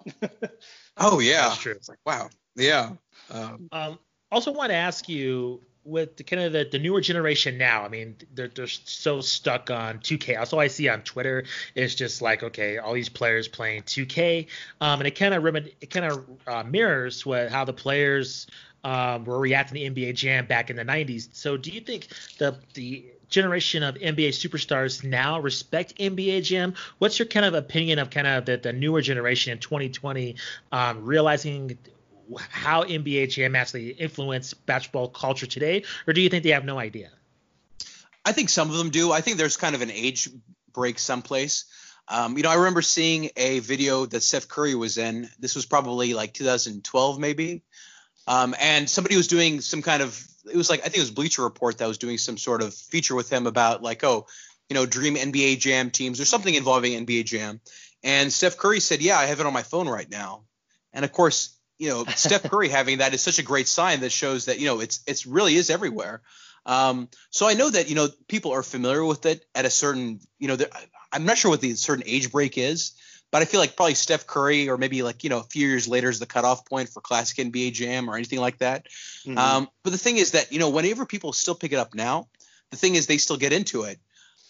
oh 0.97 1.19
yeah, 1.19 1.49
that's 1.49 1.57
true. 1.57 1.73
It's 1.73 1.89
like 1.89 1.99
wow, 2.05 2.29
yeah. 2.55 2.91
Um, 3.31 3.67
um, 3.71 3.99
also 4.31 4.51
want 4.51 4.71
to 4.71 4.75
ask 4.75 5.07
you 5.07 5.61
with 5.87 6.17
the, 6.17 6.23
kind 6.23 6.41
of 6.41 6.51
the, 6.51 6.67
the 6.69 6.77
newer 6.77 6.99
generation 6.99 7.57
now, 7.57 7.83
I 7.83 7.87
mean, 7.87 8.17
they're, 8.33 8.49
they're 8.49 8.67
so 8.67 9.21
stuck 9.21 9.71
on 9.71 9.99
2K. 9.99 10.37
Also, 10.37 10.59
I 10.59 10.67
see 10.67 10.89
on 10.89 11.01
Twitter 11.01 11.45
is 11.75 11.95
just 11.95 12.21
like, 12.21 12.43
okay, 12.43 12.77
all 12.77 12.93
these 12.93 13.07
players 13.07 13.47
playing 13.47 13.83
2K, 13.83 14.47
um, 14.81 14.99
and 14.99 15.07
it 15.07 15.17
kind 15.17 15.33
of 15.33 15.45
it 15.55 15.89
kind 15.89 16.05
of 16.05 16.25
uh, 16.45 16.63
mirrors 16.63 17.25
what 17.25 17.49
how 17.49 17.63
the 17.63 17.73
players 17.73 18.47
um, 18.83 19.23
were 19.23 19.39
reacting 19.39 19.93
to 19.93 20.01
NBA 20.01 20.15
Jam 20.15 20.45
back 20.45 20.69
in 20.69 20.75
the 20.75 20.85
90s. 20.85 21.29
So, 21.31 21.55
do 21.55 21.71
you 21.71 21.79
think 21.79 22.07
the 22.37 22.59
the 22.73 23.05
generation 23.29 23.83
of 23.83 23.95
NBA 23.95 24.29
superstars 24.29 25.03
now 25.03 25.39
respect 25.39 25.97
NBA 25.97 26.43
Jam? 26.43 26.73
What's 26.97 27.19
your 27.19 27.27
kind 27.27 27.45
of 27.45 27.53
opinion 27.53 27.99
of 27.99 28.09
kind 28.09 28.27
of 28.27 28.45
the, 28.45 28.57
the 28.57 28.73
newer 28.73 29.01
generation 29.01 29.51
in 29.51 29.59
2020 29.59 30.35
um, 30.71 31.05
realizing 31.05 31.77
how 32.35 32.83
NBA 32.83 33.29
Jam 33.29 33.55
actually 33.55 33.89
influenced 33.91 34.65
basketball 34.65 35.09
culture 35.09 35.47
today, 35.47 35.83
or 36.05 36.13
do 36.13 36.21
you 36.21 36.29
think 36.29 36.43
they 36.43 36.51
have 36.51 36.65
no 36.65 36.77
idea? 36.77 37.09
I 38.25 38.33
think 38.33 38.49
some 38.49 38.69
of 38.69 38.77
them 38.77 38.89
do. 38.89 39.11
I 39.11 39.21
think 39.21 39.37
there's 39.37 39.57
kind 39.57 39.75
of 39.75 39.81
an 39.81 39.91
age 39.91 40.29
break 40.73 40.99
someplace. 40.99 41.65
Um, 42.09 42.37
you 42.37 42.43
know, 42.43 42.49
I 42.49 42.55
remember 42.55 42.81
seeing 42.81 43.29
a 43.35 43.59
video 43.59 44.05
that 44.05 44.21
Steph 44.21 44.47
Curry 44.47 44.75
was 44.75 44.97
in. 44.97 45.29
This 45.39 45.55
was 45.55 45.65
probably 45.65 46.13
like 46.13 46.33
2012, 46.33 47.19
maybe. 47.19 47.63
Um, 48.27 48.55
and 48.59 48.89
somebody 48.89 49.15
was 49.15 49.27
doing 49.27 49.61
some 49.61 49.81
kind 49.81 50.01
of, 50.01 50.21
it 50.51 50.57
was 50.57 50.69
like, 50.69 50.81
I 50.81 50.83
think 50.83 50.97
it 50.97 51.01
was 51.01 51.11
Bleacher 51.11 51.43
Report 51.43 51.77
that 51.77 51.87
was 51.87 51.97
doing 51.97 52.17
some 52.17 52.37
sort 52.37 52.61
of 52.61 52.73
feature 52.73 53.15
with 53.15 53.31
him 53.31 53.47
about 53.47 53.81
like, 53.81 54.03
oh, 54.03 54.27
you 54.69 54.73
know, 54.73 54.85
dream 54.85 55.15
NBA 55.15 55.59
Jam 55.59 55.91
teams 55.91 56.19
or 56.19 56.25
something 56.25 56.53
involving 56.53 57.05
NBA 57.05 57.25
Jam. 57.25 57.61
And 58.03 58.31
Steph 58.31 58.57
Curry 58.57 58.79
said, 58.79 59.01
yeah, 59.01 59.17
I 59.17 59.25
have 59.25 59.39
it 59.39 59.45
on 59.45 59.53
my 59.53 59.63
phone 59.63 59.87
right 59.87 60.09
now. 60.09 60.43
And 60.93 61.05
of 61.05 61.11
course, 61.11 61.57
you 61.77 61.89
know, 61.89 62.05
Steph 62.15 62.43
Curry 62.43 62.69
having 62.69 62.99
that 62.99 63.13
is 63.13 63.21
such 63.21 63.39
a 63.39 63.43
great 63.43 63.67
sign 63.67 64.01
that 64.01 64.11
shows 64.11 64.45
that 64.45 64.59
you 64.59 64.65
know 64.65 64.79
it's 64.79 65.01
it's 65.07 65.25
really 65.25 65.55
is 65.55 65.69
everywhere. 65.69 66.21
Um, 66.65 67.07
so 67.29 67.47
I 67.47 67.53
know 67.53 67.69
that 67.69 67.89
you 67.89 67.95
know 67.95 68.09
people 68.27 68.51
are 68.51 68.63
familiar 68.63 69.05
with 69.05 69.25
it 69.25 69.45
at 69.55 69.65
a 69.65 69.69
certain 69.69 70.19
you 70.39 70.47
know 70.47 70.57
I'm 71.11 71.25
not 71.25 71.37
sure 71.37 71.51
what 71.51 71.61
the 71.61 71.75
certain 71.75 72.03
age 72.05 72.31
break 72.31 72.57
is, 72.57 72.93
but 73.31 73.41
I 73.41 73.45
feel 73.45 73.59
like 73.59 73.75
probably 73.75 73.95
Steph 73.95 74.25
Curry 74.27 74.69
or 74.69 74.77
maybe 74.77 75.03
like 75.03 75.23
you 75.23 75.29
know 75.29 75.39
a 75.39 75.43
few 75.43 75.67
years 75.67 75.87
later 75.87 76.09
is 76.09 76.19
the 76.19 76.25
cutoff 76.25 76.65
point 76.65 76.89
for 76.89 77.01
classic 77.01 77.37
NBA 77.45 77.73
Jam 77.73 78.09
or 78.09 78.15
anything 78.15 78.39
like 78.39 78.59
that. 78.59 78.87
Mm-hmm. 79.25 79.37
Um, 79.37 79.69
but 79.83 79.91
the 79.91 79.97
thing 79.97 80.17
is 80.17 80.31
that 80.31 80.51
you 80.51 80.59
know 80.59 80.69
whenever 80.69 81.05
people 81.05 81.33
still 81.33 81.55
pick 81.55 81.71
it 81.71 81.79
up 81.79 81.93
now, 81.93 82.27
the 82.71 82.77
thing 82.77 82.95
is 82.95 83.07
they 83.07 83.17
still 83.17 83.37
get 83.37 83.53
into 83.53 83.83
it. 83.83 83.99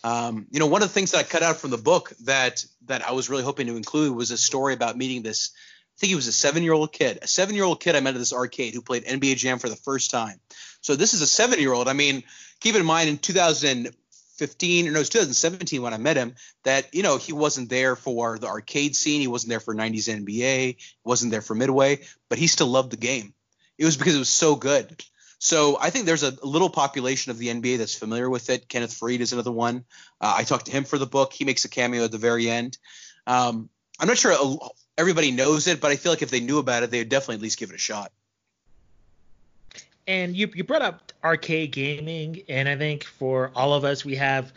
Um, 0.04 0.48
you 0.52 0.60
know, 0.60 0.68
one 0.68 0.84
of 0.84 0.88
the 0.88 0.94
things 0.94 1.12
that 1.12 1.20
I 1.20 1.24
cut 1.24 1.44
out 1.44 1.58
from 1.58 1.72
the 1.72 1.78
book 1.78 2.14
that 2.26 2.64
that 2.86 3.08
I 3.08 3.12
was 3.12 3.30
really 3.30 3.44
hoping 3.44 3.68
to 3.68 3.78
include 3.78 4.16
was 4.16 4.32
a 4.32 4.38
story 4.38 4.74
about 4.74 4.98
meeting 4.98 5.24
this 5.24 5.52
I 5.98 6.00
think 6.00 6.10
he 6.10 6.16
was 6.16 6.28
a 6.28 6.32
seven 6.32 6.62
year 6.62 6.74
old 6.74 6.92
kid, 6.92 7.18
a 7.24 7.28
seven 7.28 7.56
year 7.56 7.64
old 7.64 7.80
kid 7.80 7.96
I 7.96 8.02
met 8.02 8.14
at 8.14 8.20
this 8.20 8.34
arcade 8.34 8.76
who 8.76 8.84
played 8.84 9.04
NBA 9.06 9.38
Jam 9.38 9.58
for 9.58 9.68
the 9.68 9.76
first 9.76 10.12
time. 10.12 10.40
So 10.82 10.96
this 10.96 11.16
is 11.16 11.22
a 11.22 11.28
seven 11.28 11.60
year 11.60 11.74
old. 11.74 11.88
I 11.88 11.94
mean, 11.94 12.24
keep 12.60 12.76
in 12.76 12.86
mind 12.86 13.10
in 13.10 13.18
2000, 13.18 13.90
2015 14.38 14.88
or 14.88 14.92
no, 14.92 14.98
it 14.98 15.00
was 15.00 15.10
2017 15.10 15.82
when 15.82 15.94
I 15.94 15.98
met 15.98 16.18
him 16.18 16.36
that 16.64 16.94
you 16.94 17.04
know 17.04 17.18
he 17.18 17.34
wasn't 17.34 17.70
there 17.70 17.96
for 17.96 18.38
the 18.38 18.48
arcade 18.48 18.96
scene, 18.96 19.22
he 19.22 19.28
wasn't 19.28 19.50
there 19.50 19.60
for 19.60 19.76
90s 19.76 20.26
NBA, 20.26 20.78
wasn't 21.04 21.32
there 21.32 21.42
for 21.42 21.56
Midway, 21.56 22.02
but 22.30 22.38
he 22.38 22.48
still 22.48 22.68
loved 22.68 22.92
the 22.92 22.98
game. 22.98 23.34
It 23.78 23.86
was 23.86 23.98
because 23.98 24.16
it 24.16 24.20
was 24.20 24.30
so 24.30 24.56
good. 24.56 25.04
So 25.40 25.78
I 25.80 25.92
think 25.92 26.06
there's 26.06 26.24
a 26.24 26.34
little 26.44 26.70
population 26.70 27.30
of 27.32 27.38
the 27.38 27.48
NBA 27.48 27.78
that's 27.78 27.94
familiar 27.94 28.30
with 28.30 28.50
it. 28.50 28.68
Kenneth 28.68 29.00
Faried 29.00 29.20
is 29.20 29.34
another 29.34 29.52
one. 29.52 29.86
Uh, 30.20 30.34
I 30.38 30.44
talked 30.44 30.66
to 30.66 30.72
him 30.72 30.84
for 30.84 30.98
the 30.98 31.06
book. 31.06 31.32
He 31.32 31.46
makes 31.46 31.64
a 31.64 31.70
cameo 31.70 32.04
at 32.06 32.12
the 32.12 32.18
very 32.18 32.50
end. 32.50 32.78
Um, 33.28 33.70
I'm 34.00 34.08
not 34.08 34.18
sure 34.18 34.36
everybody 34.98 35.32
knows 35.32 35.68
it, 35.68 35.80
but 35.80 35.92
I 35.92 35.96
feel 35.96 36.12
like 36.12 36.24
if 36.24 36.32
they 36.32 36.40
knew 36.40 36.58
about 36.58 36.84
it, 36.84 36.92
they 36.92 37.00
would 37.00 37.10
definitely 37.10 37.36
at 37.36 37.42
least 37.42 37.60
give 37.60 37.70
it 37.70 37.76
a 37.76 37.80
shot. 37.80 38.12
And 40.08 40.36
you 40.36 40.50
you 40.54 40.64
brought 40.64 40.82
up 40.82 41.12
arcade 41.24 41.72
gaming, 41.72 42.42
and 42.48 42.70
I 42.70 42.78
think 42.78 43.04
for 43.04 43.52
all 43.56 43.74
of 43.74 43.84
us, 43.84 44.06
we 44.06 44.16
have 44.16 44.54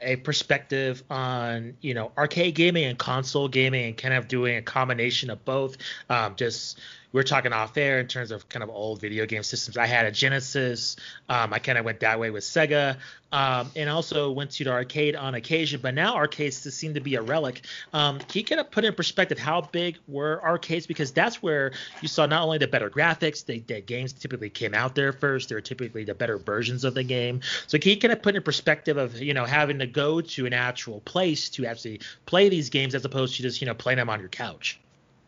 a 0.00 0.16
perspective 0.16 1.02
on 1.10 1.76
you 1.80 1.92
know 1.94 2.12
arcade 2.16 2.54
gaming 2.54 2.84
and 2.84 2.98
console 2.98 3.48
gaming, 3.48 3.86
and 3.86 3.96
kind 3.96 4.14
of 4.14 4.28
doing 4.28 4.56
a 4.56 4.62
combination 4.62 5.30
of 5.30 5.44
both. 5.44 5.76
Um, 6.08 6.36
just 6.36 6.80
we 7.12 7.20
are 7.20 7.24
talking 7.24 7.52
off 7.52 7.76
air 7.76 8.00
in 8.00 8.06
terms 8.06 8.30
of 8.30 8.48
kind 8.48 8.62
of 8.62 8.68
old 8.68 9.00
video 9.00 9.24
game 9.24 9.42
systems. 9.42 9.76
I 9.76 9.86
had 9.86 10.06
a 10.06 10.10
Genesis. 10.10 10.96
Um, 11.28 11.52
I 11.52 11.58
kind 11.58 11.78
of 11.78 11.84
went 11.84 12.00
that 12.00 12.20
way 12.20 12.30
with 12.30 12.44
Sega, 12.44 12.96
um, 13.32 13.70
and 13.74 13.88
also 13.88 14.30
went 14.30 14.50
to 14.52 14.64
the 14.64 14.70
arcade 14.70 15.16
on 15.16 15.34
occasion. 15.34 15.80
But 15.82 15.94
now 15.94 16.16
arcades 16.16 16.58
seem 16.74 16.94
to 16.94 17.00
be 17.00 17.14
a 17.14 17.22
relic. 17.22 17.62
Um, 17.94 18.18
can 18.18 18.40
you 18.40 18.44
kind 18.44 18.60
of 18.60 18.70
put 18.70 18.84
in 18.84 18.94
perspective 18.94 19.38
how 19.38 19.62
big 19.62 19.98
were 20.06 20.42
arcades? 20.44 20.86
Because 20.86 21.10
that's 21.12 21.42
where 21.42 21.72
you 22.02 22.08
saw 22.08 22.26
not 22.26 22.42
only 22.42 22.58
the 22.58 22.68
better 22.68 22.90
graphics, 22.90 23.44
the, 23.44 23.60
the 23.60 23.80
games 23.80 24.12
typically 24.12 24.50
came 24.50 24.74
out 24.74 24.94
there 24.94 25.12
first. 25.12 25.48
They're 25.48 25.62
typically 25.62 26.04
the 26.04 26.14
better 26.14 26.36
versions 26.36 26.84
of 26.84 26.94
the 26.94 27.04
game. 27.04 27.40
So 27.66 27.78
can 27.78 27.90
you 27.90 27.98
kind 27.98 28.12
of 28.12 28.20
put 28.20 28.36
in 28.36 28.42
perspective 28.42 28.98
of 28.98 29.18
you 29.18 29.32
know 29.32 29.46
having 29.46 29.78
to 29.78 29.86
go 29.86 30.20
to 30.20 30.46
an 30.46 30.52
actual 30.52 31.00
place 31.00 31.48
to 31.50 31.64
actually 31.64 32.00
play 32.26 32.50
these 32.50 32.68
games 32.68 32.94
as 32.94 33.04
opposed 33.04 33.36
to 33.36 33.42
just 33.42 33.62
you 33.62 33.66
know 33.66 33.74
playing 33.74 33.96
them 33.96 34.10
on 34.10 34.20
your 34.20 34.28
couch? 34.28 34.78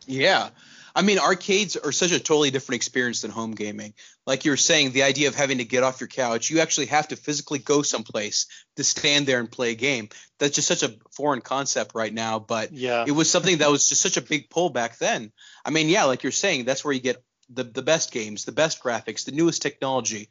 Yeah. 0.07 0.51
I 0.95 1.03
mean, 1.03 1.19
arcades 1.19 1.77
are 1.77 1.93
such 1.93 2.13
a 2.13 2.19
totally 2.19 2.51
different 2.51 2.77
experience 2.77 3.23
than 3.23 3.31
home 3.31 3.53
gaming. 3.53 3.95
Like 4.27 4.45
you 4.45 4.51
were 4.51 4.57
saying, 4.57 4.93
the 4.93 5.05
idea 5.05 5.29
of 5.29 5.35
having 5.35 5.59
to 5.59 5.65
get 5.65 5.83
off 5.83 6.01
your 6.01 6.09
couch, 6.09 6.51
you 6.51 6.61
actually 6.61 6.87
have 6.87 7.09
to 7.09 7.17
physically 7.17 7.59
go 7.59 7.83
someplace 7.83 8.47
to 8.77 8.85
stand 8.85 9.27
there 9.27 9.41
and 9.41 9.51
play 9.51 9.71
a 9.71 9.77
game. 9.77 10.09
That's 10.39 10.55
just 10.55 10.69
such 10.69 10.83
a 10.83 10.95
foreign 11.13 11.41
concept 11.41 11.95
right 11.95 12.13
now, 12.13 12.39
but 12.39 12.73
yeah. 12.73 13.05
it 13.07 13.13
was 13.13 13.31
something 13.31 13.59
that 13.59 13.71
was 13.71 13.89
just 13.89 14.01
such 14.01 14.17
a 14.17 14.23
big 14.23 14.51
pull 14.51 14.71
back 14.71 14.99
then. 14.99 15.33
I 15.65 15.71
mean, 15.71 15.89
yeah, 15.89 16.05
like 16.05 16.23
you're 16.23 16.33
saying, 16.33 16.65
that's 16.65 16.85
where 16.85 16.95
you 16.95 17.01
get 17.01 17.23
the, 17.49 17.65
the 17.65 17.83
best 17.83 18.13
games, 18.13 18.45
the 18.45 18.53
best 18.53 18.83
graphics, 18.83 19.25
the 19.25 19.33
newest 19.33 19.63
technology. 19.63 20.29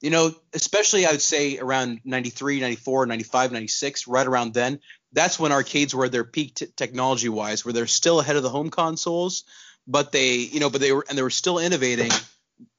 You 0.00 0.10
know, 0.10 0.34
especially 0.52 1.06
I 1.06 1.12
would 1.12 1.22
say 1.22 1.58
around 1.58 2.00
93, 2.04 2.58
94, 2.60 3.06
95, 3.06 3.52
96, 3.52 4.08
right 4.08 4.26
around 4.26 4.52
then, 4.52 4.80
that's 5.12 5.38
when 5.38 5.52
arcades 5.52 5.94
were 5.94 6.06
at 6.06 6.12
their 6.12 6.24
peak 6.24 6.54
t- 6.54 6.66
technology 6.76 7.28
wise, 7.28 7.64
where 7.64 7.72
they're 7.72 7.86
still 7.86 8.18
ahead 8.18 8.36
of 8.36 8.42
the 8.42 8.48
home 8.48 8.70
consoles 8.70 9.44
but 9.86 10.12
they 10.12 10.34
you 10.34 10.60
know 10.60 10.70
but 10.70 10.80
they 10.80 10.92
were 10.92 11.04
and 11.08 11.16
they 11.16 11.22
were 11.22 11.30
still 11.30 11.58
innovating 11.58 12.10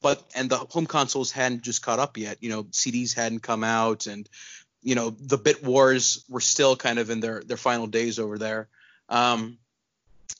but 0.00 0.22
and 0.34 0.50
the 0.50 0.56
home 0.56 0.86
consoles 0.86 1.30
hadn't 1.30 1.62
just 1.62 1.82
caught 1.82 1.98
up 1.98 2.16
yet. 2.16 2.38
You 2.40 2.50
know 2.50 2.64
cds 2.64 3.14
hadn't 3.14 3.40
come 3.40 3.64
out 3.64 4.06
and 4.06 4.28
you 4.82 4.94
know 4.94 5.10
the 5.10 5.38
bit 5.38 5.62
wars 5.62 6.24
were 6.28 6.40
still 6.40 6.76
kind 6.76 6.98
of 6.98 7.10
in 7.10 7.20
their 7.20 7.42
their 7.42 7.56
final 7.56 7.86
days 7.86 8.18
over 8.18 8.38
there. 8.38 8.68
Um 9.08 9.58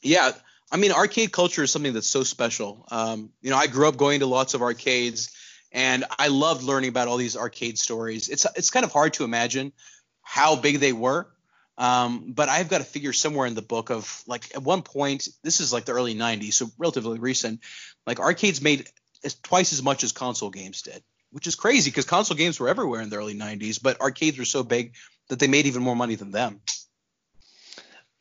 yeah 0.02 0.32
i 0.72 0.76
mean 0.76 0.92
arcade 0.92 1.32
culture 1.32 1.62
is 1.62 1.70
something 1.70 1.92
that's 1.92 2.06
so 2.06 2.22
special. 2.22 2.86
Um 2.90 3.30
you 3.42 3.50
know 3.50 3.56
i 3.56 3.66
grew 3.66 3.88
up 3.88 3.96
going 3.96 4.20
to 4.20 4.26
lots 4.26 4.54
of 4.54 4.62
arcades 4.62 5.30
and 5.72 6.04
i 6.18 6.28
loved 6.28 6.62
learning 6.62 6.88
about 6.88 7.08
all 7.08 7.16
these 7.16 7.36
arcade 7.36 7.78
stories. 7.78 8.28
It's 8.28 8.46
it's 8.56 8.70
kind 8.70 8.84
of 8.84 8.92
hard 8.92 9.14
to 9.14 9.24
imagine 9.24 9.72
how 10.22 10.56
big 10.56 10.80
they 10.80 10.92
were 10.92 11.28
um, 11.76 12.32
but 12.32 12.48
I've 12.48 12.68
got 12.68 12.80
a 12.80 12.84
figure 12.84 13.12
somewhere 13.12 13.46
in 13.46 13.54
the 13.54 13.62
book 13.62 13.90
of 13.90 14.22
like 14.26 14.54
at 14.54 14.62
one 14.62 14.82
point, 14.82 15.28
this 15.42 15.60
is 15.60 15.72
like 15.72 15.84
the 15.84 15.92
early 15.92 16.14
90s, 16.14 16.54
so 16.54 16.70
relatively 16.78 17.18
recent, 17.18 17.60
like 18.06 18.20
arcades 18.20 18.60
made 18.60 18.88
as, 19.24 19.34
twice 19.34 19.72
as 19.72 19.82
much 19.82 20.04
as 20.04 20.12
console 20.12 20.50
games 20.50 20.82
did, 20.82 21.02
which 21.32 21.46
is 21.46 21.56
crazy 21.56 21.90
because 21.90 22.04
console 22.04 22.36
games 22.36 22.60
were 22.60 22.68
everywhere 22.68 23.00
in 23.00 23.10
the 23.10 23.16
early 23.16 23.34
90s, 23.34 23.82
but 23.82 24.00
arcades 24.00 24.38
were 24.38 24.44
so 24.44 24.62
big 24.62 24.94
that 25.28 25.38
they 25.38 25.48
made 25.48 25.66
even 25.66 25.82
more 25.82 25.96
money 25.96 26.14
than 26.14 26.30
them. 26.30 26.60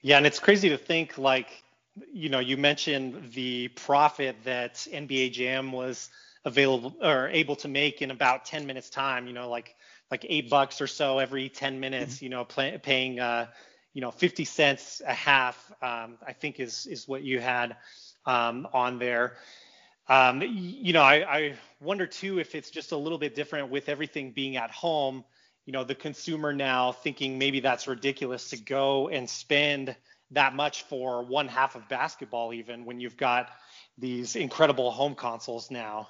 Yeah, 0.01 0.17
and 0.17 0.25
it's 0.25 0.39
crazy 0.39 0.69
to 0.69 0.77
think 0.77 1.17
like, 1.17 1.47
you 2.11 2.29
know, 2.29 2.39
you 2.39 2.57
mentioned 2.57 3.33
the 3.33 3.67
profit 3.69 4.35
that 4.45 4.75
NBA 4.91 5.31
Jam 5.31 5.71
was 5.71 6.09
available 6.43 6.95
or 7.01 7.29
able 7.29 7.55
to 7.57 7.67
make 7.67 8.01
in 8.01 8.09
about 8.09 8.45
10 8.45 8.65
minutes 8.65 8.89
time, 8.89 9.27
you 9.27 9.33
know, 9.33 9.47
like 9.49 9.75
like 10.13 10.27
eight 10.29 10.47
bucks 10.47 10.79
or 10.79 10.85
so 10.85 11.17
every 11.17 11.49
10 11.49 11.79
minutes, 11.79 12.17
mm-hmm. 12.17 12.25
you 12.25 12.29
know, 12.29 12.45
play, 12.45 12.79
paying, 12.83 13.19
uh, 13.19 13.47
you 13.95 14.01
know, 14.01 14.11
50 14.11 14.45
cents 14.45 15.01
a 15.07 15.13
half, 15.13 15.71
um, 15.81 16.19
I 16.25 16.33
think 16.33 16.59
is, 16.59 16.85
is 16.85 17.07
what 17.07 17.23
you 17.23 17.39
had 17.39 17.75
um, 18.27 18.67
on 18.73 18.99
there. 18.99 19.37
Um, 20.07 20.43
you 20.43 20.93
know, 20.93 21.01
I, 21.01 21.15
I 21.37 21.53
wonder 21.81 22.05
too 22.05 22.37
if 22.37 22.53
it's 22.53 22.69
just 22.69 22.91
a 22.91 22.97
little 22.97 23.17
bit 23.17 23.33
different 23.33 23.71
with 23.71 23.89
everything 23.89 24.33
being 24.33 24.55
at 24.55 24.69
home. 24.69 25.23
You 25.65 25.73
know, 25.73 25.83
the 25.83 25.95
consumer 25.95 26.53
now 26.53 26.91
thinking 26.91 27.39
maybe 27.39 27.59
that's 27.59 27.87
ridiculous 27.87 28.51
to 28.51 28.57
go 28.57 29.09
and 29.09 29.27
spend 29.27 29.95
that 30.29 30.53
much 30.55 30.83
for 30.83 31.25
one 31.25 31.47
half 31.47 31.73
of 31.75 31.89
basketball, 31.89 32.53
even 32.53 32.85
when 32.85 32.99
you've 32.99 33.17
got 33.17 33.49
these 33.97 34.35
incredible 34.35 34.91
home 34.91 35.15
consoles 35.15 35.71
now. 35.71 36.09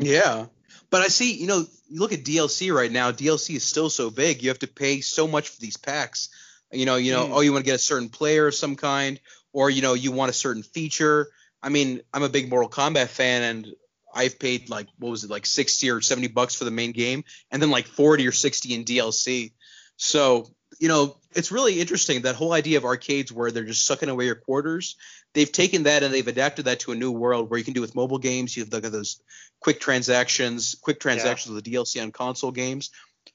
Yeah. 0.00 0.46
But 0.90 1.02
I 1.02 1.08
see, 1.08 1.34
you 1.34 1.46
know, 1.46 1.64
you 1.88 2.00
look 2.00 2.12
at 2.12 2.24
DLC 2.24 2.74
right 2.74 2.90
now. 2.90 3.12
DLC 3.12 3.56
is 3.56 3.64
still 3.64 3.90
so 3.90 4.10
big. 4.10 4.42
You 4.42 4.48
have 4.48 4.58
to 4.60 4.66
pay 4.66 5.00
so 5.00 5.28
much 5.28 5.48
for 5.48 5.60
these 5.60 5.76
packs. 5.76 6.30
You 6.72 6.86
know, 6.86 6.96
you 6.96 7.12
know, 7.12 7.26
mm. 7.26 7.30
oh, 7.32 7.40
you 7.40 7.52
want 7.52 7.64
to 7.64 7.70
get 7.70 7.76
a 7.76 7.78
certain 7.78 8.08
player 8.08 8.48
of 8.48 8.54
some 8.54 8.76
kind, 8.76 9.20
or 9.52 9.70
you 9.70 9.82
know, 9.82 9.94
you 9.94 10.12
want 10.12 10.30
a 10.30 10.34
certain 10.34 10.62
feature. 10.62 11.28
I 11.62 11.68
mean, 11.68 12.00
I'm 12.12 12.22
a 12.22 12.28
big 12.28 12.48
Mortal 12.48 12.70
Kombat 12.70 13.08
fan, 13.08 13.42
and 13.42 13.74
I've 14.14 14.38
paid 14.38 14.70
like 14.70 14.86
what 14.98 15.10
was 15.10 15.24
it, 15.24 15.30
like 15.30 15.46
60 15.46 15.90
or 15.90 16.00
70 16.00 16.28
bucks 16.28 16.54
for 16.54 16.64
the 16.64 16.70
main 16.70 16.92
game, 16.92 17.24
and 17.50 17.60
then 17.60 17.70
like 17.70 17.86
40 17.86 18.26
or 18.26 18.32
60 18.32 18.74
in 18.74 18.84
DLC. 18.84 19.52
So, 19.96 20.48
you 20.78 20.88
know, 20.88 21.16
it's 21.32 21.52
really 21.52 21.80
interesting 21.80 22.22
that 22.22 22.36
whole 22.36 22.52
idea 22.52 22.78
of 22.78 22.84
arcades 22.84 23.32
where 23.32 23.50
they're 23.50 23.64
just 23.64 23.84
sucking 23.84 24.08
away 24.08 24.26
your 24.26 24.36
quarters 24.36 24.96
they've 25.34 25.50
taken 25.50 25.84
that 25.84 26.02
and 26.02 26.12
they've 26.12 26.26
adapted 26.26 26.64
that 26.64 26.80
to 26.80 26.92
a 26.92 26.96
new 26.96 27.12
world 27.12 27.50
where 27.50 27.58
you 27.58 27.64
can 27.64 27.74
do 27.74 27.80
with 27.80 27.94
mobile 27.94 28.18
games. 28.18 28.56
You 28.56 28.64
have 28.64 28.70
those 28.70 29.20
quick 29.60 29.80
transactions, 29.80 30.76
quick 30.80 31.00
transactions 31.00 31.50
yeah. 31.50 31.54
with 31.54 31.64
the 31.64 31.72
DLC 31.72 32.02
on 32.02 32.12
console 32.12 32.50
games. 32.50 32.90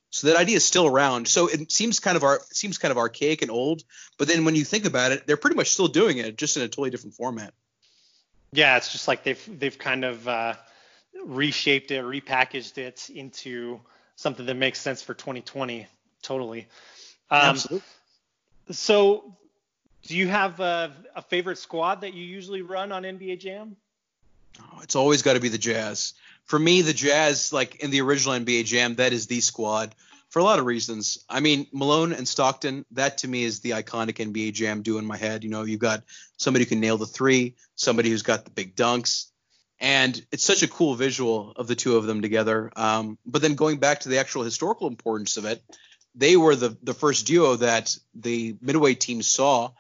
So 0.10 0.28
that 0.28 0.38
idea 0.38 0.58
is 0.58 0.66
still 0.66 0.88
around. 0.88 1.28
So 1.28 1.48
it 1.48 1.72
seems 1.72 2.00
kind 2.00 2.16
of 2.16 2.24
ar- 2.24 2.42
seems 2.52 2.78
kind 2.78 2.92
of 2.92 2.98
archaic 2.98 3.42
and 3.42 3.52
old, 3.52 3.84
but 4.18 4.28
then 4.28 4.46
when 4.46 4.56
you 4.56 4.64
think 4.64 4.86
about 4.86 5.12
it, 5.12 5.28
they're 5.28 5.38
pretty 5.38 5.58
much 5.58 5.72
still 5.72 5.88
doing 5.88 6.18
it, 6.18 6.38
just 6.38 6.56
in 6.58 6.64
a 6.64 6.68
totally 6.68 6.90
different 6.90 7.16
format. 7.16 7.54
Yeah, 8.52 8.78
it's 8.78 8.92
just 8.92 9.08
like 9.08 9.24
they've 9.24 9.60
they've 9.60 9.78
kind 9.78 10.06
of 10.06 10.28
uh, 10.28 10.54
reshaped 11.26 11.92
it, 11.92 12.04
repackaged 12.04 12.78
it 12.78 13.10
into 13.10 13.82
something 14.16 14.46
that 14.46 14.56
makes 14.56 14.80
sense 14.80 15.02
for 15.02 15.14
2020. 15.14 15.86
Totally. 16.22 16.68
Um, 17.30 17.50
Absolutely. 17.50 17.86
So 18.72 19.36
do 20.04 20.16
you 20.16 20.28
have 20.28 20.60
a, 20.60 20.94
a, 21.16 21.22
favorite 21.22 21.58
squad 21.58 22.02
that 22.02 22.14
you 22.14 22.24
usually 22.24 22.62
run 22.62 22.92
on 22.92 23.04
NBA 23.04 23.40
Jam? 23.40 23.76
Oh, 24.62 24.80
it's 24.82 24.96
always 24.96 25.22
got 25.22 25.34
to 25.34 25.40
be 25.40 25.50
the 25.50 25.58
Jazz. 25.58 26.14
For 26.46 26.60
me, 26.60 26.82
the 26.82 26.94
Jazz, 26.94 27.52
like 27.52 27.78
in 27.78 27.92
the 27.92 28.02
original 28.02 28.36
NBA 28.36 28.66
Jam, 28.66 28.96
that 28.96 29.14
is 29.14 29.28
the 29.28 29.42
squad 29.42 29.96
for 30.30 30.40
a 30.40 30.44
lot 30.44 30.60
of 30.60 30.66
reasons. 30.66 31.24
I 31.30 31.40
mean, 31.40 31.68
Malone 31.72 32.14
and 32.14 32.28
Stockton, 32.28 32.86
that 32.92 33.20
to 33.20 33.28
me 33.28 33.44
is 33.44 33.62
the 33.62 33.72
iconic 33.72 34.18
NBA 34.18 34.54
Jam 34.54 34.82
do 34.82 34.98
in 34.98 35.06
my 35.06 35.18
head. 35.18 35.44
You 35.44 35.50
know, 35.50 35.64
you've 35.64 35.80
got 35.80 36.04
somebody 36.38 36.66
who 36.66 36.70
can 36.70 36.80
nail 36.80 36.98
the 36.98 37.06
three, 37.06 37.56
somebody 37.76 38.10
who's 38.10 38.22
got 38.22 38.46
the 38.46 38.52
big 38.52 38.76
dunks, 38.76 39.28
and 39.80 40.24
it's 40.32 40.46
such 40.46 40.64
a 40.64 40.68
cool 40.68 40.96
visual 40.96 41.52
of 41.56 41.68
the 41.68 41.76
two 41.76 41.96
of 41.96 42.06
them 42.06 42.22
together. 42.22 42.72
Um, 42.76 43.18
but 43.26 43.42
then 43.42 43.56
going 43.56 43.78
back 43.78 44.02
to 44.02 44.10
the 44.10 44.20
actual 44.20 44.44
historical 44.44 44.88
importance 44.88 45.38
of 45.38 45.46
it, 45.46 45.64
they 46.16 46.38
were 46.38 46.56
the 46.56 46.78
the 46.82 46.94
first 46.94 47.28
duo 47.28 47.56
that 47.58 47.96
the 48.14 48.56
midway 48.62 48.94
team 48.94 49.22
saw 49.22 49.72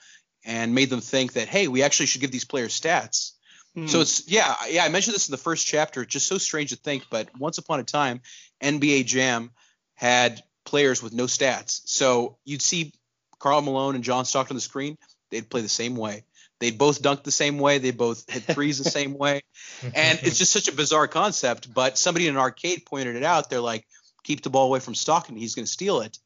and 0.43 0.75
made 0.75 0.89
them 0.89 1.01
think 1.01 1.33
that 1.33 1.47
hey, 1.47 1.67
we 1.67 1.83
actually 1.83 2.05
should 2.07 2.21
give 2.21 2.31
these 2.31 2.45
players 2.45 2.79
stats. 2.79 3.31
Hmm. 3.75 3.87
So 3.87 4.01
it's 4.01 4.27
yeah, 4.27 4.55
yeah. 4.69 4.83
I 4.83 4.89
mentioned 4.89 5.15
this 5.15 5.27
in 5.27 5.31
the 5.31 5.37
first 5.37 5.67
chapter. 5.67 6.05
Just 6.05 6.27
so 6.27 6.37
strange 6.37 6.71
to 6.71 6.77
think, 6.77 7.05
but 7.09 7.37
once 7.37 7.57
upon 7.57 7.79
a 7.79 7.83
time, 7.83 8.21
NBA 8.63 9.05
Jam 9.05 9.51
had 9.95 10.41
players 10.63 11.03
with 11.03 11.13
no 11.13 11.25
stats. 11.25 11.81
So 11.85 12.37
you'd 12.45 12.61
see 12.61 12.93
Karl 13.37 13.61
Malone 13.61 13.95
and 13.95 14.03
John 14.03 14.25
Stockton 14.25 14.55
on 14.55 14.57
the 14.57 14.61
screen. 14.61 14.97
They'd 15.29 15.49
play 15.49 15.61
the 15.61 15.69
same 15.69 15.95
way. 15.95 16.23
They'd 16.59 16.77
both 16.77 17.01
dunk 17.01 17.23
the 17.23 17.31
same 17.31 17.59
way. 17.59 17.79
They 17.79 17.91
both 17.91 18.29
hit 18.31 18.43
threes 18.43 18.77
the 18.77 18.89
same 18.89 19.17
way. 19.17 19.41
And 19.93 20.19
it's 20.23 20.37
just 20.37 20.53
such 20.53 20.69
a 20.69 20.73
bizarre 20.73 21.07
concept. 21.07 21.73
But 21.73 21.97
somebody 21.97 22.27
in 22.27 22.35
an 22.35 22.39
arcade 22.39 22.85
pointed 22.85 23.17
it 23.17 23.23
out. 23.23 23.49
They're 23.49 23.59
like, 23.59 23.85
keep 24.23 24.41
the 24.41 24.49
ball 24.49 24.67
away 24.67 24.79
from 24.79 24.95
Stockton. 24.95 25.35
He's 25.35 25.53
going 25.53 25.65
to 25.65 25.71
steal 25.71 25.99
it 26.01 26.17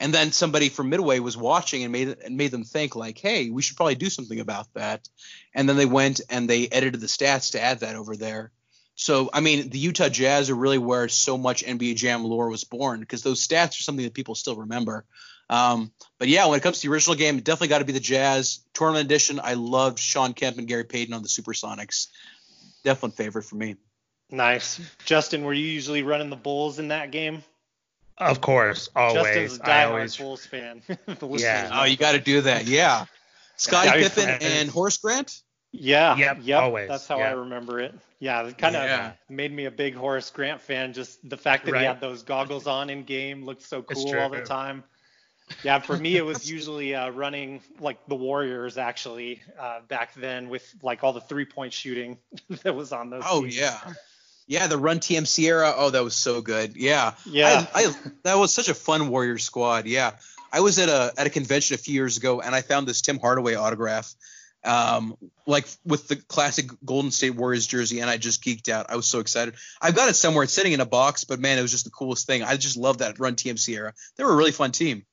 and 0.00 0.14
then 0.14 0.32
somebody 0.32 0.70
from 0.70 0.88
Midway 0.88 1.18
was 1.18 1.36
watching 1.36 1.84
and 1.84 1.92
made 1.92 2.16
and 2.24 2.36
made 2.36 2.50
them 2.50 2.64
think 2.64 2.96
like, 2.96 3.18
hey, 3.18 3.50
we 3.50 3.60
should 3.60 3.76
probably 3.76 3.94
do 3.94 4.08
something 4.08 4.40
about 4.40 4.66
that. 4.74 5.06
And 5.54 5.68
then 5.68 5.76
they 5.76 5.86
went 5.86 6.22
and 6.30 6.48
they 6.48 6.66
edited 6.68 7.00
the 7.00 7.06
stats 7.06 7.52
to 7.52 7.60
add 7.60 7.80
that 7.80 7.96
over 7.96 8.16
there. 8.16 8.50
So, 8.94 9.30
I 9.32 9.40
mean, 9.40 9.68
the 9.68 9.78
Utah 9.78 10.08
Jazz 10.08 10.50
are 10.50 10.54
really 10.54 10.78
where 10.78 11.08
so 11.08 11.36
much 11.36 11.64
NBA 11.64 11.96
Jam 11.96 12.24
lore 12.24 12.48
was 12.48 12.64
born 12.64 13.00
because 13.00 13.22
those 13.22 13.46
stats 13.46 13.78
are 13.78 13.82
something 13.82 14.04
that 14.04 14.14
people 14.14 14.34
still 14.34 14.56
remember. 14.56 15.04
Um, 15.50 15.92
but 16.18 16.28
yeah, 16.28 16.46
when 16.46 16.58
it 16.58 16.62
comes 16.62 16.80
to 16.80 16.88
the 16.88 16.92
original 16.92 17.16
game, 17.16 17.36
it 17.36 17.44
definitely 17.44 17.68
got 17.68 17.80
to 17.80 17.84
be 17.84 17.92
the 17.92 18.00
Jazz 18.00 18.60
tournament 18.72 19.04
edition. 19.04 19.40
I 19.42 19.54
loved 19.54 19.98
Shawn 19.98 20.32
Kemp 20.32 20.58
and 20.58 20.66
Gary 20.66 20.84
Payton 20.84 21.12
on 21.12 21.22
the 21.22 21.28
Supersonics. 21.28 22.06
Definite 22.84 23.16
favorite 23.16 23.44
for 23.44 23.56
me. 23.56 23.76
Nice, 24.30 24.80
Justin. 25.04 25.44
Were 25.44 25.52
you 25.52 25.66
usually 25.66 26.02
running 26.02 26.30
the 26.30 26.36
Bulls 26.36 26.78
in 26.78 26.88
that 26.88 27.10
game? 27.10 27.42
Of 28.20 28.40
course, 28.40 28.90
always. 28.94 29.24
Justin's 29.24 29.56
a 29.56 29.60
diehard 29.60 29.88
always... 29.88 30.16
Bulls 30.16 30.46
fan. 30.46 30.82
yeah. 31.38 31.70
Oh, 31.72 31.84
you 31.84 31.96
got 31.96 32.12
to 32.12 32.20
do 32.20 32.42
that. 32.42 32.66
Yeah. 32.66 33.06
Scottie 33.56 34.00
yeah, 34.00 34.08
Pippen 34.08 34.28
and 34.40 34.68
Horace 34.68 34.98
Grant. 34.98 35.42
Yeah. 35.72 36.16
Yep. 36.16 36.38
Yep. 36.42 36.62
Always. 36.62 36.88
That's 36.88 37.06
how 37.06 37.18
I 37.20 37.30
remember 37.32 37.80
it. 37.80 37.94
Yeah, 38.18 38.46
it 38.46 38.58
kind 38.58 38.76
of 38.76 38.84
yeah. 38.84 39.12
made 39.28 39.52
me 39.52 39.64
a 39.64 39.70
big 39.70 39.94
Horace 39.94 40.30
Grant 40.30 40.60
fan. 40.60 40.92
Just 40.92 41.26
the 41.28 41.36
fact 41.36 41.64
that 41.64 41.72
right. 41.72 41.80
he 41.80 41.86
had 41.86 42.00
those 42.00 42.22
goggles 42.22 42.66
on 42.66 42.90
in 42.90 43.04
game 43.04 43.44
looked 43.44 43.62
so 43.62 43.82
cool 43.82 44.18
all 44.18 44.28
the 44.28 44.42
time. 44.42 44.84
Yeah, 45.62 45.78
for 45.78 45.96
me 45.96 46.16
it 46.16 46.24
was 46.24 46.50
usually 46.50 46.94
uh, 46.94 47.10
running 47.10 47.60
like 47.80 47.98
the 48.06 48.14
Warriors 48.14 48.78
actually 48.78 49.40
uh, 49.58 49.80
back 49.88 50.14
then 50.14 50.48
with 50.48 50.74
like 50.82 51.02
all 51.02 51.12
the 51.12 51.20
three 51.20 51.44
point 51.44 51.72
shooting 51.72 52.18
that 52.62 52.74
was 52.74 52.92
on 52.92 53.10
those. 53.10 53.24
Oh 53.26 53.42
teams. 53.42 53.58
yeah. 53.58 53.78
Yeah, 54.50 54.66
the 54.66 54.78
Run 54.78 54.98
TMC 54.98 55.44
era. 55.44 55.72
Oh, 55.76 55.90
that 55.90 56.02
was 56.02 56.16
so 56.16 56.40
good. 56.40 56.76
Yeah. 56.76 57.14
Yeah. 57.24 57.66
I, 57.72 57.84
I, 57.84 57.94
that 58.24 58.34
was 58.34 58.52
such 58.52 58.68
a 58.68 58.74
fun 58.74 59.08
Warrior 59.08 59.38
squad. 59.38 59.86
Yeah. 59.86 60.10
I 60.52 60.58
was 60.58 60.80
at 60.80 60.88
a 60.88 61.12
at 61.16 61.28
a 61.28 61.30
convention 61.30 61.76
a 61.76 61.78
few 61.78 61.94
years 61.94 62.16
ago 62.16 62.40
and 62.40 62.52
I 62.52 62.60
found 62.60 62.88
this 62.88 63.00
Tim 63.00 63.20
Hardaway 63.20 63.54
autograph 63.54 64.12
um, 64.64 65.16
like 65.46 65.66
with 65.84 66.08
the 66.08 66.16
classic 66.16 66.68
Golden 66.84 67.12
State 67.12 67.36
Warriors 67.36 67.64
jersey, 67.64 68.00
and 68.00 68.10
I 68.10 68.16
just 68.16 68.42
geeked 68.44 68.68
out. 68.68 68.86
I 68.90 68.96
was 68.96 69.06
so 69.06 69.20
excited. 69.20 69.54
I've 69.80 69.94
got 69.94 70.10
it 70.10 70.14
somewhere. 70.14 70.42
It's 70.42 70.52
sitting 70.52 70.72
in 70.72 70.80
a 70.80 70.86
box, 70.86 71.22
but 71.22 71.38
man, 71.38 71.56
it 71.56 71.62
was 71.62 71.70
just 71.70 71.84
the 71.84 71.90
coolest 71.90 72.26
thing. 72.26 72.42
I 72.42 72.56
just 72.56 72.76
love 72.76 72.98
that 72.98 73.20
Run 73.20 73.36
TMC 73.36 73.74
era. 73.74 73.94
They 74.16 74.24
were 74.24 74.32
a 74.32 74.36
really 74.36 74.52
fun 74.52 74.72
team. 74.72 75.06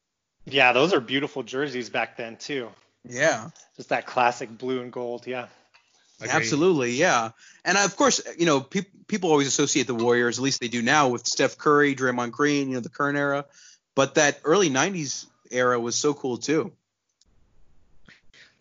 Yeah, 0.46 0.74
those 0.74 0.94
are 0.94 1.00
beautiful 1.00 1.44
jerseys 1.44 1.90
back 1.90 2.18
then 2.18 2.38
too. 2.38 2.70
Yeah. 3.08 3.50
Just 3.78 3.90
that 3.90 4.06
classic 4.06 4.58
blue 4.58 4.82
and 4.82 4.92
gold. 4.92 5.28
Yeah. 5.28 5.48
Agreed. 6.20 6.32
Absolutely, 6.32 6.92
yeah. 6.92 7.32
And 7.64 7.78
of 7.78 7.96
course, 7.96 8.22
you 8.38 8.46
know, 8.46 8.62
pe- 8.62 8.86
people 9.08 9.30
always 9.30 9.48
associate 9.48 9.88
the 9.88 9.96
Warriors, 9.96 10.40
at 10.40 10.44
least 10.44 10.60
they 10.60 10.68
do 10.68 10.82
now, 10.82 11.10
with 11.10 11.28
Steph 11.28 11.58
Curry, 11.58 11.96
Draymond 11.96 12.32
Green, 12.32 12.70
you 12.70 12.76
know, 12.76 12.80
the 12.80 12.90
current 12.90 13.18
era. 13.18 13.46
But 13.94 14.16
that 14.16 14.40
early 14.44 14.70
'90s 14.70 15.28
era 15.52 15.80
was 15.80 15.96
so 15.96 16.14
cool 16.14 16.38
too. 16.38 16.72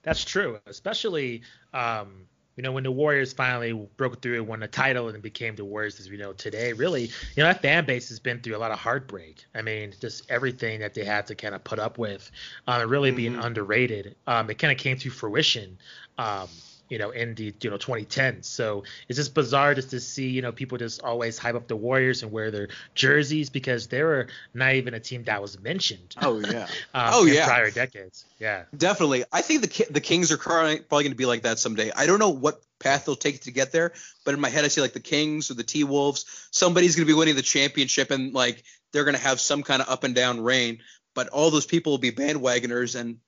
That's 0.03 0.25
true, 0.25 0.61
especially 0.67 1.43
um, 1.75 2.27
you 2.57 2.63
know 2.63 2.73
when 2.73 2.85
the 2.85 2.91
Warriors 2.91 3.33
finally 3.33 3.73
broke 3.97 4.23
through 4.23 4.37
and 4.37 4.47
won 4.47 4.61
the 4.61 4.69
title 4.69 5.09
and 5.09 5.23
became 5.23 5.57
the 5.57 5.65
Warriors 5.65 5.99
as 5.99 6.09
we 6.09 6.17
know 6.17 6.33
today. 6.33 6.73
Really, 6.73 7.03
you 7.03 7.11
know 7.39 7.45
that 7.45 7.61
fan 7.61 7.85
base 7.85 8.09
has 8.11 8.19
been 8.19 8.41
through 8.41 8.57
a 8.57 8.59
lot 8.59 8.71
of 8.71 8.79
heartbreak. 8.79 9.45
I 9.55 9.63
mean, 9.63 9.95
just 10.01 10.31
everything 10.31 10.81
that 10.81 10.95
they 10.95 11.05
had 11.05 11.27
to 11.27 11.35
kind 11.35 11.55
of 11.55 11.65
put 11.65 11.79
up 11.79 11.99
with, 11.99 12.31
um, 12.67 12.89
really 12.89 13.11
mm-hmm. 13.11 13.17
being 13.17 13.37
underrated. 13.37 14.15
Um, 14.27 14.49
it 14.49 14.59
kind 14.59 14.73
of 14.73 14.79
came 14.79 14.97
to 14.99 15.11
fruition. 15.11 15.77
Um, 16.19 16.49
you 16.89 16.99
know, 16.99 17.11
in 17.11 17.35
the 17.35 17.55
you 17.61 17.71
know 17.71 17.77
2010s. 17.77 18.45
So 18.45 18.85
it's 19.09 19.17
just 19.17 19.35
bizarre 19.35 19.75
just 19.75 19.91
to 19.91 20.01
see 20.01 20.29
you 20.29 20.43
know 20.43 20.53
people 20.53 20.79
just 20.79 21.03
always 21.03 21.39
hype 21.39 21.55
up 21.55 21.69
the 21.69 21.77
Warriors 21.77 22.23
and 22.23 22.33
wear 22.33 22.51
their 22.51 22.69
jerseys 22.95 23.51
because 23.51 23.89
they 23.89 24.03
were 24.03 24.29
not 24.55 24.75
even 24.75 24.95
a 24.95 25.01
team 25.01 25.25
that 25.25 25.43
was 25.43 25.61
mentioned. 25.61 26.15
Oh 26.21 26.39
yeah. 26.39 26.65
um, 26.95 27.11
oh 27.13 27.25
yeah. 27.25 27.47
Prior 27.47 27.71
decades. 27.71 28.25
Yeah. 28.39 28.65
Definitely. 28.77 29.25
I 29.33 29.43
think 29.43 29.63
the 29.63 29.87
the 29.91 30.01
Kings 30.01 30.31
are 30.33 30.39
probably 30.39 30.79
going 30.89 31.11
to 31.11 31.17
be 31.17 31.27
like 31.27 31.43
that 31.43 31.59
someday. 31.59 31.91
I 31.95 32.07
don't 32.07 32.19
know 32.19 32.31
what 32.31 32.63
path 32.79 33.07
they'll 33.07 33.17
take 33.17 33.43
to 33.43 33.51
get 33.51 33.73
there, 33.73 33.93
but 34.25 34.35
in 34.35 34.41
my 34.41 34.49
head 34.49 34.65
I 34.65 34.69
see 34.69 34.81
like 34.81 34.93
the 34.93 35.01
Kings 35.01 35.51
or 35.51 35.55
the 35.55 35.65
T 35.65 35.85
Wolves. 35.85 36.49
Somebody's 36.51 36.97
going 36.97 37.07
to 37.07 37.13
be 37.13 37.19
winning 37.19 37.37
the 37.37 37.43
championship 37.43 38.11
and 38.11 38.33
like 38.33 38.63
they're 38.93 39.05
going 39.05 39.17
to 39.17 39.23
have 39.23 39.41
some 39.41 39.63
kind 39.63 39.83
of 39.83 39.89
up 39.89 40.05
and 40.05 40.15
down 40.15 40.41
reign. 40.41 40.79
But 41.15 41.29
all 41.29 41.51
those 41.51 41.67
people 41.67 41.93
will 41.93 41.99
be 41.99 42.13
bandwagoners 42.13 42.99
and 42.99 43.19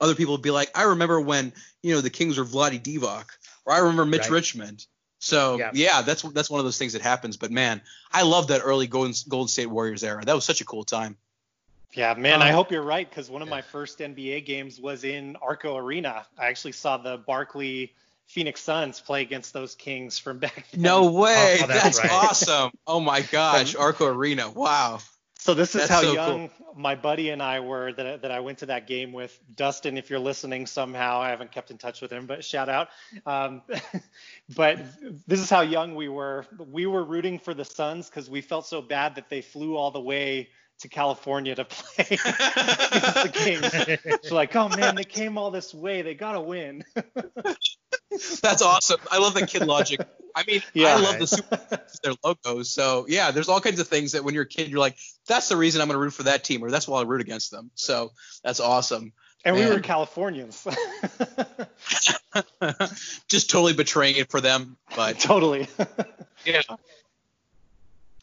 other 0.00 0.14
people 0.14 0.34
would 0.34 0.42
be 0.42 0.50
like, 0.50 0.70
I 0.74 0.84
remember 0.84 1.20
when 1.20 1.52
you 1.82 1.94
know 1.94 2.00
the 2.00 2.10
Kings 2.10 2.38
were 2.38 2.44
Vlade 2.44 2.82
Divac, 2.82 3.26
or 3.64 3.72
I 3.72 3.78
remember 3.78 4.04
Mitch 4.04 4.22
right. 4.22 4.30
Richmond. 4.30 4.86
So 5.20 5.58
yeah. 5.58 5.70
yeah. 5.74 6.02
that's 6.02 6.22
that's 6.22 6.50
one 6.50 6.60
of 6.60 6.64
those 6.64 6.78
things 6.78 6.92
that 6.92 7.02
happens. 7.02 7.36
But 7.36 7.50
man, 7.50 7.80
I 8.12 8.22
love 8.22 8.48
that 8.48 8.60
early 8.64 8.86
Golden, 8.86 9.14
Golden 9.28 9.48
State 9.48 9.66
Warriors 9.66 10.04
era. 10.04 10.24
That 10.24 10.34
was 10.34 10.44
such 10.44 10.60
a 10.60 10.64
cool 10.64 10.84
time. 10.84 11.16
Yeah, 11.94 12.14
man, 12.14 12.36
um, 12.36 12.42
I 12.42 12.52
hope 12.52 12.70
you're 12.70 12.82
right 12.82 13.08
because 13.08 13.30
one 13.30 13.42
of 13.42 13.48
yeah. 13.48 13.54
my 13.54 13.62
first 13.62 13.98
NBA 13.98 14.44
games 14.44 14.78
was 14.78 15.04
in 15.04 15.36
Arco 15.40 15.76
Arena. 15.76 16.26
I 16.38 16.46
actually 16.46 16.72
saw 16.72 16.98
the 16.98 17.16
Barkley 17.16 17.94
Phoenix 18.26 18.60
Suns 18.60 19.00
play 19.00 19.22
against 19.22 19.54
those 19.54 19.74
Kings 19.74 20.18
from 20.18 20.38
back 20.38 20.66
then. 20.70 20.82
No 20.82 21.10
way, 21.10 21.58
oh, 21.62 21.66
that's, 21.66 21.82
that's 21.82 21.98
right. 22.00 22.12
awesome. 22.12 22.70
Oh 22.86 23.00
my 23.00 23.22
gosh, 23.32 23.74
Arco 23.74 24.06
Arena, 24.06 24.50
wow. 24.50 25.00
So 25.40 25.54
this 25.54 25.74
is 25.74 25.82
That's 25.82 25.90
how 25.90 26.02
so 26.02 26.12
young 26.12 26.48
cool. 26.48 26.74
my 26.76 26.96
buddy 26.96 27.30
and 27.30 27.40
I 27.40 27.60
were 27.60 27.92
that, 27.92 28.22
that 28.22 28.30
I 28.32 28.40
went 28.40 28.58
to 28.58 28.66
that 28.66 28.88
game 28.88 29.12
with. 29.12 29.38
Dustin, 29.54 29.96
if 29.96 30.10
you're 30.10 30.18
listening 30.18 30.66
somehow, 30.66 31.20
I 31.20 31.30
haven't 31.30 31.52
kept 31.52 31.70
in 31.70 31.78
touch 31.78 32.00
with 32.00 32.10
him, 32.10 32.26
but 32.26 32.44
shout 32.44 32.68
out. 32.68 32.88
Um, 33.24 33.62
but 34.56 34.80
this 35.28 35.38
is 35.38 35.48
how 35.48 35.60
young 35.60 35.94
we 35.94 36.08
were. 36.08 36.44
We 36.72 36.86
were 36.86 37.04
rooting 37.04 37.38
for 37.38 37.54
the 37.54 37.64
Suns 37.64 38.10
because 38.10 38.28
we 38.28 38.40
felt 38.40 38.66
so 38.66 38.82
bad 38.82 39.14
that 39.14 39.30
they 39.30 39.40
flew 39.40 39.76
all 39.76 39.92
the 39.92 40.00
way 40.00 40.48
to 40.80 40.88
California 40.88 41.54
to 41.54 41.64
play 41.64 42.04
the 42.16 43.30
Kings. 43.32 44.28
so 44.28 44.34
like, 44.34 44.54
oh 44.54 44.68
man, 44.68 44.94
they 44.94 45.04
came 45.04 45.38
all 45.38 45.50
this 45.50 45.74
way. 45.74 46.02
They 46.02 46.14
gotta 46.14 46.40
win. 46.40 46.84
That's 48.42 48.62
awesome. 48.62 49.00
I 49.10 49.18
love 49.18 49.34
the 49.34 49.46
kid 49.46 49.66
logic. 49.66 50.00
I 50.34 50.44
mean, 50.46 50.62
yeah, 50.72 50.96
I 50.96 51.00
love 51.00 51.18
the 51.18 51.26
super 51.26 51.58
their 52.02 52.14
logos. 52.24 52.70
So 52.70 53.06
yeah, 53.08 53.30
there's 53.30 53.48
all 53.48 53.60
kinds 53.60 53.80
of 53.80 53.88
things 53.88 54.12
that 54.12 54.24
when 54.24 54.34
you're 54.34 54.44
a 54.44 54.48
kid, 54.48 54.68
you're 54.68 54.78
like, 54.78 54.96
that's 55.26 55.48
the 55.48 55.56
reason 55.56 55.80
I'm 55.80 55.88
gonna 55.88 55.98
root 55.98 56.12
for 56.12 56.24
that 56.24 56.44
team, 56.44 56.62
or 56.62 56.70
that's 56.70 56.86
why 56.86 57.00
I 57.00 57.04
root 57.04 57.20
against 57.20 57.50
them. 57.50 57.70
So 57.74 58.12
that's 58.42 58.60
awesome. 58.60 59.12
And 59.44 59.56
Man. 59.56 59.68
we 59.68 59.74
were 59.74 59.80
Californians. 59.80 60.66
Just 63.28 63.50
totally 63.50 63.72
betraying 63.72 64.16
it 64.16 64.30
for 64.30 64.40
them, 64.40 64.76
but 64.96 65.20
totally. 65.20 65.68
yeah. 66.44 66.62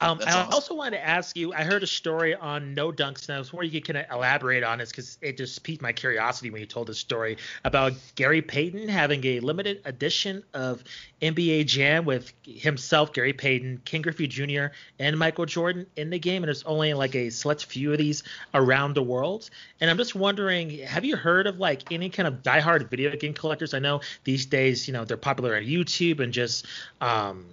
Um, 0.01 0.19
I 0.26 0.31
awesome. 0.34 0.53
also 0.53 0.76
wanted 0.76 0.97
to 0.97 1.05
ask 1.05 1.38
you. 1.38 1.53
I 1.53 1.63
heard 1.63 1.81
a 1.81 1.88
story 1.88 2.35
on 2.35 2.73
No 2.73 2.91
Dunks, 2.91 3.30
and 3.30 3.35
I 3.35 3.39
was 3.39 3.53
wondering 3.53 3.73
you 3.73 3.81
could 3.81 3.95
kind 3.95 4.05
of 4.05 4.13
elaborate 4.13 4.61
on 4.61 4.80
this 4.80 4.89
because 4.89 5.17
it 5.22 5.38
just 5.38 5.63
piqued 5.63 5.81
my 5.81 5.93
curiosity 5.93 6.49
when 6.49 6.59
you 6.59 6.65
told 6.65 6.88
the 6.88 6.93
story 6.93 7.38
about 7.63 7.93
Gary 8.15 8.41
Payton 8.41 8.89
having 8.89 9.26
a 9.26 9.39
limited 9.39 9.81
edition 9.85 10.43
of 10.53 10.84
NBA 11.22 11.67
Jam 11.67 12.03
with 12.03 12.34
himself, 12.43 13.13
Gary 13.13 13.31
Payton, 13.31 13.84
Ken 13.85 14.01
Griffey 14.01 14.27
Jr., 14.27 14.65
and 14.99 15.17
Michael 15.17 15.45
Jordan 15.45 15.85
in 15.95 16.09
the 16.09 16.19
game, 16.19 16.43
and 16.43 16.49
there's 16.49 16.63
only 16.63 16.93
like 16.93 17.15
a 17.15 17.30
select 17.30 17.63
few 17.63 17.93
of 17.93 17.97
these 17.97 18.23
around 18.53 18.95
the 18.95 19.03
world. 19.03 19.49
And 19.80 19.89
I'm 19.89 19.97
just 19.97 20.13
wondering, 20.13 20.80
have 20.80 21.05
you 21.05 21.15
heard 21.15 21.47
of 21.47 21.57
like 21.57 21.89
any 21.93 22.09
kind 22.09 22.27
of 22.27 22.43
diehard 22.43 22.89
video 22.89 23.15
game 23.15 23.34
collectors? 23.34 23.73
I 23.73 23.80
know 23.80 24.01
these 24.26 24.45
days, 24.45 24.88
you 24.88 24.93
know, 24.93 25.05
they're 25.05 25.15
popular 25.15 25.55
on 25.55 25.63
YouTube 25.63 26.19
and 26.19 26.34
just 26.34 26.65
um, 26.99 27.45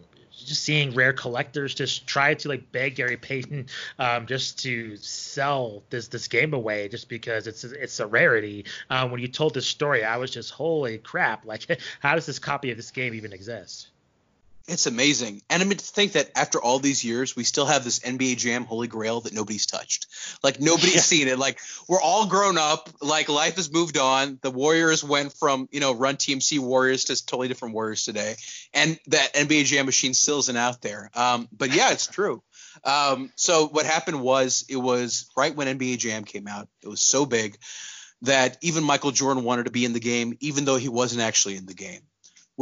just 0.43 0.63
seeing 0.63 0.95
rare 0.95 1.13
collectors 1.13 1.75
just 1.75 2.07
try 2.07 2.35
to 2.35 2.49
like 2.49 2.71
beg 2.73 2.97
Gary 2.97 3.17
Payton 3.17 3.67
um, 3.99 4.27
just 4.27 4.59
to 4.61 4.97
sell 4.97 5.83
this 5.91 6.09
this 6.09 6.29
game 6.29 6.55
away 6.55 6.89
just 6.89 7.09
because 7.09 7.47
it's 7.47 7.65
it's 7.65 8.01
a 8.01 8.07
rarity. 8.07 8.65
Um, 8.91 9.11
when 9.11 9.21
you 9.21 9.29
told 9.29 9.55
this 9.55 9.67
story, 9.67 10.05
I 10.05 10.17
was 10.17 10.31
just 10.31 10.51
holy 10.51 10.99
crap! 10.99 11.45
Like, 11.45 11.81
how 12.01 12.15
does 12.15 12.27
this 12.27 12.39
copy 12.39 12.71
of 12.71 12.77
this 12.77 12.91
game 12.91 13.15
even 13.15 13.33
exist? 13.33 13.92
It's 14.73 14.87
amazing. 14.87 15.43
And 15.51 15.63
I 15.63 15.67
mean 15.67 15.77
to 15.77 15.85
think 15.85 16.13
that 16.13 16.31
after 16.35 16.59
all 16.59 16.79
these 16.79 17.05
years, 17.05 17.37
we 17.37 17.45
still 17.45 17.67
have 17.67 17.85
this 17.85 17.99
NBA 17.99 18.39
Jam 18.39 18.65
Holy 18.65 18.89
Grail 18.89 19.21
that 19.21 19.35
nobody's 19.35 19.67
touched. 19.67 20.07
Like 20.43 20.61
nobody's 20.61 20.95
yeah. 20.95 21.01
seen 21.03 21.29
it. 21.29 21.39
Like 21.39 21.61
we're 21.89 22.01
all 22.01 22.27
grown 22.27 22.57
up. 22.57 22.89
Like 23.03 23.29
life 23.29 23.57
has 23.57 23.71
moved 23.71 23.99
on. 23.99 24.39
The 24.41 24.51
Warriors 24.51 25.05
went 25.05 25.35
from, 25.35 25.69
you 25.73 25.81
know, 25.81 25.95
run 25.95 26.17
TMC 26.17 26.59
Warriors 26.59 27.05
to 27.05 27.27
totally 27.27 27.49
different 27.49 27.75
Warriors 27.75 28.07
today. 28.07 28.37
And 28.73 28.99
that 29.09 29.35
NBA 29.35 29.67
Jam 29.67 29.85
machine 29.85 30.15
still 30.15 30.39
isn't 30.39 30.57
out 30.57 30.81
there. 30.81 31.11
Um, 31.15 31.49
but 31.53 31.75
yeah, 31.75 31.93
it's 31.93 32.07
true. 32.07 32.43
Um, 32.83 33.31
so 33.37 33.67
what 33.67 33.85
happened 33.85 34.23
was 34.23 34.65
it 34.71 34.77
was 34.77 35.31
right 35.37 35.55
when 35.55 35.79
NBA 35.79 35.99
Jam 35.99 36.25
came 36.25 36.49
out. 36.49 36.67
It 36.83 36.89
was 36.89 37.03
so 37.03 37.27
big 37.27 37.59
that 38.23 38.57
even 38.63 38.85
Michael 38.85 39.11
Jordan 39.11 39.45
wanted 39.45 39.67
to 39.67 39.71
be 39.71 39.85
in 39.85 39.93
the 39.93 40.01
game, 40.01 40.39
even 40.41 40.65
though 40.65 40.77
he 40.77 40.89
wasn't 40.89 41.21
actually 41.21 41.57
in 41.57 41.67
the 41.67 41.75
game 41.75 42.01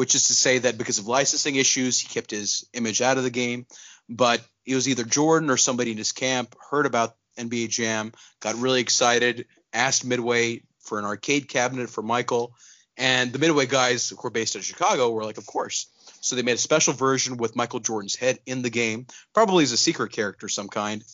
which 0.01 0.15
is 0.15 0.29
to 0.29 0.33
say 0.33 0.57
that 0.57 0.79
because 0.79 0.99
of 0.99 1.07
licensing 1.07 1.57
issues, 1.57 2.01
he 2.01 2.09
kept 2.09 2.31
his 2.31 2.67
image 2.73 3.03
out 3.03 3.19
of 3.19 3.23
the 3.23 3.29
game. 3.29 3.67
But 4.09 4.41
it 4.65 4.75
was 4.75 4.89
either 4.89 5.05
Jordan 5.05 5.51
or 5.51 5.59
somebody 5.59 5.91
in 5.91 5.99
his 5.99 6.13
camp 6.13 6.57
heard 6.71 6.87
about 6.87 7.17
NBA 7.37 7.69
Jam, 7.69 8.13
got 8.41 8.55
really 8.55 8.81
excited, 8.81 9.45
asked 9.75 10.07
Midway 10.07 10.63
for 10.79 10.99
an 10.99 11.05
arcade 11.05 11.51
cabinet 11.51 11.91
for 11.91 12.01
Michael. 12.01 12.55
And 12.97 13.31
the 13.31 13.39
Midway 13.39 13.67
guys, 13.67 14.09
who 14.09 14.27
are 14.27 14.31
based 14.31 14.57
in 14.57 14.63
Chicago, 14.63 15.11
were 15.11 15.23
like, 15.23 15.37
of 15.37 15.45
course. 15.45 15.89
So 16.23 16.35
they 16.35 16.41
made 16.41 16.55
a 16.55 16.57
special 16.57 16.95
version 16.95 17.37
with 17.37 17.55
Michael 17.55 17.81
Jordan's 17.81 18.17
head 18.17 18.39
in 18.47 18.63
the 18.63 18.71
game, 18.71 19.07
probably 19.35 19.65
as 19.65 19.73
a 19.73 19.77
secret 19.77 20.13
character 20.13 20.49
some 20.49 20.69
kind. 20.69 21.05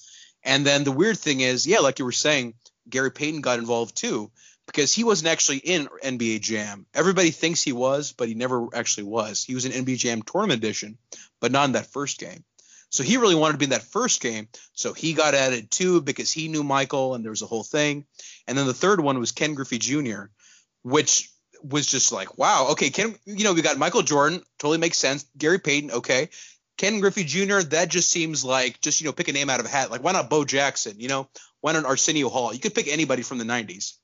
And 0.45 0.65
then 0.65 0.85
the 0.85 0.93
weird 0.93 1.19
thing 1.19 1.41
is, 1.41 1.67
yeah, 1.67 1.81
like 1.81 1.99
you 1.99 2.05
were 2.05 2.13
saying, 2.13 2.55
Gary 2.89 3.11
Payton 3.11 3.41
got 3.41 3.59
involved 3.59 3.97
too, 3.97 4.31
because 4.67 4.93
he 4.93 5.05
wasn't 5.05 5.31
actually 5.31 5.59
in 5.59 5.89
NBA 6.05 6.41
Jam. 6.41 6.87
Everybody 6.95 7.31
thinks 7.31 7.63
he 7.63 7.73
was, 7.73 8.13
but 8.13 8.29
he 8.29 8.35
never 8.35 8.69
actually 8.75 9.05
was. 9.05 9.45
He 9.45 9.55
was 9.55 9.65
in 9.65 9.85
NBA 9.85 9.99
Jam 9.99 10.23
Tournament 10.23 10.59
Edition, 10.59 10.99
but 11.41 11.53
not 11.53 11.67
in 11.67 11.73
that 11.73 11.87
first 11.87 12.19
game. 12.19 12.45
So 12.91 13.03
he 13.03 13.17
really 13.17 13.35
wanted 13.35 13.53
to 13.53 13.59
be 13.59 13.65
in 13.65 13.71
that 13.71 13.83
first 13.83 14.21
game. 14.21 14.49
So 14.73 14.93
he 14.93 15.13
got 15.13 15.35
added 15.35 15.71
too 15.71 16.01
because 16.01 16.31
he 16.31 16.49
knew 16.49 16.63
Michael 16.63 17.15
and 17.15 17.25
there 17.25 17.31
was 17.31 17.43
a 17.43 17.47
whole 17.47 17.65
thing. 17.65 18.07
And 18.47 18.57
then 18.57 18.67
the 18.67 18.75
third 18.75 19.01
one 19.01 19.19
was 19.19 19.33
Ken 19.33 19.55
Griffey 19.55 19.79
Jr., 19.79 20.25
which 20.83 21.31
was 21.63 21.87
just 21.87 22.13
like, 22.13 22.39
wow, 22.39 22.69
okay, 22.71 22.91
Ken, 22.91 23.15
you 23.25 23.45
know, 23.45 23.53
we 23.53 23.63
got 23.63 23.79
Michael 23.79 24.03
Jordan, 24.03 24.43
totally 24.59 24.79
makes 24.79 24.99
sense. 24.99 25.27
Gary 25.37 25.59
Payton, 25.59 25.91
okay. 25.91 26.29
Ken 26.77 27.01
Griffey 27.01 27.25
Jr., 27.25 27.61
that 27.61 27.89
just 27.89 28.11
seems 28.11 28.45
like 28.45 28.81
just, 28.81 29.01
you 29.01 29.07
know, 29.07 29.13
pick 29.13 29.29
a 29.29 29.33
name 29.33 29.51
out 29.51 29.61
of 29.61 29.67
a 29.67 29.71
hat. 29.71 29.91
Like, 29.91 30.05
why 30.05 30.13
not 30.13 30.31
Bo 30.31 30.45
Jackson? 30.45 31.01
You 31.01 31.09
know, 31.09 31.29
why 31.61 31.73
not 31.73 31.87
Arsenio 31.87 32.29
Hall? 32.29 32.53
You 32.53 32.61
could 32.61 32.75
pick 32.75 32.89
anybody 32.89 33.23
from 33.23 33.39
the 33.39 33.45
90s. 33.45 33.95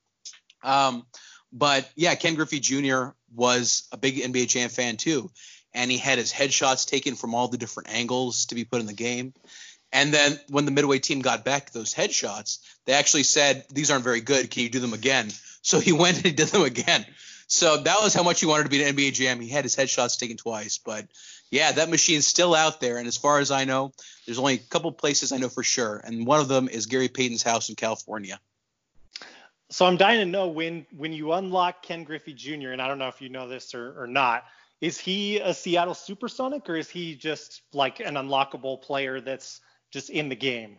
Um, 0.62 1.06
but 1.52 1.88
yeah, 1.96 2.14
Ken 2.14 2.34
Griffey 2.34 2.60
Jr. 2.60 3.08
was 3.34 3.88
a 3.92 3.96
big 3.96 4.16
NBA 4.16 4.48
Jam 4.48 4.70
fan 4.70 4.96
too. 4.96 5.30
And 5.74 5.90
he 5.90 5.98
had 5.98 6.18
his 6.18 6.32
headshots 6.32 6.86
taken 6.86 7.14
from 7.14 7.34
all 7.34 7.48
the 7.48 7.58
different 7.58 7.90
angles 7.90 8.46
to 8.46 8.54
be 8.54 8.64
put 8.64 8.80
in 8.80 8.86
the 8.86 8.92
game. 8.92 9.32
And 9.92 10.12
then 10.12 10.38
when 10.48 10.64
the 10.64 10.70
Midway 10.70 10.98
team 10.98 11.20
got 11.20 11.44
back 11.44 11.70
those 11.70 11.94
headshots, 11.94 12.58
they 12.86 12.94
actually 12.94 13.24
said, 13.24 13.66
These 13.70 13.90
aren't 13.90 14.04
very 14.04 14.20
good. 14.20 14.50
Can 14.50 14.62
you 14.62 14.70
do 14.70 14.80
them 14.80 14.94
again? 14.94 15.30
So 15.62 15.80
he 15.80 15.92
went 15.92 16.16
and 16.16 16.26
he 16.26 16.32
did 16.32 16.48
them 16.48 16.62
again. 16.62 17.06
So 17.46 17.76
that 17.76 18.00
was 18.02 18.14
how 18.14 18.22
much 18.22 18.40
he 18.40 18.46
wanted 18.46 18.64
to 18.64 18.70
be 18.70 18.82
an 18.82 18.96
NBA 18.96 19.12
Jam. 19.12 19.40
He 19.40 19.48
had 19.48 19.64
his 19.64 19.76
headshots 19.76 20.18
taken 20.18 20.38
twice. 20.38 20.78
But 20.78 21.06
yeah, 21.50 21.72
that 21.72 21.90
machine's 21.90 22.26
still 22.26 22.54
out 22.54 22.80
there. 22.80 22.96
And 22.96 23.06
as 23.06 23.18
far 23.18 23.40
as 23.40 23.50
I 23.50 23.64
know, 23.64 23.92
there's 24.24 24.38
only 24.38 24.54
a 24.54 24.58
couple 24.58 24.90
places 24.92 25.32
I 25.32 25.36
know 25.36 25.50
for 25.50 25.62
sure. 25.62 26.00
And 26.02 26.26
one 26.26 26.40
of 26.40 26.48
them 26.48 26.68
is 26.68 26.86
Gary 26.86 27.08
Payton's 27.08 27.42
house 27.42 27.68
in 27.68 27.74
California. 27.74 28.40
So 29.72 29.86
I'm 29.86 29.96
dying 29.96 30.20
to 30.20 30.26
know 30.26 30.48
when 30.48 30.86
when 30.94 31.14
you 31.14 31.32
unlock 31.32 31.82
Ken 31.82 32.04
Griffey 32.04 32.34
Jr. 32.34 32.72
and 32.72 32.82
I 32.82 32.88
don't 32.88 32.98
know 32.98 33.08
if 33.08 33.22
you 33.22 33.30
know 33.30 33.48
this 33.48 33.74
or, 33.74 34.02
or 34.02 34.06
not. 34.06 34.44
Is 34.82 34.98
he 34.98 35.38
a 35.38 35.54
Seattle 35.54 35.94
Supersonic 35.94 36.68
or 36.68 36.76
is 36.76 36.90
he 36.90 37.14
just 37.14 37.62
like 37.72 38.00
an 38.00 38.14
unlockable 38.14 38.82
player 38.82 39.20
that's 39.20 39.60
just 39.90 40.10
in 40.10 40.28
the 40.28 40.36
game? 40.36 40.78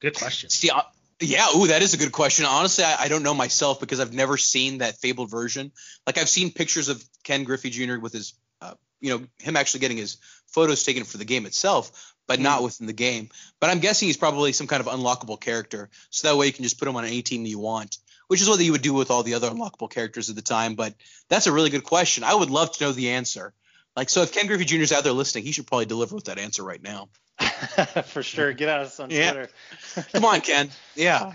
Good 0.00 0.14
question. 0.14 0.50
See, 0.50 0.68
uh, 0.68 0.82
yeah, 1.20 1.46
ooh, 1.56 1.68
that 1.68 1.80
is 1.80 1.94
a 1.94 1.96
good 1.96 2.12
question. 2.12 2.44
Honestly, 2.44 2.84
I, 2.84 3.04
I, 3.04 3.08
don't 3.08 3.22
know 3.22 3.34
myself 3.34 3.80
because 3.80 3.98
I've 3.98 4.12
never 4.12 4.36
seen 4.36 4.78
that 4.78 4.98
fabled 4.98 5.30
version. 5.30 5.72
Like 6.06 6.18
I've 6.18 6.28
seen 6.28 6.52
pictures 6.52 6.88
of 6.88 7.02
Ken 7.24 7.44
Griffey 7.44 7.70
Jr. 7.70 7.98
with 7.98 8.12
his, 8.12 8.34
uh, 8.60 8.74
you 9.00 9.10
know, 9.10 9.24
him 9.40 9.56
actually 9.56 9.80
getting 9.80 9.96
his 9.96 10.18
photos 10.48 10.84
taken 10.84 11.04
for 11.04 11.16
the 11.16 11.24
game 11.24 11.46
itself, 11.46 12.14
but 12.26 12.40
mm. 12.40 12.42
not 12.42 12.62
within 12.62 12.86
the 12.86 12.92
game. 12.92 13.30
But 13.58 13.70
I'm 13.70 13.78
guessing 13.78 14.06
he's 14.06 14.16
probably 14.18 14.52
some 14.52 14.66
kind 14.66 14.80
of 14.80 14.86
unlockable 14.86 15.40
character, 15.40 15.88
so 16.10 16.28
that 16.28 16.36
way 16.36 16.46
you 16.46 16.52
can 16.52 16.64
just 16.64 16.78
put 16.78 16.86
him 16.86 16.96
on 16.96 17.04
any 17.04 17.22
team 17.22 17.46
you 17.46 17.58
want 17.58 17.98
which 18.28 18.40
is 18.40 18.48
what 18.48 18.60
you 18.60 18.72
would 18.72 18.82
do 18.82 18.94
with 18.94 19.10
all 19.10 19.22
the 19.22 19.34
other 19.34 19.50
unlockable 19.50 19.90
characters 19.90 20.30
at 20.30 20.36
the 20.36 20.42
time. 20.42 20.74
But 20.74 20.94
that's 21.28 21.46
a 21.46 21.52
really 21.52 21.70
good 21.70 21.84
question. 21.84 22.24
I 22.24 22.34
would 22.34 22.50
love 22.50 22.72
to 22.72 22.84
know 22.84 22.92
the 22.92 23.10
answer. 23.10 23.52
Like, 23.96 24.08
so 24.08 24.22
if 24.22 24.32
Ken 24.32 24.46
Griffey 24.46 24.64
Jr. 24.64 24.76
is 24.76 24.92
out 24.92 25.02
there 25.02 25.12
listening, 25.12 25.44
he 25.44 25.52
should 25.52 25.66
probably 25.66 25.86
deliver 25.86 26.14
with 26.14 26.24
that 26.24 26.38
answer 26.38 26.62
right 26.62 26.82
now. 26.82 27.08
For 28.06 28.22
sure. 28.22 28.52
Get 28.52 28.68
at 28.68 28.80
us 28.80 29.00
on 29.00 29.10
yeah. 29.10 29.32
Twitter. 29.32 29.50
Come 30.12 30.24
on, 30.24 30.40
Ken. 30.40 30.70
Yeah. 30.94 31.32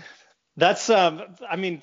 That's, 0.56 0.88
um, 0.88 1.22
I 1.48 1.56
mean, 1.56 1.82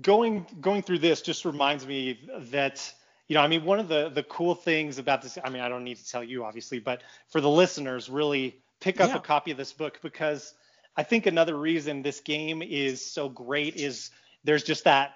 going 0.00 0.46
going 0.60 0.82
through 0.82 0.98
this 0.98 1.22
just 1.22 1.44
reminds 1.44 1.86
me 1.86 2.18
that 2.50 2.92
you 3.28 3.34
know 3.34 3.40
i 3.40 3.46
mean 3.46 3.64
one 3.64 3.78
of 3.78 3.88
the 3.88 4.08
the 4.08 4.22
cool 4.24 4.54
things 4.54 4.98
about 4.98 5.22
this 5.22 5.38
i 5.44 5.48
mean 5.48 5.62
i 5.62 5.68
don't 5.68 5.84
need 5.84 5.96
to 5.96 6.08
tell 6.08 6.24
you 6.24 6.44
obviously 6.44 6.78
but 6.78 7.02
for 7.28 7.40
the 7.40 7.48
listeners 7.48 8.08
really 8.08 8.56
pick 8.80 9.00
up 9.00 9.10
yeah. 9.10 9.16
a 9.16 9.20
copy 9.20 9.50
of 9.50 9.56
this 9.56 9.72
book 9.72 10.00
because 10.02 10.54
i 10.96 11.02
think 11.02 11.26
another 11.26 11.56
reason 11.56 12.02
this 12.02 12.20
game 12.20 12.62
is 12.62 13.04
so 13.04 13.28
great 13.28 13.76
is 13.76 14.10
there's 14.44 14.62
just 14.62 14.84
that 14.84 15.14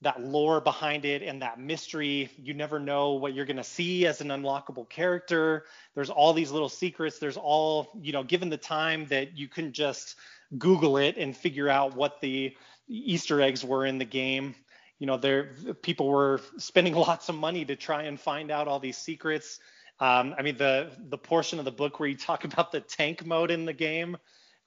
that 0.00 0.22
lore 0.22 0.60
behind 0.60 1.04
it 1.04 1.22
and 1.22 1.42
that 1.42 1.58
mystery. 1.58 2.30
You 2.40 2.54
never 2.54 2.78
know 2.78 3.14
what 3.14 3.34
you're 3.34 3.46
going 3.46 3.56
to 3.56 3.64
see 3.64 4.06
as 4.06 4.20
an 4.20 4.28
unlockable 4.28 4.88
character. 4.88 5.64
There's 5.94 6.10
all 6.10 6.32
these 6.32 6.52
little 6.52 6.68
secrets. 6.68 7.18
There's 7.18 7.36
all, 7.36 7.88
you 8.00 8.12
know, 8.12 8.22
given 8.22 8.48
the 8.48 8.56
time 8.56 9.06
that 9.06 9.36
you 9.36 9.48
can 9.48 9.72
just 9.72 10.14
Google 10.56 10.98
it 10.98 11.16
and 11.16 11.36
figure 11.36 11.68
out 11.68 11.96
what 11.96 12.20
the 12.20 12.56
Easter 12.88 13.40
eggs 13.40 13.64
were 13.64 13.84
in 13.86 13.98
the 13.98 14.04
game. 14.04 14.54
You 15.00 15.06
know, 15.06 15.16
there 15.16 15.54
people 15.82 16.08
were 16.08 16.40
spending 16.58 16.94
lots 16.94 17.28
of 17.28 17.34
money 17.34 17.64
to 17.64 17.76
try 17.76 18.04
and 18.04 18.20
find 18.20 18.50
out 18.50 18.68
all 18.68 18.78
these 18.78 18.96
secrets. 18.96 19.58
Um, 20.00 20.34
I 20.38 20.42
mean, 20.42 20.56
the 20.56 20.92
the 21.08 21.18
portion 21.18 21.58
of 21.58 21.64
the 21.64 21.72
book 21.72 21.98
where 21.98 22.08
you 22.08 22.16
talk 22.16 22.44
about 22.52 22.70
the 22.70 22.80
tank 22.80 23.26
mode 23.26 23.50
in 23.50 23.64
the 23.64 23.72
game, 23.72 24.16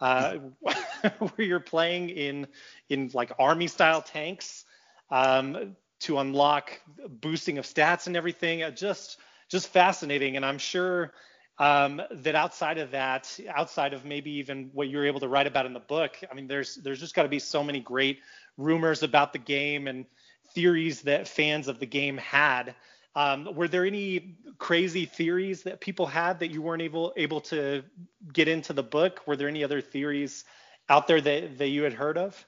uh, 0.01 0.33
where 1.19 1.47
you're 1.47 1.59
playing 1.59 2.09
in 2.09 2.47
in 2.89 3.09
like 3.13 3.31
army 3.39 3.67
style 3.67 4.01
tanks 4.01 4.65
um, 5.09 5.75
to 5.99 6.19
unlock 6.19 6.79
boosting 7.07 7.57
of 7.57 7.65
stats 7.65 8.07
and 8.07 8.17
everything. 8.17 8.63
Uh, 8.63 8.71
just 8.71 9.17
just 9.47 9.67
fascinating, 9.67 10.35
and 10.35 10.45
I'm 10.45 10.57
sure 10.57 11.13
um, 11.59 12.01
that 12.11 12.35
outside 12.35 12.79
of 12.79 12.91
that, 12.91 13.39
outside 13.53 13.93
of 13.93 14.03
maybe 14.03 14.31
even 14.31 14.71
what 14.73 14.89
you're 14.89 15.05
able 15.05 15.19
to 15.19 15.27
write 15.27 15.47
about 15.47 15.65
in 15.65 15.73
the 15.73 15.79
book, 15.79 16.17
I 16.29 16.33
mean, 16.33 16.47
there's 16.47 16.75
there's 16.75 16.99
just 16.99 17.13
got 17.13 17.23
to 17.23 17.29
be 17.29 17.39
so 17.39 17.63
many 17.63 17.79
great 17.79 18.19
rumors 18.57 19.03
about 19.03 19.33
the 19.33 19.39
game 19.39 19.87
and 19.87 20.05
theories 20.53 21.01
that 21.03 21.27
fans 21.27 21.67
of 21.67 21.79
the 21.79 21.85
game 21.85 22.17
had 22.17 22.75
um, 23.15 23.55
were 23.55 23.67
there 23.67 23.85
any 23.85 24.35
crazy 24.57 25.05
theories 25.05 25.63
that 25.63 25.81
people 25.81 26.05
had 26.05 26.39
that 26.39 26.51
you 26.51 26.61
weren't 26.61 26.81
able 26.81 27.13
able 27.17 27.41
to 27.41 27.83
get 28.31 28.47
into 28.47 28.73
the 28.73 28.83
book? 28.83 29.21
Were 29.25 29.35
there 29.35 29.47
any 29.47 29.63
other 29.63 29.81
theories 29.81 30.45
out 30.87 31.07
there 31.07 31.19
that, 31.19 31.57
that 31.57 31.67
you 31.67 31.83
had 31.83 31.93
heard 31.93 32.17
of? 32.17 32.45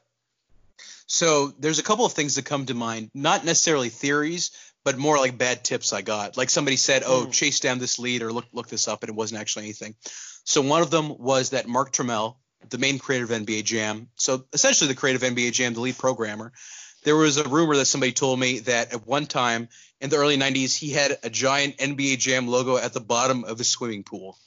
So 1.05 1.47
there's 1.59 1.79
a 1.79 1.83
couple 1.83 2.05
of 2.05 2.13
things 2.13 2.35
that 2.35 2.45
come 2.45 2.65
to 2.65 2.73
mind, 2.73 3.11
not 3.13 3.45
necessarily 3.45 3.89
theories, 3.89 4.51
but 4.83 4.97
more 4.97 5.17
like 5.17 5.37
bad 5.37 5.63
tips 5.63 5.93
I 5.93 6.01
got. 6.01 6.37
Like 6.37 6.49
somebody 6.49 6.77
said, 6.77 7.03
"Oh, 7.05 7.25
mm. 7.25 7.31
chase 7.31 7.59
down 7.59 7.79
this 7.79 7.99
lead 7.99 8.21
or 8.21 8.31
look 8.31 8.45
look 8.53 8.67
this 8.67 8.87
up," 8.87 9.03
and 9.03 9.09
it 9.09 9.15
wasn't 9.15 9.41
actually 9.41 9.65
anything. 9.65 9.95
So 10.45 10.61
one 10.61 10.81
of 10.81 10.91
them 10.91 11.17
was 11.17 11.51
that 11.51 11.67
Mark 11.67 11.91
Turmell, 11.91 12.35
the 12.69 12.77
main 12.77 12.99
creator 12.99 13.25
of 13.25 13.31
NBA 13.31 13.63
Jam, 13.63 14.09
so 14.15 14.45
essentially 14.53 14.87
the 14.87 14.95
creator 14.95 15.25
of 15.25 15.33
NBA 15.33 15.51
Jam, 15.51 15.73
the 15.73 15.81
lead 15.81 15.97
programmer, 15.97 16.51
there 17.03 17.15
was 17.15 17.37
a 17.37 17.47
rumor 17.47 17.75
that 17.77 17.85
somebody 17.85 18.11
told 18.11 18.39
me 18.39 18.59
that 18.59 18.93
at 18.93 19.07
one 19.07 19.25
time 19.25 19.69
in 20.01 20.09
the 20.09 20.17
early 20.17 20.37
90s 20.37 20.77
he 20.77 20.91
had 20.91 21.17
a 21.23 21.29
giant 21.29 21.77
NBA 21.77 22.19
Jam 22.19 22.47
logo 22.47 22.77
at 22.77 22.93
the 22.93 22.99
bottom 22.99 23.43
of 23.43 23.57
his 23.57 23.69
swimming 23.69 24.03
pool. 24.03 24.37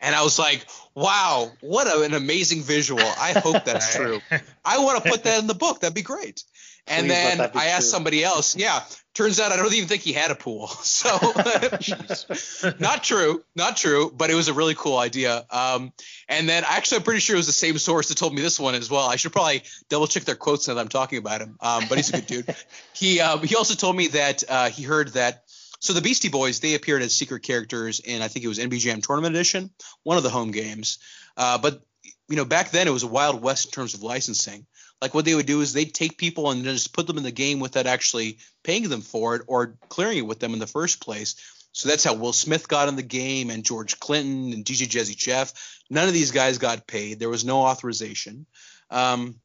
And 0.00 0.14
I 0.14 0.22
was 0.22 0.38
like, 0.38 0.64
wow, 0.94 1.50
what 1.60 1.88
a, 1.88 2.02
an 2.02 2.14
amazing 2.14 2.62
visual. 2.62 3.02
I 3.02 3.32
hope 3.32 3.64
that's 3.64 3.94
true. 3.96 4.20
I 4.64 4.78
want 4.78 5.02
to 5.02 5.10
put 5.10 5.24
that 5.24 5.40
in 5.40 5.48
the 5.48 5.54
book. 5.54 5.80
That'd 5.80 5.94
be 5.94 6.02
great. 6.02 6.44
And 6.90 7.06
Please 7.06 7.12
then 7.12 7.50
I 7.54 7.66
asked 7.66 7.86
true. 7.86 7.90
somebody 7.90 8.24
else. 8.24 8.56
Yeah, 8.56 8.82
turns 9.14 9.40
out 9.40 9.50
I 9.50 9.56
don't 9.56 9.72
even 9.72 9.88
think 9.88 10.02
he 10.02 10.12
had 10.12 10.30
a 10.30 10.34
pool. 10.34 10.70
So 10.88 11.10
not 12.78 13.04
true, 13.04 13.44
not 13.54 13.76
true. 13.76 14.12
But 14.14 14.30
it 14.30 14.34
was 14.34 14.48
a 14.48 14.52
really 14.52 14.74
cool 14.74 14.98
idea. 14.98 15.44
Um, 15.50 15.92
and 16.28 16.48
then 16.48 16.64
actually, 16.66 16.98
I'm 16.98 17.02
pretty 17.04 17.20
sure 17.20 17.36
it 17.36 17.38
was 17.38 17.46
the 17.46 17.52
same 17.52 17.78
source 17.78 18.08
that 18.08 18.18
told 18.18 18.34
me 18.34 18.42
this 18.42 18.58
one 18.58 18.74
as 18.74 18.90
well. 18.90 19.06
I 19.06 19.16
should 19.16 19.32
probably 19.32 19.62
double 19.88 20.06
check 20.06 20.24
their 20.24 20.34
quotes 20.34 20.66
now 20.66 20.74
that 20.74 20.80
I'm 20.80 20.88
talking 20.88 21.18
about 21.18 21.40
him. 21.40 21.56
Um, 21.60 21.84
but 21.88 21.98
he's 21.98 22.08
a 22.10 22.12
good 22.12 22.26
dude. 22.26 22.56
he 22.94 23.20
um, 23.20 23.42
he 23.42 23.54
also 23.54 23.74
told 23.74 23.96
me 23.96 24.08
that 24.08 24.44
uh, 24.48 24.70
he 24.70 24.82
heard 24.82 25.08
that. 25.08 25.44
So 25.80 25.92
the 25.92 26.00
Beastie 26.00 26.28
Boys 26.28 26.60
they 26.60 26.74
appeared 26.74 27.02
as 27.02 27.14
secret 27.14 27.42
characters 27.42 28.00
in 28.00 28.22
I 28.22 28.28
think 28.28 28.44
it 28.44 28.48
was 28.48 28.58
NBA 28.58 28.80
Jam 28.80 29.00
Tournament 29.00 29.34
Edition, 29.34 29.70
one 30.02 30.16
of 30.16 30.22
the 30.22 30.30
home 30.30 30.50
games. 30.50 30.98
Uh, 31.36 31.58
but 31.58 31.82
you 32.28 32.36
know 32.36 32.44
back 32.44 32.70
then 32.70 32.88
it 32.88 32.92
was 32.92 33.04
a 33.04 33.08
wild 33.08 33.42
west 33.42 33.66
in 33.66 33.70
terms 33.72 33.94
of 33.94 34.02
licensing 34.02 34.66
like 35.00 35.14
what 35.14 35.24
they 35.24 35.34
would 35.34 35.46
do 35.46 35.60
is 35.60 35.72
they'd 35.72 35.94
take 35.94 36.18
people 36.18 36.50
and 36.50 36.64
just 36.64 36.92
put 36.92 37.06
them 37.06 37.18
in 37.18 37.24
the 37.24 37.30
game 37.30 37.60
without 37.60 37.86
actually 37.86 38.38
paying 38.64 38.88
them 38.88 39.00
for 39.00 39.36
it 39.36 39.42
or 39.46 39.76
clearing 39.88 40.18
it 40.18 40.26
with 40.26 40.40
them 40.40 40.52
in 40.52 40.58
the 40.58 40.66
first 40.66 41.00
place. 41.00 41.36
So 41.72 41.88
that's 41.88 42.04
how 42.04 42.14
Will 42.14 42.32
Smith 42.32 42.66
got 42.66 42.88
in 42.88 42.96
the 42.96 43.02
game 43.02 43.50
and 43.50 43.64
George 43.64 44.00
Clinton 44.00 44.52
and 44.52 44.64
DJ 44.64 44.88
Jazzy 44.88 45.16
Jeff. 45.16 45.52
None 45.90 46.08
of 46.08 46.14
these 46.14 46.32
guys 46.32 46.58
got 46.58 46.86
paid. 46.86 47.20
There 47.20 47.28
was 47.28 47.44
no 47.44 47.60
authorization. 47.60 48.46
Um, 48.90 49.36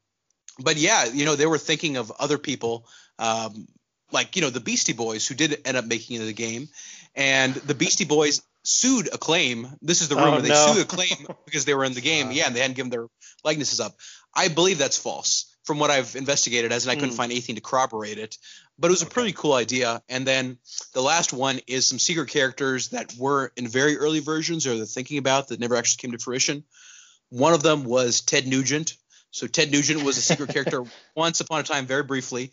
but 0.60 0.78
yeah, 0.78 1.06
you 1.06 1.26
know, 1.26 1.36
they 1.36 1.46
were 1.46 1.58
thinking 1.58 1.98
of 1.98 2.12
other 2.20 2.38
people, 2.38 2.88
um, 3.20 3.68
like, 4.12 4.36
you 4.36 4.42
know, 4.42 4.50
the 4.50 4.60
Beastie 4.60 4.94
Boys 4.94 5.28
who 5.28 5.36
did 5.36 5.62
end 5.66 5.78
up 5.78 5.86
making 5.86 6.16
it 6.16 6.22
in 6.22 6.28
the 6.28 6.34
game. 6.34 6.70
And 7.16 7.54
the 7.54 7.76
Beastie 7.76 8.06
Boys 8.06 8.42
sued 8.64 9.10
Acclaim. 9.14 9.68
This 9.82 10.02
is 10.02 10.10
the 10.10 10.16
rumor. 10.16 10.38
Oh, 10.38 10.42
they 10.42 10.50
no. 10.50 10.74
sued 10.74 10.84
Acclaim 10.84 11.28
because 11.46 11.66
they 11.66 11.74
were 11.74 11.84
in 11.84 11.94
the 11.94 12.02
game. 12.02 12.32
Yeah, 12.32 12.48
and 12.48 12.56
they 12.56 12.62
hadn't 12.62 12.76
given 12.76 12.90
their 12.90 13.08
likenesses 13.44 13.80
up. 13.80 13.96
I 14.36 14.48
believe 14.48 14.78
that's 14.78 14.98
false 14.98 15.54
from 15.64 15.80
what 15.80 15.92
I've 15.92 16.16
investigated 16.16 16.72
as, 16.72 16.86
and 16.86 16.92
I 16.92 16.96
couldn't 16.96 17.12
mm. 17.12 17.18
find 17.18 17.32
anything 17.32 17.56
to 17.56 17.62
corroborate 17.62 18.18
it. 18.18 18.38
But 18.78 18.88
it 18.88 18.92
was 18.92 19.02
a 19.02 19.08
pretty 19.08 19.32
cool 19.34 19.54
idea. 19.54 20.02
And 20.10 20.26
then 20.28 20.58
the 20.94 21.02
last 21.02 21.32
one 21.32 21.60
is 21.68 21.86
some 21.86 22.00
secret 22.00 22.30
characters 22.30 22.90
that 22.90 23.14
were 23.18 23.52
in 23.56 23.68
very 23.68 23.98
early 23.98 24.20
versions 24.20 24.68
or 24.68 24.76
they're 24.76 24.86
thinking 24.86 25.20
about 25.20 25.48
that 25.48 25.60
never 25.60 25.76
actually 25.76 26.02
came 26.02 26.12
to 26.12 26.24
fruition. 26.24 26.64
One 27.30 27.54
of 27.54 27.64
them 27.64 27.84
was 27.84 28.22
Ted 28.22 28.48
Nugent. 28.48 28.96
So 29.32 29.48
Ted 29.48 29.72
Nugent 29.72 30.04
was 30.04 30.18
a 30.18 30.22
secret 30.22 30.50
character 30.50 30.84
once 31.16 31.40
upon 31.40 31.62
a 31.62 31.64
time, 31.64 31.86
very 31.86 32.04
briefly. 32.04 32.52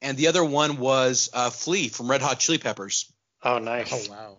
And 0.00 0.16
the 0.16 0.28
other 0.28 0.44
one 0.44 0.78
was 0.78 1.30
uh, 1.32 1.50
Flea 1.50 1.88
from 1.88 2.10
Red 2.10 2.22
Hot 2.22 2.38
Chili 2.38 2.58
Peppers. 2.58 3.12
Oh, 3.42 3.58
nice. 3.58 3.92
Oh, 3.92 4.12
wow. 4.12 4.38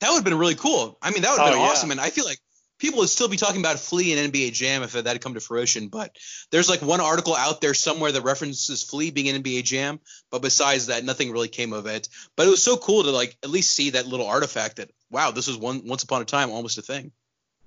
That 0.00 0.10
would 0.10 0.16
have 0.16 0.24
been 0.24 0.38
really 0.38 0.54
cool. 0.54 0.96
I 1.02 1.10
mean, 1.10 1.22
that 1.22 1.30
would 1.30 1.40
have 1.40 1.48
oh, 1.48 1.52
been 1.52 1.60
awesome. 1.60 1.88
Yeah. 1.88 1.94
And 1.94 2.00
I 2.00 2.10
feel 2.10 2.24
like 2.24 2.38
people 2.78 3.00
would 3.00 3.08
still 3.08 3.28
be 3.28 3.36
talking 3.36 3.60
about 3.60 3.78
Flea 3.78 4.16
and 4.16 4.32
NBA 4.32 4.52
Jam 4.52 4.82
if 4.82 4.92
that 4.92 5.06
had 5.06 5.20
come 5.20 5.34
to 5.34 5.40
fruition. 5.40 5.88
But 5.88 6.16
there's 6.50 6.68
like 6.68 6.80
one 6.80 7.00
article 7.00 7.34
out 7.34 7.60
there 7.60 7.74
somewhere 7.74 8.12
that 8.12 8.22
references 8.22 8.82
Flea 8.82 9.10
being 9.10 9.26
in 9.26 9.42
NBA 9.42 9.64
Jam, 9.64 10.00
but 10.30 10.42
besides 10.42 10.86
that, 10.86 11.04
nothing 11.04 11.32
really 11.32 11.48
came 11.48 11.72
of 11.72 11.86
it. 11.86 12.08
But 12.36 12.46
it 12.46 12.50
was 12.50 12.62
so 12.62 12.76
cool 12.76 13.02
to 13.02 13.10
like 13.10 13.36
at 13.42 13.50
least 13.50 13.72
see 13.72 13.90
that 13.90 14.06
little 14.06 14.26
artifact 14.26 14.76
that 14.76 14.90
wow, 15.10 15.30
this 15.30 15.46
was 15.46 15.56
one 15.56 15.86
once 15.86 16.02
upon 16.02 16.22
a 16.22 16.24
time 16.24 16.50
almost 16.50 16.78
a 16.78 16.82
thing. 16.82 17.12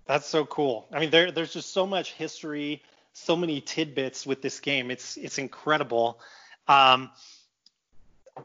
That's 0.05 0.27
so 0.27 0.45
cool. 0.45 0.87
I 0.91 0.99
mean, 0.99 1.09
there 1.09 1.31
there's 1.31 1.53
just 1.53 1.73
so 1.73 1.85
much 1.85 2.13
history, 2.13 2.81
so 3.13 3.35
many 3.35 3.61
tidbits 3.61 4.25
with 4.25 4.41
this 4.41 4.59
game. 4.59 4.91
It's 4.91 5.17
it's 5.17 5.37
incredible. 5.37 6.19
Um, 6.67 7.11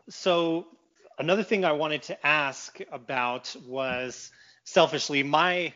so 0.08 0.66
another 1.18 1.42
thing 1.42 1.64
I 1.64 1.72
wanted 1.72 2.02
to 2.04 2.26
ask 2.26 2.78
about 2.92 3.54
was 3.66 4.30
selfishly 4.64 5.22
my 5.22 5.72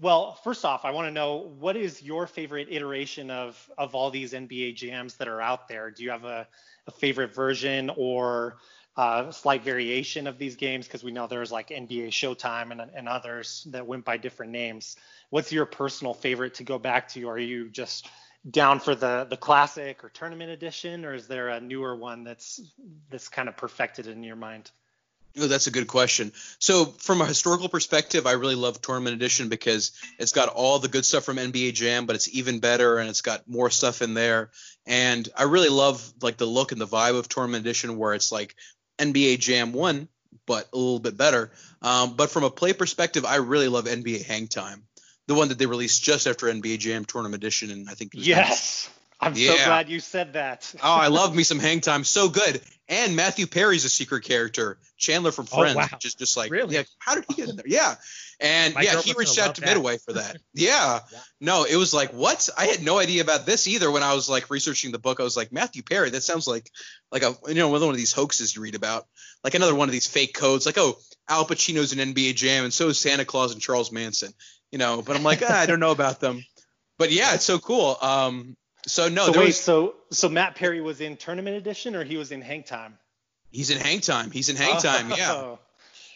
well, 0.00 0.34
first 0.42 0.64
off, 0.64 0.84
I 0.84 0.90
want 0.90 1.06
to 1.06 1.12
know 1.12 1.52
what 1.60 1.76
is 1.76 2.02
your 2.02 2.26
favorite 2.26 2.66
iteration 2.70 3.30
of 3.30 3.70
of 3.78 3.94
all 3.94 4.10
these 4.10 4.32
NBA 4.32 4.74
jams 4.74 5.14
that 5.16 5.28
are 5.28 5.40
out 5.40 5.68
there? 5.68 5.92
Do 5.92 6.02
you 6.02 6.10
have 6.10 6.24
a, 6.24 6.48
a 6.88 6.90
favorite 6.90 7.32
version 7.32 7.92
or 7.96 8.56
uh, 8.96 9.30
slight 9.30 9.62
variation 9.62 10.26
of 10.26 10.38
these 10.38 10.56
games? 10.56 10.86
Because 10.86 11.04
we 11.04 11.12
know 11.12 11.28
there's 11.28 11.52
like 11.52 11.68
NBA 11.68 12.08
Showtime 12.08 12.72
and, 12.72 12.80
and 12.80 13.08
others 13.08 13.64
that 13.70 13.86
went 13.86 14.04
by 14.04 14.16
different 14.16 14.50
names. 14.50 14.96
What's 15.30 15.52
your 15.52 15.66
personal 15.66 16.14
favorite 16.14 16.54
to 16.54 16.64
go 16.64 16.80
back 16.80 17.08
to? 17.10 17.28
Are 17.28 17.38
you 17.38 17.70
just 17.70 18.08
down 18.50 18.80
for 18.80 18.96
the 18.96 19.24
the 19.30 19.36
classic 19.36 20.02
or 20.02 20.08
tournament 20.08 20.50
edition, 20.50 21.04
or 21.04 21.14
is 21.14 21.28
there 21.28 21.50
a 21.50 21.60
newer 21.60 21.94
one 21.94 22.24
that's 22.24 22.60
that's 23.08 23.28
kind 23.28 23.48
of 23.48 23.56
perfected 23.56 24.08
in 24.08 24.24
your 24.24 24.36
mind? 24.36 24.72
Oh, 25.38 25.46
that's 25.46 25.66
a 25.66 25.70
good 25.70 25.86
question. 25.86 26.32
So, 26.58 26.86
from 26.86 27.20
a 27.20 27.26
historical 27.26 27.68
perspective, 27.68 28.26
I 28.26 28.32
really 28.32 28.54
love 28.54 28.80
Tournament 28.80 29.14
Edition 29.14 29.48
because 29.48 29.92
it's 30.18 30.32
got 30.32 30.48
all 30.48 30.78
the 30.78 30.88
good 30.88 31.04
stuff 31.04 31.24
from 31.24 31.36
NBA 31.36 31.74
Jam, 31.74 32.06
but 32.06 32.16
it's 32.16 32.34
even 32.34 32.58
better 32.58 32.96
and 32.96 33.10
it's 33.10 33.20
got 33.20 33.46
more 33.46 33.68
stuff 33.68 34.00
in 34.00 34.14
there. 34.14 34.50
And 34.86 35.28
I 35.36 35.42
really 35.42 35.68
love 35.68 36.10
like 36.22 36.38
the 36.38 36.46
look 36.46 36.72
and 36.72 36.80
the 36.80 36.86
vibe 36.86 37.18
of 37.18 37.28
Tournament 37.28 37.62
Edition, 37.62 37.98
where 37.98 38.14
it's 38.14 38.32
like 38.32 38.54
NBA 38.98 39.38
Jam 39.38 39.72
one, 39.72 40.08
but 40.46 40.68
a 40.72 40.76
little 40.76 41.00
bit 41.00 41.18
better. 41.18 41.52
Um, 41.82 42.14
but 42.16 42.30
from 42.30 42.44
a 42.44 42.50
play 42.50 42.72
perspective, 42.72 43.26
I 43.26 43.36
really 43.36 43.68
love 43.68 43.84
NBA 43.84 44.24
Hang 44.24 44.48
Time, 44.48 44.84
the 45.26 45.34
one 45.34 45.48
that 45.48 45.58
they 45.58 45.66
released 45.66 46.02
just 46.02 46.26
after 46.26 46.46
NBA 46.46 46.78
Jam 46.78 47.04
Tournament 47.04 47.42
Edition, 47.42 47.70
and 47.70 47.90
I 47.90 47.92
think 47.92 48.12
yes. 48.14 48.88
I'm 49.20 49.34
yeah. 49.34 49.52
so 49.52 49.64
glad 49.64 49.88
you 49.88 50.00
said 50.00 50.34
that. 50.34 50.74
oh, 50.82 50.94
I 50.94 51.08
love 51.08 51.34
me 51.34 51.42
some 51.44 51.58
hang 51.58 51.80
time. 51.80 52.04
So 52.04 52.28
good. 52.28 52.60
And 52.88 53.16
Matthew 53.16 53.46
Perry's 53.46 53.84
a 53.84 53.88
secret 53.88 54.24
character, 54.24 54.78
Chandler 54.96 55.32
from 55.32 55.46
oh, 55.52 55.58
Friends, 55.58 55.74
oh, 55.74 55.78
wow. 55.78 55.88
which 55.92 56.04
is 56.04 56.14
just 56.14 56.36
like, 56.36 56.52
really? 56.52 56.74
yeah, 56.76 56.82
how 56.98 57.14
did 57.14 57.24
he 57.28 57.34
get 57.34 57.48
in 57.48 57.56
there? 57.56 57.66
Yeah. 57.66 57.96
And 58.38 58.74
My 58.74 58.82
yeah, 58.82 59.00
he 59.00 59.14
reached 59.14 59.38
out 59.38 59.54
to 59.56 59.62
that. 59.62 59.74
Midway 59.74 59.98
for 59.98 60.12
that. 60.12 60.36
Yeah. 60.54 61.00
yeah. 61.12 61.18
No, 61.40 61.64
it 61.64 61.76
was 61.76 61.92
like, 61.94 62.10
what? 62.10 62.48
I 62.56 62.66
had 62.66 62.82
no 62.82 62.98
idea 62.98 63.22
about 63.22 63.46
this 63.46 63.66
either 63.66 63.90
when 63.90 64.02
I 64.02 64.14
was 64.14 64.28
like 64.28 64.50
researching 64.50 64.92
the 64.92 64.98
book. 64.98 65.20
I 65.20 65.22
was 65.22 65.36
like, 65.36 65.52
Matthew 65.52 65.82
Perry, 65.82 66.10
that 66.10 66.22
sounds 66.22 66.46
like 66.46 66.70
like 67.10 67.22
a 67.22 67.34
you 67.48 67.54
know, 67.54 67.70
another 67.70 67.86
one 67.86 67.94
of 67.94 67.98
these 67.98 68.12
hoaxes 68.12 68.54
you 68.54 68.62
read 68.62 68.74
about. 68.74 69.06
Like 69.42 69.54
another 69.54 69.74
one 69.74 69.88
of 69.88 69.92
these 69.92 70.06
fake 70.06 70.34
codes, 70.34 70.66
like, 70.66 70.78
oh, 70.78 70.98
Al 71.28 71.46
Pacino's 71.46 71.92
an 71.92 72.14
NBA 72.14 72.34
jam, 72.36 72.64
and 72.64 72.72
so 72.72 72.88
is 72.88 73.00
Santa 73.00 73.24
Claus 73.24 73.52
and 73.52 73.60
Charles 73.60 73.92
Manson. 73.92 74.32
You 74.70 74.78
know, 74.78 75.02
but 75.02 75.16
I'm 75.16 75.22
like, 75.22 75.42
ah, 75.42 75.58
I 75.58 75.66
don't 75.66 75.80
know 75.80 75.92
about 75.92 76.20
them. 76.20 76.44
But 76.98 77.12
yeah, 77.12 77.34
it's 77.34 77.44
so 77.44 77.58
cool. 77.58 77.96
Um, 78.00 78.56
so 78.86 79.08
no, 79.08 79.26
so 79.26 79.38
wait, 79.38 79.46
was, 79.46 79.60
so 79.60 79.94
so 80.10 80.28
Matt 80.28 80.54
Perry 80.54 80.80
was 80.80 81.00
in 81.00 81.16
tournament 81.16 81.56
edition 81.56 81.94
or 81.96 82.04
he 82.04 82.16
was 82.16 82.32
in 82.32 82.40
hang 82.40 82.62
time? 82.62 82.96
He's 83.50 83.70
in 83.70 83.78
hang 83.78 84.00
time. 84.00 84.30
He's 84.30 84.48
in 84.48 84.56
hang 84.56 84.76
oh. 84.76 84.80
time. 84.80 85.10
Yeah. 85.10 85.32
Oh. 85.32 85.58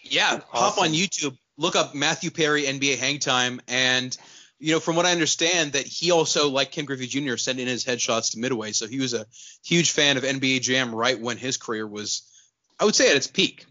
Yeah. 0.03 0.33
Awesome. 0.33 0.43
Hop 0.53 0.79
on 0.79 0.91
YouTube, 0.91 1.37
look 1.57 1.77
up 1.77 1.95
Matthew 1.95 2.31
Perry 2.31 2.65
NBA 2.65 2.99
hang 2.99 3.19
time, 3.19 3.61
and 3.69 4.17
you 4.59 4.73
know 4.73 4.81
from 4.81 4.97
what 4.97 5.07
I 5.07 5.13
understand 5.13 5.73
that 5.73 5.87
he 5.87 6.11
also 6.11 6.49
like 6.49 6.71
Ken 6.71 6.85
Griffey 6.85 7.07
Jr. 7.07 7.37
sent 7.37 7.59
in 7.59 7.67
his 7.67 7.85
headshots 7.85 8.33
to 8.33 8.39
Midway, 8.39 8.73
so 8.73 8.87
he 8.87 8.99
was 8.99 9.15
a 9.15 9.27
huge 9.65 9.91
fan 9.91 10.17
of 10.17 10.23
NBA 10.23 10.63
Jam 10.63 10.95
right 10.95 11.19
when 11.19 11.39
his 11.39 11.57
career 11.57 11.87
was, 11.87 12.23
I 12.79 12.85
would 12.85 12.95
say, 12.95 13.11
at 13.11 13.17
its 13.17 13.27
peak. 13.27 13.67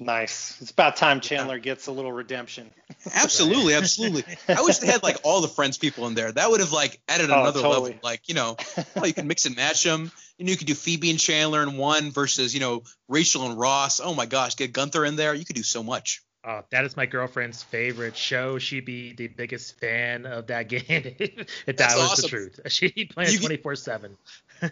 Nice. 0.00 0.60
It's 0.60 0.70
about 0.70 0.96
time 0.96 1.20
Chandler 1.20 1.58
gets 1.58 1.86
a 1.88 1.92
little 1.92 2.12
redemption. 2.12 2.70
Absolutely, 3.14 3.74
absolutely. 3.74 4.24
I 4.48 4.62
wish 4.62 4.78
they 4.78 4.86
had 4.86 5.02
like 5.02 5.18
all 5.22 5.40
the 5.40 5.48
Friends 5.48 5.78
people 5.78 6.06
in 6.08 6.14
there. 6.14 6.32
That 6.32 6.50
would 6.50 6.60
have 6.60 6.72
like 6.72 7.00
added 7.08 7.30
oh, 7.30 7.40
another 7.40 7.60
totally. 7.60 7.90
level. 7.92 8.00
Like 8.02 8.28
you 8.28 8.34
know, 8.34 8.56
well, 8.76 8.86
oh, 8.96 9.04
you 9.04 9.14
can 9.14 9.28
mix 9.28 9.46
and 9.46 9.54
match 9.56 9.84
them. 9.84 10.10
You 10.36 10.46
know, 10.46 10.50
you 10.50 10.56
could 10.56 10.66
do 10.66 10.74
Phoebe 10.74 11.10
and 11.10 11.18
Chandler 11.18 11.62
in 11.62 11.76
one 11.76 12.10
versus 12.10 12.54
you 12.54 12.60
know 12.60 12.82
Rachel 13.08 13.46
and 13.46 13.58
Ross. 13.58 14.00
Oh 14.00 14.14
my 14.14 14.26
gosh, 14.26 14.56
get 14.56 14.72
Gunther 14.72 15.04
in 15.04 15.16
there. 15.16 15.32
You 15.34 15.44
could 15.44 15.56
do 15.56 15.62
so 15.62 15.82
much. 15.82 16.22
Oh, 16.44 16.62
that 16.70 16.84
is 16.84 16.96
my 16.96 17.04
girlfriend's 17.04 17.62
favorite 17.62 18.16
show. 18.16 18.58
She'd 18.58 18.84
be 18.84 19.12
the 19.12 19.26
biggest 19.26 19.78
fan 19.80 20.24
of 20.24 20.46
that 20.46 20.62
game 20.68 20.80
if 20.86 21.46
that 21.66 21.76
That's 21.76 21.94
was 21.94 22.12
awesome. 22.12 22.22
the 22.22 22.28
truth. 22.28 22.60
She'd 22.68 23.10
play 23.10 23.24
it 23.24 23.40
24 23.40 23.76
7 23.76 24.16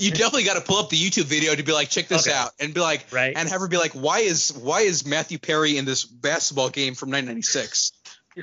you 0.00 0.10
definitely 0.10 0.44
got 0.44 0.54
to 0.54 0.60
pull 0.60 0.78
up 0.78 0.90
the 0.90 0.96
YouTube 0.96 1.24
video 1.24 1.54
to 1.54 1.62
be 1.62 1.72
like, 1.72 1.88
check 1.88 2.08
this 2.08 2.26
okay. 2.26 2.36
out, 2.36 2.50
and 2.60 2.74
be 2.74 2.80
like, 2.80 3.06
right. 3.12 3.34
and 3.36 3.48
have 3.48 3.60
her 3.60 3.68
be 3.68 3.78
like, 3.78 3.92
why 3.92 4.20
is 4.20 4.52
why 4.52 4.82
is 4.82 5.06
Matthew 5.06 5.38
Perry 5.38 5.76
in 5.76 5.84
this 5.84 6.04
basketball 6.04 6.70
game 6.70 6.94
from 6.94 7.10
1996? 7.10 7.92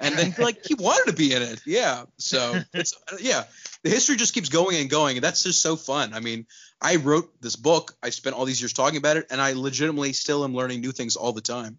and 0.01 0.17
then 0.17 0.33
like 0.39 0.65
he 0.65 0.73
wanted 0.73 1.11
to 1.11 1.15
be 1.15 1.33
in 1.33 1.41
it, 1.41 1.61
yeah. 1.65 2.05
So 2.17 2.59
it's 2.73 2.95
uh, 3.11 3.17
yeah, 3.19 3.43
the 3.83 3.89
history 3.89 4.15
just 4.15 4.33
keeps 4.33 4.49
going 4.49 4.77
and 4.77 4.89
going, 4.89 5.17
and 5.17 5.23
that's 5.23 5.43
just 5.43 5.61
so 5.61 5.75
fun. 5.75 6.13
I 6.13 6.19
mean, 6.19 6.47
I 6.81 6.97
wrote 6.97 7.29
this 7.41 7.55
book, 7.55 7.95
I 8.01 8.09
spent 8.09 8.35
all 8.35 8.45
these 8.45 8.61
years 8.61 8.73
talking 8.73 8.97
about 8.97 9.17
it, 9.17 9.27
and 9.29 9.39
I 9.39 9.53
legitimately 9.53 10.13
still 10.13 10.43
am 10.43 10.55
learning 10.55 10.81
new 10.81 10.91
things 10.91 11.15
all 11.15 11.31
the 11.31 11.41
time. 11.41 11.77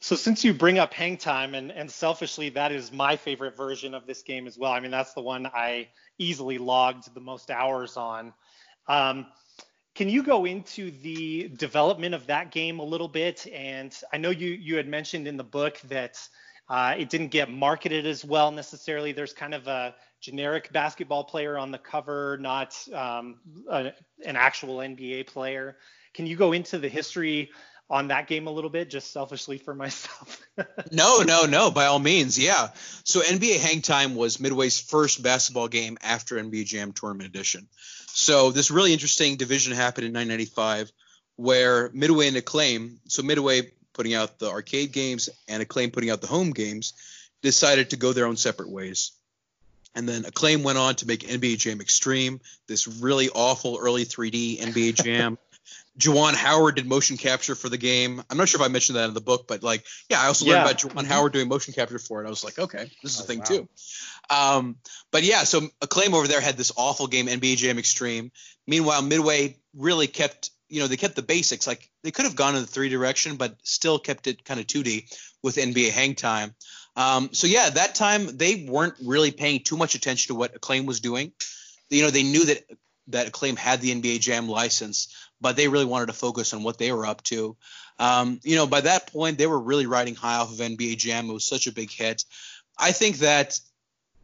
So 0.00 0.14
since 0.14 0.44
you 0.44 0.54
bring 0.54 0.78
up 0.78 0.94
hang 0.94 1.16
time 1.16 1.54
and, 1.54 1.72
and 1.72 1.90
selfishly 1.90 2.50
that 2.50 2.70
is 2.70 2.92
my 2.92 3.16
favorite 3.16 3.56
version 3.56 3.94
of 3.94 4.06
this 4.06 4.22
game 4.22 4.46
as 4.46 4.56
well. 4.56 4.70
I 4.70 4.80
mean 4.80 4.92
that's 4.92 5.12
the 5.12 5.22
one 5.22 5.46
I 5.46 5.88
easily 6.18 6.58
logged 6.58 7.12
the 7.14 7.20
most 7.20 7.50
hours 7.50 7.96
on. 7.96 8.32
Um, 8.88 9.26
can 9.94 10.08
you 10.08 10.22
go 10.22 10.44
into 10.44 10.90
the 10.90 11.48
development 11.48 12.14
of 12.14 12.26
that 12.28 12.52
game 12.52 12.78
a 12.78 12.84
little 12.84 13.08
bit? 13.08 13.46
And 13.52 13.92
I 14.12 14.16
know 14.16 14.30
you 14.30 14.50
you 14.50 14.76
had 14.76 14.86
mentioned 14.86 15.26
in 15.26 15.36
the 15.36 15.44
book 15.44 15.80
that 15.88 16.20
uh, 16.68 16.94
it 16.96 17.08
didn't 17.08 17.28
get 17.28 17.50
marketed 17.50 18.06
as 18.06 18.24
well 18.24 18.50
necessarily. 18.50 19.12
There's 19.12 19.32
kind 19.32 19.54
of 19.54 19.66
a 19.66 19.94
generic 20.20 20.72
basketball 20.72 21.24
player 21.24 21.58
on 21.58 21.70
the 21.70 21.78
cover, 21.78 22.38
not 22.40 22.76
um, 22.92 23.38
a, 23.68 23.92
an 24.24 24.36
actual 24.36 24.76
NBA 24.76 25.26
player. 25.26 25.78
Can 26.14 26.26
you 26.26 26.36
go 26.36 26.52
into 26.52 26.78
the 26.78 26.88
history 26.88 27.50
on 27.90 28.08
that 28.08 28.26
game 28.26 28.46
a 28.46 28.50
little 28.50 28.70
bit, 28.70 28.90
just 28.90 29.12
selfishly 29.12 29.58
for 29.58 29.74
myself? 29.74 30.40
no, 30.92 31.22
no, 31.22 31.44
no. 31.44 31.70
By 31.70 31.86
all 31.86 31.98
means, 31.98 32.38
yeah. 32.38 32.68
So 33.04 33.20
NBA 33.20 33.60
Hang 33.60 33.80
Time 33.80 34.14
was 34.14 34.38
Midway's 34.38 34.78
first 34.78 35.22
basketball 35.22 35.68
game 35.68 35.96
after 36.02 36.36
NBA 36.36 36.66
Jam 36.66 36.92
Tournament 36.92 37.28
Edition. 37.28 37.68
So 38.18 38.50
this 38.50 38.72
really 38.72 38.92
interesting 38.92 39.36
division 39.36 39.72
happened 39.74 40.04
in 40.04 40.12
1995 40.12 40.90
where 41.36 41.88
Midway 41.94 42.26
and 42.26 42.36
Acclaim, 42.36 42.98
so 43.06 43.22
Midway 43.22 43.70
putting 43.92 44.12
out 44.12 44.40
the 44.40 44.50
arcade 44.50 44.90
games 44.90 45.28
and 45.46 45.62
Acclaim 45.62 45.92
putting 45.92 46.10
out 46.10 46.20
the 46.20 46.26
home 46.26 46.50
games, 46.50 46.94
decided 47.42 47.90
to 47.90 47.96
go 47.96 48.12
their 48.12 48.26
own 48.26 48.36
separate 48.36 48.70
ways. 48.70 49.12
And 49.94 50.08
then 50.08 50.24
Acclaim 50.24 50.64
went 50.64 50.78
on 50.78 50.96
to 50.96 51.06
make 51.06 51.20
NBA 51.20 51.58
Jam 51.58 51.80
Extreme, 51.80 52.40
this 52.66 52.88
really 52.88 53.28
awful 53.30 53.78
early 53.80 54.04
3D 54.04 54.62
NBA 54.62 54.94
Jam. 55.04 55.38
Juwan 55.96 56.34
Howard 56.34 56.74
did 56.74 56.86
motion 56.86 57.16
capture 57.16 57.54
for 57.54 57.68
the 57.68 57.78
game. 57.78 58.22
I'm 58.28 58.36
not 58.36 58.48
sure 58.48 58.60
if 58.60 58.66
I 58.66 58.70
mentioned 58.70 58.96
that 58.96 59.08
in 59.08 59.14
the 59.14 59.20
book, 59.20 59.46
but 59.46 59.62
like, 59.62 59.84
yeah, 60.08 60.20
I 60.20 60.26
also 60.26 60.44
yeah. 60.44 60.54
learned 60.54 60.66
about 60.66 60.80
Juwan 60.80 61.02
mm-hmm. 61.02 61.12
Howard 61.12 61.32
doing 61.32 61.48
motion 61.48 61.72
capture 61.72 62.00
for 62.00 62.22
it. 62.22 62.26
I 62.26 62.30
was 62.30 62.42
like, 62.42 62.58
okay, 62.58 62.90
this 63.02 63.14
is 63.14 63.20
oh, 63.20 63.24
a 63.24 63.26
thing 63.28 63.38
wow. 63.38 63.44
too. 63.44 63.68
Um, 64.30 64.76
but 65.10 65.22
yeah, 65.22 65.44
so 65.44 65.68
Acclaim 65.80 66.14
over 66.14 66.28
there 66.28 66.40
had 66.40 66.56
this 66.56 66.72
awful 66.76 67.06
game, 67.06 67.26
NBA 67.26 67.56
Jam 67.56 67.78
Extreme. 67.78 68.32
Meanwhile, 68.66 69.02
Midway 69.02 69.56
really 69.74 70.06
kept, 70.06 70.50
you 70.68 70.80
know, 70.80 70.86
they 70.86 70.96
kept 70.96 71.16
the 71.16 71.22
basics. 71.22 71.66
Like 71.66 71.88
they 72.02 72.10
could 72.10 72.26
have 72.26 72.36
gone 72.36 72.54
in 72.54 72.60
the 72.60 72.66
three 72.66 72.88
direction, 72.88 73.36
but 73.36 73.56
still 73.62 73.98
kept 73.98 74.26
it 74.26 74.44
kind 74.44 74.60
of 74.60 74.66
2D 74.66 75.04
with 75.42 75.56
NBA 75.56 75.90
Hang 75.90 76.14
Time. 76.14 76.54
Um, 76.96 77.30
so 77.32 77.46
yeah, 77.46 77.70
that 77.70 77.94
time 77.94 78.36
they 78.36 78.66
weren't 78.68 78.94
really 79.02 79.30
paying 79.30 79.60
too 79.60 79.76
much 79.76 79.94
attention 79.94 80.34
to 80.34 80.38
what 80.38 80.56
Acclaim 80.56 80.84
was 80.84 81.00
doing. 81.00 81.32
You 81.90 82.02
know, 82.02 82.10
they 82.10 82.24
knew 82.24 82.44
that 82.46 82.64
that 83.08 83.28
Acclaim 83.28 83.56
had 83.56 83.80
the 83.80 83.94
NBA 83.94 84.20
Jam 84.20 84.48
license, 84.48 85.14
but 85.40 85.56
they 85.56 85.68
really 85.68 85.84
wanted 85.84 86.06
to 86.06 86.12
focus 86.12 86.52
on 86.52 86.62
what 86.62 86.76
they 86.76 86.92
were 86.92 87.06
up 87.06 87.22
to. 87.24 87.56
Um, 87.98 88.40
you 88.42 88.56
know, 88.56 88.66
by 88.66 88.82
that 88.82 89.12
point, 89.12 89.38
they 89.38 89.46
were 89.46 89.58
really 89.58 89.86
riding 89.86 90.14
high 90.14 90.36
off 90.36 90.52
of 90.52 90.58
NBA 90.58 90.98
Jam. 90.98 91.30
It 91.30 91.32
was 91.32 91.44
such 91.44 91.66
a 91.66 91.72
big 91.72 91.90
hit. 91.90 92.24
I 92.78 92.92
think 92.92 93.18
that 93.18 93.58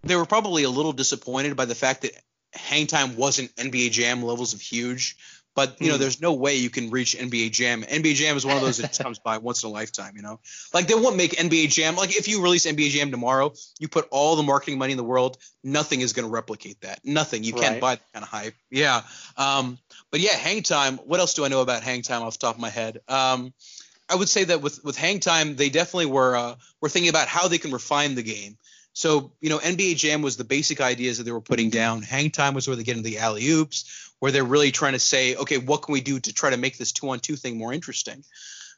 they 0.05 0.17
were 0.17 0.27
probably 0.27 0.65
a 0.65 0.71
little 0.71 0.93
disappointed 0.93 1.57
by 1.57 1.65
the 1.65 1.75
fact 1.75 2.03
that 2.03 2.13
hang 2.53 2.87
time 2.87 3.17
wasn't 3.17 3.55
NBA 3.57 3.91
Jam 3.91 4.23
levels 4.23 4.55
of 4.55 4.61
huge. 4.61 5.17
But 5.55 5.81
you 5.81 5.89
know, 5.89 5.95
mm. 5.95 6.01
there's 6.01 6.21
no 6.21 6.33
way 6.33 6.57
you 6.57 6.69
can 6.69 6.91
reach 6.91 7.17
NBA 7.17 7.53
Jam. 7.53 7.83
NBA 7.83 8.17
Jam 8.17 8.37
is 8.37 8.45
one 8.45 8.57
of 8.57 8.63
those 8.63 8.79
that 8.79 8.99
comes 9.03 9.21
by 9.21 9.39
once 9.39 9.63
in 9.63 9.69
a 9.69 9.73
lifetime. 9.73 10.15
You 10.17 10.23
know, 10.23 10.41
like 10.73 10.89
they 10.89 10.95
won't 10.95 11.17
make 11.17 11.33
NBA 11.33 11.69
Jam. 11.71 11.95
Like 11.95 12.17
if 12.17 12.27
you 12.27 12.43
release 12.43 12.67
NBA 12.67 12.91
Jam 12.91 13.13
tomorrow, 13.13 13.53
you 13.79 13.87
put 13.87 14.09
all 14.11 14.35
the 14.35 14.43
marketing 14.43 14.79
money 14.79 14.93
in 14.93 14.97
the 14.97 15.05
world, 15.05 15.39
nothing 15.63 16.01
is 16.01 16.13
going 16.13 16.27
to 16.27 16.33
replicate 16.33 16.81
that. 16.81 17.01
Nothing. 17.05 17.45
You 17.45 17.53
can't 17.53 17.81
buy 17.81 17.97
that 17.97 18.13
kind 18.13 18.25
of 18.25 18.29
hype. 18.29 18.55
Yeah. 18.71 19.03
Um, 19.37 19.79
but 20.11 20.19
yeah, 20.19 20.35
Hang 20.35 20.63
Time. 20.63 20.97
What 20.99 21.21
else 21.21 21.35
do 21.35 21.45
I 21.45 21.49
know 21.49 21.61
about 21.61 21.85
Hang 21.85 22.03
Time 22.03 22.23
off 22.23 22.37
the 22.39 22.47
top 22.47 22.57
of 22.57 22.61
my 22.61 22.71
head? 22.71 22.99
Um, 23.07 23.55
I 24.09 24.17
would 24.17 24.29
say 24.29 24.45
that 24.45 24.61
with 24.61 24.85
with 24.85 24.97
Hang 24.97 25.21
Time, 25.21 25.55
they 25.55 25.71
definitely 25.71 26.07
were 26.07 26.37
uh, 26.37 26.55
were 26.81 26.89
thinking 26.89 27.11
about 27.11 27.29
how 27.29 27.47
they 27.47 27.59
can 27.59 27.71
refine 27.71 28.17
the 28.17 28.25
game 28.25 28.59
So, 28.95 29.33
you 29.41 29.51
know, 29.51 29.59
NBA 29.59 29.97
Jam 29.97 30.23
was 30.23 30.37
the 30.37 30.45
basic 30.45 30.81
ideas 30.81 31.19
that 31.19 31.25
they 31.25 31.33
were 31.33 31.41
putting 31.41 31.69
down. 31.69 32.03
Hang 32.03 32.31
time 32.31 32.55
was 32.55 32.67
where 32.67 32.77
they 32.77 32.85
get 32.85 32.97
into 32.97 33.09
the 33.09 33.19
alley 33.19 33.47
oops, 33.49 34.13
where 34.21 34.31
they're 34.31 34.45
really 34.45 34.71
trying 34.71 34.93
to 34.93 35.01
say, 35.01 35.35
okay, 35.35 35.59
what 35.59 35.83
can 35.83 35.93
we 35.93 36.01
do 36.01 36.21
to 36.21 36.33
try 36.33 36.51
to 36.51 36.57
make 36.57 36.79
this 36.79 36.93
two 36.93 37.11
on 37.11 37.19
two 37.19 37.35
thing 37.35 37.59
more 37.59 37.73
interesting? 37.73 38.25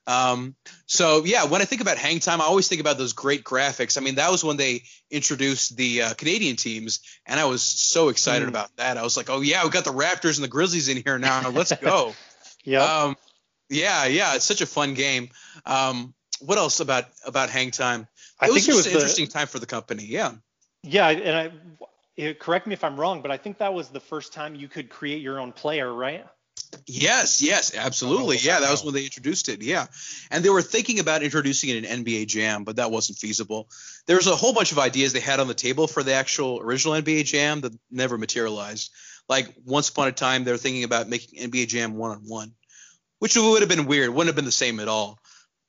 Um, 0.06 0.55
so 0.86 1.24
yeah, 1.24 1.44
when 1.44 1.60
I 1.60 1.64
think 1.64 1.82
about 1.82 1.98
hang 1.98 2.20
time, 2.20 2.40
I 2.40 2.44
always 2.44 2.68
think 2.68 2.80
about 2.80 2.97
those 2.97 3.12
great 3.12 3.44
graphics. 3.44 3.98
I 3.98 4.01
mean, 4.01 4.14
that 4.14 4.30
was 4.30 4.43
when 4.43 4.56
they 4.56 4.84
introduced 5.10 5.76
the 5.76 6.02
uh, 6.02 6.14
Canadian 6.14 6.56
teams, 6.56 7.01
and 7.26 7.38
I 7.38 7.44
was 7.44 7.62
so 7.62 8.09
excited 8.09 8.47
mm. 8.47 8.51
about 8.51 8.74
that. 8.76 8.97
I 8.97 9.02
was 9.02 9.16
like, 9.16 9.28
oh 9.28 9.40
yeah, 9.40 9.64
we 9.64 9.70
got 9.70 9.84
the 9.84 9.90
Raptors 9.90 10.36
and 10.36 10.44
the 10.44 10.48
Grizzlies 10.48 10.88
in 10.88 11.02
here 11.02 11.18
now. 11.18 11.51
Let's 11.51 11.72
go. 11.80 12.14
yeah. 12.64 12.82
Um, 12.82 13.16
yeah, 13.68 14.06
yeah, 14.06 14.36
it's 14.36 14.44
such 14.44 14.60
a 14.60 14.66
fun 14.66 14.94
game. 14.94 15.28
Um, 15.64 16.14
what 16.40 16.59
else 16.59 16.80
about 16.80 17.06
about 17.24 17.51
hang 17.51 17.70
time? 17.70 18.06
It 18.42 18.46
I 18.46 18.50
was 18.50 18.66
think 18.66 18.74
it 18.74 18.76
was 18.76 18.86
an 18.86 18.92
the, 18.92 18.98
interesting 18.98 19.26
time 19.28 19.46
for 19.46 19.58
the 19.58 19.66
company. 19.66 20.04
Yeah. 20.04 20.32
Yeah, 20.82 21.08
and 21.08 21.36
I 21.36 21.52
eh, 22.18 22.34
correct 22.34 22.66
me 22.66 22.74
if 22.74 22.84
I'm 22.84 22.98
wrong, 22.98 23.22
but 23.22 23.30
I 23.30 23.36
think 23.36 23.58
that 23.58 23.74
was 23.74 23.88
the 23.88 24.00
first 24.00 24.32
time 24.32 24.54
you 24.54 24.68
could 24.68 24.88
create 24.88 25.22
your 25.22 25.40
own 25.40 25.52
player, 25.52 25.92
right? 25.92 26.24
Yes, 26.86 27.42
yes, 27.42 27.74
absolutely. 27.76 28.38
Yeah, 28.38 28.60
that 28.60 28.70
was 28.70 28.84
when 28.84 28.94
they 28.94 29.04
introduced 29.04 29.48
it. 29.48 29.62
Yeah. 29.62 29.86
And 30.30 30.44
they 30.44 30.48
were 30.48 30.62
thinking 30.62 31.00
about 31.00 31.22
introducing 31.22 31.70
it 31.70 31.84
in 31.84 32.04
NBA 32.04 32.26
Jam, 32.26 32.64
but 32.64 32.76
that 32.76 32.90
wasn't 32.90 33.18
feasible. 33.18 33.68
There 34.06 34.16
was 34.16 34.26
a 34.26 34.36
whole 34.36 34.52
bunch 34.52 34.72
of 34.72 34.78
ideas 34.78 35.12
they 35.12 35.20
had 35.20 35.40
on 35.40 35.48
the 35.48 35.54
table 35.54 35.86
for 35.86 36.02
the 36.02 36.14
actual 36.14 36.60
original 36.60 36.94
NBA 36.94 37.24
Jam 37.24 37.60
that 37.62 37.72
never 37.90 38.18
materialized. 38.18 38.92
Like 39.28 39.52
once 39.64 39.88
upon 39.88 40.08
a 40.08 40.12
time, 40.12 40.44
they 40.44 40.52
were 40.52 40.58
thinking 40.58 40.84
about 40.84 41.08
making 41.08 41.50
NBA 41.50 41.68
Jam 41.68 41.94
one 41.94 42.12
on 42.12 42.18
one, 42.18 42.52
which 43.18 43.36
would 43.36 43.60
have 43.60 43.68
been 43.68 43.86
weird. 43.86 44.10
Wouldn't 44.10 44.28
have 44.28 44.36
been 44.36 44.44
the 44.44 44.52
same 44.52 44.80
at 44.80 44.88
all. 44.88 45.18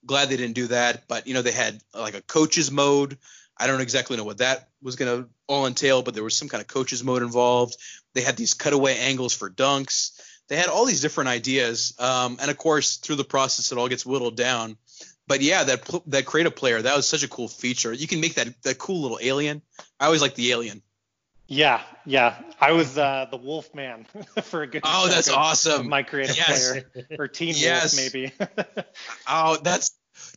Glad 0.08 0.30
they 0.30 0.38
didn't 0.38 0.56
do 0.56 0.68
that. 0.68 1.08
But, 1.08 1.28
you 1.28 1.36
know, 1.36 1.44
they 1.44 1.52
had 1.52 1.80
like 1.94 2.16
a 2.16 2.22
coaches 2.22 2.72
mode. 2.72 3.18
I 3.58 3.68
don't 3.68 3.82
exactly 3.82 4.18
know 4.18 4.24
what 4.24 4.40
that 4.40 4.70
was 4.82 4.96
going 4.96 5.24
to 5.24 5.30
all 5.48 5.68
entail, 5.68 6.02
but 6.02 6.14
there 6.14 6.24
was 6.24 6.36
some 6.36 6.50
kind 6.50 6.62
of 6.62 6.68
coaches 6.68 7.04
mode 7.04 7.22
involved. 7.22 7.78
They 8.14 8.22
had 8.22 8.38
these 8.38 8.54
cutaway 8.54 8.98
angles 8.98 9.34
for 9.34 9.50
dunks 9.50 10.20
they 10.48 10.56
had 10.56 10.68
all 10.68 10.86
these 10.86 11.02
different 11.02 11.30
ideas, 11.30 11.94
um, 12.00 12.38
and 12.42 12.50
of 12.50 12.58
course, 12.58 12.98
through 12.98 13.18
the 13.18 13.24
process, 13.24 13.72
it 13.72 13.78
all 13.78 13.90
gets 13.90 14.06
whittled 14.06 14.38
down. 14.38 14.78
But 15.28 15.42
yeah, 15.42 15.66
that 15.66 16.02
that 16.08 16.26
creative 16.26 16.56
player 16.56 16.82
that 16.82 16.96
was 16.96 17.08
such 17.08 17.24
a 17.24 17.28
cool 17.28 17.50
feature. 17.50 17.92
You 17.92 18.08
can 18.08 18.22
make 18.22 18.36
that 18.36 18.62
that 18.64 18.78
cool 18.78 19.02
little 19.02 19.20
alien. 19.22 19.62
I 20.00 20.06
always 20.06 20.22
like 20.22 20.36
the 20.36 20.52
alien. 20.52 20.82
Yeah, 21.48 21.82
yeah. 22.06 22.36
I 22.60 22.74
was 22.74 22.98
uh, 22.98 23.28
the 23.32 23.38
Wolf 23.38 23.74
Man 23.74 24.06
for 24.44 24.64
a 24.64 24.68
good. 24.68 24.82
Oh, 24.84 25.07
that's 25.07 25.30
awesome. 25.30 25.88
My 25.88 26.03
creative 26.03 26.36
yes. 26.36 26.72
player 26.72 27.07
or 27.18 27.28
Teen 27.28 27.53
yes. 27.56 27.98
Wolf 27.98 28.14
maybe. 28.14 28.34
oh, 29.28 29.57
that's 29.64 29.91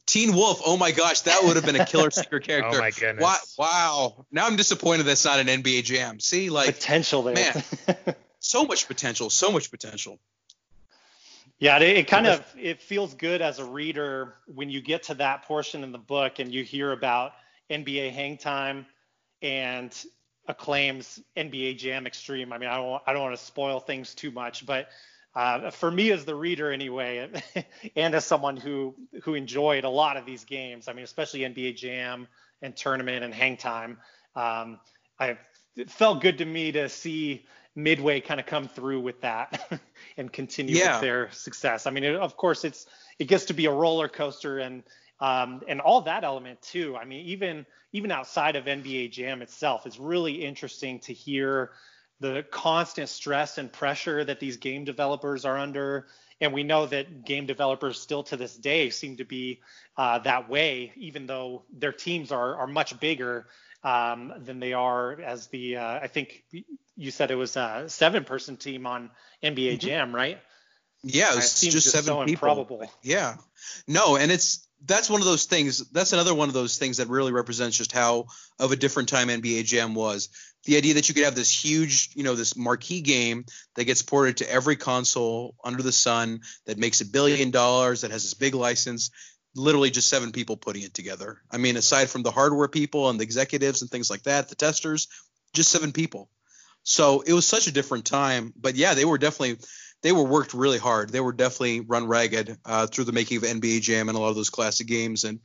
Teen 0.06 0.34
Wolf. 0.34 0.62
Oh 0.64 0.76
my 0.76 0.92
gosh, 0.92 1.22
that 1.22 1.42
would 1.42 1.56
have 1.56 1.66
been 1.66 1.80
a 1.80 1.84
killer 1.84 2.10
secret 2.10 2.44
character. 2.46 2.76
oh 2.76 2.80
my 2.80 2.90
goodness. 2.90 3.56
Wow. 3.58 4.24
Now 4.30 4.46
I'm 4.46 4.56
disappointed 4.56 5.04
that's 5.04 5.24
not 5.24 5.40
an 5.40 5.48
NBA 5.48 5.84
Jam. 5.84 6.20
See, 6.20 6.48
like 6.48 6.74
potential 6.74 7.22
there. 7.22 7.34
Man, 7.34 8.14
so 8.38 8.64
much 8.64 8.86
potential, 8.86 9.30
so 9.30 9.50
much 9.50 9.70
potential. 9.70 10.20
Yeah, 11.58 11.76
it, 11.78 11.98
it, 11.98 12.08
kind 12.08 12.26
of 12.26 12.54
it 12.58 12.80
feels 12.80 13.12
good 13.14 13.42
as 13.42 13.58
a 13.58 13.64
reader 13.64 14.34
when 14.46 14.70
you 14.70 14.80
get 14.80 15.04
to 15.04 15.14
that 15.14 15.42
portion 15.42 15.84
in 15.84 15.92
the 15.92 15.98
book 15.98 16.38
and 16.38 16.52
you 16.52 16.64
hear 16.64 16.92
about 16.92 17.32
NBA 17.68 18.12
hang 18.12 18.38
time 18.38 18.86
and 19.42 19.92
Acclaim's 20.50 21.22
NBA 21.36 21.78
Jam 21.78 22.06
Extreme. 22.06 22.52
I 22.52 22.58
mean, 22.58 22.68
I 22.68 22.76
don't 22.76 23.02
I 23.06 23.12
don't 23.12 23.22
want 23.22 23.36
to 23.36 23.44
spoil 23.44 23.80
things 23.80 24.14
too 24.14 24.30
much, 24.30 24.66
but 24.66 24.88
uh, 25.34 25.70
for 25.70 25.90
me 25.90 26.10
as 26.10 26.24
the 26.24 26.34
reader 26.34 26.72
anyway, 26.72 27.30
and 27.96 28.14
as 28.14 28.24
someone 28.24 28.56
who 28.56 28.94
who 29.22 29.34
enjoyed 29.34 29.84
a 29.84 29.88
lot 29.88 30.16
of 30.16 30.26
these 30.26 30.44
games, 30.44 30.88
I 30.88 30.92
mean, 30.92 31.04
especially 31.04 31.40
NBA 31.40 31.76
Jam 31.76 32.26
and 32.62 32.76
tournament 32.76 33.24
and 33.24 33.32
hang 33.32 33.56
time, 33.56 33.98
um, 34.34 34.80
I 35.18 35.38
it 35.76 35.90
felt 35.90 36.20
good 36.20 36.38
to 36.38 36.44
me 36.44 36.72
to 36.72 36.88
see 36.88 37.46
Midway 37.76 38.20
kind 38.20 38.40
of 38.40 38.46
come 38.46 38.66
through 38.66 39.00
with 39.00 39.20
that 39.20 39.80
and 40.16 40.32
continue 40.32 40.76
yeah. 40.76 40.94
with 40.94 41.02
their 41.02 41.30
success. 41.30 41.86
I 41.86 41.90
mean, 41.90 42.02
it, 42.02 42.16
of 42.16 42.36
course, 42.36 42.64
it's 42.64 42.86
it 43.20 43.26
gets 43.26 43.44
to 43.46 43.54
be 43.54 43.66
a 43.66 43.72
roller 43.72 44.08
coaster 44.08 44.58
and 44.58 44.82
um, 45.20 45.62
and 45.68 45.80
all 45.80 46.02
that 46.02 46.24
element 46.24 46.62
too. 46.62 46.96
I 46.96 47.04
mean, 47.04 47.26
even 47.26 47.66
even 47.92 48.10
outside 48.10 48.56
of 48.56 48.64
NBA 48.64 49.10
Jam 49.10 49.42
itself, 49.42 49.86
it's 49.86 49.98
really 49.98 50.44
interesting 50.44 51.00
to 51.00 51.12
hear 51.12 51.72
the 52.20 52.44
constant 52.50 53.08
stress 53.08 53.58
and 53.58 53.72
pressure 53.72 54.22
that 54.24 54.40
these 54.40 54.58
game 54.58 54.84
developers 54.84 55.44
are 55.44 55.58
under. 55.58 56.06
And 56.40 56.52
we 56.52 56.62
know 56.62 56.86
that 56.86 57.24
game 57.24 57.46
developers 57.46 58.00
still 58.00 58.22
to 58.24 58.36
this 58.36 58.56
day 58.56 58.90
seem 58.90 59.16
to 59.18 59.24
be 59.24 59.60
uh, 59.96 60.20
that 60.20 60.48
way, 60.48 60.92
even 60.96 61.26
though 61.26 61.64
their 61.72 61.92
teams 61.92 62.32
are 62.32 62.56
are 62.56 62.66
much 62.66 62.98
bigger 62.98 63.46
um, 63.82 64.32
than 64.44 64.60
they 64.60 64.72
are 64.72 65.20
as 65.20 65.48
the 65.48 65.76
uh, 65.76 66.00
I 66.00 66.06
think 66.06 66.44
you 66.96 67.10
said 67.10 67.30
it 67.30 67.36
was 67.36 67.56
a 67.56 67.84
seven 67.88 68.24
person 68.24 68.56
team 68.56 68.86
on 68.86 69.10
NBA 69.42 69.54
mm-hmm. 69.54 69.78
Jam, 69.78 70.14
right? 70.14 70.38
Yeah, 71.02 71.32
it 71.32 71.36
just, 71.36 71.62
just 71.62 71.90
seven 71.90 72.06
so 72.06 72.24
people. 72.24 72.48
Improbable. 72.48 72.92
Yeah, 73.02 73.36
no, 73.88 74.16
and 74.16 74.30
it's 74.30 74.66
that's 74.86 75.10
one 75.10 75.20
of 75.20 75.26
those 75.26 75.44
things. 75.44 75.88
That's 75.90 76.12
another 76.12 76.34
one 76.34 76.48
of 76.48 76.54
those 76.54 76.78
things 76.78 76.96
that 76.96 77.08
really 77.08 77.32
represents 77.32 77.76
just 77.76 77.92
how 77.92 78.26
of 78.58 78.72
a 78.72 78.76
different 78.76 79.08
time 79.08 79.28
NBA 79.28 79.64
Jam 79.64 79.94
was. 79.94 80.30
The 80.64 80.76
idea 80.76 80.94
that 80.94 81.08
you 81.08 81.14
could 81.14 81.24
have 81.24 81.34
this 81.34 81.52
huge, 81.52 82.10
you 82.14 82.22
know, 82.22 82.34
this 82.34 82.56
marquee 82.56 83.00
game 83.00 83.44
that 83.76 83.84
gets 83.84 84.02
ported 84.02 84.38
to 84.38 84.50
every 84.50 84.76
console 84.76 85.54
under 85.64 85.82
the 85.82 85.92
sun 85.92 86.40
that 86.66 86.78
makes 86.78 87.00
a 87.00 87.06
billion 87.06 87.50
dollars, 87.50 88.02
that 88.02 88.10
has 88.10 88.22
this 88.22 88.34
big 88.34 88.54
license, 88.54 89.10
literally 89.54 89.90
just 89.90 90.08
seven 90.08 90.32
people 90.32 90.56
putting 90.56 90.82
it 90.82 90.94
together. 90.94 91.40
I 91.50 91.58
mean, 91.58 91.76
aside 91.76 92.08
from 92.08 92.22
the 92.22 92.30
hardware 92.30 92.68
people 92.68 93.08
and 93.08 93.18
the 93.18 93.24
executives 93.24 93.82
and 93.82 93.90
things 93.90 94.10
like 94.10 94.22
that, 94.24 94.48
the 94.48 94.54
testers, 94.54 95.08
just 95.54 95.70
seven 95.70 95.92
people. 95.92 96.30
So 96.82 97.20
it 97.20 97.32
was 97.32 97.46
such 97.46 97.66
a 97.66 97.72
different 97.72 98.06
time. 98.06 98.52
But 98.56 98.76
yeah, 98.76 98.94
they 98.94 99.04
were 99.04 99.18
definitely 99.18 99.58
they 100.02 100.12
were 100.12 100.24
worked 100.24 100.54
really 100.54 100.78
hard. 100.78 101.10
They 101.10 101.20
were 101.20 101.32
definitely 101.32 101.80
run 101.80 102.06
ragged 102.06 102.56
uh, 102.64 102.86
through 102.86 103.04
the 103.04 103.12
making 103.12 103.38
of 103.38 103.42
NBA 103.42 103.82
Jam 103.82 104.08
and 104.08 104.16
a 104.16 104.20
lot 104.20 104.30
of 104.30 104.36
those 104.36 104.50
classic 104.50 104.86
games. 104.86 105.24
And 105.24 105.40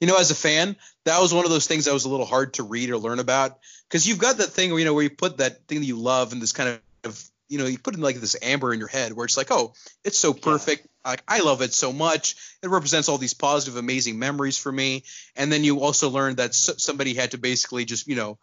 you 0.00 0.06
know, 0.06 0.16
as 0.16 0.30
a 0.30 0.34
fan, 0.34 0.76
that 1.04 1.20
was 1.20 1.34
one 1.34 1.44
of 1.44 1.50
those 1.50 1.66
things 1.66 1.84
that 1.84 1.94
was 1.94 2.04
a 2.04 2.08
little 2.08 2.26
hard 2.26 2.54
to 2.54 2.62
read 2.62 2.90
or 2.90 2.98
learn 2.98 3.18
about 3.18 3.58
because 3.88 4.06
you've 4.06 4.18
got 4.18 4.38
that 4.38 4.50
thing, 4.50 4.72
you 4.72 4.84
know, 4.84 4.94
where 4.94 5.04
you 5.04 5.10
put 5.10 5.38
that 5.38 5.66
thing 5.66 5.80
that 5.80 5.86
you 5.86 5.98
love 5.98 6.32
in 6.32 6.40
this 6.40 6.52
kind 6.52 6.80
of 7.04 7.30
you 7.48 7.58
know, 7.58 7.66
you 7.66 7.78
put 7.78 7.94
in 7.94 8.00
like 8.00 8.16
this 8.16 8.36
amber 8.42 8.72
in 8.72 8.78
your 8.78 8.88
head 8.88 9.12
where 9.12 9.24
it's 9.24 9.36
like, 9.36 9.50
oh, 9.50 9.72
it's 10.04 10.18
so 10.18 10.32
perfect. 10.32 10.86
Yeah. 11.04 11.10
Like 11.10 11.22
I 11.28 11.40
love 11.40 11.62
it 11.62 11.72
so 11.72 11.92
much. 11.92 12.34
It 12.62 12.68
represents 12.68 13.08
all 13.08 13.18
these 13.18 13.34
positive, 13.34 13.76
amazing 13.76 14.18
memories 14.18 14.58
for 14.58 14.72
me. 14.72 15.04
And 15.36 15.52
then 15.52 15.62
you 15.62 15.80
also 15.80 16.10
learn 16.10 16.36
that 16.36 16.54
somebody 16.54 17.14
had 17.14 17.32
to 17.32 17.38
basically 17.38 17.84
just, 17.84 18.08
you 18.08 18.16
know, 18.16 18.38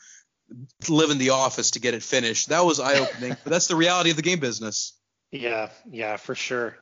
live 0.88 1.10
in 1.10 1.18
the 1.18 1.32
office 1.32 1.72
to 1.72 1.80
get 1.80 1.94
it 1.94 2.04
finished. 2.04 2.50
That 2.50 2.66
was 2.66 2.80
eye 2.80 3.00
opening, 3.00 3.36
but 3.44 3.52
that's 3.52 3.68
the 3.68 3.76
reality 3.76 4.12
of 4.12 4.16
the 4.16 4.22
game 4.22 4.40
business. 4.40 4.94
Yeah, 5.34 5.70
yeah, 5.90 6.18
for 6.18 6.36
sure. 6.36 6.78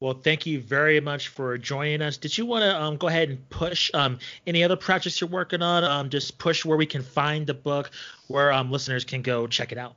Well, 0.00 0.14
thank 0.14 0.46
you 0.46 0.60
very 0.60 0.98
much 0.98 1.28
for 1.28 1.56
joining 1.58 2.00
us. 2.00 2.16
Did 2.16 2.36
you 2.36 2.46
want 2.46 2.62
to 2.62 2.82
um, 2.82 2.96
go 2.96 3.06
ahead 3.06 3.28
and 3.28 3.48
push 3.50 3.90
um, 3.94 4.18
any 4.46 4.64
other 4.64 4.76
projects 4.76 5.20
you're 5.20 5.30
working 5.30 5.62
on? 5.62 5.84
Um, 5.84 6.08
just 6.08 6.38
push 6.38 6.64
where 6.64 6.76
we 6.76 6.86
can 6.86 7.02
find 7.02 7.46
the 7.46 7.54
book, 7.54 7.90
where 8.28 8.50
um, 8.50 8.72
listeners 8.72 9.04
can 9.04 9.20
go 9.20 9.46
check 9.46 9.72
it 9.72 9.78
out. 9.78 9.94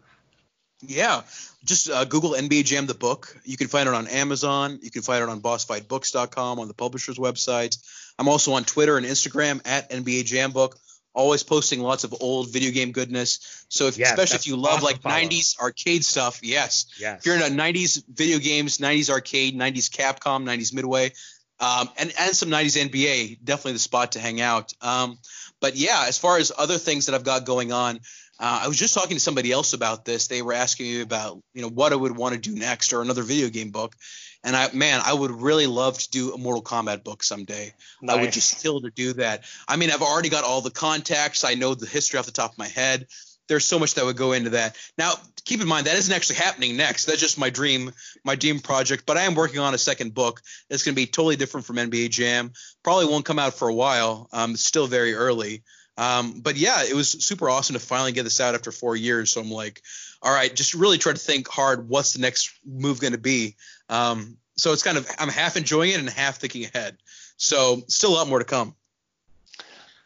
Yeah, 0.81 1.21
just 1.63 1.89
uh, 1.89 2.03
Google 2.03 2.31
NBA 2.31 2.65
Jam 2.65 2.85
the 2.85 2.93
book. 2.93 3.35
You 3.45 3.55
can 3.55 3.69
find 3.69 3.87
it 3.87 3.95
on 3.95 4.07
Amazon. 4.09 4.77
You 4.83 4.91
can 4.91 5.01
find 5.01 5.23
it 5.23 5.29
on 5.29 5.39
BossFightBooks.com 5.41 6.59
on 6.59 6.67
the 6.67 6.73
publisher's 6.73 7.17
website. 7.17 7.77
I'm 8.19 8.27
also 8.27 8.53
on 8.53 8.65
Twitter 8.65 8.97
and 8.97 9.05
Instagram 9.05 9.61
at 9.65 9.89
NBA 9.89 10.25
Jam 10.25 10.51
Book. 10.51 10.77
Always 11.15 11.43
posting 11.43 11.81
lots 11.81 12.03
of 12.03 12.13
old 12.19 12.51
video 12.51 12.71
game 12.71 12.91
goodness. 12.91 13.65
So 13.69 13.87
if, 13.87 13.97
yes, 13.97 14.11
especially 14.11 14.35
if 14.35 14.47
you 14.47 14.57
love 14.57 14.83
like 14.83 15.01
follow. 15.01 15.15
90s 15.15 15.59
arcade 15.59 16.03
stuff, 16.03 16.41
yes. 16.43 16.87
yes. 16.99 17.19
If 17.19 17.25
you're 17.25 17.35
into 17.35 17.49
90s 17.49 18.03
video 18.13 18.37
games, 18.37 18.79
90s 18.79 19.09
arcade, 19.09 19.57
90s 19.57 19.89
Capcom, 19.89 20.43
90s 20.43 20.73
Midway, 20.73 21.13
um, 21.59 21.89
and 21.97 22.13
and 22.19 22.35
some 22.35 22.49
90s 22.49 22.89
NBA, 22.89 23.39
definitely 23.43 23.73
the 23.73 23.79
spot 23.79 24.11
to 24.13 24.19
hang 24.19 24.41
out. 24.41 24.73
Um, 24.81 25.17
but 25.61 25.75
yeah, 25.75 26.03
as 26.07 26.17
far 26.17 26.37
as 26.37 26.51
other 26.57 26.77
things 26.77 27.05
that 27.05 27.15
I've 27.15 27.23
got 27.23 27.45
going 27.45 27.71
on. 27.71 27.99
Uh, 28.37 28.63
I 28.63 28.67
was 28.67 28.77
just 28.77 28.93
talking 28.93 29.15
to 29.15 29.21
somebody 29.21 29.53
else 29.53 29.71
about 29.71 30.03
this. 30.03 30.27
They 30.27 30.41
were 30.41 30.51
asking 30.51 30.87
me 30.87 30.99
about, 30.99 31.41
you 31.53 31.61
know, 31.61 31.69
what 31.69 31.93
I 31.93 31.95
would 31.95 32.17
want 32.17 32.33
to 32.33 32.39
do 32.39 32.53
next 32.53 32.91
or 32.91 33.01
another 33.01 33.23
video 33.23 33.47
game 33.47 33.71
book. 33.71 33.95
And 34.45 34.55
I, 34.55 34.71
man, 34.73 35.01
I 35.03 35.11
would 35.11 35.31
really 35.31 35.65
love 35.65 35.97
to 35.97 36.09
do 36.11 36.33
a 36.33 36.37
Mortal 36.37 36.61
Kombat 36.61 37.03
book 37.03 37.23
someday. 37.23 37.73
Nice. 38.01 38.15
I 38.15 38.21
would 38.21 38.31
just 38.31 38.61
kill 38.61 38.79
to 38.81 38.91
do 38.91 39.13
that. 39.13 39.43
I 39.67 39.75
mean, 39.75 39.89
I've 39.89 40.03
already 40.03 40.29
got 40.29 40.43
all 40.43 40.61
the 40.61 40.69
contacts. 40.69 41.43
I 41.43 41.55
know 41.55 41.73
the 41.73 41.87
history 41.87 42.19
off 42.19 42.27
the 42.27 42.31
top 42.31 42.51
of 42.51 42.57
my 42.59 42.67
head. 42.67 43.07
There's 43.47 43.65
so 43.65 43.79
much 43.79 43.95
that 43.95 44.05
would 44.05 44.17
go 44.17 44.33
into 44.33 44.51
that. 44.51 44.77
Now, 44.99 45.13
keep 45.45 45.61
in 45.61 45.67
mind 45.67 45.87
that 45.87 45.97
isn't 45.97 46.13
actually 46.13 46.37
happening 46.37 46.77
next. 46.77 47.05
That's 47.05 47.19
just 47.19 47.39
my 47.39 47.49
dream, 47.49 47.91
my 48.23 48.35
dream 48.35 48.59
project. 48.59 49.07
But 49.07 49.17
I 49.17 49.23
am 49.23 49.33
working 49.33 49.59
on 49.59 49.73
a 49.73 49.79
second 49.79 50.13
book 50.13 50.41
that's 50.69 50.83
going 50.83 50.93
to 50.93 51.01
be 51.01 51.07
totally 51.07 51.35
different 51.35 51.65
from 51.65 51.77
NBA 51.77 52.11
Jam. 52.11 52.53
Probably 52.83 53.07
won't 53.07 53.25
come 53.25 53.39
out 53.39 53.55
for 53.55 53.67
a 53.67 53.73
while. 53.73 54.29
Um, 54.31 54.51
it's 54.51 54.63
still 54.63 54.85
very 54.85 55.15
early. 55.15 55.63
Um, 55.97 56.41
but 56.41 56.55
yeah, 56.55 56.83
it 56.83 56.93
was 56.93 57.09
super 57.09 57.49
awesome 57.49 57.73
to 57.73 57.79
finally 57.79 58.11
get 58.11 58.23
this 58.23 58.41
out 58.41 58.53
after 58.53 58.71
four 58.71 58.95
years. 58.95 59.31
So 59.31 59.41
I'm 59.41 59.51
like, 59.51 59.81
all 60.21 60.33
right, 60.33 60.53
just 60.53 60.73
really 60.73 60.97
try 60.97 61.13
to 61.13 61.19
think 61.19 61.47
hard. 61.47 61.87
What's 61.87 62.13
the 62.13 62.19
next 62.19 62.51
move 62.65 62.99
going 62.99 63.13
to 63.13 63.19
be? 63.19 63.55
Um, 63.89 64.37
so 64.57 64.73
it's 64.73 64.83
kind 64.83 64.97
of 64.97 65.09
I'm 65.19 65.29
half 65.29 65.57
enjoying 65.57 65.91
it 65.91 65.99
and 65.99 66.09
half 66.09 66.37
thinking 66.37 66.65
ahead. 66.65 66.97
So 67.37 67.83
still 67.87 68.11
a 68.11 68.15
lot 68.15 68.27
more 68.27 68.39
to 68.39 68.45
come. 68.45 68.75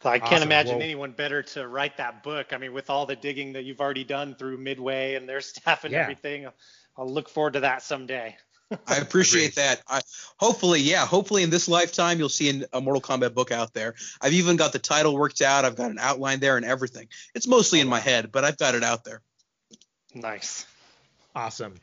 So 0.01 0.10
I 0.10 0.19
can't 0.19 0.43
imagine 0.43 0.76
well, 0.76 0.84
anyone 0.84 1.11
better 1.11 1.43
to 1.43 1.68
write 1.68 1.97
that 1.97 2.23
book. 2.23 2.53
I 2.53 2.57
mean, 2.57 2.72
with 2.72 2.89
all 2.89 3.06
the 3.06 3.18
digging 3.18 3.53
that 3.53 3.65
you've 3.65 3.81
already 3.81 4.06
done 4.06 4.34
through 4.35 4.57
Midway 4.57 5.15
and 5.15 5.27
their 5.27 5.41
staff 5.41 5.84
and 5.84 5.91
yeah. 5.91 5.99
everything, 5.99 6.47
I'll 6.97 7.11
look 7.11 7.30
forward 7.30 7.53
to 7.53 7.61
that 7.61 7.84
someday. 7.84 8.38
I 8.88 8.97
appreciate 8.97 9.56
that. 9.56 9.81
I, 9.88 10.01
hopefully, 10.38 10.80
yeah, 10.80 11.06
hopefully 11.06 11.41
in 11.43 11.49
this 11.49 11.68
lifetime 11.68 12.19
you'll 12.19 12.30
see 12.30 12.49
an, 12.49 12.65
a 12.72 12.80
Mortal 12.80 13.01
Kombat 13.01 13.34
book 13.34 13.51
out 13.51 13.73
there. 13.73 13.95
I've 14.22 14.34
even 14.34 14.57
got 14.57 14.73
the 14.73 14.80
title 14.80 15.15
worked 15.15 15.41
out. 15.41 15.65
I've 15.65 15.76
got 15.76 15.89
an 15.89 15.97
outline 15.99 16.39
there 16.39 16.56
and 16.56 16.65
everything. 16.65 17.07
It's 17.34 17.47
mostly 17.47 17.80
in 17.80 17.88
my 17.88 17.99
head, 17.99 18.31
but 18.31 18.45
I've 18.45 18.57
got 18.57 18.76
it 18.76 18.84
out 18.84 19.03
there. 19.03 19.22
Nice. 20.14 20.65
Awesome. 21.35 21.76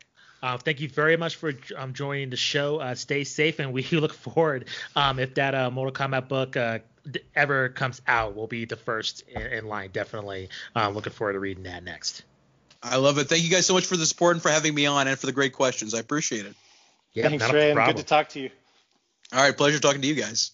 Uh, 0.47 0.57
thank 0.57 0.81
you 0.81 0.89
very 0.89 1.17
much 1.17 1.35
for 1.35 1.53
um, 1.77 1.93
joining 1.93 2.31
the 2.31 2.37
show. 2.37 2.79
Uh, 2.79 2.95
stay 2.95 3.25
safe, 3.25 3.59
and 3.59 3.73
we 3.73 3.83
look 3.91 4.15
forward 4.15 4.67
um, 4.95 5.19
if 5.19 5.35
that 5.35 5.57
uh, 5.57 5.73
Mortal 5.73 5.93
Kombat 5.93 6.29
book 6.29 6.57
uh, 6.57 6.79
ever 7.35 7.71
comes 7.71 8.01
out. 8.07 8.37
We'll 8.37 8.47
be 8.47 8.65
the 8.65 8.77
first 8.77 9.25
in, 9.29 9.43
in 9.43 9.67
line. 9.67 9.91
Definitely 9.93 10.51
uh, 10.77 10.89
looking 10.91 11.13
forward 11.13 11.33
to 11.33 11.41
reading 11.41 11.65
that 11.65 11.83
next. 11.83 12.23
I 12.81 12.95
love 12.95 13.19
it. 13.19 13.25
Thank 13.25 13.43
you 13.43 13.51
guys 13.51 13.67
so 13.67 13.75
much 13.75 13.87
for 13.87 13.97
the 13.97 14.07
support 14.07 14.37
and 14.37 14.43
for 14.43 14.51
having 14.51 14.73
me 14.73 14.87
on 14.87 15.09
and 15.09 15.19
for 15.19 15.27
the 15.27 15.33
great 15.33 15.53
questions. 15.53 15.95
I 15.95 15.99
appreciate 15.99 16.47
it. 16.47 16.55
Yeah, 17.13 17.29
Thanks, 17.29 17.53
Ray. 17.53 17.75
Good 17.75 17.97
to 17.97 18.05
talk 18.05 18.29
to 18.31 18.41
you. 18.41 18.51
All 19.33 19.41
right, 19.41 19.57
pleasure 19.57 19.81
talking 19.81 20.03
to 20.03 20.07
you 20.07 20.15
guys. 20.15 20.53